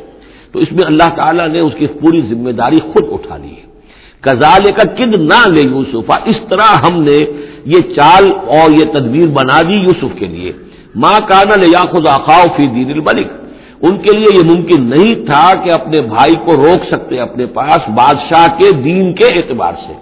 تو 0.52 0.58
اس 0.58 0.72
میں 0.72 0.84
اللہ 0.86 1.08
تعالیٰ 1.16 1.48
نے 1.48 1.58
اس 1.58 1.72
کی 1.78 1.86
پوری 1.86 2.20
ذمہ 2.20 2.50
داری 2.50 2.80
خود 2.80 3.04
اٹھا 3.10 3.36
لی 3.36 3.48
ہے۔ 3.48 3.69
کزال 4.20 4.72
کا 4.72 4.94
کد 4.94 5.16
نہ 5.16 5.48
لے 5.48 5.60
یوسفا 5.60 6.14
اس 6.24 6.36
طرح 6.48 6.74
ہم 6.86 7.02
نے 7.02 7.18
یہ 7.64 7.80
چال 7.80 8.24
اور 8.46 8.70
یہ 8.70 8.84
تدبیر 8.92 9.28
بنا 9.28 9.62
دی 9.62 9.82
یوسف 9.82 10.18
کے 10.18 10.26
لیے۔ 10.26 10.52
ماں 10.94 11.20
کانا 11.28 11.54
لے 11.56 11.66
یا 11.66 11.86
خود 11.90 12.06
آخاؤ 12.06 12.44
فی 12.56 12.66
دین 12.66 12.90
الملک۔ 12.90 13.26
ان 13.82 13.98
کے 13.98 14.18
لیے 14.18 14.40
یہ 14.40 14.56
ممکن 14.56 14.82
نہیں 14.82 15.14
تھا 15.14 15.64
کہ 15.64 15.72
اپنے 15.72 16.00
بھائی 16.00 16.34
کو 16.34 16.50
روک 16.56 16.94
سکتے 16.94 17.20
اپنے 17.20 17.46
پاس 17.46 17.78
بادشاہ 17.88 18.46
کے 18.58 18.72
دین 18.72 19.14
کے 19.14 19.26
اعتبار 19.36 19.72
سے۔ 19.86 19.92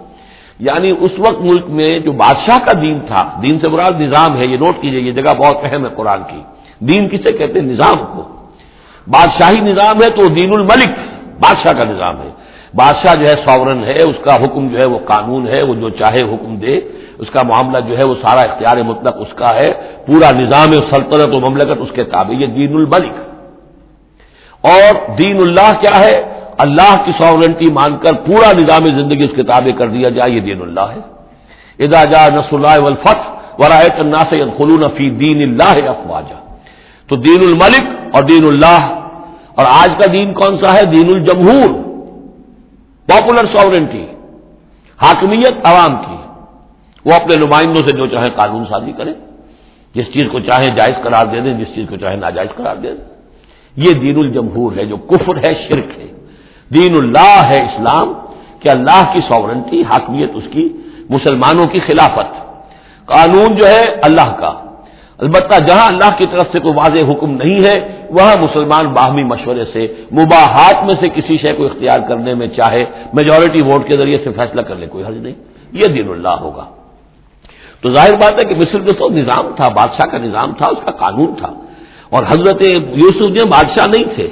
یعنی 0.59 0.91
اس 0.99 1.11
وقت 1.17 1.41
ملک 1.41 1.65
میں 1.67 1.99
جو 1.99 2.11
بادشاہ 2.11 2.57
کا 2.57 2.81
دین 2.81 2.99
تھا، 2.99 3.39
دین 3.41 3.59
سے 3.59 3.67
مراد 3.67 4.01
نظام 4.01 4.37
ہے، 4.37 4.45
یہ 4.45 4.57
نوٹ 4.57 4.81
کیجیے، 4.81 4.99
یہ 4.99 5.11
جگہ 5.11 5.33
بہت 5.37 5.57
اہم 5.63 5.85
ہے 5.85 5.89
قرآن 5.95 6.19
کی۔ 6.23 6.41
دین 6.79 7.09
کسے 7.09 7.37
کہتے 7.37 7.59
ہیں؟ 7.59 7.67
نظام 7.67 7.95
کو۔ 7.97 8.23
بادشاہی 9.07 9.71
نظام 9.71 9.95
ہے 9.95 10.09
تو 10.09 10.27
دین 10.27 10.49
الملک، 10.55 10.89
بادشاہ 11.39 11.73
کا 11.73 11.89
نظام 11.89 12.15
ہے۔ 12.17 12.29
بادشاہ 12.75 13.15
جو 13.15 13.21
ہے 13.21 13.35
سورن 13.45 13.83
ہے، 13.83 13.97
اس 13.97 14.15
کا 14.21 14.35
حکم 14.35 14.67
جو 14.67 14.79
ہے 14.79 14.87
وہ 14.87 14.99
قانون 15.05 15.47
ہے، 15.47 15.65
وہ 15.65 15.75
جو 15.75 15.89
چاہے 15.89 16.21
حکم 16.21 16.55
دے۔ 16.55 16.79
اس 17.17 17.29
کا 17.29 17.41
معاملہ 17.43 17.77
جو 17.87 17.97
ہے 17.97 18.07
وہ 18.07 18.15
سارا 18.21 18.51
اختیار 18.51 18.77
مطلق 18.77 19.15
اس 19.17 19.33
کا 19.35 19.47
ہے۔ 19.55 19.73
پورا 20.05 20.39
نظام 20.39 20.73
سلطنت 20.73 21.35
و 21.35 21.39
مملکت 21.39 21.77
اس 21.79 21.89
کے 21.93 22.03
تابع 22.03 22.33
یہ 22.33 22.47
دین 22.47 22.75
الملک۔ 22.75 23.13
اور 24.61 25.15
دین 25.17 25.37
اللہ 25.37 25.81
کیا 25.81 26.05
ہے؟ 26.05 26.41
اللہ 26.57 27.03
کی 27.05 27.11
ساورنٹی 27.21 27.71
مان 27.71 27.97
کر 27.97 28.13
پورا 28.13 28.51
نظام 28.51 28.85
زندگی 28.85 29.23
اس 29.23 29.31
کتابیں 29.31 29.73
کر 29.73 29.87
دیا 29.87 30.09
جائے، 30.09 30.31
یہ 30.31 30.39
دین 30.39 30.61
اللہ 30.61 30.91
ہے۔ 30.95 30.99
ادا 31.79 32.03
جا 32.03 32.27
نس 32.27 32.53
اللہ 32.53 32.83
ولفت 32.83 33.17
ورائے 33.57 34.03
ناس 34.03 34.57
خلون 34.57 34.81
فی 34.97 35.09
دین 35.09 35.41
اللہ 35.41 35.89
افواجہ 35.89 36.55
تو 37.07 37.15
دین 37.15 37.39
الملک 37.41 38.15
اور 38.15 38.23
دین 38.23 38.47
اللہ۔ 38.47 38.93
اور 39.55 39.65
آج 39.65 39.89
کا 39.99 40.05
دین 40.13 40.33
کون 40.33 40.57
سا 40.63 40.73
ہے؟ 40.73 40.83
دین 40.83 41.07
الجمہور۔ 41.13 41.88
پاپولر 43.09 43.55
ساورنٹی 43.55 44.05
حاکمیت 45.01 45.53
عوام 45.63 45.95
کی۔ 45.95 46.29
وہ 47.05 47.11
اپنے 47.15 47.45
نمائندوں 47.45 47.87
سے 47.87 47.97
جو 47.97 48.07
چاہے 48.07 48.29
قانون 48.29 48.65
سازی 48.65 48.91
کریں 48.91 49.13
جس 49.95 50.05
چیز 50.13 50.27
کو 50.31 50.39
چاہے 50.39 50.69
جائز 50.69 51.03
قرار 51.03 51.25
دے 51.25 51.39
دیں، 51.39 51.53
جس 51.53 51.67
چیز 51.75 51.85
کو 51.89 51.95
چاہے 51.95 52.15
ناجائز 52.15 52.49
قرار 52.55 52.75
دے 52.75 52.91
دیں۔ 52.91 53.05
یہ 53.75 53.99
دین 53.99 54.17
الجمہور 54.17 54.71
ہے، 54.77 54.85
جو 54.85 54.97
کفر 54.97 55.37
ہے، 55.37 55.53
شرک 55.67 55.99
ہے۔ 55.99 56.07
دین 56.73 56.95
اللہ 56.97 57.43
ہے 57.51 57.63
اسلام، 57.65 58.13
کہ 58.59 58.69
اللہ 58.69 59.13
کی 59.13 59.19
ساورنٹی 59.21 59.81
حاکمیت 59.81 60.29
اس 60.33 60.43
کی، 60.51 60.69
مسلمانوں 61.09 61.65
کی 61.65 61.79
خلافت۔ 61.79 62.49
قانون 63.05 63.55
جو 63.55 63.67
ہے 63.67 63.81
اللہ 64.01 64.31
کا۔ 64.33 64.68
البتہ 65.19 65.63
جہاں 65.63 65.87
اللہ 65.87 66.17
کی 66.17 66.25
طرف 66.31 66.47
سے 66.51 66.59
کوئی 66.59 66.73
واضح 66.73 67.11
حکم 67.11 67.31
نہیں 67.31 67.65
ہے، 67.65 68.05
وہاں 68.09 68.35
مسلمان 68.41 68.93
باہمی 68.93 69.23
مشورے 69.23 69.63
سے، 69.73 69.87
مباحات 70.11 70.85
میں 70.85 70.93
سے 70.99 71.09
کسی 71.09 71.37
شے 71.37 71.53
کو 71.53 71.65
اختیار 71.65 71.99
کرنے 72.09 72.33
میں 72.33 72.47
چاہے 72.47 72.85
میجورٹی 73.13 73.61
ووٹ 73.63 73.87
کے 73.87 73.95
ذریعے 73.95 74.17
سے 74.23 74.29
فیصلہ 74.35 74.61
کر 74.61 74.75
لے 74.75 74.87
کوئی 74.87 75.03
حرض 75.03 75.17
نہیں۔ 75.17 75.33
یہ 75.71 75.87
دین 75.87 76.09
اللہ 76.09 76.29
ہوگا۔ 76.29 76.65
تو 77.81 77.95
ظاہر 77.95 78.13
بات 78.13 78.31
ہے 78.31 78.49
کہ 78.49 78.55
مصر 78.55 78.79
کے 78.79 78.91
سو 78.97 79.09
نظام 79.09 79.51
تھا، 79.55 79.69
بادشاہ 79.69 80.09
کا 80.11 80.17
نظام 80.17 80.53
تھا، 80.53 80.65
اس 80.71 80.77
کا 80.85 80.91
قانون 80.91 81.33
تھا۔ 81.35 81.53
اور 82.09 82.23
حضرت 82.23 82.61
یوسف 82.95 83.29
جو 83.29 83.45
بادشاہ 83.45 83.85
نہیں 83.87 84.15
تھے، 84.15 84.27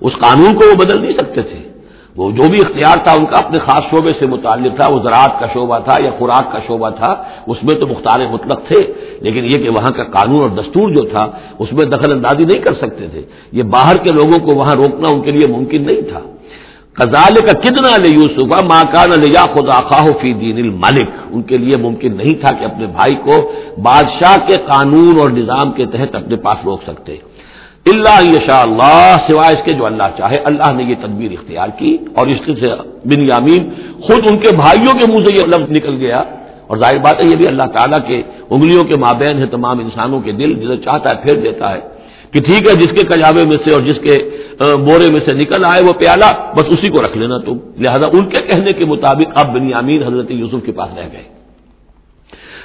اس 0.00 0.12
قانون 0.12 0.54
کو 0.54 0.70
وہ 0.70 0.74
بدل 0.74 1.00
نہیں 1.00 1.12
سکتے 1.12 1.42
تھے۔ 1.42 1.71
وہ 2.16 2.30
جو 2.30 2.48
بھی 2.50 2.58
اختیار 2.58 3.04
تھا 3.04 3.12
ان 3.12 3.24
کا، 3.24 3.36
اپنے 3.38 3.58
خاص 3.58 3.82
شعبے 3.90 4.12
سے 4.18 4.26
متعلق 4.26 4.80
تھا، 4.80 4.92
وہ 4.92 4.98
زراعت 5.02 5.40
کا 5.40 5.46
شعبہ 5.54 5.78
تھا 5.78 6.02
یا 6.02 6.10
خوراک 6.18 6.52
کا 6.52 6.58
شعبہ 6.68 6.90
تھا، 6.90 7.22
اس 7.46 7.56
میں 7.62 7.74
تو 7.74 7.86
مختار 7.86 8.20
مطلق 8.32 8.60
تھے، 8.68 8.92
لیکن 9.20 9.44
یہ 9.44 9.64
کہ 9.64 9.68
وہاں 9.68 9.90
کا 9.90 10.04
قانون 10.04 10.40
اور 10.40 10.48
دستور 10.48 10.90
جو 10.90 11.02
تھا، 11.02 11.30
اس 11.58 11.72
میں 11.72 11.86
دخل 11.86 12.12
اندازی 12.12 12.44
نہیں 12.44 12.62
کر 12.62 12.74
سکتے 12.74 13.08
تھے۔ 13.08 13.22
یہ 13.52 13.62
باہر 13.62 13.96
کے 13.96 14.10
لوگوں 14.10 14.38
کو 14.38 14.54
وہاں 14.54 14.74
روکنا 14.76 15.08
ان 15.14 15.22
کے 15.22 15.30
لیے 15.30 15.46
ممکن 15.52 15.86
نہیں 15.86 16.02
تھا۔ 16.02 16.20
کزال 16.94 17.34
کا 17.46 17.52
کتنا 17.60 17.96
لے 17.96 18.08
یوسف 18.08 18.62
ماں 18.62 18.82
کا 18.92 19.04
نہ 19.06 19.14
لیا 19.14 19.44
خدا 19.54 19.78
خواہ 19.78 20.06
فی 20.20 20.32
دین 20.32 20.56
الملک۔ 20.56 21.08
ان 21.30 21.42
کے 21.42 21.58
لیے 21.58 21.76
ممکن 21.76 22.16
نہیں 22.16 22.34
تھا 22.34 22.54
کہ 22.54 22.64
اپنے 22.64 22.86
بھائی 22.86 23.14
کو 23.14 23.52
بادشاہ 23.82 24.36
کے 24.48 24.56
قانون 24.66 25.20
اور 25.20 25.30
نظام 25.30 25.72
کے 25.72 25.86
تحت 25.86 26.14
اپنے 26.14 26.36
پاس 26.36 26.58
روک 26.64 26.82
سکتے۔ 26.86 27.16
اللہ 27.86 28.18
یشا 28.26 28.60
اللہ، 28.60 29.16
سوائے 29.26 29.54
اس 29.56 29.64
کے 29.64 29.72
جو 29.72 29.86
اللہ 29.86 30.08
چاہے، 30.18 30.38
اللہ 30.44 30.72
نے 30.72 30.82
یہ 30.82 30.94
تدبیر 30.94 31.32
اختیار 31.38 31.68
کی 31.78 31.96
اور 32.14 32.26
اس 32.26 32.40
سے 32.60 32.68
بن 33.04 33.26
یامین 33.26 33.62
خود 34.00 34.26
ان 34.30 34.36
کے 34.38 34.50
بھائیوں 34.56 34.92
کے 34.98 35.06
منہ 35.12 35.26
سے 35.26 35.34
یہ 35.34 35.46
لفظ 35.46 35.70
نکل 35.70 35.96
گیا۔ 35.96 36.22
اور 36.66 36.76
ظاہر 36.78 36.98
بات 36.98 37.16
ہے 37.20 37.28
یہ 37.30 37.36
بھی 37.36 37.46
اللہ 37.46 37.66
تعالیٰ 37.76 37.98
کے 38.06 38.22
انگلیوں 38.50 38.84
کے 38.84 38.96
مابین 38.96 39.38
ہے 39.38 39.46
تمام 39.46 39.78
انسانوں 39.78 40.20
کے 40.20 40.32
دل، 40.32 40.54
جسے 40.54 40.76
چاہتا 40.76 41.10
ہے 41.10 41.14
پھیر 41.22 41.36
دیتا 41.40 41.72
ہے 41.74 41.80
کہ 42.32 42.40
ٹھیک 42.40 42.68
ہے، 42.68 42.74
جس 42.80 42.92
کے 42.96 43.04
کجابے 43.06 43.44
میں 43.44 43.58
سے 43.64 43.74
اور 43.74 43.82
جس 43.82 43.98
کے 44.02 44.14
بورے 44.86 45.10
میں 45.12 45.20
سے 45.26 45.32
نکل 45.34 45.62
آئے 45.66 45.82
وہ 45.84 45.92
پیالہ، 45.92 46.30
بس 46.56 46.66
اسی 46.68 46.88
کو 46.88 47.02
رکھ 47.02 47.16
لینا 47.18 47.38
تم 47.38 47.58
لہذا 47.78 48.06
ان 48.12 48.24
کے 48.24 48.40
کہنے 48.48 48.72
کے 48.78 48.84
مطابق 48.84 49.28
اب 49.34 49.54
بن 49.54 49.68
یامین 49.68 50.02
حضرت 50.02 50.30
یوسف 50.30 50.64
کے 50.66 50.72
پاس 50.72 50.90
رہ 50.98 51.08
گئے۔ 51.12 51.41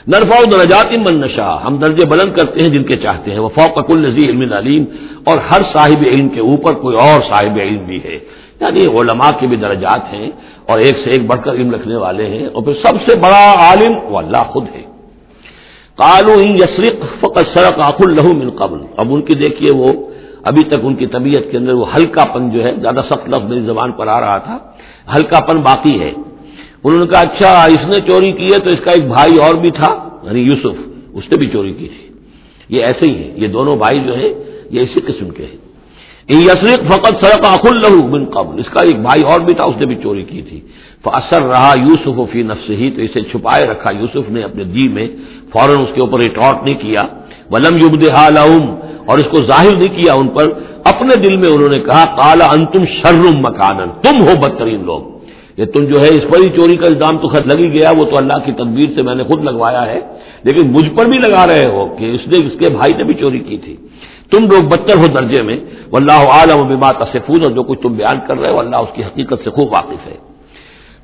نرفا 0.08 0.44
درجات 0.52 0.92
من 0.92 1.20
نشا 1.22 1.68
ہم 1.68 1.78
درجے 1.78 2.06
بلند 2.06 2.34
کرتے 2.34 2.60
ہیں 2.62 2.70
جن 2.70 2.84
کے 2.84 2.98
چاہتے 2.98 3.32
ہیں۔ 3.32 3.40
وہ 3.40 3.50
فوق 3.50 3.88
کل 3.88 3.98
نظی 3.98 4.30
علم 4.30 4.54
علیم، 4.54 4.86
اور 5.24 5.38
ہر 5.38 5.62
صاحب 5.74 6.04
علم 6.06 6.30
کے 6.30 6.40
اوپر 6.40 6.74
کوئی 6.74 6.98
اور 6.98 7.22
صاحب 7.22 7.58
علم 7.62 7.86
بھی 7.86 8.00
ہے۔ 8.04 8.20
یعنی 8.62 8.86
علماء 8.86 9.30
کے 9.40 9.48
بھی 9.48 9.58
درجات 9.58 10.14
ہیں، 10.14 10.32
اور 10.66 10.80
ایک 10.80 10.98
سے 11.04 11.10
ایک 11.10 11.26
بڑھ 11.28 11.42
کر 11.42 11.52
علم 11.52 11.72
رکھنے 11.72 11.96
والے 11.96 12.26
ہیں۔ 12.26 12.48
اور 12.48 12.64
پھر 12.64 12.74
سب 12.74 12.96
سے 13.08 13.20
بڑا 13.20 13.54
عالم 13.60 14.14
وہ 14.14 14.18
اللہ 14.18 14.44
خود 14.48 14.66
ہے۔ 14.76 14.82
کالو 15.96 16.34
یسرق 16.42 17.06
فقط 17.20 17.58
سرق 17.58 17.80
آخ 17.80 18.02
الہ 18.06 18.28
من 18.34 18.50
قبل۔ 18.50 18.80
اب 18.98 19.08
ان 19.10 19.22
کی 19.22 19.34
دیکھیے 19.34 19.78
وہ، 19.78 19.94
ابھی 20.44 20.64
تک 20.64 20.80
ان 20.84 20.96
کی 20.96 21.06
طبیعت 21.06 21.52
کے 21.52 21.58
اندر 21.58 21.74
وہ 21.74 21.86
ہلکا 21.96 22.24
پن 22.34 22.50
جو 22.50 22.64
ہے، 22.64 22.72
زیادہ 22.82 23.00
سخت 23.10 23.30
لفظ 23.30 23.44
میری 23.44 23.62
زبان 23.62 23.92
پر 23.92 24.08
آ 24.08 24.20
رہا 24.20 24.38
تھا 24.38 24.58
ہلکا 25.16 25.40
پن 25.40 25.58
باقی 25.62 26.00
ہے۔ 26.00 26.12
انہوں 26.84 27.00
نے 27.00 27.08
کہا 27.08 27.20
اچھا 27.20 27.64
اس 27.64 27.96
نے 27.96 28.10
چوری 28.10 28.32
کی 28.32 28.46
ہے 28.46 28.60
تو 28.60 28.70
اس 28.70 28.80
کا 28.86 28.92
ایک 28.92 29.08
بھائی 29.08 29.36
اور 29.44 29.56
بھی 29.56 29.72
تھا 29.72 30.10
یعنی 30.24 30.40
یوسف، 30.40 30.78
اس 31.14 31.24
نے 31.32 31.38
بھی 31.38 31.48
چوری 31.48 31.74
کی 31.74 31.88
تھی۔ 31.88 32.08
یہ 32.70 32.84
ایسے 32.84 33.12
ہی 33.12 33.24
ہے 33.24 33.32
یہ 33.36 33.48
دونوں 33.48 33.76
بھائی 33.76 34.00
جو 34.00 34.18
ہے 34.18 34.34
یہ 34.72 34.82
اسی 34.82 35.00
قسم 35.00 35.30
کے 35.30 35.46
ہیں۔ 35.46 35.58
یسرق 36.30 36.94
فقط 36.94 37.26
سرق 37.26 37.46
آخ 37.46 37.60
الہ 37.64 38.02
بن 38.02 38.26
قبل، 38.26 38.60
اس 38.60 38.70
کا 38.70 38.82
ایک 38.82 39.02
بھائی 39.02 39.22
اور 39.32 39.40
بھی 39.40 39.54
تھا، 39.54 39.64
اس 39.64 39.76
نے 39.80 39.86
بھی 39.86 39.96
چوری 40.04 40.24
کی 40.24 40.42
تھی۔ 40.42 40.60
اثر 41.06 41.44
رہا 41.44 41.74
یوسف 41.80 42.32
فی 42.32 42.44
نفس 42.44 42.70
ہی 42.70 42.92
تو 42.92 43.02
اسے 43.02 43.22
چھپائے 43.22 43.72
رکھا۔ 43.72 43.92
یوسف 44.00 44.30
نے 44.30 44.42
اپنے 44.42 44.64
جی 44.64 44.90
میں 44.90 45.08
فوراً 45.54 45.82
اس 45.82 45.90
کے 45.96 46.02
اوپر 46.02 46.20
ریٹارٹ 46.20 46.64
نہیں 46.64 46.82
کیا۔ 46.82 47.04
ولم 47.52 47.78
یوب 47.78 48.04
حال 48.18 48.38
اور 49.06 49.18
اس 49.18 49.24
کو 49.24 49.38
ظاہر 49.38 49.76
نہیں 49.76 50.02
کیا 50.02 50.14
ان 50.14 50.28
پر۔ 50.28 50.52
اپنے 50.84 51.16
دل 51.16 51.38
میں 51.38 51.50
انہوں 51.52 51.70
نے 51.70 51.78
کہا 51.78 52.04
کالا 52.04 52.46
انتم 52.46 52.86
شرم 52.86 53.40
مکان 53.40 53.90
تم 54.02 54.18
ہو 54.18 54.40
بدترین 54.42 54.86
لوگ۔ 54.86 55.17
یہ 55.58 55.66
تم 55.66 55.80
جو 55.80 56.02
ہے 56.02 56.08
اس 56.08 56.24
پر 56.24 56.42
ہی 56.46 56.50
چوری 56.50 56.78
کا 56.78 56.86
الزام 56.86 57.18
تو 57.18 57.28
خط 57.28 57.48
لگی 57.48 57.80
گیا، 57.80 57.92
وہ 57.98 58.04
تو 58.04 58.18
اللہ 58.18 58.34
کی 58.46 58.52
تدبیر 58.52 58.96
سے 58.96 59.02
میں 59.02 59.16
نے 59.16 59.24
خود 59.24 59.44
لگوایا 59.44 59.86
ہے۔ 59.86 60.00
لیکن 60.44 60.68
مجھ 60.68 60.90
پر 60.98 61.06
بھی 61.06 61.20
لگا 61.20 61.48
رہے 61.48 61.66
ہو 61.66 61.96
کہ 62.00 62.16
اس 62.16 62.28
نے 62.28 62.48
اس 62.48 62.60
کے 62.60 62.70
بھائی 62.70 62.94
نے 62.98 63.04
بھی 63.04 63.14
چوری 63.14 63.40
کی 63.40 63.58
تھی۔ 63.58 63.76
تم 64.32 64.44
لوگ 64.44 64.64
بدتر 64.64 64.98
ہو 64.98 65.08
درجے 65.08 65.44
میں۔ 65.44 65.58
وہ 65.92 65.98
اللہ 65.98 66.30
عالم 66.30 66.60
و 66.60 66.64
بما 66.64 66.92
تصفون، 66.92 67.44
اور 67.44 67.52
جو 67.52 67.64
کچھ 67.64 67.80
تم 67.80 67.94
بیان 67.94 68.20
کر 68.28 68.40
رہے 68.40 68.50
ہو، 68.50 68.60
اللہ 68.60 68.76
اس 68.76 68.90
کی 68.96 69.04
حقیقت 69.04 69.44
سے 69.44 69.50
خوب 69.50 69.72
واقف 69.72 70.08
ہے۔ 70.08 70.16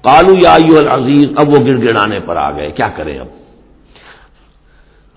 کالو 0.02 0.34
یا 0.44 0.54
العزیز، 0.54 1.30
اب 1.36 1.50
وہ 1.50 1.66
گڑ 1.66 1.78
گڑانے 1.82 2.20
پر 2.26 2.36
آ 2.36 2.52
گئے۔ 2.52 2.72
کیا 2.72 2.88
کریں 2.88 3.20
اب؟ 3.20 3.28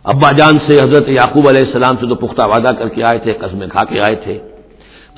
ابا 0.05 0.33
جان 0.37 0.59
سے 0.69 0.85
حضرت 0.85 1.09
یعقوب 1.09 1.49
علیہ 1.49 1.65
السلام 1.67 1.97
سے 2.01 2.07
تو 2.07 2.15
پختہ 2.15 2.43
وعدہ 2.43 2.75
کر 2.79 2.89
کے 2.89 3.03
آئے 3.03 3.19
تھے، 3.19 3.33
قسمیں 3.33 3.69
کھا 3.69 3.85
کے 3.85 4.01
آئے 4.01 4.17
تھے۔ 4.17 4.39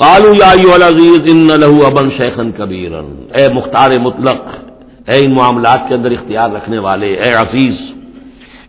کالو 0.00 0.30
یا 0.40 0.50
العزیز 0.74 1.24
ان 1.32 1.48
لہو 1.60 1.78
ابن 1.86 2.10
شیخن 2.16 2.50
کبیر 2.58 2.92
اے 3.36 3.46
مختار 3.54 3.90
مطلق، 3.98 4.40
اے 5.10 5.16
ان 5.24 5.34
معاملات 5.34 5.80
کے 5.88 5.94
اندر 5.94 6.10
اختیار 6.10 6.50
رکھنے 6.50 6.78
والے، 6.78 7.08
اے 7.22 7.30
عزیز 7.34 7.76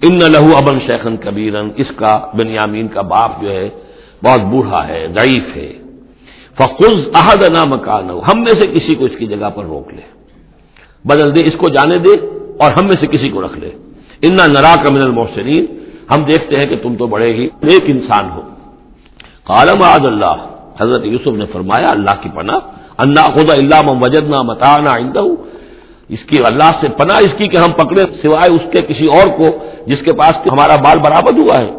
ان 0.07 0.19
لہو 0.33 0.55
ابن 0.57 0.79
شیخن 0.87 1.17
کبیرن 1.17 1.69
اس 1.81 1.91
کا، 1.95 2.13
بنیامین 2.37 2.87
کا 2.87 3.01
باپ 3.13 3.31
جو 3.41 3.49
ہے، 3.51 3.69
بہت 4.25 4.41
بوڑھا 4.51 4.81
ہے، 4.87 5.01
ضعیف 5.17 5.55
ہے. 5.57 5.71
فخذ 6.57 6.97
احد 7.21 7.41
نہ 7.55 7.63
مکان 7.73 8.09
ہم 8.27 8.37
میں 8.43 8.55
سے 8.61 8.67
کسی 8.67 8.95
کو 8.95 9.05
اس 9.05 9.15
کی 9.19 9.25
جگہ 9.27 9.49
پر 9.55 9.63
روک 9.65 9.87
لے. 9.93 10.05
بدل 11.05 11.35
دے، 11.35 11.47
اس 11.47 11.55
کو 11.61 11.69
جانے 11.69 11.97
دے 12.05 12.13
اور 12.61 12.69
ہم 12.77 12.85
میں 12.87 12.99
سے 13.01 13.07
کسی 13.07 13.29
کو 13.29 13.41
رکھ 13.41 13.57
لے. 13.59 13.71
انا 14.25 14.45
نرا 14.55 14.75
کا 14.83 14.89
من 14.93 15.01
المحسنین 15.05 15.65
ہم 16.11 16.19
دیکھتے 16.31 16.53
ہیں 16.59 16.67
کہ 16.69 16.75
تم 16.83 16.95
تو 16.95 17.07
بڑے 17.07 17.33
ہی 17.33 17.45
ایک 17.69 17.83
انسان 17.87 18.25
ہو. 18.35 18.41
کالم 19.49 19.83
آد 19.95 20.05
اللہ. 20.05 20.37
حضرت 20.81 21.05
یوسف 21.05 21.33
نے 21.41 21.45
فرمایا، 21.53 21.87
اللہ 21.91 22.15
کی 22.21 22.29
پناہ 22.35 22.59
اللہ 22.97 23.25
خدا 23.35 23.53
اللہ 23.53 23.91
وجدنا 24.01 24.41
متانا 24.41 24.91
آئندہ 24.93 25.23
اس 26.09 26.23
کی، 26.27 26.37
اللہ 26.39 26.69
سے 26.81 26.87
پناہ 26.89 27.17
اس 27.25 27.33
کی 27.37 27.47
کہ 27.47 27.57
ہم 27.57 27.71
پکڑے، 27.71 28.03
سوائے 28.21 28.49
اس 28.55 28.65
کے 28.71 28.81
کسی 28.81 29.05
اور 29.05 29.27
کو 29.27 29.47
جس 29.87 30.01
کے 30.01 30.13
پاس 30.13 30.33
ہمارا 30.51 30.75
بال 30.75 30.97
برابر 30.99 31.33
ہوا 31.39 31.61
ہے۔ 31.61 31.69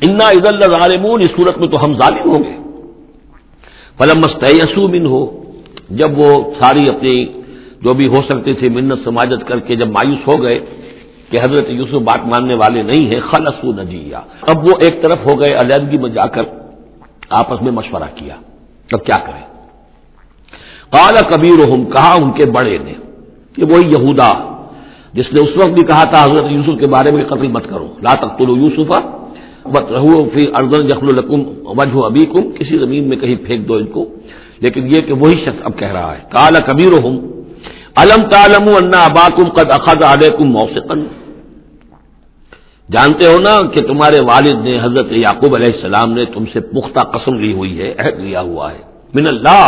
انا 0.00 0.30
عید 0.30 0.46
اللہ 0.46 0.64
ظالمون 0.64 1.20
اس 1.20 1.30
صورت 1.36 1.58
میں 1.58 1.68
تو 1.68 1.84
ہم 1.84 1.94
ظالم 1.94 2.30
ہوں 2.30 2.42
گے۔ 2.44 2.56
فلم 3.98 4.18
مستیسو 4.20 4.88
من 4.88 5.06
ہو 5.06 5.22
جب 5.90 6.18
وہ 6.18 6.30
ساری 6.60 6.88
اپنی 6.88 7.16
جو 7.82 7.94
بھی 7.94 8.06
ہو 8.06 8.20
سکتی 8.28 8.52
تھی، 8.54 8.68
منت 8.68 8.98
سماجت 9.04 9.48
کر 9.48 9.58
کے 9.58 9.76
جب 9.76 9.88
مایوس 9.88 10.22
ہو 10.28 10.42
گئے 10.42 10.58
کہ 11.30 11.36
حضرت 11.42 11.66
یوسف 11.68 12.00
بات 12.10 12.26
ماننے 12.26 12.54
والے 12.54 12.82
نہیں 12.82 13.04
ہیں 13.10 13.20
خلص 13.20 13.64
نجیہ۔ 13.78 14.20
اب 14.50 14.66
وہ 14.66 14.72
ایک 14.80 15.02
طرف 15.02 15.18
ہو 15.26 15.40
گئے 15.40 15.52
علیحدگی 15.54 15.98
میں 15.98 16.10
جا 16.10 16.26
کر 16.34 16.44
آپس 17.30 17.62
میں 17.62 17.72
مشورہ 17.72 18.08
کیا۔ 18.14 18.34
تب 18.90 19.04
کیا 19.04 19.20
کریں؟ 19.20 19.42
کالا 20.90 21.36
کبیر 21.36 21.84
کہا 21.92 22.14
ان 22.22 22.30
کے 22.32 22.44
بڑے 22.50 22.78
نے 22.78 22.92
کہ 23.56 23.64
وہی 23.64 23.88
یہودا، 23.88 24.62
جس 25.12 25.32
نے 25.32 25.40
اس 25.40 25.56
وقت 25.56 25.70
بھی 25.70 25.82
کہا 25.82 26.04
تھا 26.04 26.24
حضرت 26.24 26.44
یوسف 26.50 26.80
کے 26.80 26.86
بارے 26.86 27.10
میں 27.10 27.24
قتل 27.24 27.48
مت 27.48 27.70
کرو، 27.70 27.88
لا 28.02 28.14
تک 28.14 28.40
یوسف 28.40 28.92
بت 29.66 29.92
رہو 29.92 30.24
پھر 30.24 30.54
اردن 30.54 30.88
جخل 30.88 31.08
القم 31.08 31.42
وجہ 31.64 32.04
ابھی 32.04 32.26
کم 32.26 32.52
کسی 32.52 32.78
زمین 32.78 33.08
میں 33.08 33.16
کہیں 33.16 33.36
پھینک 33.36 33.68
دو 33.68 33.74
ان 33.74 33.86
کو۔ 33.86 34.04
لیکن 34.60 34.86
یہ 34.86 35.00
کہ 35.00 35.12
وہی 35.12 35.36
شخص 35.44 35.60
اب 35.64 35.78
کہہ 35.78 35.92
رہا 35.92 36.12
ہے۔ 36.12 36.20
کالا 36.28 36.72
کبیر 36.72 36.92
علم 37.96 38.22
تالم 38.28 38.68
انا 38.82 39.04
اباکم 39.04 39.48
قد 39.48 39.70
اخذ 39.70 40.02
علیکم 40.02 40.44
موسقن 40.44 41.06
جانتے 42.92 43.26
ہو 43.26 43.36
نا 43.40 43.68
کہ 43.68 43.80
تمہارے 43.80 44.18
والد 44.20 44.64
نے 44.64 44.78
حضرت 44.82 45.12
یعقوب 45.12 45.54
علیہ 45.54 45.74
السلام 45.74 46.12
نے 46.12 46.24
تم 46.24 46.44
سے 46.52 46.60
پختہ 46.60 47.00
قسم 47.00 47.34
لی 47.34 47.52
ہوئی 47.52 47.80
ہے، 47.80 47.94
عہد 47.98 48.20
لیا 48.20 48.40
ہوا 48.40 48.72
ہے۔ 48.72 48.78
من 49.14 49.24
اللہ، 49.28 49.66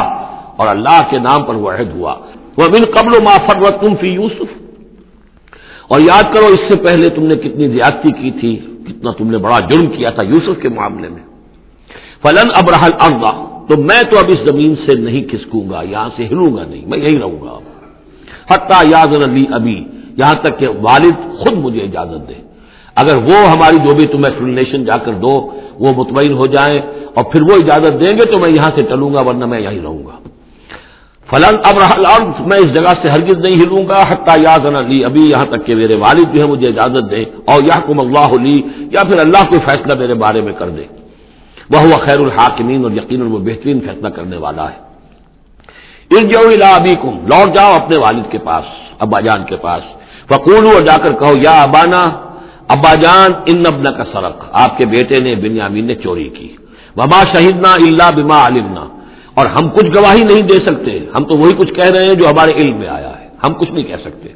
اور 0.57 0.66
اللہ 0.66 1.01
کے 1.11 1.18
نام 1.18 1.45
پر 1.45 1.55
وہ 1.55 1.71
عہد 1.71 1.91
ہوا۔ 1.95 2.14
وہ 2.59 2.64
من 2.68 2.85
قبل 2.85 3.23
ما 3.23 3.37
فرت 3.47 3.81
تم 3.81 3.95
فی 4.01 4.09
یوسف 4.09 4.51
اور 5.89 6.01
یاد 6.01 6.35
کرو، 6.35 6.47
اس 6.47 6.61
سے 6.61 6.79
پہلے 6.83 7.09
تم 7.09 7.23
نے 7.23 7.35
کتنی 7.35 7.68
زیادتی 7.68 8.12
کی 8.12 8.31
تھی، 8.31 8.57
کتنا 8.89 9.11
تم 9.11 9.31
نے 9.31 9.39
بڑا 9.39 9.59
جرم 9.59 9.87
کیا 9.87 10.11
تھا 10.11 10.23
یوسف 10.23 10.62
کے 10.62 10.68
معاملے 10.68 11.09
میں۔ 11.09 11.25
فلن 12.23 12.49
ابراہل 12.55 12.93
اردا 13.01 13.31
تو 13.68 13.83
میں 13.83 14.03
تو 14.03 14.18
اب 14.18 14.25
اس 14.29 14.51
زمین 14.51 14.75
سے 14.77 14.97
نہیں 14.97 15.25
کھسکوں 15.25 15.71
گا، 15.71 15.83
یہاں 15.83 16.09
سے 16.16 16.27
ہلوں 16.27 16.57
گا 16.57 16.64
نہیں، 16.71 16.85
میں 16.87 16.99
یہی 16.99 17.18
رہوں 17.18 17.41
گا۔ 17.43 17.59
حتیٰ 18.51 18.83
یاد 18.91 19.25
علی 19.25 19.45
ابھی 19.53 19.85
یہاں 20.16 20.35
تک 20.35 20.59
کہ 20.59 20.68
والد 20.68 21.39
خود 21.39 21.53
مجھے 21.53 21.81
اجازت 21.81 22.29
دے۔ 22.29 22.49
اگر 22.97 23.16
وہ 23.16 23.51
ہماری 23.51 23.88
جو 23.88 23.95
بھی 23.95 24.07
تمہیں 24.07 24.24
ایکسپلینیشن 24.24 24.84
جا 24.84 24.97
کر 24.97 25.12
دو، 25.12 25.61
وہ 25.78 25.93
مطمئن 25.97 26.32
ہو 26.32 26.47
جائیں 26.47 26.80
اور 27.14 27.24
پھر 27.24 27.43
وہ 27.43 27.53
اجازت 27.53 27.93
دیں 27.93 28.14
گے 28.14 28.32
تو 28.32 28.41
میں 28.41 28.51
یہاں 28.51 28.70
سے 28.76 28.82
چلوں 28.82 29.14
گا، 29.14 29.20
ورنہ 29.20 29.47
میں 29.47 29.61
یہیں 29.61 29.82
رہوں 29.82 30.07
گا۔ 30.07 30.11
فلن 31.30 31.57
اب 31.64 31.78
رہا 31.78 32.16
میں 32.47 32.59
اس 32.59 32.74
جگہ 32.74 33.03
سے 33.03 33.12
ہرگز 33.12 33.47
نہیں 33.47 33.61
ہلوں 33.61 33.88
گا، 33.88 33.95
حتیٰ 33.95 34.38
یاد 34.38 34.74
علی 34.74 35.05
ابھی 35.05 35.20
یہاں 35.20 35.45
تک 35.45 35.66
کہ 35.66 35.74
میرے 35.74 35.95
والد 35.95 36.34
جو 36.34 36.41
ہے 36.43 36.47
مجھے 36.47 36.68
اجازت 36.68 37.11
دیں۔ 37.11 37.24
اور 37.45 37.62
یا 37.62 37.80
کم 37.80 38.01
اللہ 38.01 38.43
لی، 38.43 38.62
یا 38.76 39.05
پھر 39.05 39.18
اللہ 39.18 39.38
کوئی 39.38 39.61
فیصلہ 39.61 39.99
میرے 39.99 40.14
بارے 40.14 40.41
میں 40.41 40.53
کر 40.53 40.68
دے۔ 40.68 40.84
وہ 41.70 41.80
ہوا 41.80 42.07
خیر 42.07 42.18
الحاکمین، 42.18 42.82
اور 42.82 42.91
یقیناً 42.91 43.32
وہ 43.32 43.38
بہترین 43.38 43.80
فیصلہ 43.80 44.09
کرنے 44.09 44.36
والا 44.36 44.70
ہے۔ 44.70 44.91
ارجو 46.11 46.49
الا 46.49 46.76
ابھی 46.76 46.95
لوٹ 47.05 47.57
جاؤ 47.57 47.72
اپنے 47.72 47.97
والد 47.99 48.32
کے 48.32 48.38
پاس، 48.38 48.64
ابا 48.99 49.20
جان 49.20 49.45
کے 49.45 49.57
پاس۔ 49.57 49.82
فکول 50.26 50.66
اور 50.66 50.82
جا 50.82 50.95
کر 50.95 51.12
کہو، 51.14 51.32
یا 51.45 51.62
ابانا 51.62 52.30
ابا 52.71 52.95
جان 52.95 53.31
ان 53.47 53.62
ابن 53.66 53.85
کا 53.85 54.05
سرق، 54.12 54.45
آپ 54.53 54.79
کے 54.79 54.87
بیٹے 54.87 55.14
نے 55.23 55.35
بنیامین 55.35 55.85
نے 55.85 55.95
چوری 55.95 56.29
کی۔ 56.29 56.49
وما 56.97 57.23
شہیدنا 57.37 57.73
اللہ 57.73 58.23
بما 58.23 58.47
علمنا۔ 58.47 58.87
اور 59.35 59.47
ہم 59.47 59.68
کچھ 59.68 59.87
گواہی 59.87 60.21
نہیں 60.21 60.43
دے 60.43 60.57
سکتے، 60.57 60.99
ہم 61.14 61.25
تو 61.25 61.37
وہی 61.37 61.53
کچھ 61.59 61.75
کہہ 61.75 61.91
رہے 61.91 62.03
ہیں 62.03 62.14
جو 62.14 62.29
ہمارے 62.29 62.51
علم 62.51 62.77
میں 62.77 62.89
آیا 62.89 63.09
ہے۔ 63.09 63.29
ہم 63.45 63.55
کچھ 63.55 63.71
نہیں 63.71 63.85
کہہ 63.85 63.97
سکتے۔ 64.05 64.29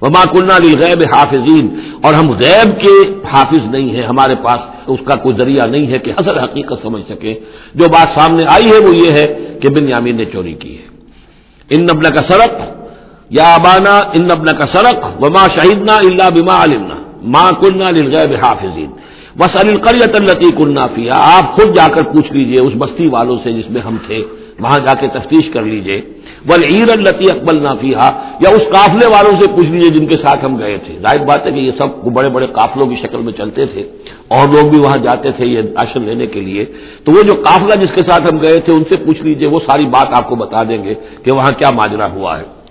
وما 0.00 0.32
کنہ 0.32 0.52
غیب 0.62 1.02
حافظین۔ 1.14 1.80
اور 2.02 2.14
ہم 2.14 2.30
غیب 2.30 2.80
کے 2.80 3.10
حافظ 3.32 3.64
نہیں 3.64 3.90
ہیں، 3.90 4.02
ہمارے 4.02 4.34
پاس 4.34 4.58
اس 4.86 4.98
کا 5.04 5.18
کوئی 5.18 5.36
ذریعہ 5.36 5.66
نہیں 5.66 5.86
ہے 5.86 5.98
کہ 5.98 6.12
اصل 6.16 6.38
حقیقت 6.38 6.82
سمجھ 6.82 7.02
سکے۔ 7.08 7.40
جو 7.74 7.88
بات 7.88 8.20
سامنے 8.20 8.44
آئی 8.50 8.66
ہے 8.66 8.86
وہ 8.86 8.96
یہ 8.96 9.10
ہے 9.10 9.58
کہ 9.62 9.70
بن 9.70 9.88
یامین 9.88 10.16
نے 10.16 10.24
چوری 10.24 10.52
کی 10.52 10.78
ہے۔ 10.78 10.82
ان 11.70 11.82
نبل 11.82 12.14
کا 12.14 12.32
سڑک 12.32 12.52
یا 13.30 13.54
ابانا، 13.54 13.94
ان 13.94 14.24
نبل 14.24 14.56
کا 14.56 14.64
سڑک 14.74 15.22
وما 15.22 15.46
شہیدنا 15.46 15.94
اللہ 15.94 16.40
بما 16.40 16.64
علمنا۔ 16.64 17.01
ماں 17.24 17.50
کنہ 17.60 17.84
للغیب 17.84 18.32
حافظین 18.32 18.90
بس 19.36 19.64
القریت 19.64 20.20
التی 20.20 20.50
کنہ 20.50 20.80
فیا 20.94 21.12
آپ 21.16 21.56
خود 21.56 21.76
جا 21.76 21.86
کر 21.94 22.02
پوچھ 22.02 22.32
لیجیے 22.32 22.60
اس 22.60 22.72
بستی 22.78 23.08
والوں 23.08 23.36
سے 23.42 23.52
جس 23.52 23.70
میں 23.70 23.82
ہم 23.82 23.96
تھے۔ 24.06 24.24
وہاں 24.60 24.78
جا 24.78 24.94
کے 24.94 25.06
تفتیش 25.06 25.50
کر 25.52 25.62
لیجیے۔ 25.62 26.00
بل 26.46 26.64
عیر 26.64 26.98
التی 26.98 27.24
اکبل 27.30 27.62
نافیہ 27.62 27.96
یا 28.40 28.50
اس 28.50 28.72
قافلے 28.72 29.06
والوں 29.06 29.40
سے 29.40 29.50
پوچھ 29.50 29.66
لیجیے 29.66 29.98
جن 29.98 30.06
کے 30.06 30.14
ساتھ 30.14 30.44
ہم 30.44 30.58
گئے 30.58 30.78
تھے۔ 30.78 30.98
ظاہر 30.98 31.26
بات 31.26 31.46
ہے 31.46 31.52
کہ 31.52 31.58
یہ 31.58 31.70
سب 31.78 32.04
بڑے 32.04 32.28
بڑے 32.30 32.46
قافلوں 32.46 32.86
کی 32.86 32.96
شکل 33.02 33.18
میں 33.18 33.32
چلتے 33.32 33.66
تھے۔ 33.66 33.82
اور 34.28 34.48
لوگ 34.48 34.70
بھی 34.70 34.78
وہاں 34.78 34.98
جاتے 34.98 35.32
تھے 35.32 35.46
یہ 35.46 35.60
راشن 35.62 36.02
لینے 36.02 36.26
کے 36.26 36.40
لیے۔ 36.40 36.64
تو 37.04 37.12
وہ 37.12 37.22
جو 37.22 37.42
قافلہ 37.42 37.80
جس 37.80 37.90
کے 37.94 38.10
ساتھ 38.10 38.22
ہم 38.22 38.38
گئے 38.38 38.60
تھے 38.60 38.72
ان 38.72 38.84
سے 38.90 39.04
پوچھ 39.04 39.22
لیجیے، 39.22 39.48
وہ 39.48 39.60
ساری 39.66 39.86
بات 39.86 40.06
آپ 40.12 40.28
کو 40.28 40.34
بتا 40.34 40.62
دیں 40.62 40.84
گے 40.84 40.94
کہ 41.24 41.32
وہاں 41.32 41.52
کیا 41.58 41.70
ماجرا 41.70 42.12
ہوا 42.12 42.38
ہے۔ 42.38 42.61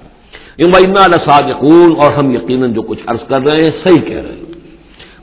اور 1.96 2.12
ہم 2.12 2.32
یقیناً 2.32 2.74
جو 2.74 2.82
کچھ 2.82 3.00
عرض 3.08 3.28
کر 3.28 3.40
رہے 3.42 3.64
ہیں 3.64 3.72
صحیح 3.84 4.02
کہہ 4.02 4.18
رہے 4.18 4.34
ہیں۔ 4.34 4.42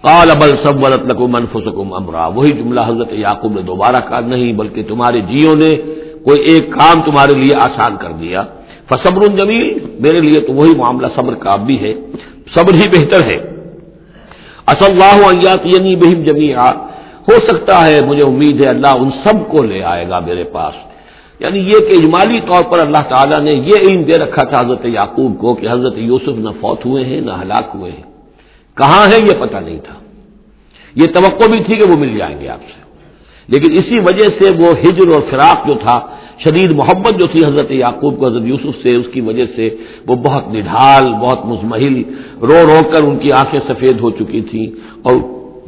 قال 0.03 0.29
بل 0.41 0.57
سبولت 0.65 1.07
لکم 1.07 1.35
انفسکم 1.35 1.93
امرا، 1.93 2.27
وہی 2.27 2.51
جملہ 2.51 2.81
حضرت 2.87 3.13
یعقوب 3.13 3.53
نے 3.53 3.63
دوبارہ 3.63 4.09
کہا، 4.09 4.21
نہیں 4.21 4.53
بلکہ 4.53 4.83
تمہارے 4.83 5.21
جیوں 5.21 5.57
نے 5.57 5.77
کوئی 6.25 6.41
ایک 6.41 6.73
کام 6.73 7.03
تمہارے 7.03 7.39
لیے 7.39 7.57
آسان 7.57 7.97
کر 7.97 8.13
دیا۔ 8.21 8.43
فصبر 8.89 9.27
جمیل، 9.27 9.79
میرے 10.01 10.21
لیے 10.21 10.41
تو 10.41 10.53
وہی 10.53 10.73
معاملہ 10.77 11.07
صبر 11.17 11.35
کا 11.35 11.57
بھی 11.57 11.81
ہے۔ 11.81 11.95
صبر 12.57 12.75
ہی 12.75 12.89
بہتر 12.89 13.27
ہے۔ 13.27 13.37
اصل 14.67 14.93
اللہ 14.93 15.47
یعنی 15.65 15.97
بہم 15.97 16.23
جمی 16.23 16.55
ہو 17.29 17.47
سکتا 17.49 17.87
ہے، 17.87 18.01
مجھے 18.07 18.23
امید 18.27 18.65
ہے 18.65 18.69
اللہ 18.69 18.93
ان 19.01 19.11
سب 19.25 19.51
کو 19.51 19.63
لے 19.63 19.83
آئے 19.83 20.09
گا 20.09 20.19
میرے 20.19 20.45
پاس۔ 20.45 20.88
یعنی 21.41 21.59
یہ 21.59 21.73
کہ 21.73 21.95
اجمالی 21.99 22.41
طور 22.41 22.65
پر 22.65 22.81
اللہ 22.81 23.15
تعالیٰ 23.15 23.41
نے 23.41 23.51
یہ 23.51 23.89
علم 23.89 24.03
دے 24.03 24.13
رکھا 24.13 24.45
تھا 24.45 24.61
حضرت 24.61 24.85
یعقوب 24.85 25.39
کو 25.39 25.55
کہ 25.55 25.69
حضرت 25.71 25.95
یوسف 25.97 26.29
نہ 26.29 26.49
فوت 26.61 26.87
ہوئے 26.87 27.05
ہیں، 27.05 27.21
نہ 27.21 27.31
ہلاک 27.43 27.71
ہوئے 27.75 27.91
ہیں۔ 27.91 28.03
کہاں 28.77 29.09
ہے 29.09 29.17
یہ 29.17 29.41
پتہ 29.41 29.57
نہیں 29.57 29.79
تھا۔ 29.79 29.95
یہ 30.95 31.07
توقع 31.07 31.51
بھی 31.51 31.65
تھی 31.65 31.77
کہ 31.77 31.91
وہ 31.91 31.97
مل 31.97 32.19
جائیں 32.19 32.41
گے 32.41 32.49
آپ 32.49 32.59
سے۔ 32.67 32.89
لیکن 33.49 33.73
اسی 33.73 33.99
وجہ 33.99 34.29
سے 34.41 34.51
وہ 34.59 34.73
ہجر 34.81 35.09
اور 35.09 35.21
فراق 35.31 35.67
جو 35.67 35.75
تھا، 35.75 36.01
شدید 36.39 36.71
محبت 36.71 37.21
جو 37.21 37.27
تھی 37.27 37.45
حضرت 37.45 37.71
یعقوب 37.71 38.19
کو، 38.19 38.27
حضرت 38.27 38.43
یوسف 38.43 38.83
سے، 38.83 38.95
اس 38.95 39.07
کی 39.13 39.21
وجہ 39.21 39.45
سے 39.57 39.71
وہ 40.07 40.15
بہت 40.15 40.49
نڈھال، 40.49 41.13
بہت 41.13 41.47
مزمحل، 41.47 42.03
رو 42.41 42.63
رو 42.65 42.91
کر 42.91 43.03
ان 43.03 43.19
کی 43.19 43.29
آنکھیں 43.33 43.61
سفید 43.69 44.01
ہو 44.01 44.11
چکی 44.11 44.41
تھیں 44.41 44.67
اور 45.03 45.17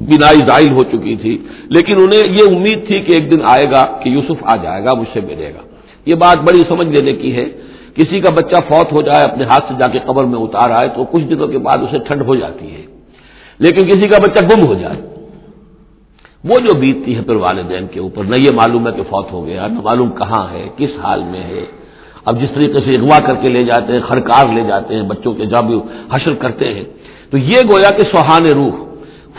بینائی 0.00 0.38
زائل 0.38 0.72
ہو 0.72 0.82
چکی 0.82 1.16
تھی۔ 1.16 1.38
لیکن 1.64 1.94
انہیں 1.96 2.32
یہ 2.32 2.56
امید 2.56 2.86
تھی 2.86 3.00
کہ 3.00 3.12
ایک 3.12 3.30
دن 3.30 3.38
آئے 3.44 3.64
گا 3.70 3.84
کہ 3.84 4.08
یوسف 4.08 4.42
آ 4.42 4.56
جائے 4.56 4.84
گا، 4.84 4.94
مجھ 4.94 5.08
سے 5.12 5.20
ملے 5.20 5.52
گا۔ 5.54 5.62
یہ 6.06 6.14
بات 6.14 6.38
بڑی 6.38 6.62
سمجھ 6.68 6.88
لینے 6.88 7.12
کی 7.12 7.36
ہے۔ 7.36 7.44
کسی 7.94 8.20
کا 8.20 8.30
بچہ 8.30 8.56
فوت 8.56 8.92
ہو 8.92 9.02
جائے، 9.02 9.24
اپنے 9.24 9.44
ہاتھ 9.44 9.64
سے 9.68 9.74
جا 9.78 9.86
کے 9.86 9.98
قبر 10.06 10.24
میں 10.24 10.38
اتار 10.38 10.70
آئے، 10.70 10.88
تو 10.88 11.04
کچھ 11.04 11.24
دنوں 11.24 11.48
کے 11.48 11.58
بعد 11.58 11.78
اسے 11.78 11.98
ٹھنڈ 11.98 12.22
ہو 12.22 12.34
جاتی 12.34 12.74
ہے۔ 12.74 12.82
لیکن 13.58 13.88
کسی 13.88 14.08
کا 14.08 14.18
بچہ 14.22 14.44
گم 14.44 14.66
ہو 14.66 14.74
جائے۔ 14.74 15.00
وہ 16.44 16.54
جو 16.54 16.78
بیتتی 16.78 17.16
ہے 17.16 17.22
پھر 17.22 17.34
والدین 17.34 17.86
کے 17.86 18.00
اوپر، 18.00 18.24
نہ 18.24 18.36
یہ 18.36 18.48
معلوم 18.54 18.86
ہے 18.86 18.92
کہ 18.92 19.02
فوت 19.02 19.32
ہو 19.32 19.46
گیا، 19.46 19.66
نہ 19.66 19.80
معلوم 19.80 20.10
کہاں 20.10 20.52
ہے، 20.52 20.68
کس 20.76 20.90
حال 21.02 21.22
میں 21.22 21.42
ہے۔ 21.42 21.64
اب 22.24 22.42
جس 22.42 22.48
طریقے 22.54 22.80
سے 22.84 22.94
اغوا 22.94 23.18
کر 23.26 23.34
کے 23.34 23.48
لے 23.48 23.64
جاتے 23.64 23.92
ہیں، 23.92 24.00
خرکار 24.00 24.54
لے 24.54 24.62
جاتے 24.68 24.94
ہیں، 24.94 25.02
بچوں 25.02 25.34
کے 25.34 25.46
جب 25.46 25.78
حشر 26.12 26.34
کرتے 26.34 26.74
ہیں۔ 26.74 26.84
تو 27.30 27.38
یہ 27.38 27.56
گویا 27.72 27.90
کہ 27.90 28.02
سہان 28.12 28.46
روح 28.46 28.89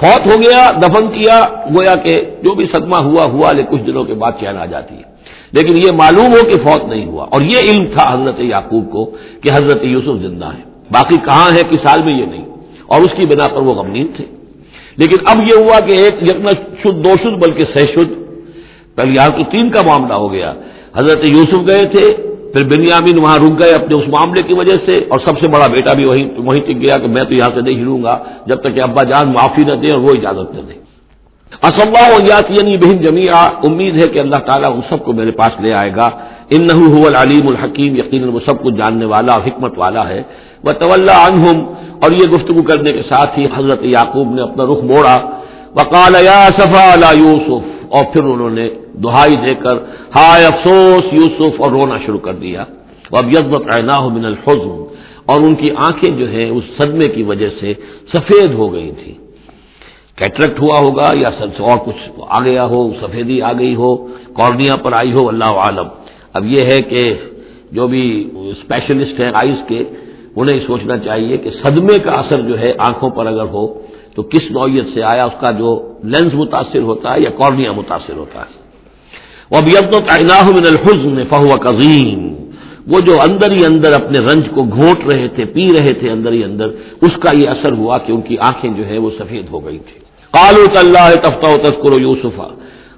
فوت 0.02 0.28
ہو 0.28 0.41
گیا، 0.41 0.68
دفن 0.82 1.07
کیا، 1.07 1.40
گویا 1.73 1.95
کہ 1.95 2.14
جو 2.41 2.56
بھی 2.56 2.65
صدمہ 2.73 2.95
ہوا 2.95 3.32
ہوا 3.32 3.52
لے 3.52 3.64
کچھ 3.64 3.82
دنوں 3.82 4.03
کے 4.03 4.14
بعد 4.14 4.32
چین 4.40 4.57
آ 4.57 4.65
جاتی 4.65 4.95
ہے۔ 4.95 5.11
لیکن 5.52 5.78
یہ 5.78 5.91
معلوم 5.94 6.26
ہو 6.26 6.49
کہ 6.49 6.57
فوت 6.64 6.86
نہیں 6.86 7.06
ہوا۔ 7.06 7.23
اور 7.23 7.41
یہ 7.41 7.57
علم 7.57 7.86
تھا 7.86 8.14
حضرت 8.14 8.40
یعقوب 8.40 8.91
کو 8.91 9.06
کہ 9.41 9.53
حضرت 9.53 9.84
یوسف 9.84 10.22
زندہ 10.22 10.45
ہے 10.45 10.61
باقی 10.91 11.15
کہاں 11.15 11.52
ہے 11.52 11.61
کس 11.69 11.86
حال 11.90 12.03
میں 12.03 12.19
یہ 12.19 12.26
نہیں۔ 12.26 12.45
اور 12.88 13.02
اس 13.02 13.18
کی 13.18 13.28
بنا 13.28 13.48
پر 13.48 13.61
وہ 13.61 13.73
غمگین 13.73 14.07
تھے۔ 14.15 14.26
لیکن 14.98 15.15
اب 15.28 15.38
یہ 15.38 15.64
ہوا 15.64 15.80
کہ 15.80 15.91
ایک 15.91 16.23
یکنا 16.23 16.52
شد 16.52 17.06
دو 17.06 17.10
شد 17.23 17.44
بلکہ 17.44 17.65
سہ 17.76 17.80
شد 17.80 18.11
پہلے 18.95 19.11
یہاں 19.11 19.30
تو 19.30 19.52
تین 19.52 19.69
کا 19.69 19.82
معاملہ 19.82 20.14
ہو 20.14 20.32
گیا۔ 20.32 20.53
حضرت 20.95 21.30
یوسف 21.30 21.68
گئے 21.68 21.86
تھے۔ 21.86 22.32
پھر 22.53 22.65
بنیامین 22.65 23.19
وہاں 23.23 23.38
رک 23.38 23.60
گئے 23.60 23.72
اپنے 23.72 23.95
اس 23.95 24.07
معاملے 24.07 24.41
کی 24.44 24.53
وجہ 24.57 24.76
سے 24.88 24.95
اور 24.98 25.19
سب 25.19 25.36
سے 25.41 25.49
بڑا 25.52 25.68
بیٹا 25.68 25.94
بھی 25.94 26.06
وہیں 26.06 26.30
وہیں 26.38 26.61
ٹک 26.61 26.78
گیا 26.82 26.98
کہ 26.98 27.07
میں 27.07 27.23
تو 27.23 27.34
یہاں 27.34 27.49
سے 27.56 27.61
نہیں 27.61 27.76
ہلوں 27.76 28.03
گا، 28.03 28.23
جب 28.45 28.61
تک 28.61 28.76
کہ 28.76 28.82
ابا 28.82 29.03
جان 29.03 29.32
معافی 29.34 29.61
نہ 29.61 29.76
دیں 29.76 29.90
اور 29.94 30.02
وہ 30.02 30.10
اجازت 30.10 30.56
نہ 30.56 30.61
دیں۔ 30.61 30.80
اسلّہ 31.64 32.41
یعنی 32.49 32.78
بہن 32.78 32.98
جمیا 32.98 33.41
امید 33.64 34.03
ہے 34.03 34.07
کہ 34.10 34.19
اللہ 34.19 34.36
تعالیٰ 34.36 34.73
ان 34.73 34.82
سب 34.90 35.03
کو 35.06 35.14
میرے 35.14 35.32
پاس 35.32 35.61
لے 35.61 35.73
آئے 35.73 35.95
گا۔ 35.95 36.10
ان 36.49 36.64
نحو 36.64 37.07
العلیم 37.07 37.48
الحکیم 37.48 37.95
یقین 37.95 38.30
وہ 38.30 38.40
سب 38.45 38.64
کو 38.64 38.69
جاننے 38.69 39.06
والا 39.06 39.34
اور 39.34 39.41
حکمت 39.41 39.73
والا 39.78 40.10
ہے۔ 40.10 40.23
وہ 40.64 40.72
طول 40.72 41.10
عنہم، 41.10 41.64
اور 42.03 42.11
یہ 42.11 42.30
گفتگو 42.32 42.61
کرنے 42.61 42.91
کے 42.91 43.02
ساتھ 43.02 43.40
ہی 43.40 43.45
حضرت 43.56 43.80
یعقوب 43.84 44.34
نے 44.34 44.41
اپنا 44.41 44.64
رخ 44.64 44.84
موڑا۔ 44.84 45.18
وقال 45.76 46.15
یا 46.23 46.48
صفا 46.60 46.95
لا 46.95 47.11
یوسف۔ 47.11 47.80
اور 47.91 48.03
پھر 48.13 48.23
انہوں 48.23 48.49
نے 48.49 48.69
دہائی 49.03 49.35
دے 49.35 49.55
کر، 49.55 49.76
ہائے 50.15 50.45
افسوس، 50.45 51.03
یوسف، 51.13 51.61
اور 51.61 51.72
رونا 51.72 51.97
شروع 52.05 52.19
کر 52.19 52.34
دیا۔ 52.34 52.63
اب 53.11 53.26
یزبت 53.27 53.63
من 54.15 54.26
الحزن۔ 54.26 54.84
اور 55.26 55.41
ان 55.41 55.55
کی 55.55 55.69
آنکھیں 55.76 56.11
جو 56.19 56.30
ہیں، 56.31 56.49
اس 56.49 56.63
صدمے 56.77 57.07
کی 57.09 57.23
وجہ 57.23 57.49
سے 57.59 57.73
سفید 58.13 58.53
ہو 58.53 58.73
گئی 58.73 58.91
تھیں۔ 59.03 59.18
کیٹریکٹ 60.15 60.61
ہوا 60.61 60.77
ہوگا 60.80 61.07
یا 61.13 61.30
سب 61.39 61.47
سے 61.57 61.63
اور 61.63 61.77
کچھ 61.85 62.01
آ 62.27 62.43
گیا 62.43 62.65
ہو، 62.65 62.80
سفیدی 63.01 63.41
آ 63.41 63.53
گئی 63.53 63.76
ہو 63.76 63.95
کارنیا 64.34 64.76
پر 64.76 64.93
آئی 64.93 65.11
ہو 65.11 65.27
اللہ 65.27 65.51
عالم۔ 65.63 65.88
اب 66.34 66.45
یہ 66.45 66.57
ہے 66.72 66.81
کہ 66.81 67.13
جو 67.72 67.88
بھی 67.88 68.30
اسپیشلسٹ 68.34 69.19
ہیں 69.19 69.31
آئس 69.34 69.61
کے، 69.68 69.84
انہیں 70.35 70.59
سوچنا 70.68 70.97
چاہیے 70.97 71.38
کہ 71.38 71.49
صدمے 71.63 71.99
کا 71.99 72.11
اثر 72.11 72.41
جو 72.41 72.59
ہے 72.59 72.73
آنکھوں 72.77 73.09
پر 73.09 73.26
اگر 73.26 73.43
ہو 73.43 73.81
تو 74.15 74.23
کس 74.23 74.51
نوعیت 74.51 74.88
سے 74.93 75.03
آیا 75.03 75.25
اس 75.25 75.38
کا 75.39 75.51
جو 75.51 75.69
لینس 76.03 76.33
متاثر 76.33 76.81
ہوتا 76.81 77.13
ہے 77.13 77.21
یا 77.21 77.29
کارنیا 77.38 77.71
متاثر 77.71 78.15
ہوتا 78.15 78.39
ہے؟ 78.39 78.59
وہ 79.51 79.57
اب 79.77 79.91
تو 79.91 79.99
تعیناہ 80.09 80.45
من 80.49 80.65
الحزن 80.65 81.17
فہو 81.29 81.55
قزیم 81.61 82.21
وہ 82.88 82.99
جو 82.99 83.15
اندر 83.21 83.51
ہی 83.51 83.61
اندر 83.65 83.93
اپنے 83.93 84.19
رنج 84.19 84.45
کو 84.53 84.63
گھونٹ 84.75 84.99
رہے 85.11 85.27
تھے، 85.27 85.45
پی 85.45 85.67
رہے 85.77 85.93
تھے 85.93 86.09
اندر 86.11 86.31
ہی 86.31 86.43
اندر، 86.43 86.67
اس 87.01 87.13
کا 87.23 87.31
یہ 87.39 87.49
اثر 87.49 87.71
ہوا 87.71 87.97
کہ 87.97 88.11
ان 88.11 88.21
کی 88.21 88.38
آنکھیں 88.49 88.71
جو 88.77 88.83
ہے 88.88 88.97
وہ 88.97 89.09
سفید 89.19 89.45
ہو 89.51 89.59
گئی 89.65 89.79
تھی 89.88 89.99
کالو 90.33 90.63
اللہ 90.79 91.07
تفتہ 91.23 91.55
تسکر 91.63 91.99
یوسفا 91.99 92.47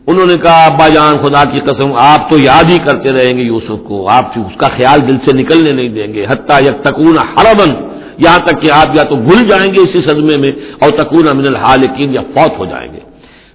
انہوں 0.08 0.26
نے 0.26 0.38
کہا، 0.44 0.64
ابا 0.66 0.88
جان، 0.88 1.18
خدا 1.18 1.44
کی 1.52 1.60
قسم، 1.60 1.92
آپ 2.04 2.30
تو 2.32 2.40
یاد 2.40 2.72
ہی 2.72 2.78
کرتے 2.88 3.12
رہیں 3.12 3.38
گے 3.38 3.44
یوسف 3.44 3.80
کو، 3.88 3.98
آپ 4.10 4.38
اس 4.40 4.56
کا 4.58 4.68
خیال 4.78 5.08
دل 5.08 5.18
سے 5.26 5.36
نکلنے 5.38 5.72
نہیں 5.72 5.92
دیں 5.98 6.14
گے۔ 6.14 6.26
حتیٰ 6.30 6.60
یک 6.62 6.84
تکون 6.84 7.18
ہربن 7.34 7.72
یہاں 8.18 8.38
تک 8.38 8.62
کہ 8.62 8.72
آپ 8.72 8.96
یا 8.96 9.04
تو 9.04 9.16
بھول 9.16 9.48
جائیں 9.50 9.74
گے 9.74 9.90
اسی 9.90 10.02
صدمے 10.02 10.38
میں 10.38 10.52
اور 10.82 10.90
تکون 10.90 11.28
امن 11.30 11.48
الحالکین 11.48 12.14
یا 12.14 12.22
فوت 12.22 12.60
ہو 12.60 12.66
جائیں 12.66 12.94
گے۔ 12.94 13.00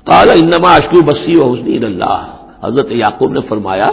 کالا 0.05 0.33
انما 0.33 0.71
اشکو 0.71 1.03
بسی 1.05 1.37
و 1.37 1.53
حسنی 1.53 1.77
اللہ۔ 1.77 2.35
حضرت 2.65 2.93
یعقوب 2.93 3.33
نے 3.33 3.41
فرمایا، 3.49 3.91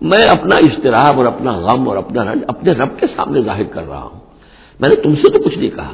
میں 0.00 0.24
اپنا 0.24 0.56
اشتراک 0.56 1.16
اور 1.16 1.26
اپنا 1.26 1.52
غم 1.52 1.88
اور 1.88 1.96
اپنا 1.96 2.24
رنج 2.24 2.42
اپنے 2.48 2.72
رب 2.72 3.00
کے 3.00 3.06
سامنے 3.16 3.40
ظاہر 3.40 3.62
کر 3.62 3.88
رہا 3.88 4.02
ہوں۔ 4.02 4.18
میں 4.80 4.88
نے 4.88 4.94
تم 4.94 5.14
سے 5.14 5.32
تو 5.32 5.38
کچھ 5.38 5.58
نہیں 5.58 5.70
کہا۔ 5.70 5.92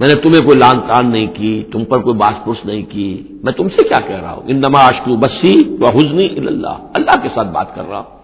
میں 0.00 0.08
نے 0.08 0.14
تمہیں 0.14 0.46
کوئی 0.46 0.58
لان 0.58 0.80
تان 0.80 1.10
نہیں 1.10 1.26
کی، 1.26 1.62
تم 1.72 1.84
پر 1.84 1.98
کوئی 1.98 2.14
باس 2.14 2.44
پرس 2.44 2.66
نہیں 2.66 2.82
کی۔ 2.82 3.22
میں 3.30 3.52
تم 3.52 3.68
سے 3.68 3.88
کیا 3.88 4.00
کہہ 4.00 4.16
رہا 4.16 4.32
ہوں؟ 4.32 4.42
ان 4.46 4.56
نما 4.56 4.86
اشکو 4.86 5.16
بسی 5.16 5.76
و 5.80 5.86
حسنی 5.86 6.26
اللہ۔ 6.36 6.76
اللہ 6.94 7.22
کے 7.22 7.28
ساتھ 7.34 7.48
بات 7.48 7.74
کر 7.74 7.82
رہا 7.90 7.98
ہوں۔ 7.98 8.18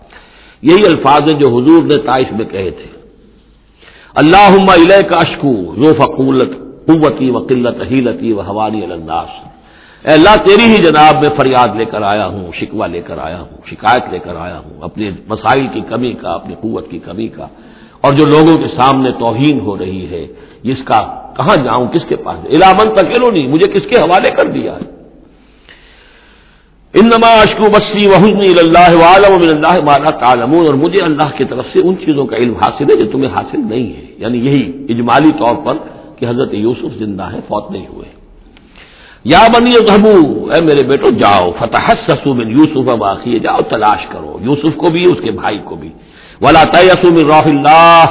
یہی 0.62 0.86
الفاظ 0.86 1.20
ہیں 1.20 1.40
جو 1.40 1.48
حضور 1.48 1.82
نے 1.82 1.94
تائش 1.94 2.32
میں 2.32 2.44
کہے 2.44 2.70
تھے۔ 2.70 2.99
اللہ 4.14 4.72
علیہ 4.72 5.08
کا 5.08 5.16
اشکو 5.16 5.74
رو 5.76 5.92
فقولت 5.94 6.50
قوتی 6.86 7.30
و 7.30 7.38
قلت 7.38 7.90
ہیلتی 7.90 8.32
و 8.32 8.40
حوانی 8.40 8.84
النداس 8.84 9.28
اے 10.04 10.12
اللہ، 10.12 10.36
تیری 10.36 10.64
ہی 10.64 10.76
جناب 10.76 11.14
میں 11.22 11.30
فریاد 11.36 11.68
لے 11.76 11.84
کر 11.84 12.02
آیا 12.02 12.26
ہوں، 12.26 12.52
شکوہ 12.52 12.86
لے 12.86 13.00
کر 13.00 13.18
آیا 13.18 13.40
ہوں، 13.40 13.56
شکایت 13.66 14.02
لے 14.10 14.18
کر 14.18 14.36
آیا 14.36 14.58
ہوں، 14.58 14.82
اپنے 14.82 15.10
مسائل 15.28 15.66
کی 15.66 15.80
کمی 15.88 16.12
کا، 16.12 16.30
اپنی 16.30 16.54
قوت 16.60 16.90
کی 16.90 16.98
کمی 16.98 17.28
کا۔ 17.28 17.46
اور 18.00 18.12
جو 18.12 18.26
لوگوں 18.26 18.56
کے 18.58 18.68
سامنے 18.76 19.10
توہین 19.18 19.60
ہو 19.60 19.78
رہی 19.78 20.06
ہے، 20.10 20.26
اس 20.62 20.78
کا 20.84 21.30
کہاں 21.36 21.56
جاؤں، 21.56 21.88
کس 21.88 22.04
کے 22.08 22.16
پاس؟ 22.16 22.38
علامن 22.46 22.94
تکیلو 22.94 23.30
نہیں 23.30 23.48
مجھے 23.48 23.72
کس 23.72 23.82
کے 23.82 24.00
حوالے 24.00 24.30
کر 24.30 24.50
دیا 24.50 24.72
ہے؟ 24.72 24.99
انما 26.94 27.28
اشکو 27.28 27.70
بسی 27.70 28.06
وحسنی 28.06 28.54
اللہ 28.58 29.04
عالم 29.04 29.34
اللہ 29.34 29.80
مالا 29.84 30.10
تعالمون 30.10 30.66
اور 30.66 30.74
مجھے 30.74 31.04
اللہ 31.04 31.28
کی 31.36 31.44
طرف 31.44 31.64
سے 31.72 31.88
ان 31.88 31.94
چیزوں 32.06 32.26
کا 32.26 32.36
علم 32.36 32.54
حاصل 32.54 32.84
ہے 32.84 33.04
جو 33.04 33.10
تمہیں 33.10 33.30
حاصل 33.30 33.60
نہیں 33.68 33.96
ہے۔ 33.96 34.06
یعنی 34.18 34.38
یہی 34.38 34.86
اجمالی 34.88 35.32
طور 35.32 35.56
پر 35.56 35.76
کہ 36.18 36.26
حضرت 36.28 36.54
یوسف 36.54 36.98
زندہ 36.98 37.22
ہے 37.22 37.40
فوت 37.48 37.70
نہیں 37.70 37.86
ہوئے۔ 37.86 38.08
یا 39.24 39.46
بنی 39.48 39.72
ابو 39.88 40.50
اے 40.50 40.64
میرے 40.64 40.82
بیٹو، 40.82 41.10
جاؤ 41.10 41.50
فتح 41.58 41.88
سسو 42.08 42.34
من 42.34 42.50
یوسف 42.50 42.92
باقی 42.92 43.38
جاؤ، 43.38 43.60
تلاش 43.68 44.06
کرو۔ 44.06 44.38
یوسف 44.40 44.76
کو 44.76 44.90
بھی، 44.90 45.02
اس 45.02 45.24
کے 45.24 45.30
بھائی 45.30 45.58
کو 45.64 45.74
بھی۔ 45.76 45.88
ولا 46.40 46.62
تیسو 46.64 47.14
من 47.14 47.32
اللہ، 47.32 48.04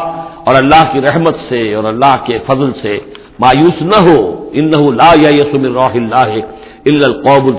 اور 0.43 0.55
اللہ 0.55 0.93
کی 0.93 1.01
رحمت 1.01 1.35
سے، 1.49 1.73
اور 1.73 1.83
اللہ 1.83 2.15
کے 2.25 2.37
فضل 2.47 2.71
سے۔ 2.81 2.99
مایوس 3.39 3.81
نہ 3.81 4.09
ہو 4.09 4.49
ان 4.51 4.71
لا 4.95 5.13
یس 5.13 5.53
من 5.53 5.73
راہ 5.73 5.95
اللہ 5.95 6.39
القوب 6.85 7.49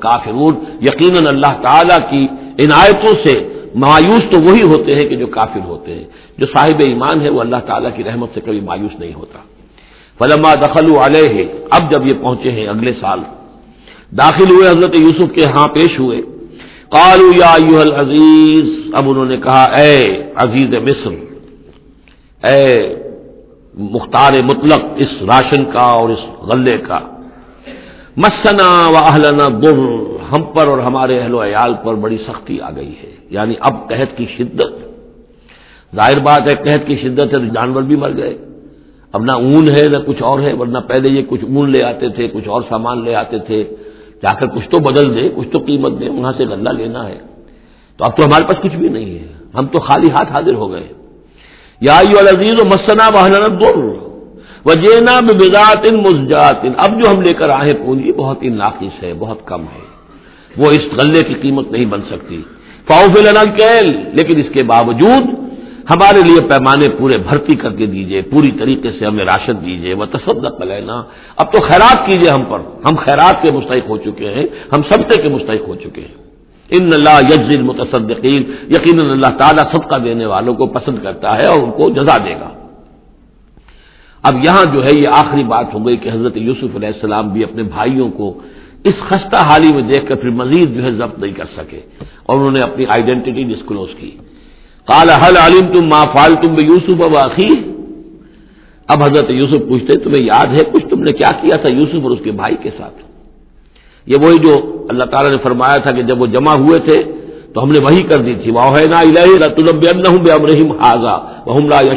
کافرون، 0.00 0.54
یقیناً 0.80 1.24
اللہ 1.30 1.62
تعالی 1.62 1.94
کی 2.10 2.26
عنایتوں 2.64 3.14
سے 3.24 3.48
مایوس 3.74 4.20
تو 4.20 4.42
وہی 4.42 4.62
ہوتے 4.62 4.94
ہیں 4.94 5.08
کہ 5.08 5.16
جو 5.16 5.26
کافر 5.26 5.60
ہوتے 5.64 5.94
ہیں۔ 5.94 6.04
جو 6.38 6.46
صاحب 6.46 6.80
ایمان 6.86 7.20
ہے، 7.20 7.28
وہ 7.28 7.40
اللہ 7.40 7.56
تعالیٰ 7.66 7.90
کی 7.96 8.04
رحمت 8.04 8.28
سے 8.34 8.40
کبھی 8.40 8.60
مایوس 8.60 9.00
نہیں 9.00 9.14
ہوتا۔ 9.14 9.38
فلما 10.18 10.54
دخل 10.54 10.92
علیہ، 11.04 11.44
اب 11.70 11.92
جب 11.92 12.06
یہ 12.06 12.12
پہنچے 12.22 12.50
ہیں 12.50 12.66
اگلے 12.66 12.92
سال، 13.00 13.20
داخل 14.10 14.50
ہوئے 14.50 14.68
حضرت 14.68 15.00
یوسف 15.00 15.34
کے 15.34 15.44
ہاں 15.56 15.66
پیش 15.66 15.98
ہوئے۔ 15.98 16.20
کالو 16.88 17.30
یا 17.38 17.80
العزیز، 17.80 18.94
اب 18.94 19.10
انہوں 19.10 19.24
نے 19.24 19.36
کہا، 19.36 19.62
اے 19.62 20.22
عزیز 20.34 20.74
مصر، 20.74 21.10
اے 22.46 22.94
مختار 23.74 24.32
مطلق، 24.44 24.80
اس 24.96 25.08
راشن 25.22 25.64
کا 25.64 25.82
اور 25.82 26.08
اس 26.08 26.42
غلے 26.42 26.78
کا 26.78 26.98
مسنا 28.20 28.88
و 28.88 28.92
اہلنا 28.96 29.48
گر 29.62 29.78
ہم 30.32 30.42
پر 30.42 30.66
اور 30.66 30.78
ہمارے 30.78 31.20
اہل 31.20 31.34
و 31.34 31.42
عیال 31.42 31.74
پر 31.84 31.94
بڑی 31.94 32.18
سختی 32.18 32.60
آ 32.60 32.70
گئی 32.76 32.92
ہے۔ 33.02 33.10
یعنی 33.30 33.54
اب 33.60 33.88
قحط 33.88 34.16
کی 34.16 34.26
شدت۔ 34.38 34.72
ظاہر 35.96 36.18
بات 36.18 36.48
ہے 36.48 36.54
قحط 36.54 36.86
کی 36.86 36.96
شدت 36.96 37.20
ہے 37.20 37.26
تو 37.26 37.44
جانور 37.54 37.82
بھی 37.82 37.96
مر 37.96 38.10
گئے۔ 38.16 38.38
اب 39.12 39.22
نہ 39.22 39.32
اون 39.32 39.68
ہے 39.68 39.88
نہ 39.88 39.96
کچھ 40.06 40.22
اور 40.22 40.40
ہے، 40.40 40.52
ورنہ 40.52 40.78
پہلے 40.78 41.08
یہ 41.08 41.22
کچھ 41.28 41.44
اون 41.44 41.70
لے 41.70 41.82
آتے 41.82 42.08
تھے، 42.08 42.28
کچھ 42.28 42.48
اور 42.48 42.62
سامان 42.68 43.04
لے 43.04 43.14
آتے 43.14 43.38
تھے۔ 43.38 43.64
جا 44.22 44.34
کر 44.34 44.46
کچھ 44.46 44.70
تو 44.70 44.78
بدل 44.78 45.14
دے، 45.14 45.28
کچھ 45.36 45.48
تو 45.48 45.58
قیمت 45.58 46.00
دے، 46.00 46.08
وہاں 46.08 46.32
سے 46.36 46.44
گندہ 46.44 46.70
لینا 46.70 47.08
ہے۔ 47.08 47.18
تو 47.96 48.04
اب 48.04 48.16
تو 48.16 48.24
ہمارے 48.24 48.44
پاس 48.44 48.56
کچھ 48.62 48.76
بھی 48.76 48.88
نہیں 48.88 49.18
ہے۔ 49.18 49.26
ہم 49.54 49.66
تو 49.66 49.80
خالی 49.80 50.10
ہاتھ 50.10 50.32
حاضر 50.32 50.54
ہو 50.54 50.72
گئے۔ 50.72 50.88
یا 51.80 52.00
عزیز 52.00 52.60
و 52.60 52.66
مسنا 52.66 53.10
بہنا 53.10 53.48
دور 53.48 54.09
وجینا 54.64 55.20
بزات 55.20 55.86
ان 55.90 56.74
اب 56.76 57.02
جو 57.02 57.10
ہم 57.10 57.20
لے 57.20 57.32
کر 57.32 57.48
آئے 57.48 57.74
پونجی 57.74 58.12
بہت 58.12 58.42
ہی 58.42 58.48
ناقص 58.48 59.02
ہے، 59.02 59.14
بہت 59.18 59.46
کم 59.46 59.60
ہے۔ 59.60 59.90
وہ 60.56 60.66
اس 60.70 60.84
غلے 60.96 61.22
کی 61.24 61.34
قیمت 61.34 61.70
نہیں 61.70 61.84
بن 61.84 62.02
سکتی۔ 62.02 62.42
فاؤف 62.88 63.22
کیل 63.56 64.00
لیکن 64.12 64.40
اس 64.40 64.46
کے 64.52 64.62
باوجود 64.62 65.50
ہمارے 65.90 66.20
لیے 66.28 66.40
پیمانے 66.40 66.88
پورے 66.88 67.18
بھرتی 67.18 67.56
کر 67.56 67.70
کے 67.70 67.86
دیجیے 67.86 68.22
پوری 68.22 68.50
طریقے 68.50 68.90
سے 68.98 69.04
ہمیں 69.04 69.24
راشد 69.24 69.66
دیجیے 69.66 69.94
وہ 69.94 70.04
تصدق 70.04 70.60
لینا 70.60 71.02
اب 71.36 71.52
تو 71.52 71.58
خیرات 71.58 72.06
کیجیے 72.06 72.30
ہم 72.30 72.44
پر۔ 72.44 72.58
ہم 72.84 72.96
خیرات 72.96 73.42
کے 73.42 73.52
مستحق 73.52 73.88
ہو 73.88 73.96
چکے 73.96 74.28
ہیں، 74.28 74.46
ہم 74.72 74.82
سبتے 74.82 75.22
کے 75.22 75.28
مستحق 75.28 75.68
ہو 75.68 75.74
چکے 75.74 76.00
ہیں۔ 76.00 76.14
ان 76.70 76.90
اللہ 76.92 77.34
یج 77.34 77.56
المتصدقین، 77.56 78.42
یقیناً 78.70 79.10
اللہ 79.10 79.36
تعالیٰ 79.38 79.72
صدقہ 79.72 79.96
دینے 79.96 80.26
والوں 80.26 80.54
کو 80.54 80.66
پسند 80.66 80.98
کرتا 81.02 81.38
ہے 81.38 81.44
اور 81.44 81.58
ان 81.62 81.70
کو 81.70 81.90
جزا 81.90 82.16
دے 82.16 82.32
گا۔ 82.32 82.59
اب 84.22 84.44
یہاں 84.44 84.64
جو 84.74 84.84
ہے 84.84 84.92
یہ 85.00 85.08
آخری 85.08 85.44
بات 85.44 85.74
ہو 85.74 85.86
گئی 85.86 85.96
کہ 85.96 86.08
حضرت 86.12 86.36
یوسف 86.36 86.76
علیہ 86.76 86.88
السلام 86.88 87.28
بھی 87.28 87.44
اپنے 87.44 87.62
بھائیوں 87.62 88.08
کو 88.10 88.40
اس 88.84 88.96
خستہ 89.08 89.36
حالی 89.36 89.72
میں 89.74 89.82
دیکھ 89.82 90.06
کر 90.08 90.16
پھر 90.16 90.30
مزید 90.30 90.74
جو 90.76 90.82
ہے 90.84 90.90
ضبط 90.90 91.18
نہیں 91.18 91.32
کر 91.32 91.48
سکے 91.56 91.80
اور 92.22 92.36
انہوں 92.36 92.50
نے 92.50 92.60
اپنی 92.60 92.84
آئیڈینٹی 92.88 93.42
ڈسکلوز 93.42 93.88
کی۔ 94.00 94.10
کال 94.88 95.10
حل 95.10 95.36
عالم 95.36 95.72
تم 95.74 95.88
ما 95.88 96.02
فال 96.04 96.34
تم 96.42 96.54
بے 96.54 96.62
یوسف 96.64 97.02
اب 97.02 97.16
آخی 97.24 97.48
اب 98.88 99.02
حضرت 99.02 99.30
یوسف 99.30 99.68
پوچھتے، 99.68 99.96
تمہیں 99.96 100.24
یاد 100.24 100.46
ہے 100.46 100.64
کچھ؟ 100.72 100.86
تم 100.90 101.02
نے 101.02 101.12
کیا 101.12 101.30
کیا 101.40 101.56
تھا 101.56 101.68
یوسف 101.68 102.00
اور 102.02 102.10
اس 102.10 102.18
کے 102.24 102.32
بھائی 102.32 102.56
کے 102.62 102.70
ساتھ؟ 102.78 102.98
یہ 104.06 104.16
وہی 104.22 104.38
جو 104.38 104.52
اللہ 104.88 105.04
تعالیٰ 105.04 105.30
نے 105.30 105.38
فرمایا 105.42 105.76
تھا 105.76 105.90
کہ 105.92 106.02
جب 106.02 106.20
وہ 106.20 106.26
جمع 106.26 106.54
ہوئے 106.54 106.78
تھے 106.78 107.19
تو 107.54 107.62
ہم 107.62 107.70
نے 107.70 107.78
وہی 107.78 108.02
کر 108.02 108.18
دی 108.24 108.34
تھی 108.34 108.50
واہ 108.50 108.76
نا 108.90 109.00
رحیم 110.46 110.70
حاضا 110.80 111.16
لا 111.70 111.78
یا 111.86 111.94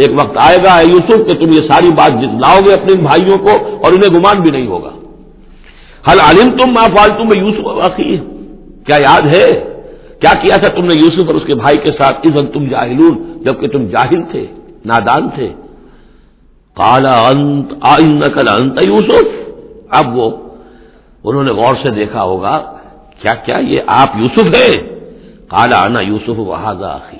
ایک 0.00 0.12
وقت 0.20 0.36
آئے 0.40 0.58
گا 0.64 0.74
یوسف، 0.82 1.18
کہ 1.26 1.34
تم 1.40 1.50
یہ 1.52 1.66
ساری 1.70 1.90
بات 1.94 2.12
جتلاؤ 2.22 2.58
گے 2.66 2.72
اپنے 2.72 2.94
بھائیوں 3.02 3.38
کو 3.38 3.54
اور 3.82 3.92
انہیں 3.92 4.14
گمان 4.16 4.40
بھی 4.42 4.50
نہیں 4.50 4.66
ہوگا۔ 4.66 4.92
حل 6.08 6.20
عالم 6.26 6.48
تم 6.58 6.72
ما 6.72 6.84
فال 6.96 7.10
تم 7.18 7.34
یوسف 7.38 7.66
واقعی 7.66 8.16
کیا 8.86 8.98
یاد 9.00 9.24
ہے؟ 9.34 9.48
کیا 10.20 10.32
کیا 10.42 10.56
تھا 10.56 10.68
تم 10.76 10.84
نے 10.86 10.94
یوسف 10.94 11.24
اور 11.26 11.34
اس 11.34 11.44
کے 11.46 11.54
بھائی 11.54 11.76
کے 11.76 11.92
ساتھ؟ 11.92 12.26
اس 12.26 12.34
تم 12.54 12.64
جاہلون، 12.68 13.14
جبکہ 13.44 13.68
تم 13.68 13.86
جاہل 13.86 14.22
تھے، 14.30 14.44
نادان 14.84 15.28
تھے۔ 15.34 15.48
کالا 16.76 17.14
انت 17.28 17.72
نقل 18.22 18.48
انت 18.48 18.76
یوسف 18.86 19.26
اب 19.98 20.16
وہ، 20.16 20.30
انہوں 21.24 21.44
نے 21.44 21.52
غور 21.52 21.74
سے 21.82 21.90
دیکھا 21.90 22.22
ہوگا 22.22 22.54
کیا 23.20 23.34
کیا 23.34 23.56
یہ 23.60 23.80
آپ 23.86 24.08
یوسف 24.16 24.46
ہے 24.46 24.70
کالا 25.48 25.84
آنا 25.84 26.00
یوسف 26.00 26.28
وہاضا 26.28 26.94
آخی 26.94 27.16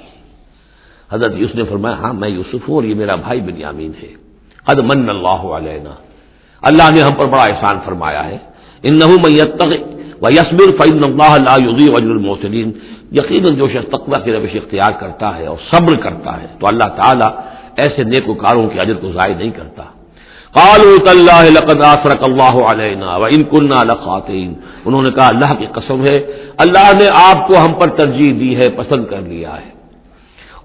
حضرت 1.12 1.32
یوسف 1.36 1.54
نے 1.54 1.64
فرمایا 1.64 1.94
ہاں 1.94 2.12
میں 2.12 2.28
یوسف 2.28 2.68
ہوں 2.68 2.74
اور 2.74 2.84
یہ 2.84 2.94
میرا 2.94 3.14
بھائی 3.14 3.40
بنیامین 3.40 3.92
ہے۔ 4.02 4.08
قد 4.64 4.78
من 4.78 5.10
اللہ 5.10 5.42
علینا۔ 5.56 5.90
اللہ 6.62 6.82
نے 6.94 7.00
ہم 7.00 7.14
پر 7.14 7.26
بڑا 7.26 7.42
احسان 7.42 7.78
فرمایا 7.84 8.26
ہے۔ 8.26 8.38
ان 8.82 8.98
نہ 8.98 9.04
میت 9.04 9.62
و 10.22 10.28
یسبر 10.32 10.70
فعین 10.76 11.04
اللہ 11.04 11.30
اللہ 11.30 11.92
وجر 11.92 12.10
المحسنین۔ 12.10 12.72
یقیناً 13.12 13.54
جو 13.54 13.68
شخص 13.68 13.88
تقوی 13.88 14.18
کی 14.24 14.32
روش 14.32 14.50
اختیار 14.54 14.92
کرتا 14.92 15.36
ہے 15.36 15.46
اور 15.46 15.56
صبر 15.72 15.96
کرتا 15.96 16.40
ہے، 16.40 16.46
تو 16.60 16.66
اللہ 16.66 16.84
تعالیٰ 16.84 17.30
ایسے 17.76 18.02
نیک 18.04 18.28
وکاروں 18.28 18.68
کے 18.68 18.80
اجر 18.80 18.94
کو 18.94 19.12
ضائع 19.12 19.34
نہیں 19.36 19.50
کرتا۔ 19.50 19.82
قالوا 20.52 21.42
لقد 21.42 21.80
آسرک 21.86 22.22
اللہ 22.22 22.64
علینا 22.64 23.16
و 23.16 23.24
ان 23.24 23.42
کننا 23.42 23.82
لخاتین 23.84 24.54
انہوں 24.84 25.02
نے 25.02 25.10
کہا، 25.10 25.28
اللہ 25.28 25.54
کی 25.58 25.66
قسم 25.72 26.04
ہے، 26.04 26.16
اللہ 26.56 26.92
نے 27.00 27.06
آپ 27.16 27.48
کو 27.48 27.54
ہم 27.58 27.72
پر 27.72 27.88
ترجیح 27.88 28.32
دی 28.40 28.56
ہے، 28.56 28.70
پسند 28.70 29.06
کر 29.06 29.20
لیا 29.20 29.50
ہے۔ 29.50 29.70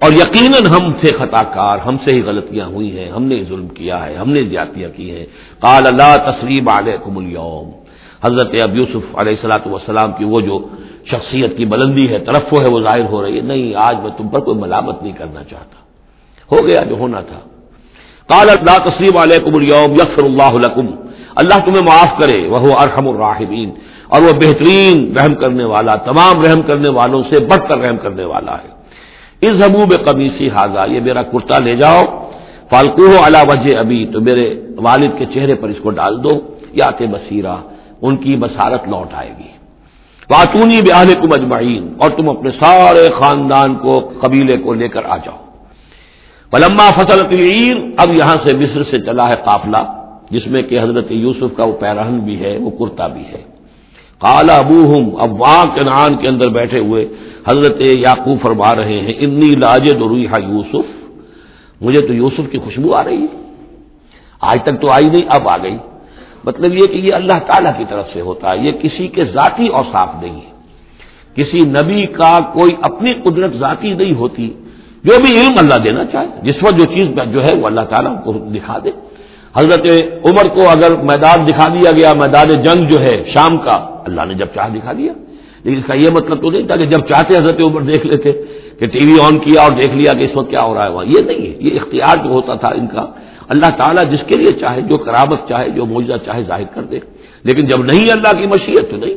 اور 0.02 0.12
یقیناً 0.12 0.66
ہم 0.72 0.92
سے 0.92 1.08
خطا 1.08 1.44
کار، 1.44 1.78
ہم 1.78 1.98
سے 2.06 2.12
ہی 2.12 2.22
غلطیاں 2.22 2.66
ہوئی 2.66 3.00
ہیں، 3.00 3.12
ہم 3.12 3.24
نے 3.24 3.44
ظلم 3.44 3.68
کیا 3.68 4.06
ہے، 4.06 4.16
ہم 4.16 4.30
نے 4.30 4.44
زیادتیاں 4.44 4.90
کی 4.96 5.12
ہیں۔ 5.12 5.26
قال 5.60 5.84
اللہ 5.86 6.32
تسلیم 6.32 6.70
علیکم 6.70 7.18
اليوم۔ 7.18 7.72
حضرت 8.24 8.56
اب 8.64 8.78
یوسف 8.78 9.18
علیہ 9.18 9.34
السلاۃ 9.34 9.68
والسلام 9.68 10.12
کی 10.12 10.26
وہ 10.26 10.42
جو 10.42 10.68
شخصیت 11.06 11.58
کی 11.58 11.66
بلندی 11.66 12.10
ہے 12.10 12.20
طرف 12.20 12.62
ہے، 12.62 12.68
وہ 12.70 12.82
ظاہر 12.82 13.06
ہو 13.06 13.24
رہی 13.24 13.36
ہے، 13.36 13.42
نہیں، 13.42 13.74
آج 13.76 13.96
میں 14.04 14.12
تم 14.18 14.28
پر 14.28 14.40
کوئی 14.40 14.58
ملامت 14.58 15.04
نہیں 15.04 15.14
کرنا 15.14 15.44
چاہتا۔ 15.44 15.78
ہو 16.52 16.68
گیا 16.68 16.84
جو 16.84 16.96
ہونا 16.96 17.22
تھا۔ 17.22 17.55
کال 18.30 18.50
اللہ 18.50 18.90
تسلیم 18.90 19.18
علیکم 19.18 19.56
اليوم 19.56 19.94
یکفر 19.94 20.24
اللہ 20.24 20.68
لکم۔ 20.68 20.86
اللہ 21.36 21.66
تمہیں 21.66 21.84
معاف 21.84 22.22
کرے 22.22 22.48
وہ 22.48 22.56
ارحم 22.56 23.08
الراحمین۔ 23.08 23.72
اور 24.08 24.22
وہ 24.22 24.34
بہترین 24.34 25.18
رحم 25.18 25.36
کرنے 25.36 25.64
والا، 25.64 25.96
تمام 25.96 26.42
رحم 26.42 26.62
کرنے 26.62 26.90
والوں 26.90 27.24
سے 27.32 27.44
بڑھ 27.44 27.70
کر 27.70 27.78
رحم 27.78 27.98
کرنے 27.98 28.26
والا 28.26 28.52
ہے۔ 28.52 28.68
اس 29.42 29.66
حبوب 29.66 29.94
قمیصی 30.06 30.48
حاضہ 30.48 30.92
یہ 30.92 31.00
میرا 31.00 31.24
کرتا 31.24 31.60
لے 31.60 31.76
جاؤ۔ 31.76 32.30
فالکو 32.70 33.28
علا 33.28 33.42
وجہ 33.42 33.78
ابھی 33.78 34.08
تو 34.14 34.22
میرے 34.22 34.62
والد 34.78 35.18
کے 35.18 35.26
چہرے 35.26 35.56
پر 35.56 35.70
اس 35.70 35.78
کو 35.84 35.90
ڈال 35.90 36.24
دو۔ 36.24 36.42
یا 36.74 36.92
تے 36.98 37.06
بصیرہ، 37.06 37.56
ان 38.02 38.18
کی 38.18 38.36
بصارت 38.36 38.88
لوٹ 38.88 39.14
آئے 39.14 39.30
گی۔ 39.30 39.52
باتونی 40.30 40.78
بیاہ 40.78 41.22
کم 41.22 41.34
اجمعین، 41.34 41.94
اور 41.98 42.10
تم 42.10 42.30
اپنے 42.30 42.50
سارے 42.52 43.08
خاندان 43.22 43.76
کو، 43.76 44.14
قبیلے 44.22 44.58
کو 44.58 44.74
لے 44.74 44.88
کر 44.88 45.02
آ 45.06 45.18
جاؤ۔ 45.18 45.45
پلما 46.56 46.90
فصل 46.90 47.26
عیر 47.26 47.78
اب 47.98 48.12
یہاں 48.12 48.48
سے 48.48 48.56
مصر 48.56 48.84
سے 48.84 49.00
چلا 49.00 49.24
ہے 49.28 49.34
قافلہ، 49.44 49.78
جس 50.30 50.48
میں 50.48 50.62
کہ 50.62 50.80
حضرت 50.80 51.12
یوسف 51.12 51.58
کا 51.58 51.64
وہ 51.64 51.72
پیرہن 51.72 52.20
بھی 52.20 52.40
ہے، 52.40 52.58
وہ 52.58 52.70
کرتا 52.70 53.08
بھی 53.08 53.22
ہے۔ 53.22 53.42
کالا 54.20 54.56
ابو 54.58 54.82
ہوں 54.86 55.12
اب 55.20 55.42
وہاں 55.42 55.66
کنان 55.76 56.16
کے 56.18 56.28
اندر 56.28 56.50
بیٹھے 56.50 56.80
ہوئے 56.80 57.06
حضرت 57.50 57.82
یاقوب 57.82 58.38
فرما 58.42 58.76
رہے 58.76 59.00
ہیں، 59.00 59.14
انی 59.18 59.56
لاج 59.56 59.94
رویحا 59.94 60.38
یوسف، 60.40 60.86
مجھے 61.82 62.08
تو 62.08 62.14
یوسف 62.14 62.52
کی 62.52 62.58
خوشبو 62.58 62.94
آ 62.94 63.04
رہی 63.04 63.22
ہے۔ 63.22 63.52
آج 64.42 64.60
تک 64.64 64.82
تو 64.82 64.88
آئی 64.92 65.06
نہیں، 65.06 65.26
اب 65.30 65.50
آ 65.50 65.58
گئی۔ 65.58 65.78
مطلب 66.46 66.74
یہ 66.74 66.86
کہ 66.88 66.98
یہ 66.98 67.14
اللہ 67.14 67.40
تعالیٰ 67.40 67.72
کی 67.78 67.84
طرف 67.90 68.06
سے 68.14 68.22
ہوتا 68.22 68.52
ہے، 68.52 68.58
یہ 68.58 68.72
کسی 68.72 69.08
کے 69.08 69.26
ذاتی 69.26 69.68
اور 69.68 69.84
صاف 69.84 70.10
نہیں 70.22 70.36
ہے۔ 70.36 70.52
کسی 71.36 71.60
نبی 71.60 72.06
کا 72.06 72.40
کوئی 72.40 72.76
اپنی 72.82 73.12
قدرت 73.24 73.54
ذاتی 73.54 73.94
نہیں 73.94 74.14
ہوتی 74.14 74.54
جو 75.06 75.16
بھی 75.24 75.42
علم 75.42 75.56
اللہ 75.58 75.76
دینا 75.84 76.06
چاہے، 76.06 76.28
جس 76.44 76.56
وقت 76.64 76.74
جو 76.74 76.86
چیز 76.86 77.08
جو 77.34 77.44
ہے 77.44 77.60
وہ 77.60 77.68
اللہ 77.68 77.82
تعالیٰ 77.82 78.24
کو 78.24 78.34
دکھا 78.34 78.78
دے۔ 78.84 78.90
حضرت 79.58 79.92
عمر 80.26 80.50
کو 80.56 80.70
اگر 80.70 80.96
میدان 80.96 81.48
دکھا 81.48 81.74
دیا 81.74 81.92
گیا، 81.92 82.14
میدان 82.14 82.50
جنگ 82.50 82.86
جو 82.86 83.00
ہے 83.00 83.24
شام 83.34 83.58
کا، 83.58 84.02
اللہ 84.06 84.22
نے 84.28 84.34
جب 84.34 84.46
چاہ 84.46 84.70
دکھا 84.76 84.94
دیا۔ 84.94 85.14
لیکن 85.64 85.78
اس 85.78 85.86
کا 85.88 85.94
یہ 85.94 86.10
مطلب 86.12 86.42
تو 86.42 86.52
نہیں 86.52 86.68
تھا 86.68 86.80
کہ 86.80 86.86
جب 86.86 87.00
چاہتے 87.00 87.38
حضرت 87.38 87.62
عمر 87.62 87.82
دیکھ 87.82 88.06
لیتے 88.06 88.32
کہ 88.80 88.88
ٹی 88.88 89.00
وی 89.06 89.18
آن 89.22 89.40
کیا 89.40 89.62
اور 89.62 89.72
دیکھ 89.72 89.96
لیا 89.96 90.14
کہ 90.14 90.24
اس 90.24 90.32
وقت 90.36 90.50
کیا 90.50 90.60
ہو 90.62 90.76
رہا 90.76 90.86
ہے 90.86 90.92
وہاں۔ 90.92 91.06
یہ 91.06 91.22
نہیں 91.22 91.42
ہے، 91.42 91.54
یہ 91.60 91.80
اختیار 91.82 92.18
جو 92.24 92.30
ہوتا 92.30 92.54
تھا 92.54 92.68
ان 92.68 92.88
کا، 92.88 93.06
اللہ 93.48 93.70
تعالیٰ 93.70 94.12
جس 94.12 94.20
کے 94.28 94.36
لیے 94.38 94.52
چاہے، 94.52 94.82
جو 94.82 94.98
کرامت 94.98 95.50
چاہے، 95.50 95.70
جو 95.70 95.86
موجودہ 95.86 96.18
چاہے 96.26 96.44
ظاہر 96.48 96.64
کر 96.74 96.82
دے۔ 96.82 97.00
لیکن 97.44 97.68
جب 97.68 97.84
نہیں 97.84 98.12
اللہ 98.12 98.40
کی 98.40 98.48
مشیت 98.48 98.92
تو 98.92 98.98
نہیں۔ 98.98 99.16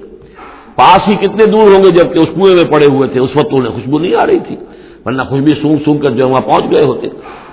پاس 0.76 1.08
ہی 1.08 1.14
کتنے 1.14 1.46
دور 1.46 1.62
ہوں 1.62 1.84
گے 1.84 1.90
جبکہ 1.90 2.18
اس 2.18 2.28
کنویں 2.34 2.54
میں 2.54 2.64
پڑے 2.64 2.86
ہوئے 2.86 3.08
تھے، 3.08 3.20
اس 3.20 3.30
وقت 3.36 3.48
انہیں 3.52 3.72
خوشبو 3.72 3.98
نہیں 3.98 4.14
آ 4.14 4.26
رہی 4.26 4.38
تھی۔ 4.38 4.56
ورنہ 5.06 5.22
خوشبو 5.22 5.62
سونگ 5.62 5.76
سونگ 5.84 5.98
کر 5.98 6.10
جو 6.10 6.28
وہاں 6.28 6.40
پہنچ 6.40 6.64
گئے 6.64 6.86
ہوتے۔ 6.86 7.06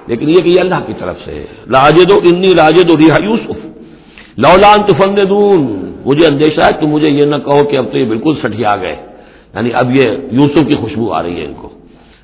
لیکن 0.08 0.30
یہ 0.30 0.36
کہ 0.36 0.50
یہ 0.50 0.60
اللہ 0.60 0.76
کی 0.86 0.94
طرف 1.00 1.16
سے 1.26 1.32
ہے۔ 1.32 1.46
لاجد 1.68 2.12
و 2.12 2.18
انی 2.18 2.48
لاجد 2.48 2.92
و 2.92 2.98
ریحا 2.98 3.24
یوسف۔ 3.24 3.66
لولان 4.38 4.82
تو 4.84 5.26
دون 5.26 5.92
مجھے 6.06 6.28
اندیشہ 6.28 6.62
ہے 6.62 6.82
تو 6.82 6.88
مجھے 6.88 7.10
یہ 7.10 7.26
نہ 7.26 7.36
کہو 7.36 7.64
کہ 7.64 7.78
اب 7.78 7.86
تو 7.92 7.98
یہ 7.98 8.06
بالکل 8.06 8.34
سٹیا 8.44 8.76
گئے۔ 8.82 8.96
یعنی 9.56 9.70
اب 9.74 9.96
یہ 9.96 10.02
یوسف 10.32 10.68
کی 10.68 10.78
خوشبو 10.78 11.14
آ 11.14 11.24
رہی 11.24 11.40
ہے 11.40 11.46
ان 11.46 11.54
کو۔ 11.54 11.70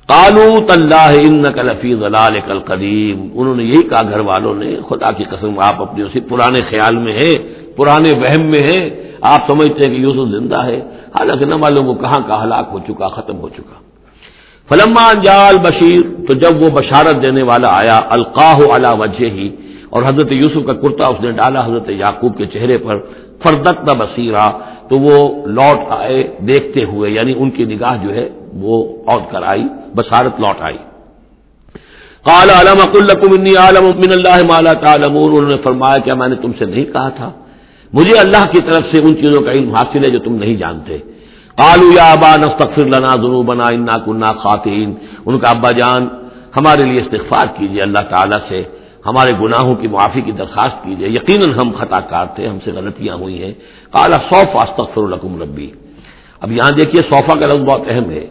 کالو 0.08 0.66
طلّہ 0.66 1.28
ان 1.28 1.52
کلفی 1.52 1.94
ضلال 1.94 2.40
کل 2.46 2.58
قدیم 2.58 3.28
انہوں 3.34 3.56
نے 3.56 3.64
یہی 3.64 3.82
کہا 3.82 4.10
گھر 4.10 4.20
والوں 4.20 4.54
نے، 4.54 4.76
خدا 4.88 5.12
کی 5.12 5.24
قسم، 5.24 5.58
آپ 5.58 5.82
اپنے 5.82 6.04
اسی 6.04 6.20
پرانے 6.20 6.60
خیال 6.60 6.96
میں 6.96 7.12
ہیں، 7.12 7.34
پرانے 7.76 8.12
وہم 8.12 8.50
میں 8.50 8.62
ہیں۔ 8.62 8.90
آپ 9.20 9.40
سمجھتے 9.46 9.88
ہیں 9.88 9.96
کہ 9.96 10.00
یوسف 10.00 10.30
زندہ 10.30 10.64
ہے۔ 10.64 10.80
حالانکہ 11.14 11.44
نہ 11.44 11.56
معلوم 11.56 11.86
وہ 11.86 11.94
کہاں 11.94 12.20
کا 12.28 12.44
ہلاک 12.44 12.68
ہو 12.72 12.78
چکا، 12.78 13.08
ختم 13.08 13.36
ہو 13.36 13.48
چکا۔ 13.48 13.74
فلما 14.72 15.12
جال 15.24 15.58
بشیر 15.58 16.00
تو 16.26 16.34
جب 16.34 16.62
وہ 16.62 16.68
بشارت 16.70 17.22
دینے 17.22 17.42
والا 17.42 17.68
آیا، 17.72 17.98
القاہ 18.08 18.58
علا 18.76 18.92
وجہ 18.92 19.30
ہی 19.30 19.48
اور 19.90 20.02
حضرت 20.02 20.32
یوسف 20.32 20.66
کا 20.66 20.72
کرتا 20.72 21.04
اس 21.04 21.20
نے 21.20 21.30
ڈالا 21.30 21.64
حضرت 21.66 21.90
یعقوب 21.90 22.36
کے 22.38 22.46
چہرے 22.46 22.78
پر 22.78 22.98
فردت 23.42 23.78
نہ 23.88 23.94
بصیرہ 23.98 24.46
تو 24.88 24.98
وہ 24.98 25.46
لوٹ 25.46 25.78
آئے 25.88 26.22
دیکھتے 26.38 26.84
ہوئے 26.84 27.10
یعنی 27.10 27.34
ان 27.36 27.50
کی 27.50 27.64
نگاہ 27.64 27.96
جو 28.04 28.14
ہے، 28.14 28.28
وہ 28.52 28.76
عود 29.06 29.22
کر 29.32 29.42
آئی 29.42 29.64
بصارت 29.96 30.40
لوٹ 30.40 30.62
آئی۔ 30.62 30.76
قال، 32.28 32.50
علم 32.50 32.80
انی 33.32 33.54
عالم 33.56 33.84
من 33.84 34.12
اللہ 34.12 34.36
مالا 34.48 34.72
تعلمون، 34.72 35.30
انہوں 35.36 35.50
نے 35.50 35.56
فرمایا 35.62 35.98
کیا 35.98 36.14
میں 36.14 36.28
نے 36.28 36.36
تم 36.36 36.52
سے 36.58 36.64
نہیں 36.64 36.84
کہا 36.84 37.08
تھا۔ 37.08 37.30
مجھے 37.92 38.18
اللہ 38.18 38.44
کی 38.52 38.60
طرف 38.62 38.84
سے 38.90 38.98
ان 39.02 39.16
چیزوں 39.16 39.42
کا 39.42 39.52
علم 39.52 39.74
حاصل 39.74 40.04
ہے 40.04 40.10
جو 40.10 40.18
تم 40.18 40.34
نہیں 40.34 40.54
جانتے۔ 40.54 40.98
قالوا 41.56 41.92
یا 41.96 42.12
ابا 42.12 42.36
نستغفر 42.36 42.84
لنا 42.84 43.08
ذنوبنا 43.08 43.64
انا 43.64 43.98
كنا 44.04 44.32
خاطئين 44.32 44.94
ان 45.26 45.38
کا 45.38 45.50
ابا 45.50 45.70
جان، 45.70 46.08
ہمارے 46.56 46.84
لیے 46.84 47.00
استغفار 47.00 47.46
کیجیے 47.56 47.82
اللہ 47.82 48.02
تعالی 48.10 48.36
سے 48.48 48.62
ہمارے 49.06 49.32
گناہوں 49.40 49.74
کی 49.74 49.88
معافی 49.88 50.20
کی 50.20 50.32
درخواست 50.32 50.84
کیجیے 50.84 51.08
یقیناً 51.08 51.54
ہم 51.54 51.70
خطا 51.78 52.00
کار 52.00 52.26
تھے، 52.26 52.48
ہم 52.48 52.58
سے 52.64 52.70
غلطیاں 52.72 53.14
ہوئی 53.14 53.44
ہیں۔ 53.44 53.52
کالا 53.92 54.16
صوف 54.16 54.62
استغفر 54.62 55.08
لکم 55.08 55.42
ربی۔ 55.42 55.70
اب 56.40 56.52
یہاں 56.52 56.70
دیکھیے 56.70 57.02
صوفہ 57.02 57.38
کا 57.38 57.52
لفظ 57.52 57.64
بہت 57.64 57.82
اہم 57.88 58.10
ہے۔ 58.10 58.26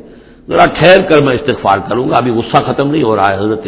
ذرا 0.47 0.65
ٹھہر 0.65 1.01
کر 1.01 1.23
میں 1.23 1.35
استغفار 1.35 1.77
کروں 1.89 2.09
گا، 2.09 2.15
ابھی 2.17 2.31
غصہ 2.31 2.63
ختم 2.63 2.91
نہیں 2.91 3.03
ہو 3.03 3.15
رہا 3.15 3.33
ہے 3.33 3.37
حضرت 3.37 3.67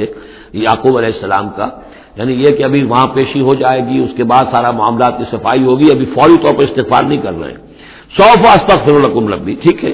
یعقوب 0.54 0.98
علیہ 0.98 1.10
السلام 1.14 1.50
کا۔ 1.50 1.70
یعنی 2.16 2.34
یہ 2.34 2.46
کہ 2.46 2.64
ابھی 2.64 2.84
وہاں 2.84 3.08
پیشی 3.08 3.42
ہو 3.42 3.56
جائے 3.56 3.82
گی، 3.88 4.04
اس 4.04 4.12
کے 4.18 4.24
بعد 4.24 4.44
سارا 4.52 4.72
معاملات 4.72 5.18
کی 5.18 5.24
صفائی 5.32 5.64
ہوگی، 5.64 5.88
ابھی 5.92 6.06
فوری 6.06 6.38
طور 6.44 6.54
پر 6.54 6.64
استغفار 6.70 7.04
نہیں 7.04 7.22
کر 7.22 7.34
رہے۔ 7.42 7.52
ہیں 7.52 7.73
سوف 8.18 8.48
استغفر 8.48 9.00
لکم 9.00 9.28
ربی۔ 9.28 9.56
ٹھیک 9.56 9.86
ہے؟ 9.86 9.92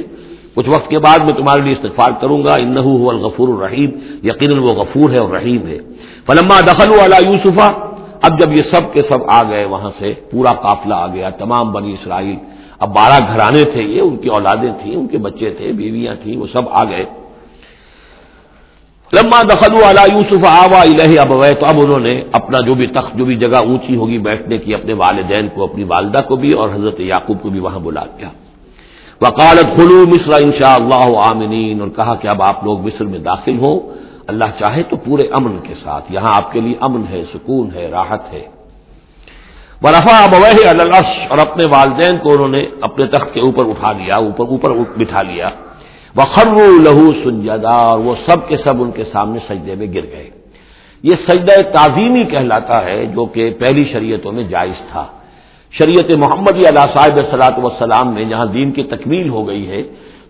کچھ 0.56 0.70
وقت 0.70 0.90
کے 0.90 1.00
بعد 1.00 1.20
میں 1.20 1.34
تمہارے 1.34 1.62
لیے 1.62 1.74
استغفار 1.74 2.12
کروں 2.22 2.44
گا۔ 2.46 2.54
ان 2.54 2.78
الغفور 2.78 3.48
الرحیم۔ 3.48 3.90
یقیناً 4.24 4.58
وہ 4.58 4.74
غفور 4.74 5.10
ہے 5.10 5.18
اور 5.18 5.30
رحیم 5.30 5.68
ہے۔ 5.68 5.78
فلما 6.28 6.60
دخل 6.60 6.92
والا 6.92 7.18
یوسفا۔ 7.28 7.68
اب 8.22 8.40
جب 8.40 8.52
یہ 8.52 8.64
سب 8.72 8.94
کے 8.94 9.02
سب 9.02 9.18
آ 9.28 9.44
گئے 9.44 9.66
وہاں 9.66 9.92
سے، 10.00 10.14
پورا 10.32 10.54
قافلہ 10.54 10.94
آ 10.94 11.08
گیا۔ 11.08 11.30
تمام 11.30 11.72
بنی 11.72 11.94
اسرائیل۔ 11.94 12.36
اب 12.80 12.90
بارہ 12.96 13.34
گھرانے 13.34 13.64
تھے 13.64 13.84
یہ، 13.84 14.02
ان 14.02 14.18
کی 14.18 14.30
اولادیں 14.30 14.74
تھیں، 14.84 14.96
ان 14.96 15.08
کے 15.08 15.18
بچے 15.18 15.50
تھے، 15.50 15.72
بیویاں 15.72 16.16
تھیں، 16.24 16.38
وہ 16.38 16.48
سب 16.54 16.62
آ 16.72 16.84
گئے۔ 16.84 17.06
لما 19.14 19.42
دخل 19.42 19.74
والا 19.74 20.02
یوسف 20.14 20.46
آوا 20.46 20.82
الہ 20.82 21.20
اب 21.20 21.30
تو 21.60 21.66
اب 21.66 21.80
انہوں 21.84 22.00
نے 22.00 22.24
اپنا 22.32 22.60
جو 22.60 22.74
بھی 22.76 22.88
تخت، 22.88 23.18
جو 23.18 23.26
بھی 23.26 23.36
جگہ 23.36 23.58
اونچی 23.58 23.96
ہوگی 23.96 24.18
بیٹھنے 24.18 24.58
کی، 24.58 24.74
اپنے 24.74 24.94
والدین 24.94 25.48
کو، 25.54 25.64
اپنی 25.64 25.84
والدہ 25.84 26.24
کو 26.28 26.36
بھی 26.36 26.54
اور 26.54 26.70
حضرت 26.70 27.00
یعقوب 27.00 27.42
کو 27.42 27.50
بھی 27.50 27.60
وہاں 27.60 27.80
بلا 27.80 28.04
دیا 28.18 28.30
وکالت 29.22 29.78
خلو 29.78 30.06
مصر 30.08 30.44
ان 30.44 30.52
شاء 30.52 30.76
اللہ 30.76 31.18
عامنین 31.18 31.82
اور 31.82 31.90
کہا 31.96 32.16
کہ 32.16 32.28
اب 32.28 32.42
آپ 32.42 32.64
لوگ 32.64 32.80
مصر 32.80 33.06
میں 33.06 33.20
داخل 33.20 33.58
ہوں۔ 33.60 33.80
اللہ 34.28 34.50
چاہے 34.60 34.84
تو 34.84 34.96
پورے 34.96 35.28
امن 35.32 35.58
کے 35.64 35.74
ساتھ، 35.84 36.06
یہاں 36.10 36.36
آپ 36.36 36.52
کے 36.52 36.60
لیے 36.60 36.76
امن 36.82 37.04
ہے، 37.10 37.24
سکون 37.34 37.70
ہے، 37.76 37.88
راحت 37.92 38.34
ہے۔ 38.34 38.46
برفا 39.82 40.24
ابوہ 40.24 40.68
الش 40.70 41.10
اور 41.30 41.38
اپنے 41.38 41.64
والدین 41.66 42.18
کو 42.18 42.34
انہوں 42.34 42.48
نے 42.48 42.66
اپنے 42.82 43.06
تخت 43.06 43.34
کے 43.34 43.40
اوپر 43.40 43.66
اٹھا 43.66 43.92
لیا، 43.92 44.16
اوپر 44.16 44.46
اوپر 44.48 44.70
بٹھا 44.98 45.22
لیا۔ 45.22 45.50
وخر 46.18 46.50
لہو 46.86 47.12
سنجدا 47.24 47.78
اور 47.90 48.00
وہ 48.00 48.16
سب 48.28 48.48
کے 48.48 48.58
سب 48.58 48.82
ان 48.84 48.92
کے 48.92 49.04
سامنے 49.04 49.40
سجدے 49.50 49.76
میں 49.76 49.88
گر 49.94 50.06
گئے۔ 50.12 50.30
یہ 51.04 51.16
سجدہ 51.28 51.62
تعظیمی 51.72 52.24
کہلاتا 52.24 52.86
ہے 52.86 53.06
جو 53.06 53.26
کہ 53.26 53.50
پہلی 53.60 53.84
شریعتوں 53.94 54.32
میں 54.32 54.44
جائز 54.44 54.80
تھا۔ 54.92 55.06
شریعت 55.74 56.10
محمد 56.18 56.56
علیہ 56.70 56.86
صاحب 56.94 57.18
صلاحت 57.32 57.60
وسلام 57.64 58.14
میں 58.14 58.24
جہاں 58.24 58.46
دین 58.46 58.72
کی 58.72 58.84
تکمیل 58.84 59.30
ہو 59.30 59.48
گئی 59.48 59.66
ہے، 59.72 59.82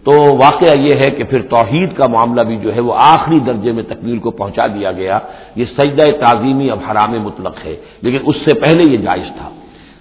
تو 0.04 0.12
واقعہ 0.36 0.78
یہ 0.78 0.94
ہے 1.02 1.10
کہ 1.12 1.24
پھر 1.24 1.42
توحید 1.42 1.90
کا 1.98 2.08
معاملہ 2.08 2.42
بھی 2.42 2.58
جو 2.64 2.76
ہے 2.76 2.80
وہ 2.80 2.94
آخری 2.96 3.40
درجے 3.40 3.72
میں 3.72 3.84
تکمیل 3.84 4.20
کو 4.20 4.32
پہنچا 4.32 4.68
دیا 4.68 4.92
گیا۔ 4.92 5.20
یہ 5.56 5.66
سجدہ 5.78 6.06
تعظیمی 6.20 6.70
اب 6.72 6.80
حرام 6.92 7.12
مطلق 7.12 7.56
ہے، 7.66 7.76
لیکن 8.02 8.20
اس 8.26 8.36
سے 8.36 8.54
پہلے 8.60 8.92
یہ 8.92 8.98
جائز 8.98 9.28
تھا۔ 9.38 9.50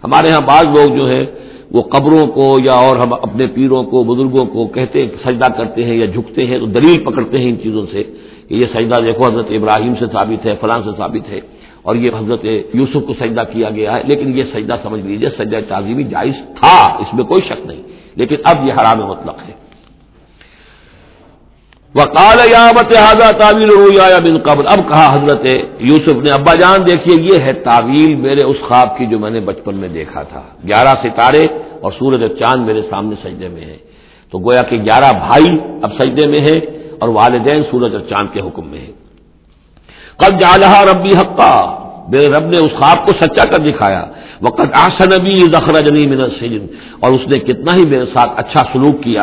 ہمارے 0.04 0.30
ہاں 0.30 0.40
بعض 0.40 0.64
لوگ 0.66 0.88
جو 0.96 1.08
ہے 1.08 1.24
وہ 1.70 1.82
قبروں 1.82 2.26
کو 2.26 2.46
یا 2.64 2.72
اور 2.72 2.96
ہم 2.96 3.12
اپنے 3.12 3.46
پیروں 3.46 3.82
کو، 3.84 4.02
بزرگوں 4.04 4.44
کو 4.46 4.66
کہتے، 4.66 5.06
سجدہ 5.24 5.48
کرتے 5.56 5.84
ہیں 5.84 5.96
یا 5.96 6.06
جھکتے 6.06 6.46
ہیں 6.46 6.58
تو 6.58 6.66
دلیل 6.66 7.04
پکڑتے 7.04 7.38
ہیں 7.38 7.48
ان 7.48 7.56
چیزوں 7.62 7.84
سے 7.92 8.02
کہ 8.48 8.54
یہ 8.54 8.66
سجدہ 8.74 9.00
دیکھو، 9.04 9.24
حضرت 9.26 9.48
ابراہیم 9.50 9.94
سے 10.00 10.06
ثابت 10.12 10.46
ہے، 10.46 10.54
فلاں 10.60 10.80
سے 10.84 10.90
ثابت 10.96 11.30
ہے 11.30 11.40
اور 11.82 11.96
یہ 11.96 12.10
حضرت 12.18 12.44
یوسف 12.74 13.06
کو 13.06 13.14
سجدہ 13.20 13.44
کیا 13.52 13.70
گیا 13.70 13.96
ہے، 13.96 14.02
لیکن 14.06 14.38
یہ 14.38 14.44
سجدہ 14.52 14.76
سمجھ 14.82 15.00
لیجیے 15.06 15.28
سجدہ 15.38 15.60
تعظیمی 15.68 16.04
جائز 16.04 16.36
تھا، 16.58 16.76
اس 17.00 17.14
میں 17.14 17.24
کوئی 17.24 17.42
شک 17.48 17.66
نہیں، 17.66 17.82
لیکن 18.16 18.36
اب 18.44 18.66
یہ 18.66 18.72
حرام 18.72 18.98
مطلق 19.08 19.38
ہے۔ 19.48 19.67
وکال 21.94 22.38
تعویل 23.40 23.70
رویا 23.70 24.18
بن 24.24 24.36
قبل۔ 24.38 24.64
اب 24.66 24.80
کہا 24.88 25.06
حضرت 25.14 25.44
یوسف 25.80 26.16
نے، 26.24 26.30
ابا 26.30 26.52
جان 26.60 26.86
دیکھیے، 26.86 27.14
یہ 27.28 27.44
ہے 27.44 27.52
تعویل 27.68 28.14
میرے 28.24 28.42
اس 28.42 28.58
خواب 28.68 28.88
کی 28.96 29.06
جو 29.10 29.18
میں 29.18 29.30
نے 29.30 29.40
بچپن 29.48 29.74
میں 29.74 29.88
دیکھا 29.88 30.22
تھا۔ 30.22 30.42
گیارہ 30.68 30.92
ستارے 31.02 31.44
اور 31.82 31.92
سورج 31.98 32.22
اور 32.22 32.32
چاند 32.40 32.60
میرے 32.66 32.82
سامنے 32.90 33.14
سجدے 33.24 33.48
میں 33.54 33.64
ہے 33.70 33.76
تو 34.30 34.38
گویا 34.38 34.62
کہ 34.68 34.76
گیارہ 34.88 35.10
بھائی 35.26 35.50
اب 35.84 35.90
سجدے 36.00 36.24
میں 36.32 36.42
ہے 36.46 36.56
اور 37.00 37.08
والدین 37.18 37.60
سورج 37.70 37.92
اور 37.94 38.04
چاند 38.10 38.28
کے 38.32 38.40
حکم 38.46 38.64
میں 38.70 38.80
ہے 38.80 38.92
قد 40.20 40.32
جالہ 40.42 40.72
ربی 40.90 41.12
حقا، 41.20 41.54
میرے 42.12 42.26
رب 42.34 42.46
نے 42.52 42.58
اس 42.64 42.72
خواب 42.78 42.98
کو 43.06 43.10
سچا 43.22 43.44
کر 43.50 43.60
دکھایا۔ 43.68 44.02
وقت 44.42 44.66
آسن 44.72 45.12
ابھی 45.12 45.36
ذخر 45.36 45.80
جنی 45.80 46.06
من 46.06 46.20
سجن 46.20 46.66
اور 47.00 47.12
اس 47.12 47.20
نے 47.28 47.38
کتنا 47.38 47.76
ہی 47.76 47.84
میرے 47.88 48.04
ساتھ 48.04 48.30
اچھا 48.36 48.64
سلوک 48.72 49.02
کیا۔ 49.02 49.22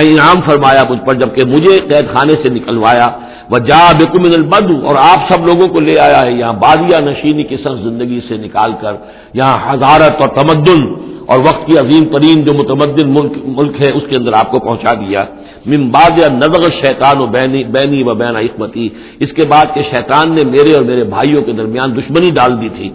انعام 0.00 0.40
فرمایا 0.50 0.82
مجھ 0.90 0.98
پر 0.98 1.14
جبکہ 1.14 1.42
مجھے 1.46 1.76
قید 1.76 2.14
خانے 2.14 2.34
سے 2.42 2.48
نکلوایا۔ 2.48 3.06
وہ 3.50 3.58
جا 3.58 3.92
بےکمن 3.92 4.34
البد 4.34 4.84
اور 4.84 4.94
آپ 4.94 5.32
سب 5.32 5.46
لوگوں 5.46 5.68
کو 5.68 5.80
لے 5.80 6.00
آیا 6.00 6.20
ہے۔ 6.26 6.32
یہاں 6.32 6.52
بادیا 6.52 7.00
نشینی 7.00 7.42
کی 7.42 7.56
سخت 7.56 7.84
زندگی 7.84 8.20
سے 8.28 8.36
نکال 8.36 8.72
کر۔ 8.80 8.92
یہاں 9.34 9.72
حضارت 9.72 10.22
اور 10.22 10.28
تمدن 10.28 10.94
اور 11.26 11.38
وقت 11.38 11.66
کی 11.66 11.78
عظیم 11.78 12.04
ترین 12.04 12.44
جو 12.44 12.52
متمدن 12.54 13.08
ملک 13.08 13.32
ملک 13.44 13.82
ہے، 13.82 13.90
اس 13.90 14.02
کے 14.08 14.16
اندر 14.16 14.32
آپ 14.32 14.50
کو 14.50 14.58
پہنچا 14.58 14.94
دیا۔ 14.94 15.24
ممباد 15.66 16.20
نظر 16.32 16.62
شیطان 16.82 17.20
و 17.20 17.26
بینی 17.26 17.64
بینی 17.64 18.02
و 18.02 18.14
بین 18.14 18.36
حکمتی 18.36 18.88
اس 19.20 19.32
کے 19.32 19.48
بعد 19.48 19.64
کہ 19.74 19.82
شیطان 19.90 20.34
نے 20.34 20.42
میرے 20.44 20.72
اور 20.72 20.82
میرے 20.82 21.04
بھائیوں 21.04 21.42
کے 21.42 21.52
درمیان 21.52 21.96
دشمنی 21.96 22.30
ڈال 22.30 22.60
دی 22.60 22.68
تھی۔ 22.68 22.90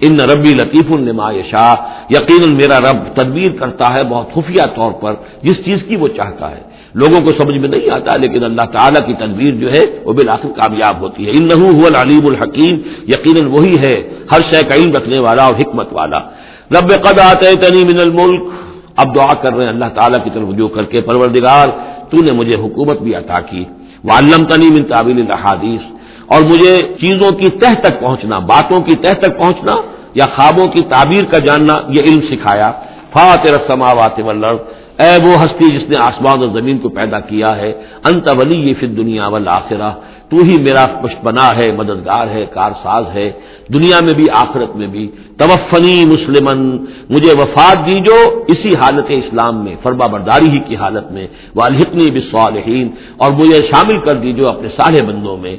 ان 0.00 0.20
ربی 0.20 0.54
لطیف 0.54 0.92
النما 0.92 1.32
شاہ 1.50 1.74
یقین 2.10 2.56
میرا 2.56 2.78
رب 2.78 3.22
تدبیر 3.22 3.50
کرتا 3.52 3.94
ہے 3.94 4.04
بہت 4.04 4.34
خفیہ 4.34 4.62
طور 4.76 4.92
پر، 4.92 5.14
جس 5.42 5.64
چیز 5.64 5.78
کی 5.88 5.96
وہ 5.96 6.08
چاہتا 6.08 6.50
ہے۔ 6.50 6.70
لوگوں 6.94 7.20
کو 7.20 7.42
سمجھ 7.42 7.58
میں 7.58 7.68
نہیں 7.68 7.90
آتا، 7.90 8.16
لیکن 8.16 8.44
اللہ 8.44 8.62
تعالیٰ 8.62 9.06
کی 9.06 9.14
تدبیر 9.14 9.54
جو 9.54 9.72
ہے 9.72 9.80
وہ 10.04 10.12
بالآخر 10.12 10.48
کامیاب 10.48 11.00
ہوتی 11.00 11.26
ہے۔ 11.26 11.30
ان 11.30 11.48
نحو 11.48 11.86
العلیم 11.86 12.26
الحکیم۔ 12.26 12.76
یقیناً 13.08 13.50
وہی 13.50 13.74
ہے 13.78 14.08
ہر 14.32 14.40
شے 14.52 14.66
کا 14.68 14.74
علم 14.74 14.92
رکھنے 14.92 15.18
والا 15.18 15.44
اور 15.44 15.54
حکمت 15.54 15.88
والا۔ 15.92 16.18
رب 16.70 16.88
قد 16.88 17.18
آتے 17.18 17.54
تنی 17.54 17.84
من 17.84 18.00
الملک۔ 18.00 18.52
اب 18.96 19.14
دعا 19.14 19.34
کر 19.34 19.54
رہے 19.54 19.64
ہیں 19.64 19.70
اللہ 19.70 19.84
تعالیٰ 19.94 20.24
کی 20.24 20.30
طرف 20.34 20.44
رجوع 20.50 20.68
کر 20.68 20.84
کے، 20.84 21.02
پروردگار، 21.02 21.68
تو 22.10 22.16
نے 22.16 22.32
مجھے 22.32 22.54
حکومت 22.54 23.02
بھی 23.02 23.14
عطا 23.14 23.40
کی۔ 23.40 23.64
وہ 24.04 24.10
علم 24.18 24.44
تنی 24.44 24.70
من 24.70 24.82
تعبیل 24.82 25.24
الحادیث 25.28 25.99
اور 26.30 26.42
مجھے 26.42 26.76
چیزوں 27.00 27.30
کی 27.30 27.48
تہ 27.48 27.72
تک 27.80 28.00
پہنچنا، 28.00 28.38
باتوں 28.38 28.80
کی 28.80 28.94
تہ 28.94 29.12
تک 29.12 29.38
پہنچنا 29.38 29.74
یا 30.14 30.24
خوابوں 30.36 30.66
کی 30.66 30.80
تعبیر 30.80 31.24
کا 31.24 31.38
جاننا، 31.38 31.74
یہ 31.88 32.00
علم 32.08 32.20
سکھایا۔ 32.20 32.72
فاتر 33.12 33.52
السماوات 33.60 34.20
والارض، 34.20 34.58
اے 35.00 35.12
وہ 35.24 35.42
ہستی 35.42 35.68
جس 35.78 35.88
نے 35.90 35.96
آسمان 36.00 36.38
اور 36.40 36.48
زمین 36.48 36.78
کو 36.78 36.88
پیدا 36.88 37.20
کیا 37.20 37.56
ہے، 37.56 37.72
انت 38.04 38.28
ولی 38.38 38.68
یہ 38.68 38.74
پھر 38.80 38.88
دنیا 38.88 39.26
والآخرہ۔ 39.26 39.90
تو 40.30 40.36
ہی 40.36 40.62
میرا 40.62 40.86
پشپنا 40.86 41.46
ہے، 41.58 41.72
مددگار 41.72 42.26
ہے، 42.26 42.46
کارساز 42.52 43.04
ہے، 43.14 43.32
دنیا 43.74 43.98
میں 44.00 44.14
بھی، 44.14 44.26
آخرت 44.34 44.76
میں 44.76 44.86
بھی۔ 44.86 45.10
توفنی 45.38 45.96
مسلمن 46.04 46.60
مجھے 47.10 47.32
وفات 47.40 47.86
دیجو 47.86 48.18
اسی 48.48 48.68
حالت 48.68 49.06
اسلام 49.08 49.64
میں، 49.64 49.76
فرما 49.82 50.06
برداری 50.06 50.48
ہی 50.50 50.58
کی 50.58 50.76
حالت 50.76 51.12
میں۔ 51.12 51.26
والحقنی 51.56 52.10
بصالحین 52.10 52.88
اور 53.16 53.30
مجھے 53.32 53.58
شامل 53.70 53.98
کر 53.98 54.14
دیجو 54.14 54.44
اپنے 54.48 54.68
سارے 54.68 55.02
بندوں 55.02 55.36
میں۔ 55.36 55.56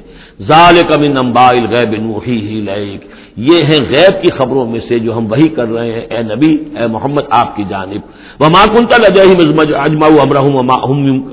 ظال 0.48 0.76
کمن 0.90 1.18
امبائل 1.18 1.66
غیب 1.66 2.02
نوحی 2.02 2.48
ہی 2.48 2.62
لائک 2.62 3.02
یہ 3.38 3.58
ہیں 3.58 3.86
غیب 3.90 4.22
کی 4.22 4.30
خبروں 4.30 4.66
میں 4.66 4.80
سے 4.88 5.00
جو 5.00 5.18
ہم 5.18 5.32
وہی 5.32 5.48
کر 5.48 5.68
رہے 5.68 5.92
ہیں۔ 5.92 6.02
اے 6.02 6.24
نبی، 6.24 6.58
اے 6.80 6.88
محمد، 6.88 7.22
آپ 7.30 7.56
کی 7.56 7.64
جانب۔ 7.70 8.02
وہ 8.40 8.48
ماکن 8.50 8.86
تل 8.86 9.22
اجما 9.76 10.08
امرحم 10.08 10.60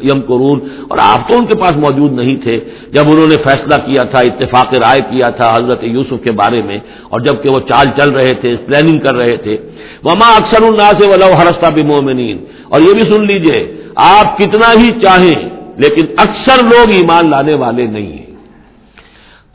یم 0.03 0.21
قرون 0.21 0.61
اور 0.89 0.99
آپ 1.03 1.29
تو 1.29 1.39
ان 1.39 1.47
کے 1.47 1.55
پاس 1.55 1.73
موجود 1.73 2.13
نہیں 2.13 2.37
تھے 2.37 2.61
جب 2.93 3.03
انہوں 3.07 3.29
نے 3.29 3.35
فیصلہ 3.35 3.75
کیا 3.87 4.03
تھا، 4.03 4.19
اتفاق 4.19 4.75
رائے 4.75 5.01
کیا 5.01 5.29
تھا 5.29 5.55
حضرت 5.55 5.85
یوسف 5.85 6.25
کے 6.25 6.31
بارے 6.31 6.63
میں۔ 6.63 6.79
اور 7.09 7.21
جبکہ 7.21 7.51
وہ 7.51 7.61
چال 7.61 7.87
چل 7.97 8.11
رہے 8.11 8.33
تھے 8.41 8.57
پلاننگ 8.67 8.99
کر 8.99 9.15
رہے 9.15 9.37
تھے۔ 9.37 9.57
وما 10.05 10.37
اکثر 10.37 10.63
النا 10.63 10.91
سے 10.91 11.09
ولو 11.09 11.35
ہرستا 11.35 11.69
بمومنین 11.69 12.45
اور 12.69 12.81
یہ 12.81 12.93
بھی 12.93 13.01
سن 13.01 13.23
لیجیے، 13.23 13.77
آپ 13.95 14.39
کتنا 14.39 14.83
ہی 14.83 14.91
چاہیں، 15.01 15.49
لیکن 15.77 16.07
اکثر 16.17 16.65
لوگ 16.65 16.91
ایمان 16.91 17.31
لانے 17.31 17.55
والے 17.55 17.87
نہیں 17.87 18.13
ہیں۔ 18.13 18.28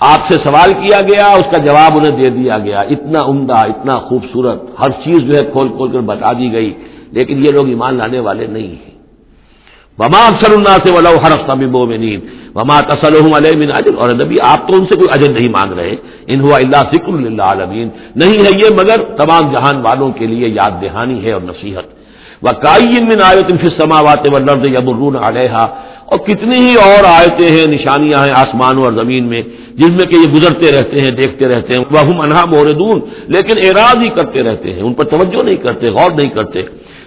آپ 0.02 0.22
سے 0.30 0.36
سوال 0.44 0.74
کیا 0.74 0.99
گیا، 1.02 1.26
اس 1.40 1.48
کا 1.52 1.57
جواب 1.57 1.98
انہیں 1.98 2.15
دے 2.22 2.30
دیا 2.30 2.57
گیا۔ 2.57 2.80
اتنا 2.94 3.20
عمدہ، 3.24 3.60
اتنا 3.72 3.94
خوبصورت، 4.07 4.60
ہر 4.80 4.91
چیز 5.03 5.20
جو 5.28 5.34
ہے 5.38 5.44
کھول 5.52 5.68
کھول 5.78 5.91
کر 5.91 6.02
بتا 6.11 6.32
دی 6.40 6.52
گئی، 6.53 6.74
لیکن 7.15 7.45
یہ 7.45 7.52
لوگ 7.52 7.68
ایمان 7.68 7.94
لانے 7.98 8.20
والے 8.20 8.48
نہیں 8.48 8.72
ہیں۔ 8.82 8.94
وما 9.99 10.22
اکثر 10.28 10.52
اللہ 10.52 10.76
سے 10.84 10.91
ولو 10.91 11.15
ہر 11.24 11.32
ہفتہ 11.34 11.56
بھی 11.57 11.68
میں 11.90 11.98
نیند 11.98 12.22
وما 12.56 12.80
علیہ 13.38 13.56
من 13.61 13.70
اجر 13.80 13.94
اور 13.98 14.10
نبی، 14.22 14.36
آپ 14.44 14.68
تو 14.68 14.76
ان 14.78 14.86
سے 14.86 14.95
کوئی 14.99 15.10
اجر 15.15 15.32
نہیں 15.32 15.49
مانگ 15.49 15.72
رہے۔ 15.80 15.95
ان 16.28 16.40
ہوا 16.41 16.57
اللہ 16.57 16.82
ذکر 16.94 17.14
اللہ 17.14 17.44
عالمین 17.44 17.88
نہیں 18.15 18.38
ہے 18.45 18.52
یہ، 18.61 18.70
مگر 18.80 19.03
تمام 19.22 19.44
جہان 19.53 19.78
والوں 19.86 20.11
کے 20.18 20.26
لیے 20.28 20.48
یاد 20.49 20.74
دہانی 20.82 21.18
ہے 21.26 21.32
اور 21.32 21.41
نصیحت۔ 21.41 21.86
وہ 22.44 22.52
من 23.10 23.20
آیت 23.24 23.49
فی 23.61 23.68
السماوات 23.72 24.24
والارض 24.34 24.65
یمرون 24.68 25.15
علیہا 25.28 25.65
اور 26.14 26.27
کتنی 26.27 26.57
ہی 26.57 26.76
اور 26.76 27.03
آیتیں 27.03 27.52
ہیں، 27.52 27.68
نشانیاں 27.68 28.18
ہیں 28.18 28.34
آسمانوں 28.34 28.84
اور 28.84 28.94
زمین 28.94 29.26
میں، 29.26 29.41
جن 29.73 29.94
میں 29.94 30.06
کہ 30.06 30.15
یہ 30.15 30.34
گزرتے 30.34 30.72
رہتے 30.72 30.99
ہیں، 30.99 31.11
دیکھتے 31.11 31.48
رہتے 31.48 31.73
ہیں 31.73 31.84
وہ 31.91 32.23
انہا 32.23 32.45
موردون، 32.45 33.02
لیکن 33.27 33.57
اعراض 33.57 33.95
ہی 34.03 34.10
کرتے 34.10 34.44
رہتے 34.44 34.73
ہیں، 34.73 34.81
ان 34.81 34.94
پر 34.94 35.06
توجہ 35.06 35.44
نہیں 35.44 35.56
کرتے، 35.56 35.90
غور 35.90 36.11
نہیں 36.11 36.30
کرتے۔ 36.30 36.60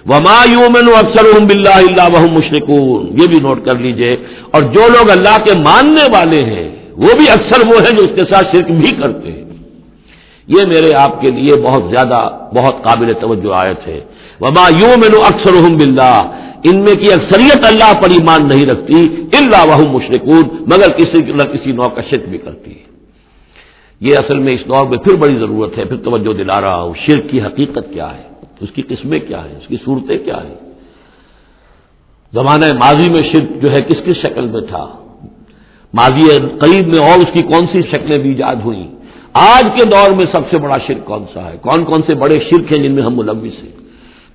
وما 0.06 0.44
یومن 0.52 1.06
اکثر 1.06 1.42
بلّہ 1.42 1.74
اللہ 1.74 2.20
وہ 2.20 2.30
مشرقون 2.30 3.06
یہ 3.06 3.26
بھی 3.26 3.40
نوٹ 3.40 3.64
کر 3.64 3.78
لیجیے۔ 3.78 4.16
اور 4.50 4.62
جو 4.62 4.88
لوگ 4.88 5.10
اللہ 5.10 5.36
کے 5.44 5.58
ماننے 5.58 6.04
والے 6.14 6.44
ہیں، 6.44 6.68
وہ 6.96 7.12
بھی 7.18 7.30
اکثر 7.30 7.66
وہ 7.66 7.80
ہیں 7.80 7.90
جو 7.90 8.02
اس 8.02 8.10
کے 8.14 8.34
ساتھ 8.34 8.56
شرک 8.56 8.70
بھی 8.70 8.94
کرتے 8.96 9.28
ہیں۔ 9.28 9.44
یہ 10.48 10.62
میرے 10.66 10.94
آپ 10.94 11.20
کے 11.20 11.30
لیے 11.30 11.62
بہت 11.62 11.82
زیادہ 11.90 12.28
بہت 12.54 12.74
قابل 12.82 13.12
توجہ 13.20 13.54
آیت 13.54 13.88
ہے۔ 13.88 14.00
وما 14.40 14.68
یومن 14.82 15.24
اکثر 15.24 15.54
ان 16.64 16.78
میں 16.78 16.94
کی 16.94 17.12
اکثریت 17.12 17.66
اللہ 17.66 18.00
پر 18.02 18.10
ایمان 18.10 18.48
نہیں 18.48 18.66
رکھتی 18.66 18.94
اللہ 19.36 19.76
وہ 19.76 19.92
مشرقون 19.92 20.42
مگر 20.60 20.88
کسی 20.96 21.32
نہ 21.32 21.42
کسی 21.42 21.72
نو 21.72 21.88
کا 21.88 22.02
شرک 22.02 22.28
بھی 22.28 22.38
کرتی 22.38 22.70
ہے۔ 22.70 22.86
یہ 24.00 24.10
اصل 24.16 24.38
میں 24.38 24.54
اس 24.54 24.60
دور 24.68 24.86
میں 24.86 24.98
پھر 24.98 25.16
بڑی 25.16 25.36
ضرورت 25.36 25.78
ہے، 25.78 25.84
پھر 25.84 25.96
توجہ 25.96 26.32
دلا 26.32 26.60
رہا 26.60 26.82
ہوں۔ 26.82 26.94
شرک 27.06 27.30
کی 27.30 27.42
حقیقت 27.42 27.92
کیا 27.92 28.18
ہے؟ 28.18 28.22
اس 28.60 28.68
کی 28.74 28.82
قسمیں 28.82 29.18
کیا 29.18 29.44
ہیں؟ 29.44 29.56
اس 29.56 29.66
کی 29.66 29.76
صورتیں 29.84 30.18
کیا 30.18 30.36
ہیں؟ 30.36 30.54
زمانہ 32.32 32.72
ماضی 32.72 33.10
میں 33.10 33.22
شرک 33.22 33.62
جو 33.62 33.70
ہے، 33.70 33.76
کس 33.76 33.96
کس 34.04 34.16
شکل 34.16 34.46
میں 34.46 34.60
تھا؟ 34.60 34.86
ماضی 35.94 36.28
قریب 36.58 36.88
میں 36.88 37.10
اور 37.10 37.18
اس 37.18 37.32
کی 37.34 37.42
کون 37.42 37.66
سی 37.72 37.80
شکلیں 37.82 38.18
بھی 38.18 38.30
ایجاد 38.30 38.56
ہوئی 38.64 38.95
آج 39.38 39.64
کے 39.76 39.84
دور 39.84 40.10
میں 40.10 40.26
سب 40.32 40.40
سے 40.50 40.58
بڑا 40.60 40.78
شرک 40.86 41.04
کون 41.04 41.24
سا 41.34 41.50
ہے؟ 41.50 41.56
کون 41.56 41.84
کون 41.84 42.00
سے 42.06 42.14
بڑے 42.14 42.34
شرک 42.34 42.72
ہیں 42.72 42.82
جن 42.82 42.92
میں 42.94 43.02
ہم 43.02 43.16
ملوث 43.16 43.62
ہیں؟ 43.62 43.72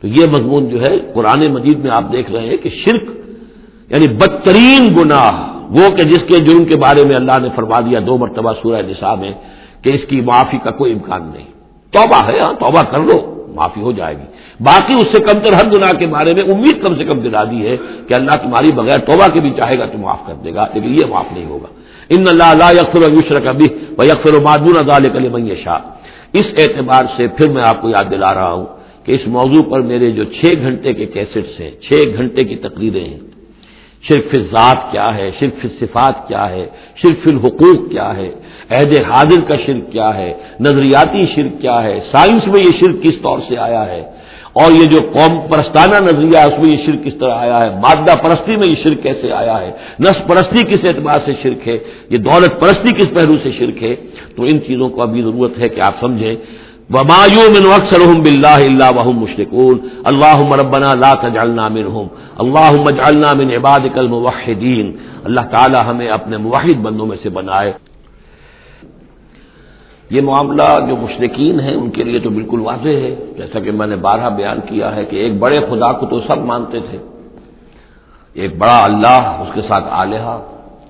تو 0.02 0.08
یہ 0.08 0.26
مضمون 0.32 0.70
جو 0.70 0.82
ہے، 0.82 0.98
قرآن 1.14 1.48
مجید 1.54 1.78
میں 1.80 1.92
آپ 1.92 2.04
دیکھ 2.14 2.32
رہے 2.32 2.46
ہیں 2.46 2.58
کہ 2.58 2.70
شرک 2.70 3.04
یعنی 3.90 4.08
بدترین 4.08 4.94
گناہ، 4.98 5.58
وہ 5.70 5.90
کہ 5.90 6.04
جس 6.04 6.24
کے 6.28 6.40
جرم 6.40 6.66
کے 6.66 6.76
بارے 6.76 7.02
میں 7.04 7.16
اللہ 7.16 7.40
نے 7.42 7.50
فرما 7.56 7.80
دیا 7.80 8.00
دو 8.08 8.18
مرتبہ 8.18 8.54
سورہ 8.62 8.82
نساء 8.82 9.16
میں 9.16 9.32
کہ 9.82 9.90
اس 9.90 10.06
کی 10.10 10.22
معافی 10.22 10.58
کا 10.64 10.72
کوئی 10.72 10.94
امکان 10.94 11.22
نہیں۔ 11.34 11.48
توبہ 11.92 12.28
ہے 12.28 12.40
ہاں 12.40 12.54
توبہ 12.54 12.82
کر 12.82 13.00
لو، 13.00 13.46
معافی 13.56 13.82
ہو 13.82 13.92
جائے 13.92 14.16
گی۔ 14.16 14.28
باقی 14.64 14.94
اس 14.94 15.18
سے 15.18 15.24
کم 15.24 15.40
تر 15.40 15.54
ہر 15.54 15.72
گناہ 15.74 15.92
کے 16.00 16.08
بارے 16.08 16.34
میں 16.34 16.54
امید 16.54 16.84
کم 16.84 16.96
سے 16.96 17.04
کم 17.04 17.20
دلا 17.20 17.44
دی 17.44 17.68
ہے 17.68 17.78
کہ 18.08 18.14
اللہ 18.14 18.32
تمہاری 18.32 18.72
بغیر 18.72 18.98
توبہ 18.98 19.28
کے 19.34 19.40
بھی 19.42 19.52
چاہے 19.52 19.80
گا 19.80 19.86
تو 19.86 19.98
معاف 19.98 20.28
کر 20.28 20.34
دے 20.34 20.54
گا، 20.54 20.68
لیکن 20.74 20.94
یہ 20.94 21.06
معاف 21.10 21.26
نہیں 21.34 21.46
ہوگا۔ 21.46 21.81
ان 22.18 22.28
اللہ 22.28 22.44
اللہ 22.44 22.72
یکفر 22.72 23.12
یقر 23.12 23.40
کبھی 23.40 23.68
و 23.98 24.04
یکفر 24.04 24.42
معدون 24.42 24.78
ادال 24.78 25.10
کل 25.10 25.56
شاہ 25.64 25.80
اس 26.34 26.48
اعتبار 26.58 27.04
سے 27.18 27.28
پھر 27.28 27.50
میں 27.50 27.64
آپ 27.66 27.82
کو 27.82 27.90
یاد 27.90 28.12
دلا 28.12 28.34
رہا 28.34 28.52
ہوں 28.52 28.66
کہ 29.06 29.12
اس 29.12 29.28
موضوع 29.28 29.64
پر 29.64 29.82
میرے 29.82 30.12
جو 30.12 30.24
چھ 30.24 30.46
گھنٹے 30.62 30.94
کے 30.94 31.06
کیسٹس 31.06 31.60
ہیں، 31.60 31.72
چھ 31.82 31.94
گھنٹے 32.18 32.44
کی 32.44 32.56
تقریریں 32.56 33.06
ہیں۔ 33.06 33.20
شرف 34.04 34.36
ذات 34.52 34.92
کیا 34.92 35.16
ہے؟ 35.18 35.32
شرف 35.40 35.66
صفات 35.80 36.28
کیا 36.28 36.50
ہے؟ 36.50 36.66
شرف 36.96 37.28
الحقوق 37.28 37.90
کیا 37.92 38.10
ہے؟ 38.18 38.30
عہد 38.70 38.94
حاضر 39.10 39.42
کا 39.42 39.58
شرک 39.66 39.92
کیا 39.92 40.10
ہے؟ 40.18 40.32
نظریاتی 40.60 41.26
شرک 41.36 41.62
کیا 41.62 41.84
ہے؟ 41.84 42.00
سائنس 42.12 42.48
میں 42.48 42.62
یہ 42.62 42.72
شرک 42.80 43.04
کس 43.04 43.22
طور 43.22 43.40
سے 43.50 43.58
آیا 43.58 43.86
ہے؟ 43.86 44.02
اور 44.54 44.72
یہ 44.72 44.86
جو 44.86 45.00
قوم 45.16 45.40
پرستانہ 45.52 45.98
نظریہ 46.06 46.38
ہے، 46.38 46.44
اس 46.44 46.58
میں 46.60 46.72
یہ 46.72 46.86
شرک 46.86 47.06
کس 47.06 47.16
طرح 47.20 47.36
آیا 47.36 47.60
ہے، 47.64 47.70
مادہ 47.84 48.16
پرستی 48.24 48.56
میں 48.56 48.68
یہ 48.68 48.76
شرک 48.84 49.04
کیسے 49.04 49.32
آیا 49.32 49.58
ہے، 49.62 49.72
نس 50.00 50.18
پرستی 50.28 50.62
کس 50.70 50.82
اعتبار 50.90 51.20
سے 51.26 51.34
شرک 51.44 51.68
ہے، 51.68 51.78
یہ 52.10 52.18
دولت 52.18 52.60
پرستی 52.62 52.92
کس 52.94 53.10
پہلو 53.16 53.36
سے 53.44 53.52
شرک 53.60 53.84
ہے، 53.84 53.96
تو 54.36 54.44
ان 54.44 54.60
چیزوں 54.68 54.90
کو 54.90 55.02
ابھی 55.02 55.22
ضرورت 55.22 55.54
ہے 55.60 55.70
کہ 55.70 55.80
آپ 55.82 55.96
سمجھیں۔ 56.00 56.36
ومایو 56.94 57.44
من 57.56 57.66
اکثر 57.72 58.02
بلّہ 58.24 58.62
اللہ 58.72 58.90
وحم 58.96 59.20
مشرقول 59.20 59.78
اللہ 60.10 60.38
مربنا 60.52 60.94
لا 60.94 61.14
تجعلنا 61.22 61.68
منہم 61.68 62.08
اللہ 62.44 62.74
اجعلنا 62.92 63.34
من 63.40 63.48
عبادك 63.58 63.98
الموحدین 63.98 64.92
اللہ 65.28 65.48
تعالی 65.52 65.80
ہمیں 65.90 66.08
اپنے 66.18 66.38
موحد 66.38 66.78
بندوں 66.86 67.06
میں 67.06 67.18
سے 67.24 67.30
بنائے۔ 67.40 67.72
یہ 70.12 70.22
معاملہ 70.22 70.68
جو 70.90 70.96
مشرقین 70.96 71.60
ہیں، 71.60 71.76
ان 71.76 71.90
کے 71.90 72.04
لیے 72.04 72.20
تو 72.20 72.30
بالکل 72.30 72.60
واضح 72.60 72.96
ہے، 73.04 73.16
جیسا 73.38 73.60
کہ 73.60 73.72
میں 73.72 73.88
نے 73.88 73.96
بارہ 73.96 74.30
بیان 74.30 74.60
کیا 74.66 74.96
ہے 74.96 75.06
کہ 75.06 75.16
ایک 75.16 75.34
بڑے 75.40 75.60
خدا 75.60 75.92
کو 75.94 76.06
تو 76.06 76.20
سب 76.20 76.38
مانتے 76.38 76.80
تھے۔ 76.80 76.98
ایک 78.34 78.58
بڑا 78.58 78.84
اللہ، 78.84 79.22
اس 79.42 79.54
کے 79.54 79.62
ساتھ 79.62 79.86
آلیہ، 79.90 80.40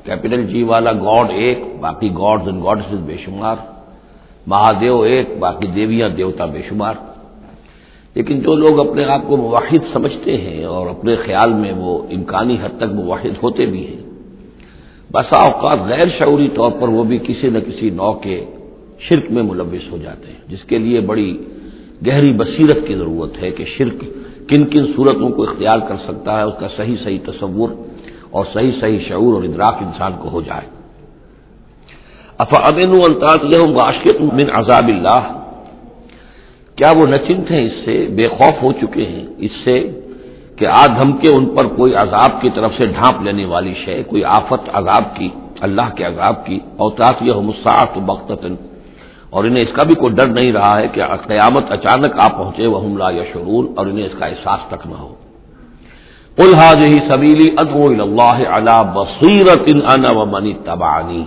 کیپٹل 0.03 0.43
جی 0.43 0.64
والا 0.64 0.91
گاڈ 0.91 1.31
ایک، 1.31 1.60
باقی 1.80 2.10
گاڈز 2.18 2.48
اینڈ 2.48 2.64
گاڈ 2.64 2.80
بے 3.06 3.18
شمار۔ 3.26 3.56
مہادیو 4.48 5.02
ایک، 5.02 5.27
باقی 5.39 5.68
دیویاں 5.68 6.10
دیوتا 6.10 6.45
بے 6.45 6.61
شمار۔ 6.69 6.93
لیکن 8.15 8.39
جو 8.39 8.56
لوگ 8.56 8.89
اپنے 8.89 9.06
آپ 9.06 9.22
کو 9.27 9.38
مواحد 9.38 9.93
سمجھتے 9.93 10.38
ہیں 10.38 10.64
اور 10.64 10.88
اپنے 10.88 11.15
خیال 11.15 11.53
میں 11.53 11.73
وہ 11.77 12.03
امکانی 12.11 12.57
حد 12.64 12.77
تک 12.77 12.89
مواحد 12.93 13.43
ہوتے 13.43 13.65
بھی 13.65 13.88
ہیں، 13.88 14.02
بسا 15.14 15.43
اوقات 15.43 15.80
غیر 15.80 16.07
شعوری 16.19 16.49
طور 16.53 16.72
پر 16.80 16.88
وہ 16.88 17.03
بھی 17.03 17.18
کسی 17.18 17.49
نہ 17.49 17.60
کسی 17.60 17.89
نو 17.89 18.14
کے 18.14 18.45
شرک 19.09 19.31
میں 19.31 19.43
ملوث 19.43 19.91
ہو 19.91 19.97
جاتے 19.97 20.27
ہیں۔ 20.27 20.39
جس 20.47 20.63
کے 20.63 20.77
لیے 20.77 20.99
بڑی 20.99 21.37
گہری 22.07 22.33
بصیرت 22.33 22.87
کی 22.87 22.95
ضرورت 22.95 23.43
ہے 23.43 23.51
کہ 23.51 23.65
شرک 23.65 24.03
کن 24.49 24.65
کن 24.65 24.85
صورتوں 24.95 25.29
کو 25.29 25.43
اختیار 25.43 25.79
کر 25.79 25.95
سکتا 26.07 26.37
ہے، 26.37 26.41
اس 26.41 26.53
کا 26.59 26.67
صحیح 26.77 26.95
صحیح 27.03 27.19
تصور 27.25 27.69
اور 28.29 28.45
صحیح 28.53 28.71
صحیح 28.79 28.99
شعور 29.07 29.33
اور 29.33 29.43
ادراک 29.43 29.75
انسان 29.81 30.11
کو 30.19 30.29
ہو 30.29 30.41
جائے۔ 30.41 30.67
افا 32.37 32.67
امین 32.67 32.89
الطاط 32.89 33.43
من 34.21 34.45
عذاب 34.53 34.87
اللہ۔ 34.87 35.37
کیا 36.75 36.93
وہ 36.97 37.07
نچنت 37.07 37.51
ہیں 37.51 37.65
اس 37.65 37.85
سے؟ 37.85 38.07
بے 38.15 38.23
خوف 38.23 38.63
ہو 38.63 38.71
چکے 38.71 39.05
ہیں۔ 39.05 39.25
اس 39.37 39.51
سے 39.63 39.99
کہ 40.55 40.65
آج 40.65 40.89
ہم 41.01 41.17
کے 41.17 41.27
ان 41.29 41.45
پر 41.45 41.65
کوئی 41.65 41.93
عذاب 41.93 42.41
کی 42.41 42.49
طرف 42.55 42.71
سے 42.77 42.85
ڈھانپ 42.85 43.21
لینے 43.21 43.45
والی 43.45 43.73
شے، 43.85 44.03
کوئی 44.03 44.23
آفت 44.23 44.69
عذاب 44.73 45.15
کی، 45.15 45.29
اللہ 45.59 45.95
کے 45.95 46.03
عذاب 46.03 46.45
کی۔ 46.45 46.59
اوتاط 46.77 47.21
یہ 47.21 47.33
مساط 47.33 47.97
بختن 47.97 48.55
اور 49.31 49.43
انہیں 49.43 49.63
اس 49.63 49.73
کا 49.73 49.83
بھی 49.87 49.95
کوئی 49.95 50.13
ڈر 50.13 50.27
نہیں 50.27 50.51
رہا 50.53 50.79
ہے 50.79 50.87
کہ 50.87 51.01
قیامت 51.27 51.63
اچانک 51.69 52.19
آ 52.19 52.27
پہنچے 52.27 52.67
وہ 52.67 52.79
حملہ 52.79 53.03
یا 53.13 53.23
شرور 53.33 53.65
اور 53.75 53.85
انہیں 53.85 54.05
اس 54.05 54.15
کا 54.19 54.25
احساس 54.25 54.59
تک 54.67 54.87
نہ 54.87 54.95
ہو۔ 54.95 55.15
الحاظ 56.37 56.77
ہی 56.77 56.99
سبیلی 57.09 57.55
ادو 57.57 58.03
اللہ 58.03 58.55
علا 58.55 58.81
بصیرت 58.81 59.61
ان 59.65 60.17
و 60.17 60.25
منی 60.25 60.53
تبانی 60.53 61.23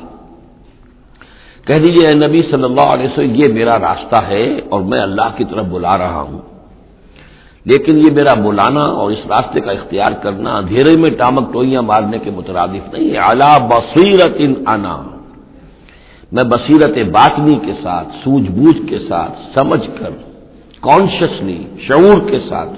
کہہ 1.66 1.74
دیجیے 1.74 2.28
نبی 2.28 2.42
صلی 2.50 2.64
اللہ 2.64 2.88
علیہ 2.88 3.06
وسلم، 3.06 3.34
یہ 3.34 3.52
میرا 3.52 3.78
راستہ 3.78 4.24
ہے 4.28 4.58
اور 4.68 4.80
میں 4.80 5.00
اللہ 5.00 5.28
کی 5.36 5.44
طرف 5.44 5.64
بلا 5.64 5.98
رہا 5.98 6.20
ہوں۔ 6.20 6.38
لیکن 7.64 7.96
یہ 7.96 8.12
میرا 8.12 8.34
بلانا 8.34 8.82
اور 8.82 9.10
اس 9.10 9.26
راستے 9.28 9.60
کا 9.60 9.72
اختیار 9.72 10.12
کرنا 10.12 10.56
اندھیرے 10.56 10.96
میں 10.96 11.10
ٹامک 11.10 11.52
ٹوئیاں 11.52 11.82
مارنے 11.82 12.18
کے 12.18 12.30
مترادف 12.30 12.94
نہیں 12.94 13.10
ہے۔ 13.10 13.18
اعلی 13.18 13.66
بصیرت 13.68 14.32
ان 14.36 14.54
انا۔ 14.66 15.13
میں 16.32 16.44
بصیرت 16.44 17.08
باطنی 17.08 17.58
کے 17.66 17.72
ساتھ، 17.82 18.08
سوجھ 18.08 18.50
بوجھ 18.50 18.88
کے 18.88 18.98
ساتھ، 19.08 19.58
سمجھ 19.58 19.86
کر 20.00 20.10
کانشیسلی 20.80 21.64
شعور 21.78 22.30
کے 22.30 22.38
ساتھ 22.48 22.70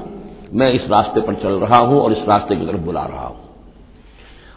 میں 0.52 0.70
اس 0.70 0.80
راستے 0.90 1.20
پر 1.20 1.32
چل 1.32 1.54
رہا 1.54 1.80
ہوں 1.80 2.00
اور 2.00 2.10
اس 2.10 2.18
راستے 2.26 2.54
کی 2.54 2.66
طرف 2.66 2.80
بلا 2.84 3.04
رہا 3.04 3.26
ہوں۔ 3.26 3.46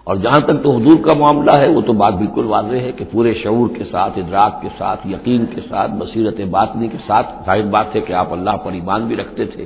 اور 0.03 0.15
جہاں 0.15 0.39
تک 0.39 0.63
تو 0.63 0.71
حضور 0.71 1.03
کا 1.03 1.19
معاملہ 1.19 1.51
ہے، 1.57 1.69
وہ 1.69 1.81
تو 1.81 1.93
بات 1.93 2.13
بالکل 2.13 2.45
واضح 2.45 2.75
ہے 2.75 2.91
کہ 2.91 3.05
پورے 3.11 3.33
شعور 3.33 3.67
کے 3.77 3.83
ساتھ، 3.91 4.19
ادراک 4.19 4.61
کے 4.61 4.67
ساتھ، 4.77 5.07
یقین 5.07 5.45
کے 5.45 5.61
ساتھ، 5.69 5.91
بصیرت 5.91 6.41
باطنی 6.49 6.87
کے 6.87 6.97
ساتھ 7.07 7.27
ظاہر 7.45 7.61
بات 7.61 7.95
ہے 7.95 8.01
کہ 8.01 8.13
آپ 8.13 8.33
اللہ 8.33 8.49
پر 8.49 8.71
ایمان 8.71 9.07
بھی 9.07 9.15
رکھتے 9.15 9.45
تھے 9.45 9.65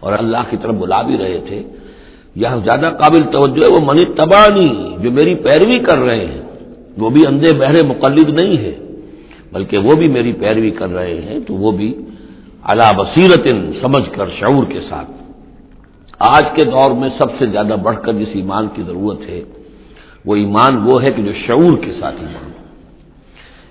اور 0.00 0.12
اللہ 0.12 0.42
کی 0.50 0.56
طرف 0.56 0.74
بلا 0.74 1.02
بھی 1.02 1.18
رہے 1.18 1.40
تھے۔ 1.48 1.62
یہاں 2.34 2.56
زیادہ 2.56 2.90
قابل 3.02 3.26
توجہ 3.32 3.64
ہے، 3.64 3.74
وہ 3.74 3.80
منی 3.80 4.04
تبانی 4.12 4.96
جو 4.98 5.10
میری 5.10 5.34
پیروی 5.34 5.78
کر 5.78 5.98
رہے 5.98 6.26
ہیں۔ 6.26 6.43
وہ 6.98 7.10
بھی 7.10 7.20
اندھے 7.28 7.52
بہرے 7.54 7.82
مقلد 7.82 8.28
نہیں 8.28 8.56
ہے 8.56 8.74
بلکہ 9.52 9.78
وہ 9.78 9.96
بھی 9.96 10.08
میری 10.08 10.32
پیروی 10.32 10.70
کر 10.70 10.88
رہے 10.88 11.20
ہیں، 11.20 11.38
تو 11.46 11.54
وہ 11.54 11.70
بھی 11.70 11.94
اللہ 12.62 12.88
بصیرت 12.96 13.46
سمجھ 13.80 14.08
کر 14.12 14.26
شعور 14.40 14.64
کے 14.64 14.80
ساتھ۔ 14.80 15.10
آج 16.18 16.44
کے 16.54 16.64
دور 16.64 16.90
میں 16.90 17.08
سب 17.18 17.28
سے 17.38 17.46
زیادہ 17.46 17.76
بڑھ 17.82 17.98
کر 18.02 18.12
جس 18.12 18.28
ایمان 18.34 18.68
کی 18.74 18.82
ضرورت 18.86 19.20
ہے، 19.28 19.42
وہ 20.24 20.36
ایمان 20.36 20.72
وہ 20.84 21.02
ہے 21.02 21.10
کہ 21.10 21.22
جو 21.22 21.32
شعور 21.46 21.78
کے 21.78 21.92
ساتھ 22.00 22.16
ایمان 22.20 22.44
ہو۔ 22.44 22.62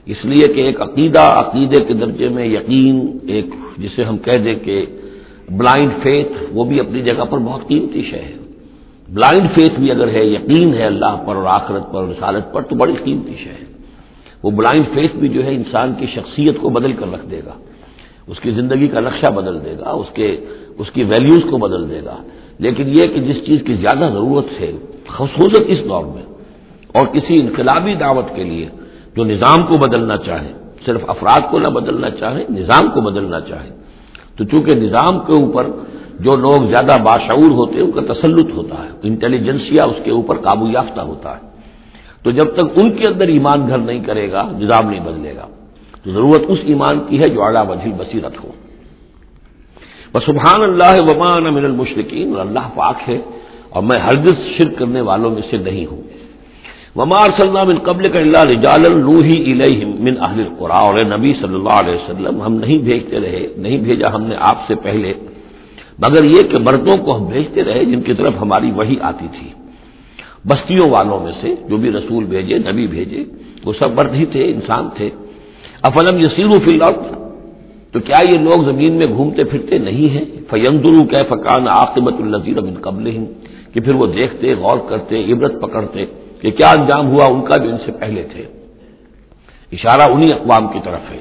اس 0.05 0.25
لیے 0.25 0.53
کہ 0.53 0.61
ایک 0.61 0.81
عقیدہ، 0.81 1.19
عقیدے 1.19 1.83
کے 1.83 1.93
درجے 1.93 2.29
میں 2.29 2.45
یقین، 2.45 3.17
ایک 3.27 3.45
جسے 3.77 4.03
ہم 4.03 4.17
کہہ 4.17 4.37
دیں 4.37 4.55
کہ 4.55 4.85
بلائنڈ 5.49 5.91
فیتھ 6.03 6.31
وہ 6.51 6.63
بھی 6.63 6.79
اپنی 6.79 7.01
جگہ 7.01 7.25
پر 7.29 7.37
بہت 7.37 7.67
قیمتی 7.67 8.01
شے 8.01 8.21
ہے۔ 8.21 8.42
بلائنڈ 9.13 9.49
فیتھ 9.55 9.79
بھی 9.79 9.91
اگر 9.91 10.07
ہے، 10.07 10.25
یقین 10.25 10.73
ہے 10.73 10.85
اللہ 10.85 11.23
پر 11.25 11.35
اور 11.35 11.43
آخرت 11.43 11.91
پر 11.91 11.95
اور 11.95 12.07
رسالت 12.07 12.53
پر، 12.53 12.61
تو 12.61 12.75
بڑی 12.75 12.93
قیمتی 13.03 13.35
شے 13.43 13.49
ہے 13.49 13.65
وہ 14.43 14.51
بلائنڈ 14.51 14.85
فیتھ 14.93 15.15
بھی 15.15 15.27
جو 15.27 15.43
ہے، 15.43 15.55
انسان 15.55 15.93
کی 15.99 16.05
شخصیت 16.05 16.57
کو 16.61 16.69
بدل 16.69 16.93
کر 16.93 17.07
رکھ 17.13 17.25
دے 17.31 17.41
گا۔ 17.45 17.53
اس 18.27 18.39
کی 18.39 18.51
زندگی 18.51 18.87
کا 18.87 18.99
نقشہ 18.99 19.27
بدل 19.27 19.65
دے 19.65 19.73
گا، 19.79 19.89
اس 19.89 20.07
کے، 20.13 20.45
اس 20.77 20.91
کی 20.91 21.03
ویلیوز 21.03 21.43
کو 21.49 21.57
بدل 21.57 21.89
دے 21.89 22.01
گا۔ 22.05 22.17
لیکن 22.59 22.83
یہ 22.87 23.07
کہ 23.07 23.19
جس 23.21 23.45
چیز 23.45 23.61
کی 23.65 23.73
زیادہ 23.73 24.09
ضرورت 24.13 24.61
ہے، 24.61 24.71
خصوصاً 25.07 25.63
اس 25.67 25.79
دور 25.89 26.05
میں، 26.05 26.23
اور 26.93 27.07
کسی 27.07 27.39
انقلابی 27.41 27.93
دعوت 27.93 28.35
کے 28.35 28.43
لیے 28.43 28.69
جو 29.15 29.23
نظام 29.23 29.63
کو 29.63 29.77
بدلنا 29.77 30.17
چاہے، 30.17 30.53
صرف 30.85 31.01
افراد 31.07 31.51
کو 31.51 31.59
نہ 31.59 31.67
بدلنا 31.67 32.09
چاہے، 32.09 32.43
نظام 32.49 32.89
کو 32.93 33.01
بدلنا 33.01 33.39
چاہے 33.41 33.82
تو 34.37 34.43
چونکہ 34.43 34.75
نظام 34.75 35.19
کے 35.19 35.33
اوپر 35.33 35.67
جو 36.19 36.35
لوگ 36.35 36.67
زیادہ 36.67 37.01
باشعور 37.01 37.51
ہوتے 37.51 37.73
ہیں، 37.73 37.81
ان 37.81 37.91
کا 37.91 38.13
تسلط 38.13 38.51
ہوتا 38.53 38.75
ہے، 38.83 38.89
انٹیلیجنسیا 39.03 39.83
اس 39.83 39.95
کے 40.03 40.11
اوپر 40.11 40.37
قابو 40.37 40.67
یافتہ 40.67 41.01
ہوتا 41.01 41.37
ہے۔ 41.37 41.41
تو 42.23 42.31
جب 42.31 42.53
تک 42.53 42.65
ان 42.75 42.91
کے 42.91 43.07
اندر 43.07 43.27
ایمان 43.27 43.67
گھر 43.67 43.77
نہیں 43.77 43.99
کرے 43.99 44.31
گا، 44.31 44.51
نظام 44.51 44.89
نہیں 44.89 44.99
بدلے 44.99 45.35
گا۔ 45.35 45.47
تو 46.03 46.11
ضرورت 46.11 46.41
اس 46.47 46.59
ایمان 46.63 46.99
کی 47.09 47.19
ہے 47.19 47.29
جو 47.29 47.43
اعلیٰ 47.43 47.67
وجہ 47.69 47.89
بصیرت 47.97 48.43
ہو۔ 48.43 48.51
بس 50.13 50.25
سبحان 50.25 50.61
اللہ 50.63 51.01
ومان 51.01 51.53
من 51.53 51.65
المشرقین 51.65 52.35
اور 52.35 52.45
اللہ 52.45 52.69
پاک 52.75 53.09
ہے 53.09 53.17
اور 53.69 53.83
میں 53.83 53.99
ہرگز 53.99 54.33
شرک 54.57 54.77
کرنے 54.77 55.01
والوں 55.01 55.29
میں 55.29 55.41
سے 55.51 55.57
نہیں 55.57 55.85
ہوں۔ 55.85 56.01
ومار 56.95 57.29
صلی 57.37 57.47
اللہ 57.47 57.63
من 57.63 57.77
قبل 57.79 58.11
کا 58.11 58.19
اللہ 58.19 58.43
رجال 58.43 58.83
من 59.99 60.15
اہل 60.21 60.39
القرا 60.39 60.77
اور 60.77 60.95
نبی 61.17 61.33
صلی 61.41 61.55
اللہ 61.55 61.77
علیہ 61.79 61.93
وسلم، 61.93 62.41
ہم 62.41 62.53
نہیں 62.53 62.77
بھیجتے 62.77 63.19
رہے، 63.19 63.47
نہیں 63.57 63.77
بھیجا 63.77 64.15
ہم 64.15 64.23
نے 64.23 64.35
آپ 64.39 64.57
سے 64.67 64.75
پہلے، 64.75 65.13
مگر 65.99 66.23
یہ 66.23 66.41
کہ 66.41 66.57
مردوں 66.57 66.97
کو 66.97 67.17
ہم 67.17 67.25
بھیجتے 67.25 67.63
رہے 67.63 67.85
جن 67.85 68.01
کی 68.01 68.13
طرف 68.13 68.33
ہماری 68.41 68.71
وہی 68.71 68.95
آتی 69.01 69.27
تھی۔ 69.39 69.49
بستیوں 70.45 70.89
والوں 70.89 71.19
میں 71.19 71.31
سے 71.41 71.55
جو 71.69 71.77
بھی 71.77 71.91
رسول 71.91 72.23
بھیجے، 72.23 72.57
نبی 72.57 72.87
بھیجے، 72.87 73.23
وہ 73.65 73.73
سب 73.79 73.89
مرد 73.97 74.13
ہی 74.13 74.25
تھے، 74.25 74.43
انسان 74.51 74.89
تھے۔ 74.95 75.09
افلم 75.81 76.17
یسیر 76.19 76.49
فی 76.65 76.75
الارض؟ 76.75 77.03
تو 77.91 77.99
کیا 77.99 78.19
یہ 78.31 78.37
لوگ 78.39 78.63
زمین 78.63 78.93
میں 78.93 79.07
گھومتے 79.15 79.43
پھرتے 79.43 79.77
نہیں 79.77 80.09
ہیں؟ 80.09 80.25
فیندرو 80.49 81.03
کہ 81.03 81.23
فقان 81.29 81.67
عاقبت 81.67 82.15
النظیر 82.19 82.61
من 82.61 82.75
قبل 82.81 83.05
کہ 83.73 83.79
پھر 83.81 83.95
وہ 83.95 84.05
دیکھتے، 84.05 84.53
غور 84.53 84.77
کرتے، 84.89 85.23
عبرت 85.31 85.61
پکڑتے۔ 85.61 86.05
کہ 86.43 86.51
کیا 86.51 86.71
انجام 86.79 87.07
ہوا 87.07 87.25
ان 87.25 87.41
کا 87.41 87.57
جو 87.57 87.69
ان 87.69 87.77
سے 87.85 87.91
پہلے 87.91 88.23
تھے۔ 88.23 88.43
اشارہ 89.71 90.11
انہی 90.11 90.33
اقوام 90.33 90.67
کی 90.67 90.79
طرف 90.83 91.11
ہے۔ 91.11 91.19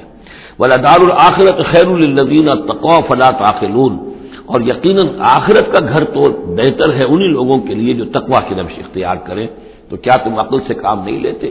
ولادار 0.59 1.01
الآخرت 1.01 1.65
خیر 1.65 1.87
الدین 1.87 2.47
تقوا 2.47 2.99
فلا 3.07 3.29
تاخلون 3.31 4.13
اور 4.45 4.61
یقیناً 4.61 5.07
آخرت 5.19 5.71
کا 5.73 5.85
گھر 5.85 6.03
تو 6.03 6.29
بہتر 6.29 6.93
ہے 6.93 7.03
انہی 7.03 7.27
لوگوں 7.27 7.59
کے 7.59 7.73
لیے 7.75 7.93
جو 7.93 8.05
تقوا 8.05 8.39
کی 8.49 8.55
نبش 8.55 8.79
اختیار 8.79 9.15
کریں۔ 9.15 9.47
تو 9.89 9.97
کیا 9.97 10.15
تم 10.23 10.39
عقل 10.39 10.59
سے 10.67 10.73
کام 10.73 11.03
نہیں 11.03 11.19
لیتے؟ 11.19 11.49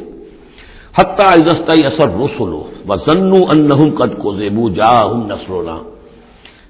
حتیٰ 0.98 1.32
اثر 1.68 2.08
رسولو 2.08 2.64
و 2.88 2.96
ضنو 2.96 3.36
ان 3.36 3.90
قد 3.90 4.18
کو 4.18 4.34
زیبو 4.34 4.68
جا 4.68 5.04
ہوں 5.04 5.28
نسرونا 5.28 5.78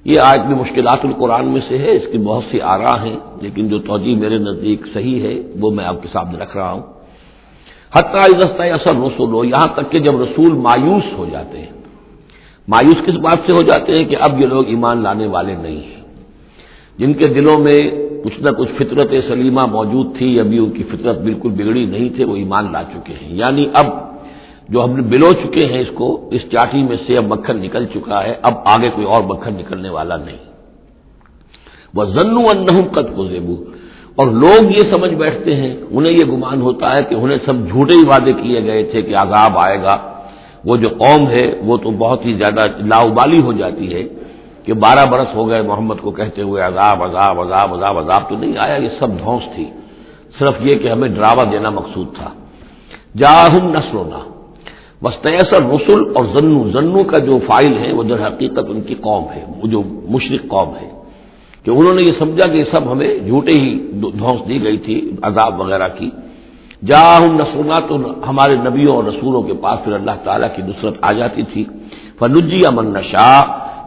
یہ 0.04 0.20
آج 0.20 0.40
بھی 0.40 0.54
مشکلات 0.54 0.98
القرآن 1.04 1.48
میں 1.48 1.60
سے 1.68 1.78
ہے۔ 1.78 1.90
اس 1.90 2.02
کی 2.12 2.18
بہت 2.18 2.44
سی 2.50 2.60
آرا 2.60 3.04
ہیں، 3.04 3.16
لیکن 3.42 3.68
جو 3.68 3.78
توجہ 3.78 4.16
میرے 4.16 4.38
نزدیک 4.38 4.86
صحیح 4.94 5.22
ہے، 5.22 5.42
وہ 5.60 5.70
میں 5.70 5.84
آپ 5.84 6.02
کے 6.02 6.08
سامنے 6.12 6.38
رکھ 6.38 6.56
رہا 6.56 6.72
ہوں۔ 6.72 6.82
حتیٰ 7.96 8.22
اثر 8.58 8.96
رسولو 8.96 9.44
یہاں 9.44 9.66
تک 9.74 9.90
کہ 9.90 9.98
جب 9.98 10.22
رسول 10.22 10.52
مایوس 10.52 11.18
ہو 11.18 11.26
جاتے 11.32 11.58
ہیں۔ 11.58 11.72
مایوس 12.68 13.06
کس 13.06 13.14
بات 13.14 13.38
سے 13.46 13.52
ہو 13.52 13.62
جاتے 13.62 13.92
ہیں 13.92 14.04
کہ 14.04 14.16
اب 14.20 14.40
یہ 14.40 14.46
لوگ 14.46 14.66
ایمان 14.66 15.02
لانے 15.02 15.26
والے 15.26 15.54
نہیں 15.54 15.76
ہیں۔ 15.76 16.02
جن 16.98 17.12
کے 17.12 17.24
دلوں 17.24 17.58
میں 17.58 17.90
کچھ 18.24 18.40
نہ 18.40 18.50
کچھ 18.50 18.68
فطرت 18.78 19.10
سلیمہ 19.28 19.66
موجود 19.66 20.16
تھی، 20.18 20.40
ابھی 20.40 20.58
ان 20.58 20.70
کی 20.70 20.82
فطرت 20.82 21.18
بالکل 21.18 21.48
بگڑی 21.48 21.86
نہیں 21.86 22.08
تھے 22.08 22.24
وہ 22.24 22.36
ایمان 22.36 22.72
لا 22.72 22.82
چکے 22.82 23.14
ہیں۔ 23.22 23.34
یعنی 23.34 23.66
اب 23.74 23.86
جو 24.68 24.84
ہم 24.84 24.90
نے 24.90 25.02
بلو 25.02 25.32
چکے 25.32 25.66
ہیں 25.66 25.78
اس 25.78 25.88
کو، 25.94 26.28
اس 26.32 26.40
چاٹی 26.52 26.82
میں 26.82 26.96
سے 27.06 27.16
اب 27.16 27.24
مکھن 27.26 27.56
نکل 27.56 27.86
چکا 27.86 28.24
ہے، 28.24 28.34
اب 28.42 28.54
آگے 28.64 28.90
کوئی 28.94 29.06
اور 29.06 29.22
مکھن 29.22 29.54
نکلنے 29.54 29.88
والا 29.88 30.16
نہیں۔ 30.16 30.36
وہ 31.94 32.04
ضنو 32.04 32.40
ان 32.50 32.82
قد 32.82 33.16
کو 33.16 33.26
اور 34.16 34.26
لوگ 34.26 34.70
یہ 34.70 34.90
سمجھ 34.90 35.14
بیٹھتے 35.14 35.56
ہیں 35.56 35.76
انہیں 35.90 36.12
یہ 36.12 36.24
گمان 36.24 36.60
ہوتا 36.60 36.96
ہے 36.96 37.02
کہ 37.02 37.14
انہیں 37.14 37.38
سب 37.46 37.54
جھوٹے 37.68 37.94
ہی 37.94 38.06
وعدے 38.06 38.32
کیے 38.32 38.64
گئے 38.64 38.82
تھے 38.82 39.02
کہ 39.02 39.16
عذاب 39.16 39.58
آئے 39.58 39.82
گا۔ 39.82 40.12
وہ 40.64 40.76
جو 40.76 40.88
قوم 40.88 41.28
ہے، 41.28 41.60
وہ 41.64 41.76
تو 41.76 41.90
بہت 41.90 42.26
ہی 42.26 42.34
زیادہ 42.34 42.66
لاؤبالی 42.78 43.42
ہو 43.42 43.52
جاتی 43.52 43.94
ہے 43.94 44.02
کہ 44.64 44.72
بارہ 44.72 45.06
برس 45.10 45.34
ہو 45.34 45.48
گئے 45.48 45.62
محمد 45.62 45.94
کو 46.00 46.10
کہتے 46.10 46.42
ہوئے 46.42 46.62
عذاب 46.62 47.02
عذاب 47.02 47.40
عذاب 47.40 47.74
عذاب 47.74 47.98
عذاب 47.98 48.28
تو 48.28 48.36
نہیں 48.38 48.58
آیا، 48.58 48.74
یہ 48.74 48.88
سب 48.98 49.08
دھوس 49.18 49.42
تھی۔ 49.54 49.64
صرف 50.38 50.54
یہ 50.60 50.74
کہ 50.74 50.88
ہمیں 50.88 51.08
ڈراوا 51.08 51.44
دینا 51.52 51.70
مقصود 51.70 52.06
تھا۔ 52.16 52.30
جاہم 53.16 53.68
نسلونا 53.68 54.18
وسطر 55.02 55.62
رسول 55.62 56.12
اور 56.16 56.24
زنو 56.24 56.70
زنو 56.70 57.04
کا 57.04 57.18
جو 57.18 57.38
فائل 57.46 57.78
ہے، 57.78 57.92
وہ 57.92 58.02
در 58.02 58.26
حقیقت 58.26 58.64
ان 58.68 58.80
کی 58.80 58.94
قوم 58.94 59.24
ہے، 59.24 59.44
وہ 59.62 59.68
جو 59.68 59.82
مشرق 60.08 60.48
قوم 60.48 60.68
ہے۔ 60.68 60.91
کہ 61.64 61.70
انہوں 61.70 61.94
نے 61.94 62.02
یہ 62.02 62.14
سمجھا 62.18 62.46
کہ 62.46 62.56
یہ 62.56 62.64
سب 62.72 62.92
ہمیں 62.92 63.10
جھوٹے 63.28 63.54
ہی 63.60 63.70
دھوس 64.20 64.48
دی 64.48 64.62
گئی 64.64 64.76
تھی، 64.76 64.96
عذاب 65.22 65.60
وغیرہ 65.60 65.88
کی۔ 65.98 66.10
جا 66.86 67.02
ان 67.16 67.32
نسلنا 67.34 67.78
تو 67.88 67.94
ہمارے 68.28 68.54
نبیوں 68.56 68.96
اور 68.96 69.04
رسولوں 69.04 69.42
کے 69.42 69.54
پاس 69.54 69.84
پھر 69.84 69.92
اللہ 69.92 70.16
تعالیٰ 70.24 70.48
کی 70.56 70.62
نصرت 70.62 70.94
آ 71.00 71.12
جاتی 71.12 71.42
تھی۔ 71.42 71.64
فنجی 72.18 72.60
امن 72.66 72.86
نشا 72.92 73.30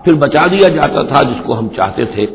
پھر 0.03 0.13
بچا 0.13 0.45
دیا 0.51 0.67
جاتا 0.67 1.01
تھا 1.03 1.23
جس 1.23 1.39
کو 1.45 1.59
ہم 1.59 1.67
چاہتے 1.75 2.05
تھے۔ 2.05 2.25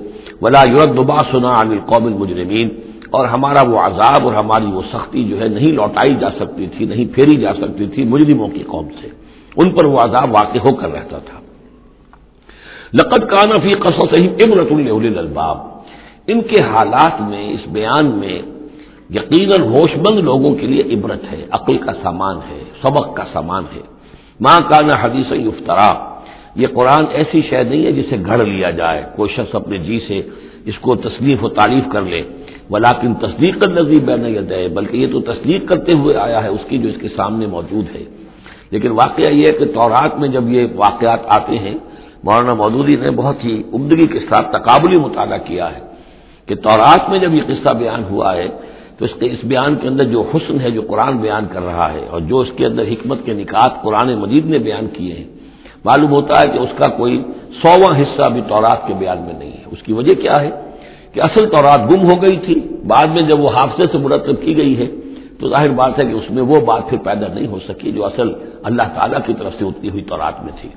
ولا 0.42 0.62
یورت 0.68 0.90
دبا 0.96 1.20
سنا 1.30 1.52
عن 1.60 1.78
قوم 1.86 2.04
المجرمین، 2.06 2.68
اور 3.10 3.24
ہمارا 3.24 3.62
وہ 3.62 3.78
عذاب 3.78 4.20
اور 4.24 4.34
ہماری 4.34 4.66
وہ 4.66 4.82
سختی 4.92 5.24
جو 5.24 5.40
ہے 5.40 5.48
نہیں 5.48 5.72
لوٹائی 5.72 6.14
جا 6.20 6.30
سکتی 6.30 6.66
تھی، 6.66 6.86
نہیں 6.86 7.06
پھیری 7.14 7.36
جا 7.36 7.52
سکتی 7.52 7.86
تھی 7.86 8.04
مجرموں 8.04 8.48
کی 8.48 8.62
قوم 8.66 8.88
سے۔ 9.00 9.08
ان 9.56 9.70
پر 9.70 9.84
وہ 9.84 9.98
عذاب 9.98 10.28
واقع 10.32 10.58
ہو 10.58 10.74
کر 10.74 10.92
رہتا 10.92 11.18
تھا۔ 11.18 11.38
لقت 12.94 13.30
کانفی 13.30 13.74
قصص 13.74 14.22
عبرت 14.22 14.72
الباب 15.18 15.56
ان 16.26 16.42
کے 16.42 16.60
حالات 16.60 17.20
میں، 17.20 17.50
اس 17.50 17.60
بیان 17.68 18.06
میں 18.06 18.42
یقیناً 19.10 19.60
ہوش 19.60 19.96
مند 19.96 20.18
لوگوں 20.18 20.54
کے 20.54 20.66
لیے 20.66 20.82
عبرت 20.94 21.32
ہے، 21.32 21.46
عقل 21.50 21.76
کا 21.76 21.92
سامان 22.02 22.36
ہے، 22.36 22.64
سبق 22.82 23.16
کا 23.16 23.24
سامان 23.32 23.64
ہے۔ 23.76 23.80
ماں 24.40 24.60
کانا 24.68 24.92
حدیث 25.00 25.32
افطرا 25.32 25.90
یہ 26.54 26.66
قرآن 26.66 27.04
ایسی 27.12 27.40
شے 27.50 27.62
نہیں 27.62 27.86
ہے 27.86 27.92
جسے 27.92 28.16
گھڑ 28.26 28.44
لیا 28.44 28.70
جائے۔ 28.70 29.02
کوئی 29.16 29.30
شخص 29.30 29.54
اپنے 29.54 29.78
جی 29.78 30.00
سے 30.08 30.22
اس 30.64 30.78
کو 30.78 30.96
تصنیف 30.96 31.44
و 31.44 31.48
تعریف 31.48 31.84
کر 31.92 32.02
لے 32.02 32.22
ولاکن 32.70 33.14
تصدیق 33.14 33.60
کر 33.60 33.68
نظیر 33.68 33.98
بین 33.98 34.50
ہے 34.50 34.68
بلکہ 34.68 34.96
یہ 34.96 35.06
تو 35.12 35.20
تصدیق 35.20 35.68
کرتے 35.68 35.92
ہوئے 35.92 36.16
آیا 36.16 36.42
ہے، 36.42 36.48
اس 36.48 36.64
کی 36.68 36.78
جو 36.78 36.88
اس 36.88 36.96
کے 37.00 37.08
سامنے 37.08 37.46
موجود 37.46 37.84
ہے۔ 37.96 38.04
لیکن 38.70 38.90
واقعہ 38.90 39.30
یہ 39.30 39.46
ہے 39.46 39.52
کہ 39.52 39.64
تورات 39.64 40.18
میں 40.18 40.28
جب 40.28 40.48
یہ 40.48 40.66
واقعات 40.76 41.20
آتے 41.26 41.58
ہیں 41.58 41.74
مولانا 42.24 42.54
مودودی 42.54 42.96
نے 42.96 43.10
بہت 43.10 43.44
ہی 43.44 43.62
عمدگی 43.72 44.06
کے 44.06 44.18
ساتھ 44.18 44.46
تقابلی 44.52 44.96
مطالعہ 44.96 45.38
کیا 45.38 45.66
ہے 45.74 45.80
کہ 46.46 46.54
تورات 46.54 47.10
میں 47.10 47.18
جب 47.18 47.34
یہ 47.34 47.42
قصہ 47.46 47.72
بیان 47.74 48.02
ہوا 48.10 48.36
ہے، 48.36 48.48
تو 48.98 49.04
اس 49.04 49.10
کے 49.20 49.26
اس 49.26 49.42
بیان 49.44 49.76
کے 49.76 49.88
اندر 49.88 50.04
جو 50.04 50.20
حسن 50.30 50.60
ہے، 50.60 50.70
جو 50.70 50.82
قرآن 50.82 51.16
بیان 51.16 51.44
کر 51.52 51.62
رہا 51.62 51.92
ہے، 51.92 52.04
اور 52.10 52.20
جو 52.20 52.38
اس 52.38 52.50
کے 52.56 52.66
اندر 52.66 52.82
حکمت 52.82 53.18
کے 53.24 53.32
نکات 53.32 53.82
قرآن 53.82 54.08
مجید 54.14 54.46
نے 54.46 54.58
بیان 54.58 54.86
کیے 54.92 55.14
ہیں، 55.14 55.28
معلوم 55.84 56.10
ہوتا 56.10 56.40
ہے 56.40 56.46
کہ 56.52 56.58
اس 56.58 56.72
کا 56.78 56.88
کوئی 56.88 57.22
سواں 57.62 57.92
حصہ 58.00 58.28
بھی 58.28 58.40
تورات 58.48 58.86
کے 58.86 58.94
بیان 58.94 59.18
میں 59.18 59.36
نہیں 59.38 59.52
ہے۔ 59.52 59.64
اس 59.66 59.82
کی 59.82 59.92
وجہ 59.92 60.14
کیا 60.14 60.40
ہے؟ 60.40 60.50
کہ 61.12 61.20
اصل 61.20 61.48
تورات 61.48 61.80
گم 61.90 62.02
ہو 62.10 62.16
گئی 62.22 62.36
تھی، 62.36 62.54
بعد 62.86 63.06
میں 63.06 63.22
جب 63.22 63.40
وہ 63.40 63.50
حادثے 63.50 63.84
سے 63.92 63.98
مرتب 63.98 64.36
کی 64.40 64.56
گئی 64.56 64.74
ہے، 64.78 64.86
تو 65.38 65.48
ظاہر 65.48 65.70
بات 65.70 65.98
ہے 65.98 66.04
کہ 66.04 66.12
اس 66.12 66.30
میں 66.30 66.42
وہ 66.42 66.60
بات 66.60 66.82
پھر 66.88 66.98
پیدا 66.98 67.26
نہیں 67.34 67.46
ہو 67.46 67.58
سکی 67.68 67.92
جو 67.92 68.04
اصل 68.04 68.28
اللہ 68.62 68.86
تعالیٰ 68.94 69.20
کی 69.26 69.34
طرف 69.34 69.52
سے 69.58 69.64
اتنی 69.64 69.88
ہوئی 69.90 70.02
تورات 70.02 70.44
میں 70.44 70.52
تھی۔ 70.60 70.68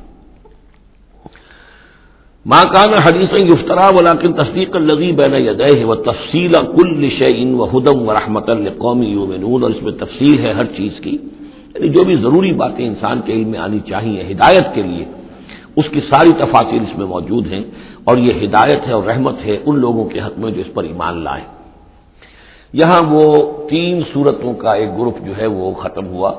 ماں 2.45 2.64
کان 2.64 2.94
حدیث 2.94 3.34
گفترا 3.34 3.90
ولاکن 3.90 4.34
تصدیق 4.34 4.76
الزی 4.76 5.11
بین 5.11 5.34
یدہ 5.34 5.86
و 5.86 5.95
تفصیل 5.95 6.53
کل 6.76 7.10
شعین 7.10 7.53
و 7.56 7.65
ہدم 7.65 8.10
و 8.10 8.14
رحمت 8.14 8.49
القومی 8.49 9.06
یومنون 9.06 9.64
اور 9.64 9.72
اس 9.72 9.84
میں 9.84 9.91
تفصیل 9.91 10.40
ہے 10.40 10.53
ہر 10.53 10.65
چیز 10.65 10.99
کی۔ 11.02 11.18
یعنی 11.76 11.90
جو 11.90 12.03
بھی 12.03 12.15
ضروری 12.15 12.52
باتیں 12.52 12.88
انسان 12.88 13.22
کے 13.26 13.34
علم 13.34 13.48
میں 13.48 13.60
آنی 13.60 13.80
چاہیے، 13.80 14.22
ہدایت 14.32 14.76
کے 14.76 14.82
لیے، 14.82 15.06
اس 15.76 15.86
کی 15.91 15.99
ساری 15.99 16.34
تفاصیل 16.34 16.82
اس 16.82 16.98
میں 16.98 17.06
موجود 17.06 17.48
ہیں، 17.48 17.64
اور 18.03 18.18
یہ 18.18 18.34
ہدایت 18.45 18.88
ہے 18.88 18.94
اور 18.94 19.03
رحمت 19.03 19.36
ہے 19.45 19.57
ان 19.65 19.80
لوگوں 19.80 20.06
کے 20.06 20.20
حق 20.20 20.40
میں 20.40 20.52
جو 20.52 20.61
اس 20.61 20.74
پر 20.74 20.84
ایمان 20.84 21.24
لائیں 21.24 21.45
یہاں 22.74 23.02
وہ 23.10 23.24
تین 23.70 24.02
صورتوں 24.14 24.53
کا 24.53 24.74
ایک 24.74 24.90
گروپ 24.99 25.18
جو 25.26 25.38
ہے 25.38 25.45
وہ 25.45 25.72
ختم 25.74 26.07
ہوا۔ 26.07 26.32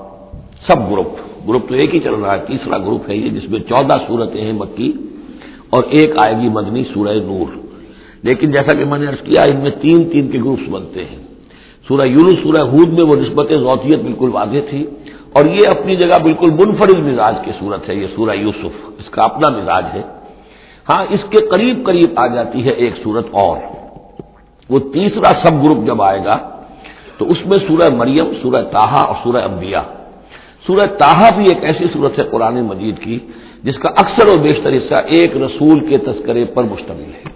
سب 0.67 0.91
گروپ 0.91 1.17
گروپ 1.49 1.69
تو 1.69 1.75
ایک 1.75 1.95
ہی 1.95 2.01
چل 2.01 2.15
رہا 2.15 2.35
ہے، 2.35 2.41
تیسرا 2.47 2.79
گروپ 2.79 3.11
ہے 3.11 3.17
یہ، 3.17 3.29
جس 3.31 3.51
میں 3.51 3.61
چودہ 3.61 3.97
صورتیں 4.07 4.41
ہیں 4.41 4.53
مکی۔ 4.53 4.93
اور 5.71 5.83
ایک 5.91 6.11
آئے 6.27 6.37
گی 6.37 6.49
مدنی 6.49 6.85
سورہ 6.95 7.15
نور۔ 7.15 7.59
لیکن 8.23 8.51
جیسا 8.51 8.77
کہ 8.77 8.85
میں 8.85 8.99
نے 8.99 9.07
ارض 9.07 9.23
کیا، 9.25 9.43
ان 9.43 9.57
میں 9.57 9.71
تین 9.71 10.11
تین 10.11 10.31
کے 10.31 10.39
گروپس 10.39 10.69
بنتے 10.69 11.05
ہیں۔ 11.05 11.19
سورہ 11.89 12.07
یونس، 12.07 12.39
سورہ 12.43 12.63
ہود 12.63 12.89
میں 12.89 13.05
وہ 13.05 13.17
نسبت 13.17 13.49
ذوتیت 13.51 14.01
بالکل 14.01 14.31
واضح 14.33 14.59
تھی 14.71 14.87
اور 15.33 15.45
یہ 15.45 15.69
اپنی 15.69 15.97
جگہ 15.97 16.19
بالکل 16.23 16.51
منفرد 16.51 16.99
مزاج 16.99 17.35
کی 17.45 17.51
صورت 17.61 17.89
ہے، 17.89 17.95
یہ 17.95 18.07
سورہ 18.17 18.37
یوسف۔ 18.37 18.91
اس 18.99 19.11
کا 19.11 19.23
اپنا 19.23 19.49
مزاج 19.59 19.85
ہے۔ 19.95 20.03
ہاں 20.91 21.05
اس 21.11 21.21
کے 21.31 21.47
قریب 21.47 21.87
قریب 21.87 22.11
آ 22.17 22.27
جاتی 22.27 22.65
ہے 22.65 22.69
ایک 22.69 22.93
صورت 23.05 23.27
اور۔ 23.31 23.57
وہ 24.71 24.79
تیسرا 24.79 25.33
سب 25.45 25.65
گروپ 25.65 25.87
جب 25.87 26.03
آئے 26.03 26.19
گا، 26.19 26.61
تو 27.19 27.31
اس 27.31 27.47
میں 27.47 27.59
سورہ 27.69 27.95
مریم، 27.95 28.25
سورہ 28.43 28.63
تاہا 28.63 29.03
اور 29.05 29.15
سورہ 29.25 29.43
انبیاء۔ 29.43 29.83
سورہ 30.67 30.87
تاہا 30.87 31.37
بھی 31.37 31.45
ایک 31.45 31.65
ایسی 31.65 31.85
صورت 31.93 32.19
ہے 32.19 32.25
قرآن 32.25 32.65
مجید 32.65 32.99
کی 32.99 33.19
جس 33.65 33.79
کا 33.79 33.89
اکثر 33.89 34.35
و 34.35 34.39
بیشتر 34.39 34.73
حصہ 34.73 34.95
ایک 35.07 35.37
رسول 35.37 35.87
کے 35.87 35.99
تذکرے 35.99 36.45
پر 36.45 36.65
مشتمل 36.65 37.11
ہے۔ 37.15 37.31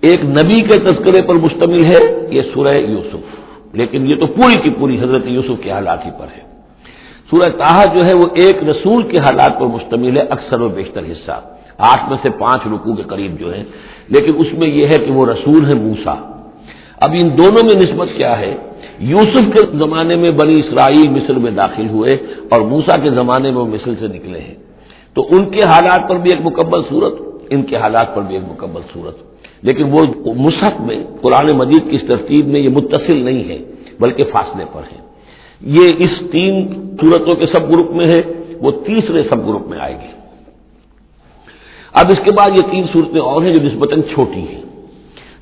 ایک 0.00 0.24
نبی 0.24 0.60
کے 0.60 0.76
تذکرے 0.78 1.22
پر 1.22 1.34
مشتمل 1.34 1.84
ہے 1.84 2.28
یہ 2.30 2.42
سورہ 2.54 2.74
یوسف۔ 2.74 3.40
لیکن 3.72 4.06
یہ 4.06 4.16
تو 4.20 4.26
پوری 4.26 4.56
کی 4.62 4.70
پوری 4.70 5.00
حضرت 5.00 5.22
یوسف 5.26 5.62
کے 5.62 5.70
حالات 5.70 6.06
ہی 6.06 6.10
پر 6.18 6.26
ہے۔ 6.36 6.42
سورہ 7.30 7.50
تاہا 7.50 7.84
جو 7.84 8.04
ہے 8.04 8.14
وہ 8.14 8.26
ایک 8.34 8.68
رسول 8.68 9.02
کے 9.02 9.18
حالات 9.18 9.60
پر 9.60 9.66
مشتمل 9.66 10.16
ہے، 10.16 10.22
اکثر 10.22 10.60
و 10.60 10.68
بیشتر 10.68 11.00
حصہ۔ 11.00 11.40
آٹھ 11.78 12.08
میں 12.08 12.18
سے 12.22 12.30
پانچ 12.30 12.62
رکو 12.66 12.94
کے 12.94 13.02
قریب 13.02 13.40
جو 13.40 13.54
ہے 13.54 13.64
لیکن 14.08 14.32
اس 14.38 14.46
میں 14.52 14.68
یہ 14.68 14.86
ہے 14.86 15.04
کہ 15.04 15.12
وہ 15.12 15.26
رسول 15.26 15.66
ہے 15.66 15.74
موسا 15.74 16.40
اب 17.00 17.10
ان 17.14 17.38
دونوں 17.38 17.64
میں 17.64 17.76
نسبت 17.76 18.08
کیا 18.16 18.38
ہے؟ 18.38 18.56
یوسف 18.98 19.44
کے 19.52 19.78
زمانے 19.78 20.16
میں 20.16 20.30
بنی 20.30 20.60
اسرائیل 20.60 21.08
مصر 21.08 21.34
میں 21.34 21.50
داخل 21.50 21.88
ہوئے 21.88 22.16
اور 22.50 22.60
موسا 22.60 22.96
کے 22.96 23.10
زمانے 23.10 23.50
میں 23.50 23.58
وہ 23.58 23.66
مصر 23.66 23.92
سے 24.00 24.06
نکلے 24.06 24.40
ہیں۔ 24.40 24.54
تو 25.14 25.26
ان 25.30 25.44
کے 25.44 25.62
حالات 25.62 26.08
پر 26.08 26.16
بھی 26.16 26.30
ایک 26.30 26.46
مکمل 26.46 26.82
صورت، 26.88 27.14
ان 27.50 27.62
کے 27.62 27.76
حالات 27.76 28.14
پر 28.14 28.22
بھی 28.22 28.34
ایک 28.34 28.44
مکمل 28.50 28.80
صورت۔ 28.92 29.16
لیکن 29.62 29.84
وہ 29.92 30.00
مصحف 30.34 30.80
میں، 30.80 31.04
قرآن 31.20 31.56
مجید 31.56 31.90
کی 31.90 31.96
اس 31.96 32.02
ترتیب 32.08 32.48
میں 32.48 32.60
یہ 32.60 32.68
متصل 32.68 33.16
نہیں 33.16 33.48
ہے، 33.48 33.58
بلکہ 34.00 34.24
فاصلے 34.24 34.64
پر 34.72 34.80
ہے۔ 34.80 35.00
یہ 35.60 35.88
اس 35.98 36.22
تین 36.32 36.68
صورتوں 37.00 37.36
کے 37.36 37.46
سب 37.46 37.70
گروپ 37.70 37.90
میں 37.90 38.06
ہے، 38.06 38.22
وہ 38.60 38.70
تیسرے 38.70 39.22
سب 39.22 39.46
گروپ 39.46 39.66
میں 39.66 39.78
آئے 39.78 39.94
گی۔ 39.94 40.08
اب 41.92 42.06
اس 42.08 42.18
کے 42.24 42.30
بعد 42.30 42.50
یہ 42.50 42.70
تین 42.70 42.84
صورتیں 42.92 43.20
اور 43.20 43.42
ہیں 43.42 43.54
جو 43.54 43.66
نسبتاً 43.66 44.02
چھوٹی 44.02 44.40
ہیں۔ 44.40 44.62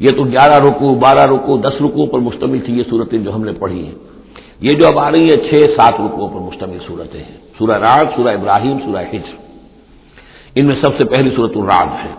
یہ 0.00 0.08
تو 0.08 0.24
گیارہ 0.24 0.64
رکو، 0.66 0.94
بارہ 0.94 1.26
رکو، 1.26 1.56
دس 1.56 1.80
رکو 1.80 2.06
پر 2.06 2.18
مشتمل 2.18 2.58
تھی 2.58 2.78
یہ 2.78 2.82
صورتیں 2.90 3.18
جو 3.18 3.34
ہم 3.34 3.44
نے 3.44 3.52
پڑھی 3.52 3.84
ہیں۔ 3.84 3.94
یہ 4.60 4.68
جو 4.68 4.86
اب 4.86 4.98
آ 4.98 5.10
رہی 5.10 5.30
ہیں، 5.30 5.50
چھ، 5.50 5.54
سات 5.54 5.94
رکو 6.00 6.28
پر 6.28 6.40
مشتمل 6.40 6.78
صورتیں 6.86 7.20
ہیں۔ 7.20 7.36
سورہ 7.58 7.78
راگ 7.78 8.04
سورہ 8.16 8.28
ابراہیم، 8.28 8.78
سورہ 8.78 9.02
ہجر 9.12 9.47
ان 10.58 10.66
میں 10.66 10.74
سب 10.82 10.96
سے 10.98 11.04
پہلی 11.04 11.30
صورت 11.36 11.56
الرعد 11.56 11.92
ہے۔ 12.04 12.12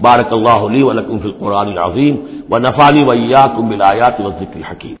بارک 0.00 0.32
اللہ 0.32 0.66
علی 0.68 0.82
ولکم 0.82 1.18
فی 1.18 1.28
القرآن 1.28 1.68
العظیم 1.68 2.16
و 2.50 2.58
نفالی 2.58 3.04
ویا 3.04 3.46
بالآیات 3.46 4.20
و 4.20 4.30
ذکر 4.30 4.60
حکیم 4.70 4.94